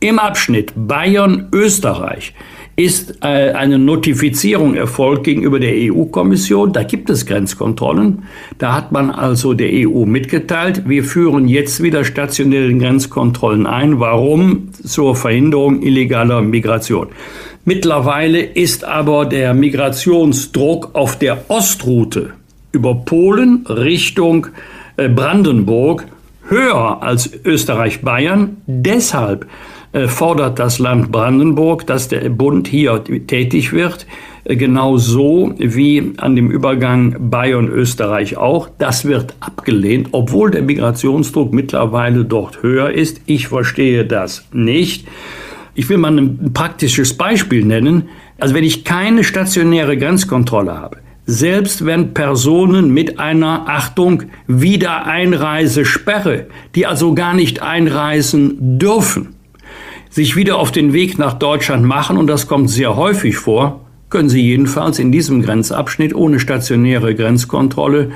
Im 0.00 0.18
Abschnitt 0.18 0.72
Bayern-Österreich 0.76 2.32
ist 2.76 3.18
äh, 3.20 3.52
eine 3.52 3.78
Notifizierung 3.78 4.74
erfolgt 4.74 5.24
gegenüber 5.24 5.60
der 5.60 5.74
EU-Kommission. 5.74 6.72
Da 6.72 6.82
gibt 6.82 7.10
es 7.10 7.26
Grenzkontrollen. 7.26 8.22
Da 8.56 8.74
hat 8.74 8.92
man 8.92 9.10
also 9.10 9.52
der 9.52 9.68
EU 9.72 10.06
mitgeteilt, 10.06 10.88
wir 10.88 11.04
führen 11.04 11.46
jetzt 11.46 11.82
wieder 11.82 12.04
stationäre 12.04 12.72
Grenzkontrollen 12.74 13.66
ein. 13.66 14.00
Warum? 14.00 14.70
Zur 14.72 15.14
Verhinderung 15.14 15.82
illegaler 15.82 16.40
Migration. 16.40 17.08
Mittlerweile 17.66 18.40
ist 18.40 18.84
aber 18.84 19.26
der 19.26 19.52
Migrationsdruck 19.52 20.90
auf 20.94 21.18
der 21.18 21.44
Ostroute 21.48 22.30
über 22.72 22.94
Polen 22.94 23.66
Richtung 23.68 24.46
äh, 24.96 25.08
Brandenburg 25.08 26.06
höher 26.50 27.02
als 27.02 27.30
Österreich-Bayern. 27.44 28.58
Deshalb 28.66 29.46
äh, 29.92 30.06
fordert 30.06 30.58
das 30.58 30.78
Land 30.78 31.10
Brandenburg, 31.10 31.86
dass 31.86 32.08
der 32.08 32.28
Bund 32.28 32.68
hier 32.68 33.02
tätig 33.26 33.72
wird, 33.72 34.06
äh, 34.44 34.54
genauso 34.56 35.52
wie 35.58 36.12
an 36.18 36.36
dem 36.36 36.50
Übergang 36.50 37.30
Bayern-Österreich 37.30 38.36
auch. 38.36 38.68
Das 38.78 39.04
wird 39.04 39.34
abgelehnt, 39.40 40.10
obwohl 40.12 40.50
der 40.50 40.62
Migrationsdruck 40.62 41.52
mittlerweile 41.52 42.24
dort 42.24 42.62
höher 42.62 42.90
ist. 42.90 43.20
Ich 43.26 43.48
verstehe 43.48 44.04
das 44.04 44.46
nicht. 44.52 45.08
Ich 45.74 45.88
will 45.88 45.98
mal 45.98 46.16
ein 46.16 46.52
praktisches 46.52 47.16
Beispiel 47.16 47.64
nennen. 47.64 48.10
Also 48.38 48.54
wenn 48.54 48.64
ich 48.64 48.84
keine 48.84 49.24
stationäre 49.24 49.96
Grenzkontrolle 49.96 50.78
habe, 50.78 50.98
selbst 51.26 51.84
wenn 51.86 52.14
Personen 52.14 52.92
mit 52.92 53.18
einer 53.18 53.68
Achtung 53.68 54.24
Wiedereinreisesperre, 54.46 56.46
die 56.74 56.86
also 56.86 57.14
gar 57.14 57.34
nicht 57.34 57.62
einreisen 57.62 58.78
dürfen, 58.78 59.34
sich 60.08 60.36
wieder 60.36 60.56
auf 60.56 60.72
den 60.72 60.92
Weg 60.92 61.18
nach 61.18 61.34
Deutschland 61.34 61.84
machen, 61.84 62.16
und 62.16 62.26
das 62.26 62.48
kommt 62.48 62.70
sehr 62.70 62.96
häufig 62.96 63.36
vor, 63.36 63.80
können 64.10 64.28
sie 64.28 64.42
jedenfalls 64.42 64.98
in 64.98 65.12
diesem 65.12 65.40
Grenzabschnitt 65.40 66.14
ohne 66.14 66.40
stationäre 66.40 67.14
Grenzkontrolle 67.14 68.10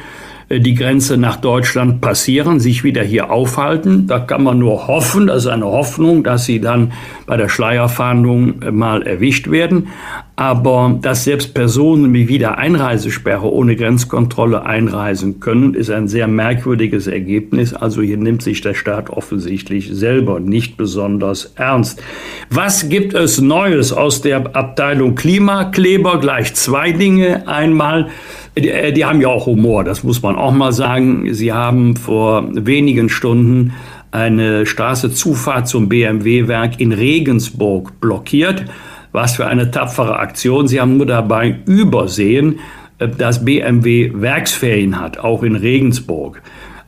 die 0.61 0.75
Grenze 0.75 1.17
nach 1.17 1.37
Deutschland 1.37 2.01
passieren, 2.01 2.61
sich 2.61 2.85
wieder 2.85 3.03
hier 3.03 3.31
aufhalten. 3.31 4.07
Da 4.07 4.19
kann 4.19 4.43
man 4.43 4.59
nur 4.59 4.87
hoffen, 4.87 5.27
das 5.27 5.45
ist 5.45 5.51
eine 5.51 5.67
Hoffnung, 5.67 6.23
dass 6.25 6.45
sie 6.45 6.61
dann 6.61 6.93
bei 7.27 7.37
der 7.37 7.49
Schleierfahndung 7.49 8.63
äh, 8.63 8.71
mal 8.71 9.03
erwischt 9.03 9.51
werden. 9.51 9.89
Aber 10.37 10.99
dass 11.01 11.25
selbst 11.25 11.55
Personen 11.55 12.11
mit 12.11 12.27
wieder 12.27 12.59
Einreisesperre 12.59 13.53
ohne 13.53 13.77
Grenzkontrolle 13.77 14.67
einreisen 14.67 15.39
können, 15.39 15.75
ist 15.75 15.91
ein 15.91 16.09
sehr 16.09 16.27
merkwürdiges 16.27 17.07
Ergebnis. 17.07 17.73
Also 17.73 18.03
hier 18.03 18.17
nimmt 18.17 18.43
sich 18.43 18.61
der 18.61 18.75
Staat 18.75 19.11
offensichtlich 19.11 19.91
selber 19.93 20.41
nicht 20.41 20.77
besonders 20.77 21.53
ernst. 21.55 22.03
Was 22.51 22.89
gibt 22.89 23.15
es 23.15 23.41
Neues 23.41 23.93
aus 23.93 24.23
der 24.23 24.57
Abteilung 24.57 25.15
Klimakleber? 25.15 26.19
Gleich 26.19 26.53
zwei 26.55 26.91
Dinge. 26.91 27.47
Einmal, 27.47 28.09
die, 28.57 28.71
äh, 28.71 28.93
die 28.93 29.05
haben 29.05 29.21
ja 29.21 29.29
auch 29.29 29.47
Humor, 29.47 29.85
das 29.85 30.05
muss 30.05 30.23
man 30.23 30.37
auch 30.37 30.53
mal 30.53 30.73
sagen. 30.73 31.33
Sie 31.35 31.53
haben 31.53 31.97
vor 31.97 32.49
wenigen 32.53 33.09
Stunden 33.09 33.73
eine 34.11 34.65
Straßezufahrt 34.65 35.67
zum 35.67 35.89
BMW-Werk 35.89 36.81
in 36.81 36.93
Regensburg 36.93 38.01
blockiert. 38.01 38.65
Was 39.13 39.37
für 39.37 39.47
eine 39.47 39.71
tapfere 39.71 40.19
Aktion. 40.19 40.67
Sie 40.67 40.81
haben 40.81 40.97
nur 40.97 41.07
dabei 41.07 41.57
übersehen, 41.67 42.61
äh, 42.99 43.09
dass 43.09 43.45
BMW 43.45 44.11
Werksferien 44.15 45.01
hat, 45.01 45.19
auch 45.19 45.43
in 45.43 45.57
Regensburg. 45.57 46.43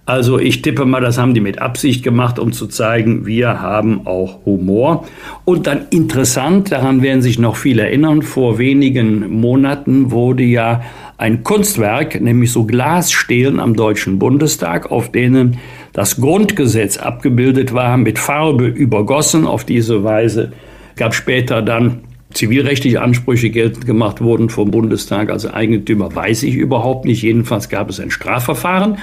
Also 0.07 0.39
ich 0.39 0.63
tippe 0.63 0.85
mal, 0.85 1.01
das 1.01 1.19
haben 1.19 1.35
die 1.35 1.41
mit 1.41 1.61
Absicht 1.61 2.05
gemacht, 2.05 2.39
um 2.39 2.53
zu 2.53 2.69
zeigen, 2.69 3.27
wir 3.27 3.61
haben 3.61 4.07
auch 4.07 4.47
Humor. 4.47 5.05
Und 5.45 5.67
dann 5.67 5.87
interessant, 5.91 6.71
daran 6.71 7.03
werden 7.03 7.23
sich 7.23 7.41
noch 7.41 7.57
viele 7.57 7.83
erinnern, 7.83 8.23
vor 8.23 8.59
wenigen 8.59 9.41
Monaten 9.41 10.13
wurde 10.13 10.45
ja 10.45 10.83
ein 11.19 11.43
Kunstwerk, 11.43 12.21
nämlich 12.21 12.53
so 12.53 12.65
Glasstelen 12.65 13.59
am 13.59 13.75
Deutschen 13.75 14.19
Bundestag, 14.19 14.91
auf 14.91 15.11
denen 15.11 15.59
das 15.93 16.21
Grundgesetz 16.21 16.99
abgebildet 16.99 17.73
war, 17.73 17.97
mit 17.97 18.19
Farbe 18.19 18.67
übergossen. 18.67 19.47
Auf 19.47 19.65
diese 19.65 20.05
Weise 20.05 20.53
gab 20.97 21.15
später 21.15 21.63
dann 21.63 22.03
zivilrechtliche 22.35 23.01
Ansprüche 23.01 23.51
geltend 23.51 23.87
gemacht 23.87 24.21
wurden 24.21 24.51
vom 24.51 24.71
Bundestag 24.71 25.31
als 25.31 25.47
Eigentümer, 25.47 26.15
weiß 26.15 26.43
ich 26.43 26.55
überhaupt 26.55 27.07
nicht. 27.07 27.23
Jedenfalls 27.23 27.69
gab 27.71 27.89
es 27.89 27.99
ein 27.99 28.11
Strafverfahren 28.11 28.99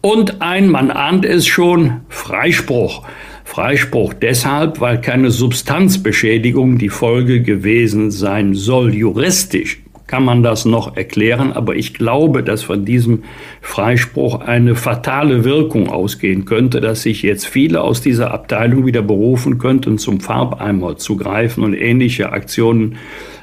und 0.00 0.42
ein, 0.42 0.68
man 0.68 0.90
ahnt 0.90 1.24
es 1.24 1.46
schon, 1.46 2.00
Freispruch. 2.08 3.04
Freispruch 3.44 4.14
deshalb, 4.14 4.80
weil 4.80 5.00
keine 5.00 5.30
Substanzbeschädigung 5.30 6.78
die 6.78 6.88
Folge 6.88 7.42
gewesen 7.42 8.10
sein 8.10 8.54
soll. 8.54 8.94
Juristisch 8.94 9.81
kann 10.12 10.26
man 10.26 10.42
das 10.42 10.66
noch 10.66 10.94
erklären, 10.94 11.54
aber 11.54 11.74
ich 11.74 11.94
glaube, 11.94 12.42
dass 12.42 12.62
von 12.62 12.84
diesem 12.84 13.22
Freispruch 13.62 14.42
eine 14.42 14.74
fatale 14.74 15.42
Wirkung 15.42 15.88
ausgehen 15.88 16.44
könnte, 16.44 16.82
dass 16.82 17.00
sich 17.00 17.22
jetzt 17.22 17.46
viele 17.46 17.80
aus 17.80 18.02
dieser 18.02 18.30
Abteilung 18.30 18.84
wieder 18.84 19.00
berufen 19.00 19.56
könnten, 19.56 19.96
zum 19.96 20.20
Farbeimer 20.20 20.98
zu 20.98 21.16
greifen 21.16 21.64
und 21.64 21.72
ähnliche 21.72 22.30
Aktionen 22.30 22.96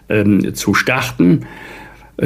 ähm, 0.10 0.54
zu 0.54 0.76
starten. 0.76 1.48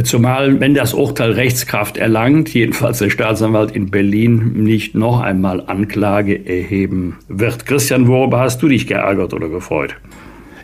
Zumal, 0.04 0.60
wenn 0.60 0.74
das 0.74 0.94
Urteil 0.94 1.32
Rechtskraft 1.32 1.96
erlangt, 1.96 2.54
jedenfalls 2.54 2.98
der 2.98 3.12
Staatsanwalt 3.12 3.72
in 3.72 3.92
Berlin 3.92 4.62
nicht 4.62 4.94
noch 4.94 5.22
einmal 5.22 5.64
Anklage 5.68 6.46
erheben 6.46 7.16
wird. 7.30 7.66
Christian, 7.66 8.10
worüber 8.10 8.42
hast 8.42 8.62
du 8.62 8.68
dich 8.68 8.88
geärgert 8.88 9.34
oder 9.34 9.48
gefreut? 9.48 9.96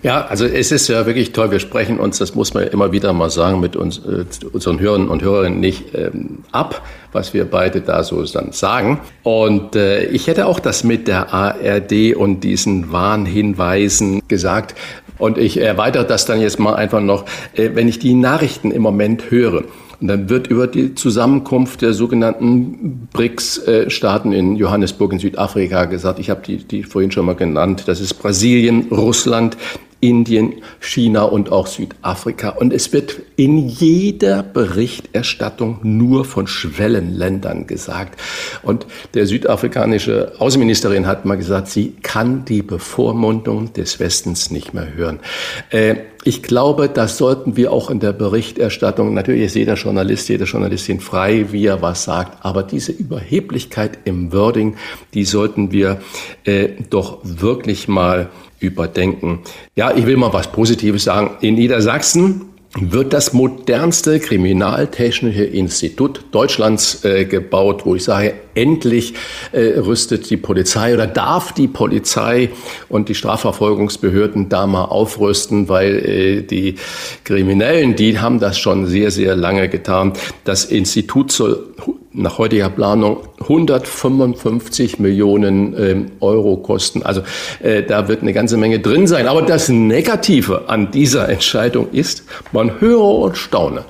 Ja, 0.01 0.25
also 0.25 0.45
es 0.45 0.71
ist 0.71 0.87
ja 0.87 1.05
wirklich 1.05 1.33
toll. 1.33 1.51
Wir 1.51 1.59
sprechen 1.59 1.99
uns, 1.99 2.19
das 2.19 2.33
muss 2.33 2.53
man 2.53 2.67
immer 2.67 2.91
wieder 2.91 3.11
mal 3.11 3.29
sagen, 3.29 3.59
mit 3.59 3.75
uns, 3.75 3.99
äh, 3.99 4.25
unseren 4.51 4.79
Hörern 4.79 5.09
und 5.09 5.21
Hörerinnen 5.21 5.59
nicht 5.59 5.93
ähm, 5.93 6.39
ab, 6.51 6.81
was 7.11 7.33
wir 7.33 7.45
beide 7.45 7.81
da 7.81 8.03
so 8.03 8.23
dann 8.23 8.53
sagen. 8.53 9.01
Und 9.23 9.75
äh, 9.75 10.05
ich 10.05 10.27
hätte 10.27 10.45
auch 10.45 10.59
das 10.59 10.83
mit 10.83 11.07
der 11.07 11.33
ARD 11.33 12.15
und 12.15 12.41
diesen 12.45 12.91
Warnhinweisen 12.91 14.21
gesagt. 14.27 14.75
Und 15.17 15.37
ich 15.37 15.59
erweitere 15.59 16.05
das 16.05 16.25
dann 16.25 16.39
jetzt 16.39 16.59
mal 16.59 16.75
einfach 16.75 17.01
noch, 17.01 17.25
äh, 17.53 17.71
wenn 17.73 17.89
ich 17.89 17.99
die 17.99 18.13
Nachrichten 18.13 18.71
im 18.71 18.81
Moment 18.81 19.29
höre. 19.31 19.63
Und 19.99 20.07
dann 20.07 20.29
wird 20.29 20.47
über 20.47 20.67
die 20.67 20.95
Zusammenkunft 20.95 21.81
der 21.81 21.91
sogenannten 21.91 23.09
BRICS-Staaten 23.11 24.31
in 24.31 24.55
Johannesburg 24.55 25.11
in 25.11 25.19
Südafrika 25.19 25.85
gesagt. 25.85 26.19
Ich 26.19 26.29
habe 26.29 26.41
die, 26.45 26.57
die 26.59 26.83
vorhin 26.83 27.11
schon 27.11 27.25
mal 27.25 27.35
genannt. 27.35 27.83
Das 27.87 27.99
ist 27.99 28.13
Brasilien, 28.13 28.87
Russland, 28.91 29.57
Indien, 30.01 30.55
China 30.79 31.23
und 31.23 31.51
auch 31.51 31.67
Südafrika. 31.67 32.49
Und 32.49 32.73
es 32.73 32.93
wird 32.93 33.17
in 33.35 33.67
jeder 33.67 34.43
Berichterstattung 34.43 35.79
nur 35.83 36.25
von 36.25 36.47
Schwellenländern 36.47 37.67
gesagt. 37.67 38.19
Und 38.63 38.85
der 39.13 39.25
südafrikanische 39.25 40.33
Außenministerin 40.39 41.07
hat 41.07 41.25
mal 41.25 41.37
gesagt, 41.37 41.67
sie 41.67 41.95
kann 42.01 42.45
die 42.45 42.61
Bevormundung 42.61 43.73
des 43.73 43.99
Westens 43.99 44.51
nicht 44.51 44.73
mehr 44.73 44.93
hören. 44.93 45.19
Äh, 45.69 45.95
ich 46.25 46.43
glaube, 46.43 46.89
das 46.89 47.17
sollten 47.17 47.55
wir 47.55 47.71
auch 47.71 47.89
in 47.89 48.01
der 48.01 48.11
Berichterstattung, 48.11 49.13
natürlich 49.13 49.43
ist 49.43 49.55
jeder 49.55 49.75
Journalist, 49.75 50.27
jede 50.27 50.43
Journalistin 50.43 50.99
frei, 50.99 51.45
wie 51.51 51.65
er 51.65 51.81
was 51.81 52.03
sagt, 52.03 52.45
aber 52.45 52.63
diese 52.63 52.91
Überheblichkeit 52.91 53.99
im 54.03 54.33
Wording, 54.33 54.75
die 55.13 55.23
sollten 55.23 55.71
wir 55.71 56.01
äh, 56.43 56.69
doch 56.89 57.19
wirklich 57.23 57.87
mal 57.87 58.29
überdenken. 58.59 59.39
Ja, 59.75 59.95
ich 59.95 60.05
will 60.05 60.17
mal 60.17 60.33
was 60.33 60.51
Positives 60.51 61.03
sagen. 61.03 61.31
In 61.41 61.55
Niedersachsen 61.55 62.49
wird 62.79 63.13
das 63.13 63.33
modernste 63.33 64.19
kriminaltechnische 64.19 65.43
Institut 65.43 66.25
Deutschlands 66.31 67.03
äh, 67.03 67.25
gebaut, 67.25 67.85
wo 67.85 67.95
ich 67.95 68.03
sage, 68.03 68.35
endlich 68.53 69.15
äh, 69.51 69.79
rüstet 69.79 70.29
die 70.29 70.37
Polizei 70.37 70.93
oder 70.93 71.07
darf 71.07 71.51
die 71.51 71.67
Polizei 71.67 72.49
und 72.87 73.09
die 73.09 73.15
Strafverfolgungsbehörden 73.15 74.49
da 74.49 74.67
mal 74.67 74.85
aufrüsten, 74.85 75.67
weil 75.67 75.95
äh, 75.95 76.41
die 76.43 76.75
Kriminellen, 77.23 77.95
die 77.95 78.19
haben 78.19 78.39
das 78.39 78.59
schon 78.59 78.85
sehr, 78.85 79.09
sehr 79.09 79.35
lange 79.35 79.67
getan. 79.67 80.13
Das 80.43 80.65
Institut 80.65 81.31
soll 81.31 81.73
nach 82.19 82.37
heutiger 82.37 82.69
Planung 82.69 83.17
155 83.41 84.99
Millionen 84.99 85.75
ähm, 85.77 86.11
Euro 86.19 86.57
kosten. 86.57 87.03
Also 87.03 87.21
äh, 87.61 87.83
da 87.83 88.07
wird 88.07 88.21
eine 88.21 88.33
ganze 88.33 88.57
Menge 88.57 88.79
drin 88.79 89.07
sein. 89.07 89.27
Aber 89.27 89.41
das 89.41 89.69
Negative 89.69 90.67
an 90.67 90.91
dieser 90.91 91.29
Entscheidung 91.29 91.89
ist, 91.91 92.23
man 92.51 92.81
höre 92.81 93.03
und 93.03 93.37
staune. 93.37 93.85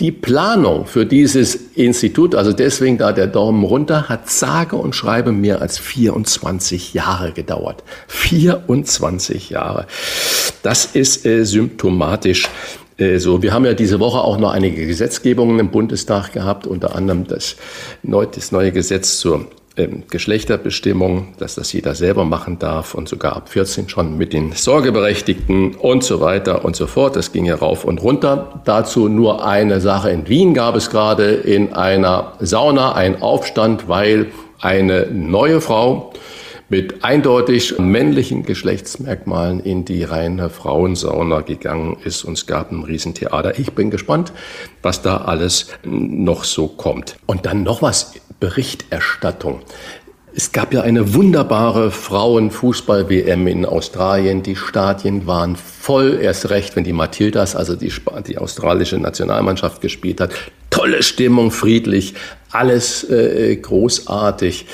Die 0.00 0.10
Planung 0.10 0.86
für 0.86 1.06
dieses 1.06 1.54
Institut, 1.54 2.34
also 2.34 2.52
deswegen 2.52 2.98
da 2.98 3.12
der 3.12 3.26
Daumen 3.26 3.62
runter, 3.62 4.08
hat 4.08 4.28
sage 4.30 4.74
und 4.76 4.96
schreibe 4.96 5.32
mehr 5.32 5.60
als 5.60 5.78
24 5.78 6.94
Jahre 6.94 7.32
gedauert. 7.32 7.84
24 8.08 9.50
Jahre. 9.50 9.86
Das 10.62 10.86
ist 10.86 11.26
äh, 11.26 11.44
symptomatisch 11.44 12.48
so, 13.16 13.42
wir 13.42 13.52
haben 13.52 13.64
ja 13.64 13.74
diese 13.74 14.00
Woche 14.00 14.20
auch 14.20 14.38
noch 14.38 14.52
einige 14.52 14.86
Gesetzgebungen 14.86 15.58
im 15.58 15.70
Bundestag 15.70 16.32
gehabt, 16.32 16.66
unter 16.66 16.94
anderem 16.94 17.26
das, 17.26 17.56
das 18.02 18.52
neue 18.52 18.72
Gesetz 18.72 19.18
zur 19.18 19.46
ähm, 19.74 20.02
Geschlechterbestimmung, 20.10 21.28
dass 21.38 21.54
das 21.54 21.72
jeder 21.72 21.94
selber 21.94 22.26
machen 22.26 22.58
darf 22.58 22.94
und 22.94 23.08
sogar 23.08 23.36
ab 23.36 23.48
14 23.48 23.88
schon 23.88 24.18
mit 24.18 24.34
den 24.34 24.52
Sorgeberechtigten 24.52 25.76
und 25.76 26.04
so 26.04 26.20
weiter 26.20 26.66
und 26.66 26.76
so 26.76 26.86
fort. 26.86 27.16
Das 27.16 27.32
ging 27.32 27.46
ja 27.46 27.54
rauf 27.54 27.86
und 27.86 28.02
runter. 28.02 28.60
Dazu 28.66 29.08
nur 29.08 29.46
eine 29.46 29.80
Sache. 29.80 30.10
In 30.10 30.28
Wien 30.28 30.52
gab 30.52 30.76
es 30.76 30.90
gerade 30.90 31.30
in 31.32 31.72
einer 31.72 32.34
Sauna 32.40 32.92
einen 32.92 33.22
Aufstand, 33.22 33.88
weil 33.88 34.26
eine 34.60 35.06
neue 35.10 35.62
Frau 35.62 36.12
mit 36.68 37.04
eindeutig 37.04 37.78
männlichen 37.78 38.44
Geschlechtsmerkmalen 38.44 39.60
in 39.60 39.84
die 39.84 40.04
reine 40.04 40.50
Frauensauna 40.50 41.40
gegangen 41.40 41.96
ist 42.04 42.24
und 42.24 42.34
es 42.34 42.46
gab 42.46 42.72
ein 42.72 42.82
Riesentheater. 42.82 43.58
Ich 43.58 43.72
bin 43.72 43.90
gespannt, 43.90 44.32
was 44.82 45.02
da 45.02 45.18
alles 45.18 45.68
noch 45.84 46.44
so 46.44 46.68
kommt. 46.68 47.16
Und 47.26 47.46
dann 47.46 47.62
noch 47.62 47.82
was, 47.82 48.14
Berichterstattung. 48.40 49.60
Es 50.34 50.50
gab 50.50 50.72
ja 50.72 50.80
eine 50.80 51.12
wunderbare 51.12 51.90
Frauenfußball-WM 51.90 53.46
in 53.46 53.66
Australien. 53.66 54.42
Die 54.42 54.56
Stadien 54.56 55.26
waren 55.26 55.56
voll, 55.56 56.18
erst 56.22 56.48
recht, 56.48 56.74
wenn 56.74 56.84
die 56.84 56.94
Matildas, 56.94 57.54
also 57.54 57.76
die, 57.76 57.92
die 58.26 58.38
australische 58.38 58.98
Nationalmannschaft 58.98 59.82
gespielt 59.82 60.22
hat. 60.22 60.30
Tolle 60.70 61.02
Stimmung, 61.02 61.50
friedlich, 61.50 62.14
alles 62.50 63.04
äh, 63.10 63.54
großartig. 63.56 64.66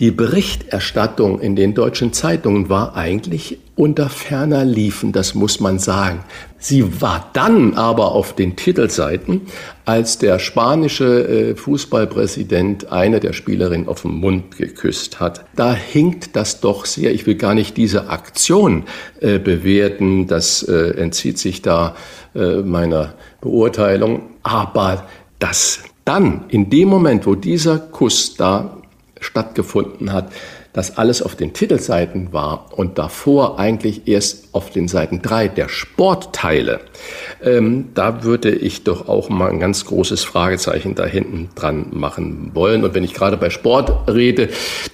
Die 0.00 0.10
Berichterstattung 0.10 1.40
in 1.40 1.54
den 1.54 1.74
deutschen 1.74 2.12
Zeitungen 2.12 2.68
war 2.68 2.96
eigentlich 2.96 3.58
unter 3.76 4.08
ferner 4.08 4.64
Liefen, 4.64 5.12
das 5.12 5.36
muss 5.36 5.60
man 5.60 5.78
sagen. 5.78 6.24
Sie 6.68 7.00
war 7.00 7.30
dann 7.32 7.74
aber 7.74 8.10
auf 8.10 8.34
den 8.34 8.56
Titelseiten, 8.56 9.42
als 9.84 10.18
der 10.18 10.40
spanische 10.40 11.52
äh, 11.52 11.54
Fußballpräsident 11.54 12.90
eine 12.90 13.20
der 13.20 13.34
Spielerinnen 13.34 13.86
auf 13.86 14.02
den 14.02 14.16
Mund 14.16 14.56
geküsst 14.56 15.20
hat. 15.20 15.44
Da 15.54 15.72
hinkt 15.72 16.34
das 16.34 16.60
doch 16.60 16.84
sehr. 16.84 17.14
Ich 17.14 17.24
will 17.24 17.36
gar 17.36 17.54
nicht 17.54 17.76
diese 17.76 18.08
Aktion 18.08 18.82
äh, 19.20 19.38
bewerten, 19.38 20.26
das 20.26 20.64
äh, 20.64 20.90
entzieht 20.98 21.38
sich 21.38 21.62
da 21.62 21.94
meiner 22.34 23.14
Beurteilung. 23.40 24.22
Aber 24.42 25.06
das 25.38 25.78
dann, 26.04 26.44
in 26.48 26.68
dem 26.68 26.88
Moment, 26.88 27.26
wo 27.26 27.34
dieser 27.34 27.78
Kuss 27.78 28.34
da 28.34 28.76
stattgefunden 29.20 30.12
hat, 30.12 30.30
das 30.76 30.98
alles 30.98 31.22
auf 31.22 31.34
den 31.34 31.54
Titelseiten 31.54 32.34
war 32.34 32.66
und 32.76 32.98
davor 32.98 33.58
eigentlich 33.58 34.06
erst 34.06 34.52
auf 34.52 34.68
den 34.68 34.88
Seiten 34.88 35.22
drei 35.22 35.48
der 35.48 35.70
Sportteile, 35.70 36.80
ähm, 37.44 37.86
da 37.94 38.24
würde 38.24 38.50
ich 38.50 38.84
doch 38.84 39.08
auch 39.08 39.28
mal 39.28 39.50
ein 39.50 39.60
ganz 39.60 39.84
großes 39.84 40.24
Fragezeichen 40.24 40.94
da 40.94 41.04
hinten 41.04 41.50
dran 41.54 41.86
machen 41.90 42.50
wollen. 42.54 42.84
Und 42.84 42.94
wenn 42.94 43.04
ich 43.04 43.14
gerade 43.14 43.36
bei 43.36 43.50
Sport 43.50 44.08
rede, 44.08 44.48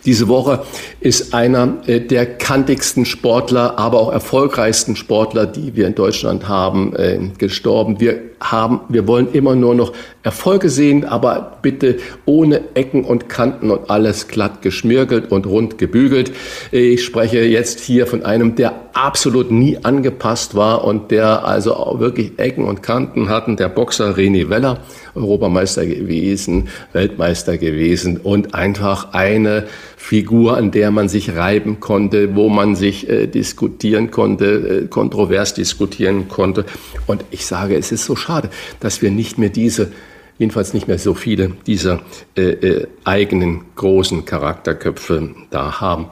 diese 0.05 0.29
Woche 0.29 0.63
ist 1.01 1.35
einer 1.35 1.79
äh, 1.87 2.01
der 2.01 2.27
kantigsten 2.27 3.05
Sportler, 3.05 3.79
aber 3.79 4.01
auch 4.01 4.13
erfolgreichsten 4.13 4.97
Sportler, 4.97 5.47
die 5.47 5.77
wir 5.77 5.87
in 5.87 5.95
Deutschland 5.95 6.49
haben, 6.49 6.95
äh, 6.97 7.19
gestorben. 7.39 8.01
Wir 8.01 8.33
haben, 8.43 8.81
wir 8.89 9.07
wollen 9.07 9.33
immer 9.33 9.55
nur 9.55 9.75
noch 9.75 9.93
Erfolge 10.23 10.69
sehen, 10.69 11.05
aber 11.05 11.59
bitte 11.63 11.99
ohne 12.27 12.63
Ecken 12.75 13.05
und 13.05 13.29
Kanten 13.29 13.71
und 13.71 13.91
alles 13.91 14.29
glatt 14.29 14.63
geschmirgelt 14.63 15.31
und 15.31 15.47
rund 15.47 15.79
gebügelt. 15.79 16.33
Ich 16.71 17.05
spreche 17.05 17.41
jetzt 17.45 17.81
hier 17.81 18.07
von 18.07 18.25
einem, 18.25 18.55
der 18.55 18.75
absolut 18.93 19.51
nie 19.51 19.79
angepasst 19.83 20.55
war 20.55 20.85
und 20.85 21.11
der 21.11 21.47
also 21.47 21.75
auch 21.75 21.99
wirklich 21.99 22.32
Ecken 22.39 22.65
und 22.65 22.83
Kanten 22.83 23.29
hatten, 23.29 23.57
der 23.57 23.69
Boxer 23.69 24.17
René 24.17 24.49
Weller, 24.49 24.81
Europameister 25.15 25.87
gewesen, 25.87 26.69
Weltmeister 26.93 27.59
gewesen 27.59 28.19
und 28.19 28.55
einfach 28.55 29.13
eine 29.13 29.67
Figur, 29.97 30.57
an 30.57 30.71
der 30.71 30.91
man 30.91 31.09
sich 31.09 31.35
reiben 31.35 31.81
konnte, 31.81 32.35
wo 32.35 32.49
man 32.49 32.75
sich 32.77 33.09
äh, 33.09 33.27
diskutieren 33.27 34.11
konnte, 34.11 34.85
äh, 34.85 34.87
kontrovers 34.89 35.55
diskutieren 35.55 36.29
konnte. 36.29 36.65
Und 37.07 37.25
ich 37.31 37.47
sage, 37.47 37.77
es 37.77 37.93
ist 37.93 38.05
so 38.05 38.17
schade, 38.17 38.51
dass 38.81 39.03
wir 39.03 39.11
nicht 39.11 39.39
mehr 39.39 39.51
diese 39.51 39.93
jedenfalls 40.39 40.75
nicht 40.75 40.89
mehr 40.89 40.99
so 40.99 41.15
viele 41.15 41.53
dieser 41.67 42.01
äh, 42.37 42.43
äh, 42.43 42.87
eigenen 43.05 43.63
großen 43.77 44.25
Charakterköpfe 44.25 45.35
da 45.51 45.81
haben. 45.81 46.07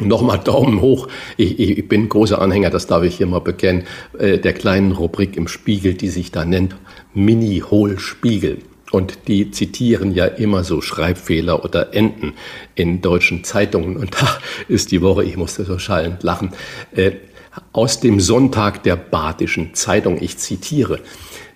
Nochmal 0.00 0.38
Daumen 0.38 0.80
hoch. 0.80 1.08
Ich, 1.36 1.58
ich, 1.58 1.88
bin 1.88 2.08
großer 2.08 2.40
Anhänger, 2.40 2.70
das 2.70 2.86
darf 2.86 3.02
ich 3.02 3.16
hier 3.16 3.26
mal 3.26 3.40
bekennen, 3.40 3.84
äh, 4.16 4.38
der 4.38 4.52
kleinen 4.52 4.92
Rubrik 4.92 5.36
im 5.36 5.48
Spiegel, 5.48 5.94
die 5.94 6.08
sich 6.08 6.30
da 6.30 6.44
nennt 6.44 6.76
Mini-Hohl-Spiegel. 7.14 8.58
Und 8.90 9.28
die 9.28 9.50
zitieren 9.50 10.14
ja 10.14 10.24
immer 10.24 10.64
so 10.64 10.80
Schreibfehler 10.80 11.64
oder 11.64 11.94
Enden 11.94 12.34
in 12.74 13.02
deutschen 13.02 13.44
Zeitungen. 13.44 13.96
Und 13.96 14.14
da 14.20 14.38
ist 14.68 14.92
die 14.92 15.02
Woche, 15.02 15.24
ich 15.24 15.36
musste 15.36 15.64
so 15.64 15.78
schallend 15.78 16.22
lachen, 16.22 16.52
äh, 16.94 17.12
aus 17.72 17.98
dem 17.98 18.20
Sonntag 18.20 18.84
der 18.84 18.94
Badischen 18.94 19.74
Zeitung. 19.74 20.22
Ich 20.22 20.38
zitiere. 20.38 21.00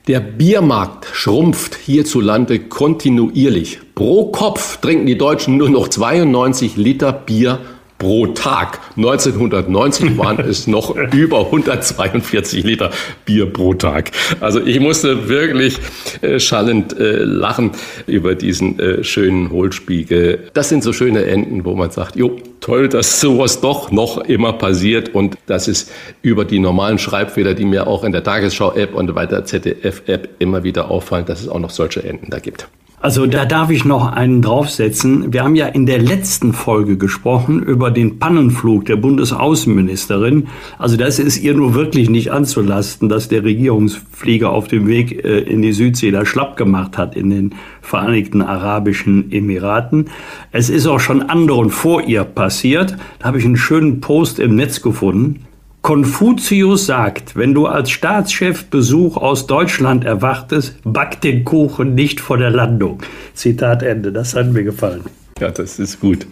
Der 0.09 0.19
Biermarkt 0.19 1.07
schrumpft 1.13 1.77
hierzulande 1.77 2.59
kontinuierlich. 2.59 3.79
Pro 3.95 4.33
Kopf 4.33 4.79
trinken 4.79 5.07
die 5.07 5.17
Deutschen 5.17 5.57
nur 5.57 5.71
noch 5.71 5.87
92 5.87 6.77
Liter 6.77 7.13
Bier 7.13 7.61
pro 8.03 8.27
Tag. 8.27 8.81
1990 8.97 10.19
waren 10.19 10.41
es 10.41 10.67
noch 10.67 10.97
über 11.15 11.47
142 11.47 12.65
Liter 12.65 12.91
Bier 13.25 13.47
pro 13.47 13.75
Tag. 13.75 14.11
Also 14.41 14.61
ich 14.61 14.81
musste 14.81 15.29
wirklich 15.29 15.79
äh, 16.21 16.41
schallend 16.41 16.99
äh, 16.99 17.19
lachen 17.19 17.71
über 18.09 18.35
diesen 18.35 18.81
äh, 18.81 19.05
schönen 19.05 19.53
Hohlspiegel. 19.53 20.51
Das 20.53 20.69
sind 20.69 20.83
so 20.83 20.93
schöne 20.93 21.27
Enden, 21.27 21.65
wo 21.65 21.77
man 21.77 21.93
sagt, 21.93 22.17
jo, 22.17 22.39
toll, 22.61 22.89
dass 22.89 23.21
sowas 23.21 23.61
doch 23.61 23.93
noch 23.93 24.19
immer 24.19 24.53
passiert 24.55 25.15
und 25.15 25.37
dass 25.47 25.69
es 25.69 25.89
über 26.23 26.45
die 26.45 26.59
normalen 26.59 26.99
Schreibfehler, 26.99 27.55
die 27.55 27.65
mir 27.65 27.87
auch 27.87 28.03
in 28.03 28.11
der 28.11 28.25
Tagesschau-App 28.25 28.97
und 28.97 29.15
bei 29.15 29.27
der 29.27 29.45
ZDF-App 29.45 30.29
immer 30.41 30.65
wieder 30.65 30.91
auffallen, 30.91 31.25
dass 31.27 31.41
es 31.41 31.49
auch 31.49 31.61
noch 31.61 31.71
solche 31.71 32.03
Enden 32.03 32.31
da 32.31 32.41
gibt. 32.41 32.67
Also 33.03 33.27
da 33.27 33.47
darf 33.47 33.71
ich 33.71 33.85
noch 33.85 34.13
einen 34.13 34.43
draufsetzen. 34.43 35.33
Wir 35.33 35.43
haben 35.43 35.57
ja 35.57 35.67
in 35.67 35.87
der 35.87 36.01
letzten 36.01 36.53
Folge 36.53 36.97
gesprochen 36.97 37.61
über 37.61 37.91
den 37.91 38.21
Pannenflug 38.21 38.85
der 38.85 38.95
Bundesaußenministerin. 38.95 40.47
Also 40.79 40.97
das 40.97 41.19
ist 41.19 41.39
ihr 41.39 41.55
nur 41.55 41.75
wirklich 41.75 42.09
nicht 42.09 42.31
anzulasten, 42.31 43.09
dass 43.09 43.27
der 43.27 43.43
Regierungsflieger 43.43 44.51
auf 44.51 44.69
dem 44.69 44.87
Weg 44.87 45.25
äh, 45.25 45.41
in 45.41 45.63
die 45.63 45.73
Südsee 45.73 46.13
da 46.13 46.25
schlapp 46.25 46.57
gemacht 46.57 46.97
hat 46.97 47.17
in 47.17 47.31
den 47.31 47.55
Vereinigten 47.81 48.41
Arabischen 48.41 49.33
Emiraten. 49.33 50.09
Es 50.53 50.71
ist 50.71 50.87
auch 50.87 51.01
schon 51.01 51.23
anderen 51.23 51.71
vor 51.71 52.03
ihr 52.03 52.23
passiert. 52.23 52.97
Da 53.19 53.27
habe 53.27 53.39
ich 53.39 53.45
einen 53.45 53.57
schönen 53.57 54.01
Post 54.01 54.39
im 54.39 54.55
Netz 54.55 54.81
gefunden. 54.81 55.41
Konfuzius 55.83 56.87
sagt, 56.87 57.35
wenn 57.35 57.55
du 57.55 57.67
als 57.67 57.91
Staatschef 57.91 58.67
Besuch 58.67 59.17
aus 59.17 59.49
Deutschland 59.49 60.05
erwartest, 60.05 60.77
back 60.85 61.21
den 61.21 61.45
Kuchen 61.45 61.97
nicht 61.97 62.21
vor 62.21 62.39
der 62.39 62.51
Landung. 62.51 63.01
Zitat 63.35 63.83
Ende. 63.83 64.13
Das 64.13 64.37
hat 64.37 64.47
mir 64.53 64.63
gefallen. 64.63 65.03
Ja, 65.41 65.51
das 65.51 65.81
ist 65.81 65.99
gut. 65.99 66.29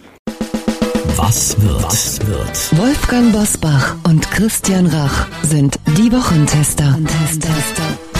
Was 1.17 1.61
wird? 1.61 1.83
Was 1.83 2.19
wird? 2.25 2.79
Wolfgang 2.79 3.33
Bosbach 3.33 3.97
und 4.07 4.31
Christian 4.31 4.87
Rach 4.87 5.27
sind 5.43 5.77
die 5.97 6.09
Wochentester. 6.13 6.85
Wochentester. 6.85 8.10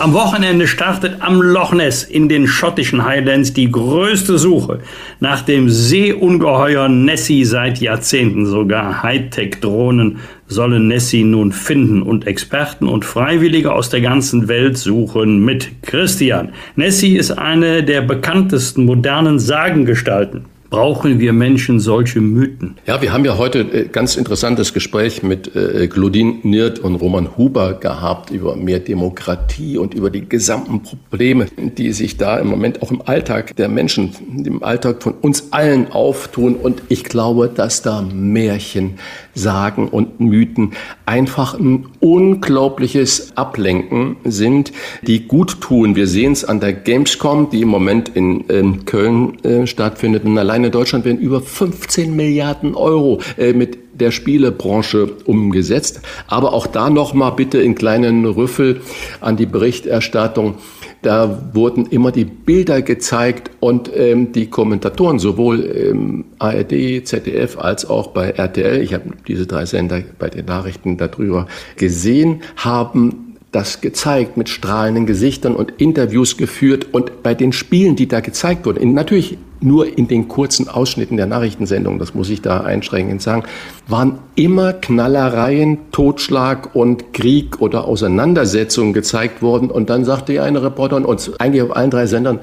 Am 0.00 0.12
Wochenende 0.12 0.66
startet 0.66 1.18
am 1.20 1.40
Loch 1.40 1.72
Ness 1.72 2.02
in 2.02 2.28
den 2.28 2.48
schottischen 2.48 3.04
Highlands 3.04 3.52
die 3.52 3.70
größte 3.70 4.38
Suche 4.38 4.80
nach 5.20 5.42
dem 5.42 5.70
Seeungeheuer 5.70 6.88
Nessie 6.88 7.44
seit 7.44 7.78
Jahrzehnten. 7.78 8.44
Sogar 8.44 9.04
Hightech-Drohnen 9.04 10.18
sollen 10.48 10.88
Nessie 10.88 11.22
nun 11.22 11.52
finden 11.52 12.02
und 12.02 12.26
Experten 12.26 12.88
und 12.88 13.04
Freiwillige 13.04 13.72
aus 13.72 13.88
der 13.88 14.00
ganzen 14.00 14.48
Welt 14.48 14.76
suchen 14.76 15.44
mit. 15.44 15.70
Christian, 15.82 16.52
Nessie 16.74 17.16
ist 17.16 17.30
eine 17.30 17.84
der 17.84 18.02
bekanntesten 18.02 18.84
modernen 18.84 19.38
Sagengestalten 19.38 20.46
brauchen 20.74 21.20
wir 21.20 21.32
Menschen 21.32 21.78
solche 21.78 22.20
Mythen? 22.20 22.78
Ja, 22.84 23.00
wir 23.00 23.12
haben 23.12 23.24
ja 23.24 23.38
heute 23.38 23.60
äh, 23.60 23.84
ganz 23.86 24.16
interessantes 24.16 24.74
Gespräch 24.74 25.22
mit 25.22 25.54
äh, 25.54 25.86
Glodin 25.86 26.40
Niert 26.42 26.80
und 26.80 26.96
Roman 26.96 27.36
Huber 27.36 27.74
gehabt 27.74 28.32
über 28.32 28.56
mehr 28.56 28.80
Demokratie 28.80 29.78
und 29.78 29.94
über 29.94 30.10
die 30.10 30.28
gesamten 30.28 30.82
Probleme, 30.82 31.46
die 31.56 31.92
sich 31.92 32.16
da 32.16 32.38
im 32.38 32.48
Moment 32.48 32.82
auch 32.82 32.90
im 32.90 33.02
Alltag 33.02 33.54
der 33.54 33.68
Menschen, 33.68 34.14
im 34.44 34.64
Alltag 34.64 35.00
von 35.00 35.14
uns 35.20 35.52
allen 35.52 35.92
auftun. 35.92 36.56
Und 36.56 36.82
ich 36.88 37.04
glaube, 37.04 37.48
dass 37.54 37.82
da 37.82 38.02
Märchen, 38.02 38.98
Sagen 39.32 39.88
und 39.88 40.18
Mythen 40.18 40.72
einfach 41.06 41.54
ein 41.54 41.86
unglaubliches 42.00 43.36
Ablenken 43.36 44.16
sind, 44.24 44.72
die 45.02 45.28
gut 45.28 45.60
tun. 45.60 45.94
Wir 45.94 46.08
sehen 46.08 46.32
es 46.32 46.44
an 46.44 46.58
der 46.58 46.72
Gamescom, 46.72 47.50
die 47.50 47.62
im 47.62 47.68
Moment 47.68 48.08
in 48.08 48.44
ähm, 48.48 48.84
Köln 48.84 49.42
äh, 49.44 49.68
stattfindet. 49.68 50.24
Und 50.24 50.36
allein 50.36 50.63
in 50.64 50.72
Deutschland 50.72 51.04
werden 51.04 51.18
über 51.18 51.40
15 51.40 52.14
Milliarden 52.14 52.74
Euro 52.74 53.20
äh, 53.36 53.52
mit 53.52 53.78
der 53.94 54.10
Spielebranche 54.10 55.10
umgesetzt. 55.24 56.00
Aber 56.26 56.52
auch 56.52 56.66
da 56.66 56.90
nochmal 56.90 57.32
bitte 57.32 57.60
in 57.60 57.74
kleinen 57.74 58.24
Rüffel 58.24 58.80
an 59.20 59.36
die 59.36 59.46
Berichterstattung. 59.46 60.56
Da 61.02 61.50
wurden 61.52 61.86
immer 61.86 62.12
die 62.12 62.24
Bilder 62.24 62.80
gezeigt 62.80 63.50
und 63.60 63.90
ähm, 63.94 64.32
die 64.32 64.46
Kommentatoren, 64.46 65.18
sowohl 65.18 65.60
im 65.60 66.24
ARD, 66.38 67.06
ZDF 67.06 67.58
als 67.58 67.88
auch 67.88 68.08
bei 68.08 68.30
RTL, 68.30 68.80
ich 68.80 68.94
habe 68.94 69.10
diese 69.28 69.46
drei 69.46 69.66
Sender 69.66 70.02
bei 70.18 70.30
den 70.30 70.46
Nachrichten 70.46 70.96
darüber 70.96 71.46
gesehen, 71.76 72.40
haben 72.56 73.36
das 73.52 73.80
gezeigt 73.80 74.36
mit 74.36 74.48
strahlenden 74.48 75.06
Gesichtern 75.06 75.54
und 75.54 75.74
Interviews 75.76 76.36
geführt 76.36 76.88
und 76.92 77.22
bei 77.22 77.34
den 77.34 77.52
Spielen, 77.52 77.94
die 77.96 78.08
da 78.08 78.20
gezeigt 78.20 78.66
wurden, 78.66 78.94
natürlich 78.94 79.38
nur 79.64 79.98
in 79.98 80.06
den 80.06 80.28
kurzen 80.28 80.68
Ausschnitten 80.68 81.16
der 81.16 81.26
Nachrichtensendung, 81.26 81.98
das 81.98 82.14
muss 82.14 82.30
ich 82.30 82.42
da 82.42 82.60
einschränkend 82.60 83.22
sagen, 83.22 83.44
waren 83.88 84.18
immer 84.34 84.72
Knallereien, 84.72 85.78
Totschlag 85.90 86.74
und 86.74 87.12
Krieg 87.12 87.60
oder 87.60 87.84
Auseinandersetzungen 87.84 88.92
gezeigt 88.92 89.42
worden. 89.42 89.70
Und 89.70 89.90
dann 89.90 90.04
sagte 90.04 90.32
ja 90.32 90.42
eine 90.42 90.62
Reporterin 90.62 91.04
uns 91.04 91.32
eigentlich 91.40 91.62
auf 91.62 91.74
allen 91.74 91.90
drei 91.90 92.06
Sendern, 92.06 92.40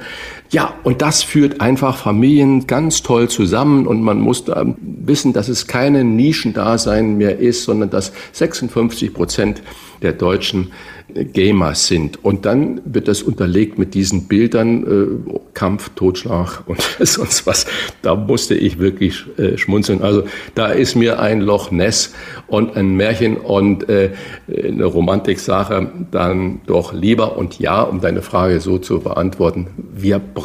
ja, 0.51 0.73
und 0.83 1.01
das 1.01 1.23
führt 1.23 1.61
einfach 1.61 1.97
Familien 1.97 2.67
ganz 2.67 3.03
toll 3.03 3.29
zusammen 3.29 3.87
und 3.87 4.03
man 4.03 4.19
muss 4.19 4.43
da 4.43 4.65
wissen, 4.81 5.31
dass 5.31 5.47
es 5.47 5.65
keine 5.65 6.03
Nischendasein 6.03 7.17
mehr 7.17 7.39
ist, 7.39 7.63
sondern 7.63 7.89
dass 7.89 8.11
56 8.33 9.13
Prozent 9.13 9.63
der 10.01 10.11
Deutschen 10.11 10.71
Gamers 11.13 11.87
sind. 11.87 12.23
Und 12.23 12.45
dann 12.45 12.81
wird 12.85 13.07
das 13.07 13.21
unterlegt 13.21 13.77
mit 13.77 13.93
diesen 13.93 14.27
Bildern, 14.27 14.83
äh, 14.83 15.39
Kampf, 15.53 15.89
Totschlag 15.95 16.63
und 16.67 16.81
sonst 16.99 17.45
was. 17.45 17.65
Da 18.01 18.15
musste 18.15 18.55
ich 18.55 18.79
wirklich 18.79 19.25
äh, 19.37 19.57
schmunzeln. 19.57 20.01
Also 20.01 20.23
da 20.55 20.67
ist 20.67 20.95
mir 20.95 21.19
ein 21.19 21.41
Loch 21.41 21.71
Ness 21.71 22.13
und 22.47 22.75
ein 22.77 22.95
Märchen 22.95 23.37
und 23.37 23.89
äh, 23.89 24.11
eine 24.47 24.85
Romantiksache 24.85 25.91
dann 26.11 26.61
doch 26.65 26.93
lieber. 26.93 27.37
Und 27.37 27.59
ja, 27.59 27.81
um 27.81 28.01
deine 28.01 28.21
Frage 28.21 28.59
so 28.61 28.77
zu 28.77 28.99
beantworten, 28.99 29.67
wir 29.93 30.19
brauchen 30.19 30.40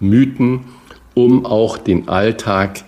Mythen, 0.00 0.60
um 1.14 1.46
auch 1.46 1.78
den 1.78 2.08
Alltag 2.08 2.84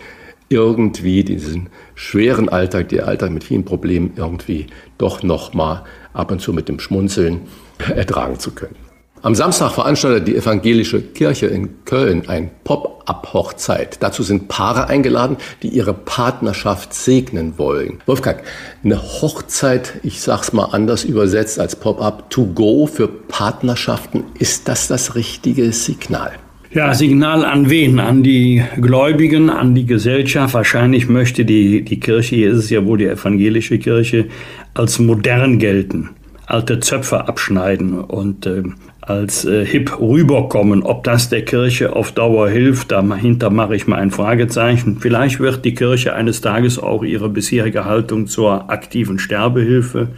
irgendwie, 0.49 1.25
diesen 1.25 1.69
schweren 1.95 2.49
Alltag, 2.49 2.89
der 2.91 3.09
Alltag 3.09 3.31
mit 3.31 3.45
vielen 3.45 3.65
Problemen 3.65 4.13
irgendwie 4.17 4.67
doch 4.99 5.23
noch 5.23 5.55
mal 5.55 5.85
ab 6.13 6.31
und 6.31 6.41
zu 6.41 6.53
mit 6.53 6.69
dem 6.69 6.79
Schmunzeln 6.79 7.43
ertragen 7.95 8.39
zu 8.39 8.53
können. 8.53 8.86
Am 9.23 9.35
Samstag 9.35 9.73
veranstaltet 9.73 10.29
die 10.29 10.37
evangelische 10.37 11.01
Kirche 11.01 11.47
in 11.47 11.85
Köln 11.85 12.29
ein 12.29 12.51
Pop-up-Hochzeit. 12.65 13.97
Dazu 14.01 14.23
sind 14.23 14.49
Paare 14.49 14.89
eingeladen, 14.89 15.37
die 15.63 15.69
ihre 15.69 15.95
Partnerschaft 15.95 16.95
segnen 16.95 17.55
wollen. 17.59 17.99
Wolfgang, 18.07 18.43
eine 18.85 19.03
Hochzeit, 19.03 19.95
ich 20.03 20.21
sag's 20.21 20.53
mal 20.53 20.67
anders 20.67 21.05
übersetzt 21.05 21.59
als 21.59 21.77
Pop-up 21.77 22.31
to 22.31 22.47
go 22.47 22.87
für 22.87 23.09
Partnerschaften, 23.09 24.25
ist 24.39 24.69
das 24.69 24.87
das 24.87 25.15
richtige 25.15 25.73
Signal? 25.73 26.33
Ja, 26.73 26.93
Signal 26.93 27.45
an 27.45 27.71
wen? 27.71 27.99
An 28.01 28.23
die 28.23 28.63
Gläubigen, 28.81 29.49
an 29.49 29.75
die 29.75 29.87
Gesellschaft. 29.87 30.53
Wahrscheinlich 30.53 31.09
möchte 31.09 31.47
die, 31.47 31.83
die 31.83 31.99
Kirche, 32.01 32.37
hier 32.37 32.51
ist 32.51 32.59
es 32.59 32.71
ja 32.71 32.85
wohl 32.85 32.99
die 32.99 33.07
evangelische 33.07 33.79
Kirche, 33.79 34.27
als 34.75 34.99
modern 34.99 35.59
gelten, 35.59 36.11
alte 36.45 36.81
Zöpfe 36.81 37.29
abschneiden 37.29 37.99
und 37.99 38.45
äh, 38.45 38.63
als 39.07 39.45
äh, 39.45 39.65
hip 39.65 39.99
rüberkommen. 40.01 40.83
Ob 40.83 41.05
das 41.05 41.29
der 41.29 41.45
Kirche 41.45 41.95
auf 41.95 42.13
Dauer 42.13 42.49
hilft, 42.51 42.91
dahinter 42.93 43.51
mache 43.51 43.77
ich 43.77 43.87
mal 43.87 43.97
ein 43.97 44.11
Fragezeichen. 44.11 44.99
Vielleicht 45.01 45.39
wird 45.41 45.65
die 45.65 45.75
Kirche 45.75 46.15
eines 46.15 46.41
Tages 46.41 46.79
auch 46.79 47.05
ihre 47.05 47.29
bisherige 47.29 47.85
Haltung 47.85 48.27
zur 48.27 48.69
aktiven 48.69 49.21
Sterbehilfe 49.21 50.09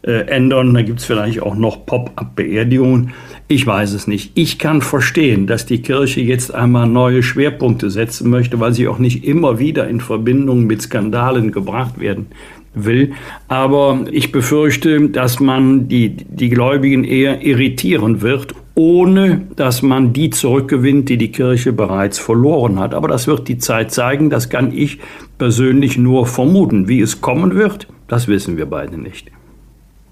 äh, 0.00 0.26
ändern. 0.28 0.72
Da 0.72 0.80
gibt 0.80 1.00
es 1.00 1.04
vielleicht 1.04 1.42
auch 1.42 1.54
noch 1.54 1.84
Pop-up-Beerdigungen. 1.84 3.12
Ich 3.48 3.66
weiß 3.66 3.92
es 3.92 4.06
nicht. 4.06 4.32
Ich 4.34 4.58
kann 4.58 4.80
verstehen, 4.80 5.46
dass 5.46 5.66
die 5.66 5.82
Kirche 5.82 6.22
jetzt 6.22 6.54
einmal 6.54 6.88
neue 6.88 7.22
Schwerpunkte 7.22 7.90
setzen 7.90 8.30
möchte, 8.30 8.60
weil 8.60 8.72
sie 8.72 8.88
auch 8.88 8.98
nicht 8.98 9.24
immer 9.24 9.58
wieder 9.58 9.88
in 9.88 10.00
Verbindung 10.00 10.66
mit 10.66 10.80
Skandalen 10.80 11.52
gebracht 11.52 12.00
werden 12.00 12.28
will. 12.74 13.12
Aber 13.48 14.04
ich 14.10 14.32
befürchte, 14.32 15.08
dass 15.08 15.40
man 15.40 15.88
die, 15.88 16.10
die 16.10 16.48
Gläubigen 16.48 17.04
eher 17.04 17.42
irritieren 17.42 18.22
wird, 18.22 18.54
ohne 18.74 19.42
dass 19.56 19.82
man 19.82 20.12
die 20.12 20.30
zurückgewinnt, 20.30 21.08
die 21.08 21.18
die 21.18 21.32
Kirche 21.32 21.72
bereits 21.72 22.18
verloren 22.18 22.78
hat. 22.78 22.94
Aber 22.94 23.08
das 23.08 23.26
wird 23.26 23.48
die 23.48 23.58
Zeit 23.58 23.92
zeigen. 23.92 24.30
Das 24.30 24.48
kann 24.48 24.72
ich 24.72 24.98
persönlich 25.38 25.98
nur 25.98 26.26
vermuten. 26.26 26.88
Wie 26.88 27.00
es 27.00 27.20
kommen 27.20 27.54
wird, 27.54 27.86
das 28.08 28.28
wissen 28.28 28.56
wir 28.56 28.66
beide 28.66 28.98
nicht. 28.98 29.30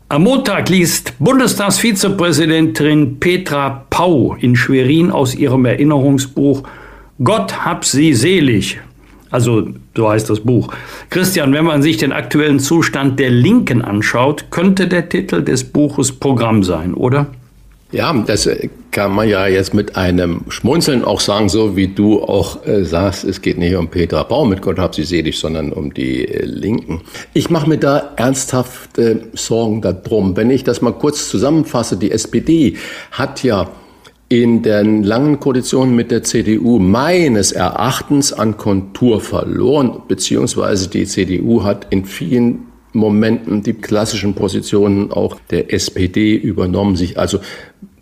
Am 0.08 0.24
Montag 0.24 0.68
liest 0.68 1.14
Bundestagsvizepräsidentin 1.20 3.20
Petra 3.20 3.86
Pau 3.90 4.36
in 4.40 4.56
Schwerin 4.56 5.12
aus 5.12 5.36
ihrem 5.36 5.64
Erinnerungsbuch 5.64 6.64
Gott 7.22 7.66
hab 7.66 7.84
sie 7.84 8.14
selig 8.14 8.80
also 9.30 9.68
so 9.96 10.10
heißt 10.10 10.28
das 10.28 10.40
Buch. 10.40 10.72
Christian, 11.08 11.52
wenn 11.52 11.64
man 11.64 11.82
sich 11.82 11.96
den 11.96 12.12
aktuellen 12.12 12.60
Zustand 12.60 13.18
der 13.18 13.30
Linken 13.30 13.82
anschaut, 13.82 14.46
könnte 14.50 14.88
der 14.88 15.08
Titel 15.08 15.42
des 15.42 15.64
Buches 15.64 16.12
Programm 16.12 16.62
sein, 16.62 16.94
oder? 16.94 17.26
Ja, 17.92 18.12
das 18.12 18.48
kann 18.92 19.12
man 19.12 19.28
ja 19.28 19.48
jetzt 19.48 19.74
mit 19.74 19.96
einem 19.96 20.42
Schmunzeln 20.48 21.04
auch 21.04 21.18
sagen, 21.18 21.48
so 21.48 21.76
wie 21.76 21.88
du 21.88 22.22
auch 22.22 22.64
äh, 22.64 22.84
sagst, 22.84 23.24
es 23.24 23.42
geht 23.42 23.58
nicht 23.58 23.74
um 23.74 23.88
Petra 23.88 24.22
Baum, 24.22 24.50
mit 24.50 24.62
Gott 24.62 24.78
hab 24.78 24.94
sie 24.94 25.02
selig, 25.02 25.38
sondern 25.40 25.72
um 25.72 25.92
die 25.92 26.26
äh, 26.28 26.44
Linken. 26.44 27.00
Ich 27.34 27.50
mache 27.50 27.68
mir 27.68 27.78
da 27.78 28.12
ernsthafte 28.14 29.24
Sorgen 29.32 29.82
darum. 29.82 30.36
Wenn 30.36 30.50
ich 30.50 30.62
das 30.62 30.82
mal 30.82 30.92
kurz 30.92 31.28
zusammenfasse, 31.28 31.96
die 31.96 32.12
SPD 32.12 32.76
hat 33.10 33.42
ja 33.42 33.68
in 34.30 34.62
den 34.62 35.02
langen 35.02 35.40
Koalitionen 35.40 35.96
mit 35.96 36.12
der 36.12 36.22
CDU 36.22 36.78
meines 36.78 37.50
Erachtens 37.50 38.32
an 38.32 38.56
Kontur 38.56 39.20
verloren, 39.20 40.02
beziehungsweise 40.06 40.88
die 40.88 41.04
CDU 41.04 41.64
hat 41.64 41.88
in 41.90 42.04
vielen 42.04 42.68
Momenten 42.92 43.64
die 43.64 43.72
klassischen 43.72 44.34
Positionen 44.34 45.10
auch 45.10 45.36
der 45.50 45.74
SPD 45.74 46.36
übernommen, 46.36 46.94
sich 46.94 47.18
also 47.18 47.40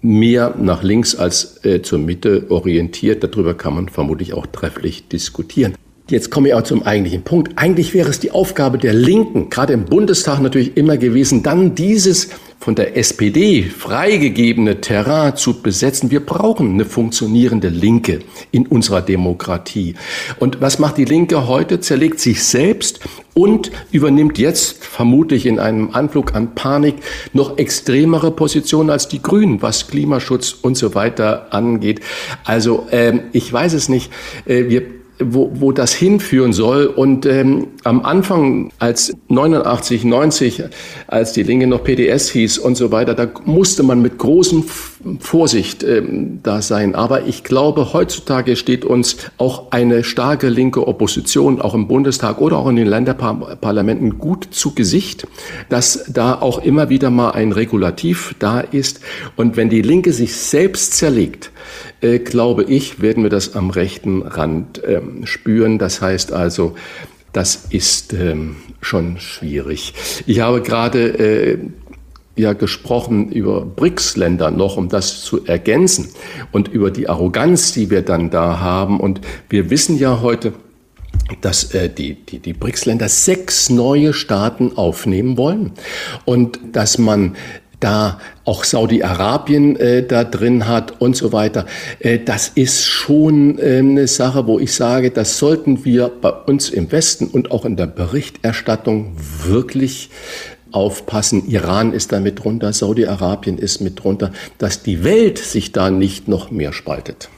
mehr 0.03 0.55
nach 0.61 0.83
links 0.83 1.17
als 1.17 1.65
äh, 1.65 1.81
zur 1.81 1.99
Mitte 1.99 2.51
orientiert. 2.51 3.25
Darüber 3.25 3.55
kann 3.55 3.75
man 3.75 3.89
vermutlich 3.89 4.35
auch 4.35 4.47
trefflich 4.47 5.09
diskutieren. 5.09 5.75
Jetzt 6.11 6.31
komme 6.31 6.49
ich 6.49 6.55
auch 6.55 6.63
zum 6.63 6.83
eigentlichen 6.83 7.23
Punkt. 7.23 7.53
Eigentlich 7.57 7.95
wäre 7.95 8.11
es 8.11 8.21
die 8.21 8.33
Aufgabe 8.33 8.77
der 8.77 8.93
Linken, 8.93 9.49
gerade 9.49 9.73
im 9.73 9.87
Bundestag 9.87 10.41
natürlich 10.41 10.77
immer 10.77 10.99
gewesen, 10.99 11.43
dann 11.43 11.75
dieses 11.75 12.29
von 12.59 12.75
der 12.75 12.97
SPD 12.97 13.63
freigegebene 13.63 14.81
Terrain 14.81 15.37
zu 15.37 15.63
besetzen. 15.63 16.11
Wir 16.11 16.25
brauchen 16.25 16.75
eine 16.75 16.85
funktionierende 16.85 17.69
Linke 17.69 18.21
in 18.51 18.67
unserer 18.67 19.01
Demokratie. 19.01 19.95
Und 20.39 20.61
was 20.61 20.79
macht 20.79 20.99
die 20.99 21.05
Linke 21.05 21.47
heute? 21.47 21.81
Zerlegt 21.81 22.19
sich 22.21 22.43
selbst 22.43 23.01
und 23.35 23.71
übernimmt 23.93 24.39
jetzt 24.39 24.85
vermutlich 24.85 25.47
in 25.47 25.61
einem 25.61 25.91
Anflug 25.93 26.35
an 26.35 26.57
Panik 26.57 26.97
noch 27.33 27.59
extremere 27.59 28.33
Positionen 28.33 28.91
als 28.91 29.07
die 29.07 29.23
Grünen, 29.23 29.63
was 29.63 29.87
Klimaschutz 29.87 30.57
und 30.61 30.77
so 30.77 30.95
weiter 30.97 31.53
angeht. 31.55 32.01
Also 32.45 32.89
ähm, 32.91 33.23
ich 33.33 33.53
weiß 33.53 33.75
es 33.75 33.89
nicht. 33.89 34.11
Äh, 34.47 34.69
wir 34.69 34.98
wo, 35.21 35.51
wo 35.55 35.73
das 35.73 35.93
hinführen 35.93 36.53
soll. 36.53 36.87
Und 36.87 37.27
ähm, 37.27 37.69
am 37.85 38.05
Anfang, 38.05 38.71
als 38.79 39.15
89, 39.29 40.05
90, 40.05 40.65
als 41.07 41.33
die 41.33 41.43
Linke 41.43 41.67
noch 41.67 41.85
PDS 41.85 42.31
hieß 42.31 42.59
und 42.59 42.77
so 42.77 42.93
weiter, 42.93 43.15
da 43.15 43.29
musste 43.45 43.83
man 43.83 44.01
mit 44.03 44.19
großem 44.19 44.65
Vorsicht 45.21 45.83
ähm, 45.83 46.41
da 46.43 46.63
sein. 46.63 46.95
Aber 46.95 47.27
ich 47.27 47.45
glaube, 47.45 47.93
heutzutage 47.93 48.57
steht 48.57 48.85
uns 48.85 49.17
auch 49.39 49.73
eine 49.73 50.05
starke 50.05 50.49
linke 50.49 50.87
Opposition, 50.87 51.61
auch 51.61 51.75
im 51.75 51.89
Bundestag 51.89 52.41
oder 52.41 52.59
auch 52.59 52.69
in 52.69 52.77
den 52.77 52.87
Länderparlamenten, 52.87 54.19
gut 54.19 54.49
zu 54.51 54.75
Gesicht, 54.75 55.27
dass 55.69 56.05
da 56.13 56.35
auch 56.35 56.63
immer 56.63 56.89
wieder 56.89 57.11
mal 57.11 57.31
ein 57.31 57.53
Regulativ 57.53 58.35
da 58.39 58.61
ist. 58.61 59.01
Und 59.37 59.57
wenn 59.57 59.69
die 59.69 59.83
Linke 59.83 60.13
sich 60.13 60.37
selbst 60.37 60.95
zerlegt, 60.95 61.51
äh, 62.01 62.19
glaube 62.19 62.65
ich, 62.65 63.01
werden 63.01 63.23
wir 63.23 63.31
das 63.31 63.55
am 63.55 63.71
rechten 63.71 64.23
Rand 64.23 64.83
ähm, 64.87 65.27
spüren. 65.27 65.79
Das 65.79 66.01
heißt 66.01 66.33
also, 66.33 66.75
das 67.33 67.67
ist 67.71 68.13
ähm, 68.13 68.57
schon 68.81 69.19
schwierig. 69.19 69.95
Ich 70.27 70.41
habe 70.41 70.63
gerade 70.63 71.19
äh, 71.19 71.59
ja 72.39 72.53
gesprochen 72.53 73.31
über 73.31 73.65
BRICS-Länder 73.65 74.51
noch, 74.51 74.77
um 74.77 74.89
das 74.89 75.23
zu 75.23 75.45
ergänzen 75.45 76.09
und 76.53 76.69
über 76.69 76.91
die 76.91 77.09
Arroganz, 77.09 77.73
die 77.73 77.91
wir 77.91 78.03
dann 78.03 78.31
da 78.31 78.61
haben. 78.61 79.01
Und 79.01 79.21
wir 79.49 79.71
wissen 79.71 79.99
ja 79.99 80.21
heute, 80.23 80.53
dass 81.41 81.75
äh, 81.75 81.89
die, 81.89 82.15
die, 82.15 82.39
die 82.39 82.53
BRICS-Länder 82.53 83.09
sechs 83.09 83.71
neue 83.71 84.13
Staaten 84.13 84.77
aufnehmen 84.77 85.37
wollen 85.37 85.73
und 86.25 86.59
dass 86.73 86.99
man 86.99 87.37
da 87.81 88.19
auch 88.45 88.65
Saudi-Arabien 88.65 89.77
äh, 89.77 90.03
da 90.03 90.25
drin 90.25 90.67
hat 90.67 91.01
und 91.01 91.17
so 91.17 91.33
weiter. 91.33 91.67
Äh, 92.01 92.19
das 92.19 92.49
ist 92.49 92.85
schon 92.85 93.59
äh, 93.59 93.79
eine 93.79 94.07
Sache, 94.09 94.47
wo 94.47 94.59
ich 94.59 94.73
sage, 94.73 95.11
das 95.11 95.39
sollten 95.39 95.85
wir 95.85 96.09
bei 96.09 96.31
uns 96.31 96.71
im 96.71 96.91
Westen 96.91 97.27
und 97.27 97.51
auch 97.51 97.65
in 97.65 97.77
der 97.77 97.87
Berichterstattung 97.87 99.15
wirklich 99.45 100.11
aufpassen. 100.73 101.49
Iran 101.49 101.93
ist 101.93 102.13
da 102.13 102.21
mit 102.21 102.45
drunter, 102.45 102.73
Saudi-Arabien 102.73 103.59
ist 103.59 103.81
mit 103.81 104.03
drunter, 104.03 104.33
dass 104.59 104.83
die 104.83 105.05
Welt 105.05 105.39
sich 105.39 105.73
da 105.73 105.91
nicht 105.91 106.29
noch 106.29 106.51
mehr 106.51 106.73
spaltet. 106.73 107.29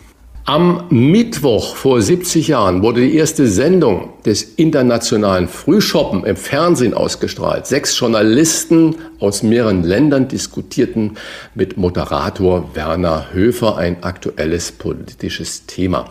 Am 0.47 0.87
Mittwoch 0.91 1.77
vor 1.77 2.03
70 2.03 2.49
Jahren 2.49 2.83
wurde 2.83 3.03
die 3.03 3.15
erste 3.15 3.47
Sendung 3.47 4.15
des 4.25 4.43
internationalen 4.43 5.47
Frühschoppen 5.47 6.25
im 6.25 6.35
Fernsehen 6.35 6.93
ausgestrahlt. 6.93 7.67
Sechs 7.67 7.97
Journalisten 7.97 8.97
aus 9.21 9.45
mehreren 9.45 9.85
Ländern 9.85 10.27
diskutierten 10.27 11.19
mit 11.55 11.77
Moderator 11.77 12.75
Werner 12.75 13.27
Höfer 13.33 13.77
ein 13.77 14.03
aktuelles 14.03 14.73
politisches 14.73 15.67
Thema. 15.67 16.09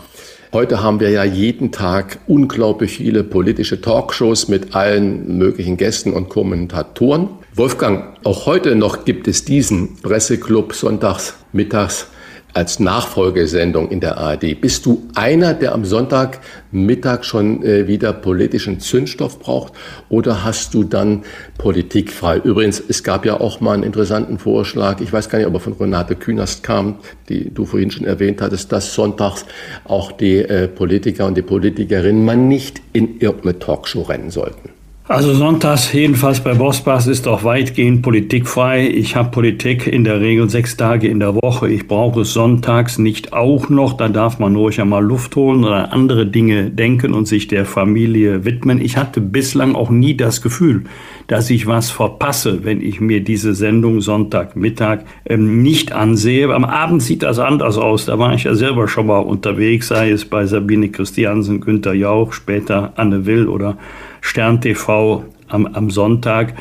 Heute 0.52 0.82
haben 0.82 1.00
wir 1.00 1.12
ja 1.12 1.24
jeden 1.24 1.72
Tag 1.72 2.18
unglaublich 2.26 2.94
viele 2.94 3.24
politische 3.24 3.82
Talkshows 3.82 4.48
mit 4.48 4.74
allen 4.74 5.38
möglichen 5.38 5.78
Gästen 5.78 6.12
und 6.12 6.30
Kommentatoren. 6.30 7.30
Wolfgang, 7.54 8.18
auch 8.24 8.48
heute 8.48 8.76
noch 8.76 9.06
gibt 9.06 9.28
es 9.28 9.46
diesen 9.46 9.98
Presseclub 10.02 10.74
sonntags 10.74 11.36
mittags 11.54 12.08
als 12.54 12.80
Nachfolgesendung 12.80 13.90
in 13.90 14.00
der 14.00 14.18
ARD. 14.18 14.60
Bist 14.60 14.86
du 14.86 15.08
einer, 15.16 15.54
der 15.54 15.74
am 15.74 15.86
Sonntagmittag 15.86 17.24
schon 17.24 17.64
äh, 17.64 17.88
wieder 17.88 18.14
politischen 18.14 18.80
Zündstoff 18.80 19.40
braucht 19.40 19.74
oder 20.10 20.44
hast 20.44 20.74
du 20.74 20.84
dann 20.84 21.24
Politik 21.58 22.12
frei? 22.12 22.38
Übrigens, 22.38 22.82
es 22.86 23.04
gab 23.04 23.26
ja 23.26 23.40
auch 23.40 23.62
mal 23.62 23.74
einen 23.74 23.84
interessanten 23.84 24.40
Vorschlag, 24.40 25.00
ich 25.02 25.14
weiß 25.14 25.30
gar 25.30 25.38
nicht, 25.38 25.48
ob 25.48 25.54
er 25.54 25.60
von 25.60 25.74
Renate 25.74 26.16
Künast 26.16 26.64
kam, 26.64 26.98
die 27.30 27.54
du 27.54 27.66
vorhin 27.66 27.92
schon 27.92 28.06
erwähnt 28.06 28.42
hattest, 28.42 28.72
dass 28.72 28.94
sonntags 28.94 29.46
auch 29.86 30.12
die 30.12 30.38
äh, 30.38 30.68
Politiker 30.68 31.28
und 31.28 31.36
die 31.36 31.42
Politikerinnen 31.44 32.26
mal 32.26 32.38
nicht 32.38 32.82
in 32.94 33.20
irgendeine 33.20 33.60
Talkshow 33.60 34.02
rennen 34.02 34.32
sollten. 34.32 34.70
Also 35.10 35.34
sonntags, 35.34 35.92
jedenfalls 35.92 36.40
bei 36.40 36.54
Bosbach, 36.54 37.08
ist 37.08 37.26
doch 37.26 37.44
weitgehend 37.44 38.04
politikfrei. 38.04 38.88
Ich 38.88 39.16
habe 39.16 39.32
Politik 39.32 39.88
in 39.88 40.04
der 40.04 40.22
Regel 40.22 40.48
sechs 40.52 40.78
Tage 40.78 41.08
in 41.08 41.20
der 41.20 41.34
Woche. 41.34 41.68
Ich 41.68 41.88
brauche 41.88 42.22
es 42.22 42.34
sonntags 42.34 43.00
nicht 43.00 43.34
auch 43.34 43.70
noch. 43.70 43.94
Da 43.94 44.08
darf 44.08 44.38
man 44.38 44.56
ruhig 44.56 44.80
einmal 44.80 45.04
Luft 45.04 45.36
holen 45.36 45.64
oder 45.64 45.94
andere 45.94 46.28
Dinge 46.28 46.70
denken 46.70 47.16
und 47.16 47.28
sich 47.28 47.48
der 47.48 47.66
Familie 47.66 48.46
widmen. 48.46 48.80
Ich 48.80 48.98
hatte 48.98 49.20
bislang 49.20 49.74
auch 49.74 49.90
nie 49.90 50.16
das 50.16 50.44
Gefühl, 50.44 50.84
dass 51.26 51.50
ich 51.50 51.66
was 51.66 51.90
verpasse, 51.90 52.64
wenn 52.64 52.80
ich 52.80 53.02
mir 53.02 53.24
diese 53.24 53.56
Sendung 53.56 54.02
Sonntagmittag 54.02 55.00
ähm, 55.26 55.64
nicht 55.64 55.92
ansehe. 55.92 56.54
Am 56.54 56.66
Abend 56.66 57.02
sieht 57.02 57.24
das 57.24 57.40
anders 57.40 57.80
aus. 57.80 58.06
Da 58.06 58.20
war 58.20 58.36
ich 58.36 58.44
ja 58.44 58.54
selber 58.54 58.88
schon 58.88 59.08
mal 59.08 59.22
unterwegs, 59.22 59.88
sei 59.88 60.12
es 60.12 60.26
bei 60.26 60.46
Sabine 60.46 60.90
Christiansen, 60.90 61.62
Günter 61.62 61.94
Jauch, 61.94 62.32
später 62.32 62.94
Anne 62.96 63.26
Will 63.26 63.48
oder 63.48 63.76
Stern 64.22 64.62
TV 64.62 65.24
am, 65.48 65.66
am 65.68 65.90
Sonntag. 65.90 66.56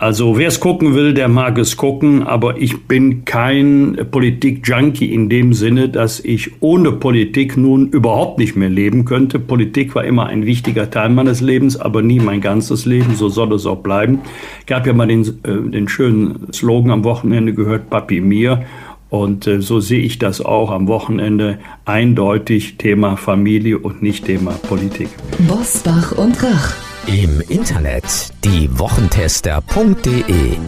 Also 0.00 0.38
wer 0.38 0.46
es 0.46 0.60
gucken 0.60 0.94
will, 0.94 1.12
der 1.12 1.26
mag 1.26 1.58
es 1.58 1.76
gucken, 1.76 2.22
aber 2.22 2.58
ich 2.58 2.86
bin 2.86 3.24
kein 3.24 3.98
Politik-Junkie 4.08 5.12
in 5.12 5.28
dem 5.28 5.52
Sinne, 5.52 5.88
dass 5.88 6.20
ich 6.20 6.62
ohne 6.62 6.92
Politik 6.92 7.56
nun 7.56 7.88
überhaupt 7.88 8.38
nicht 8.38 8.54
mehr 8.54 8.68
leben 8.68 9.04
könnte. 9.04 9.40
Politik 9.40 9.96
war 9.96 10.04
immer 10.04 10.26
ein 10.26 10.46
wichtiger 10.46 10.88
Teil 10.88 11.10
meines 11.10 11.40
Lebens, 11.40 11.76
aber 11.76 12.00
nie 12.00 12.20
mein 12.20 12.40
ganzes 12.40 12.86
Leben, 12.86 13.16
so 13.16 13.28
soll 13.28 13.52
es 13.54 13.66
auch 13.66 13.78
bleiben. 13.78 14.20
Gab 14.68 14.86
ja 14.86 14.92
mal 14.92 15.08
den, 15.08 15.22
äh, 15.22 15.68
den 15.68 15.88
schönen 15.88 16.46
Slogan 16.52 16.92
am 16.92 17.02
Wochenende 17.02 17.52
gehört, 17.52 17.90
Papi 17.90 18.20
mir. 18.20 18.66
Und 19.10 19.46
äh, 19.46 19.62
so 19.62 19.80
sehe 19.80 20.00
ich 20.00 20.18
das 20.18 20.40
auch 20.40 20.70
am 20.70 20.88
Wochenende 20.88 21.58
eindeutig 21.84 22.76
Thema 22.76 23.16
Familie 23.16 23.78
und 23.78 24.02
nicht 24.02 24.26
Thema 24.26 24.52
Politik. 24.52 25.08
Bosbach 25.46 26.12
und 26.12 26.42
Rach. 26.42 26.74
Im 27.06 27.40
Internet 27.48 28.04
diewochentester.de 28.44 30.58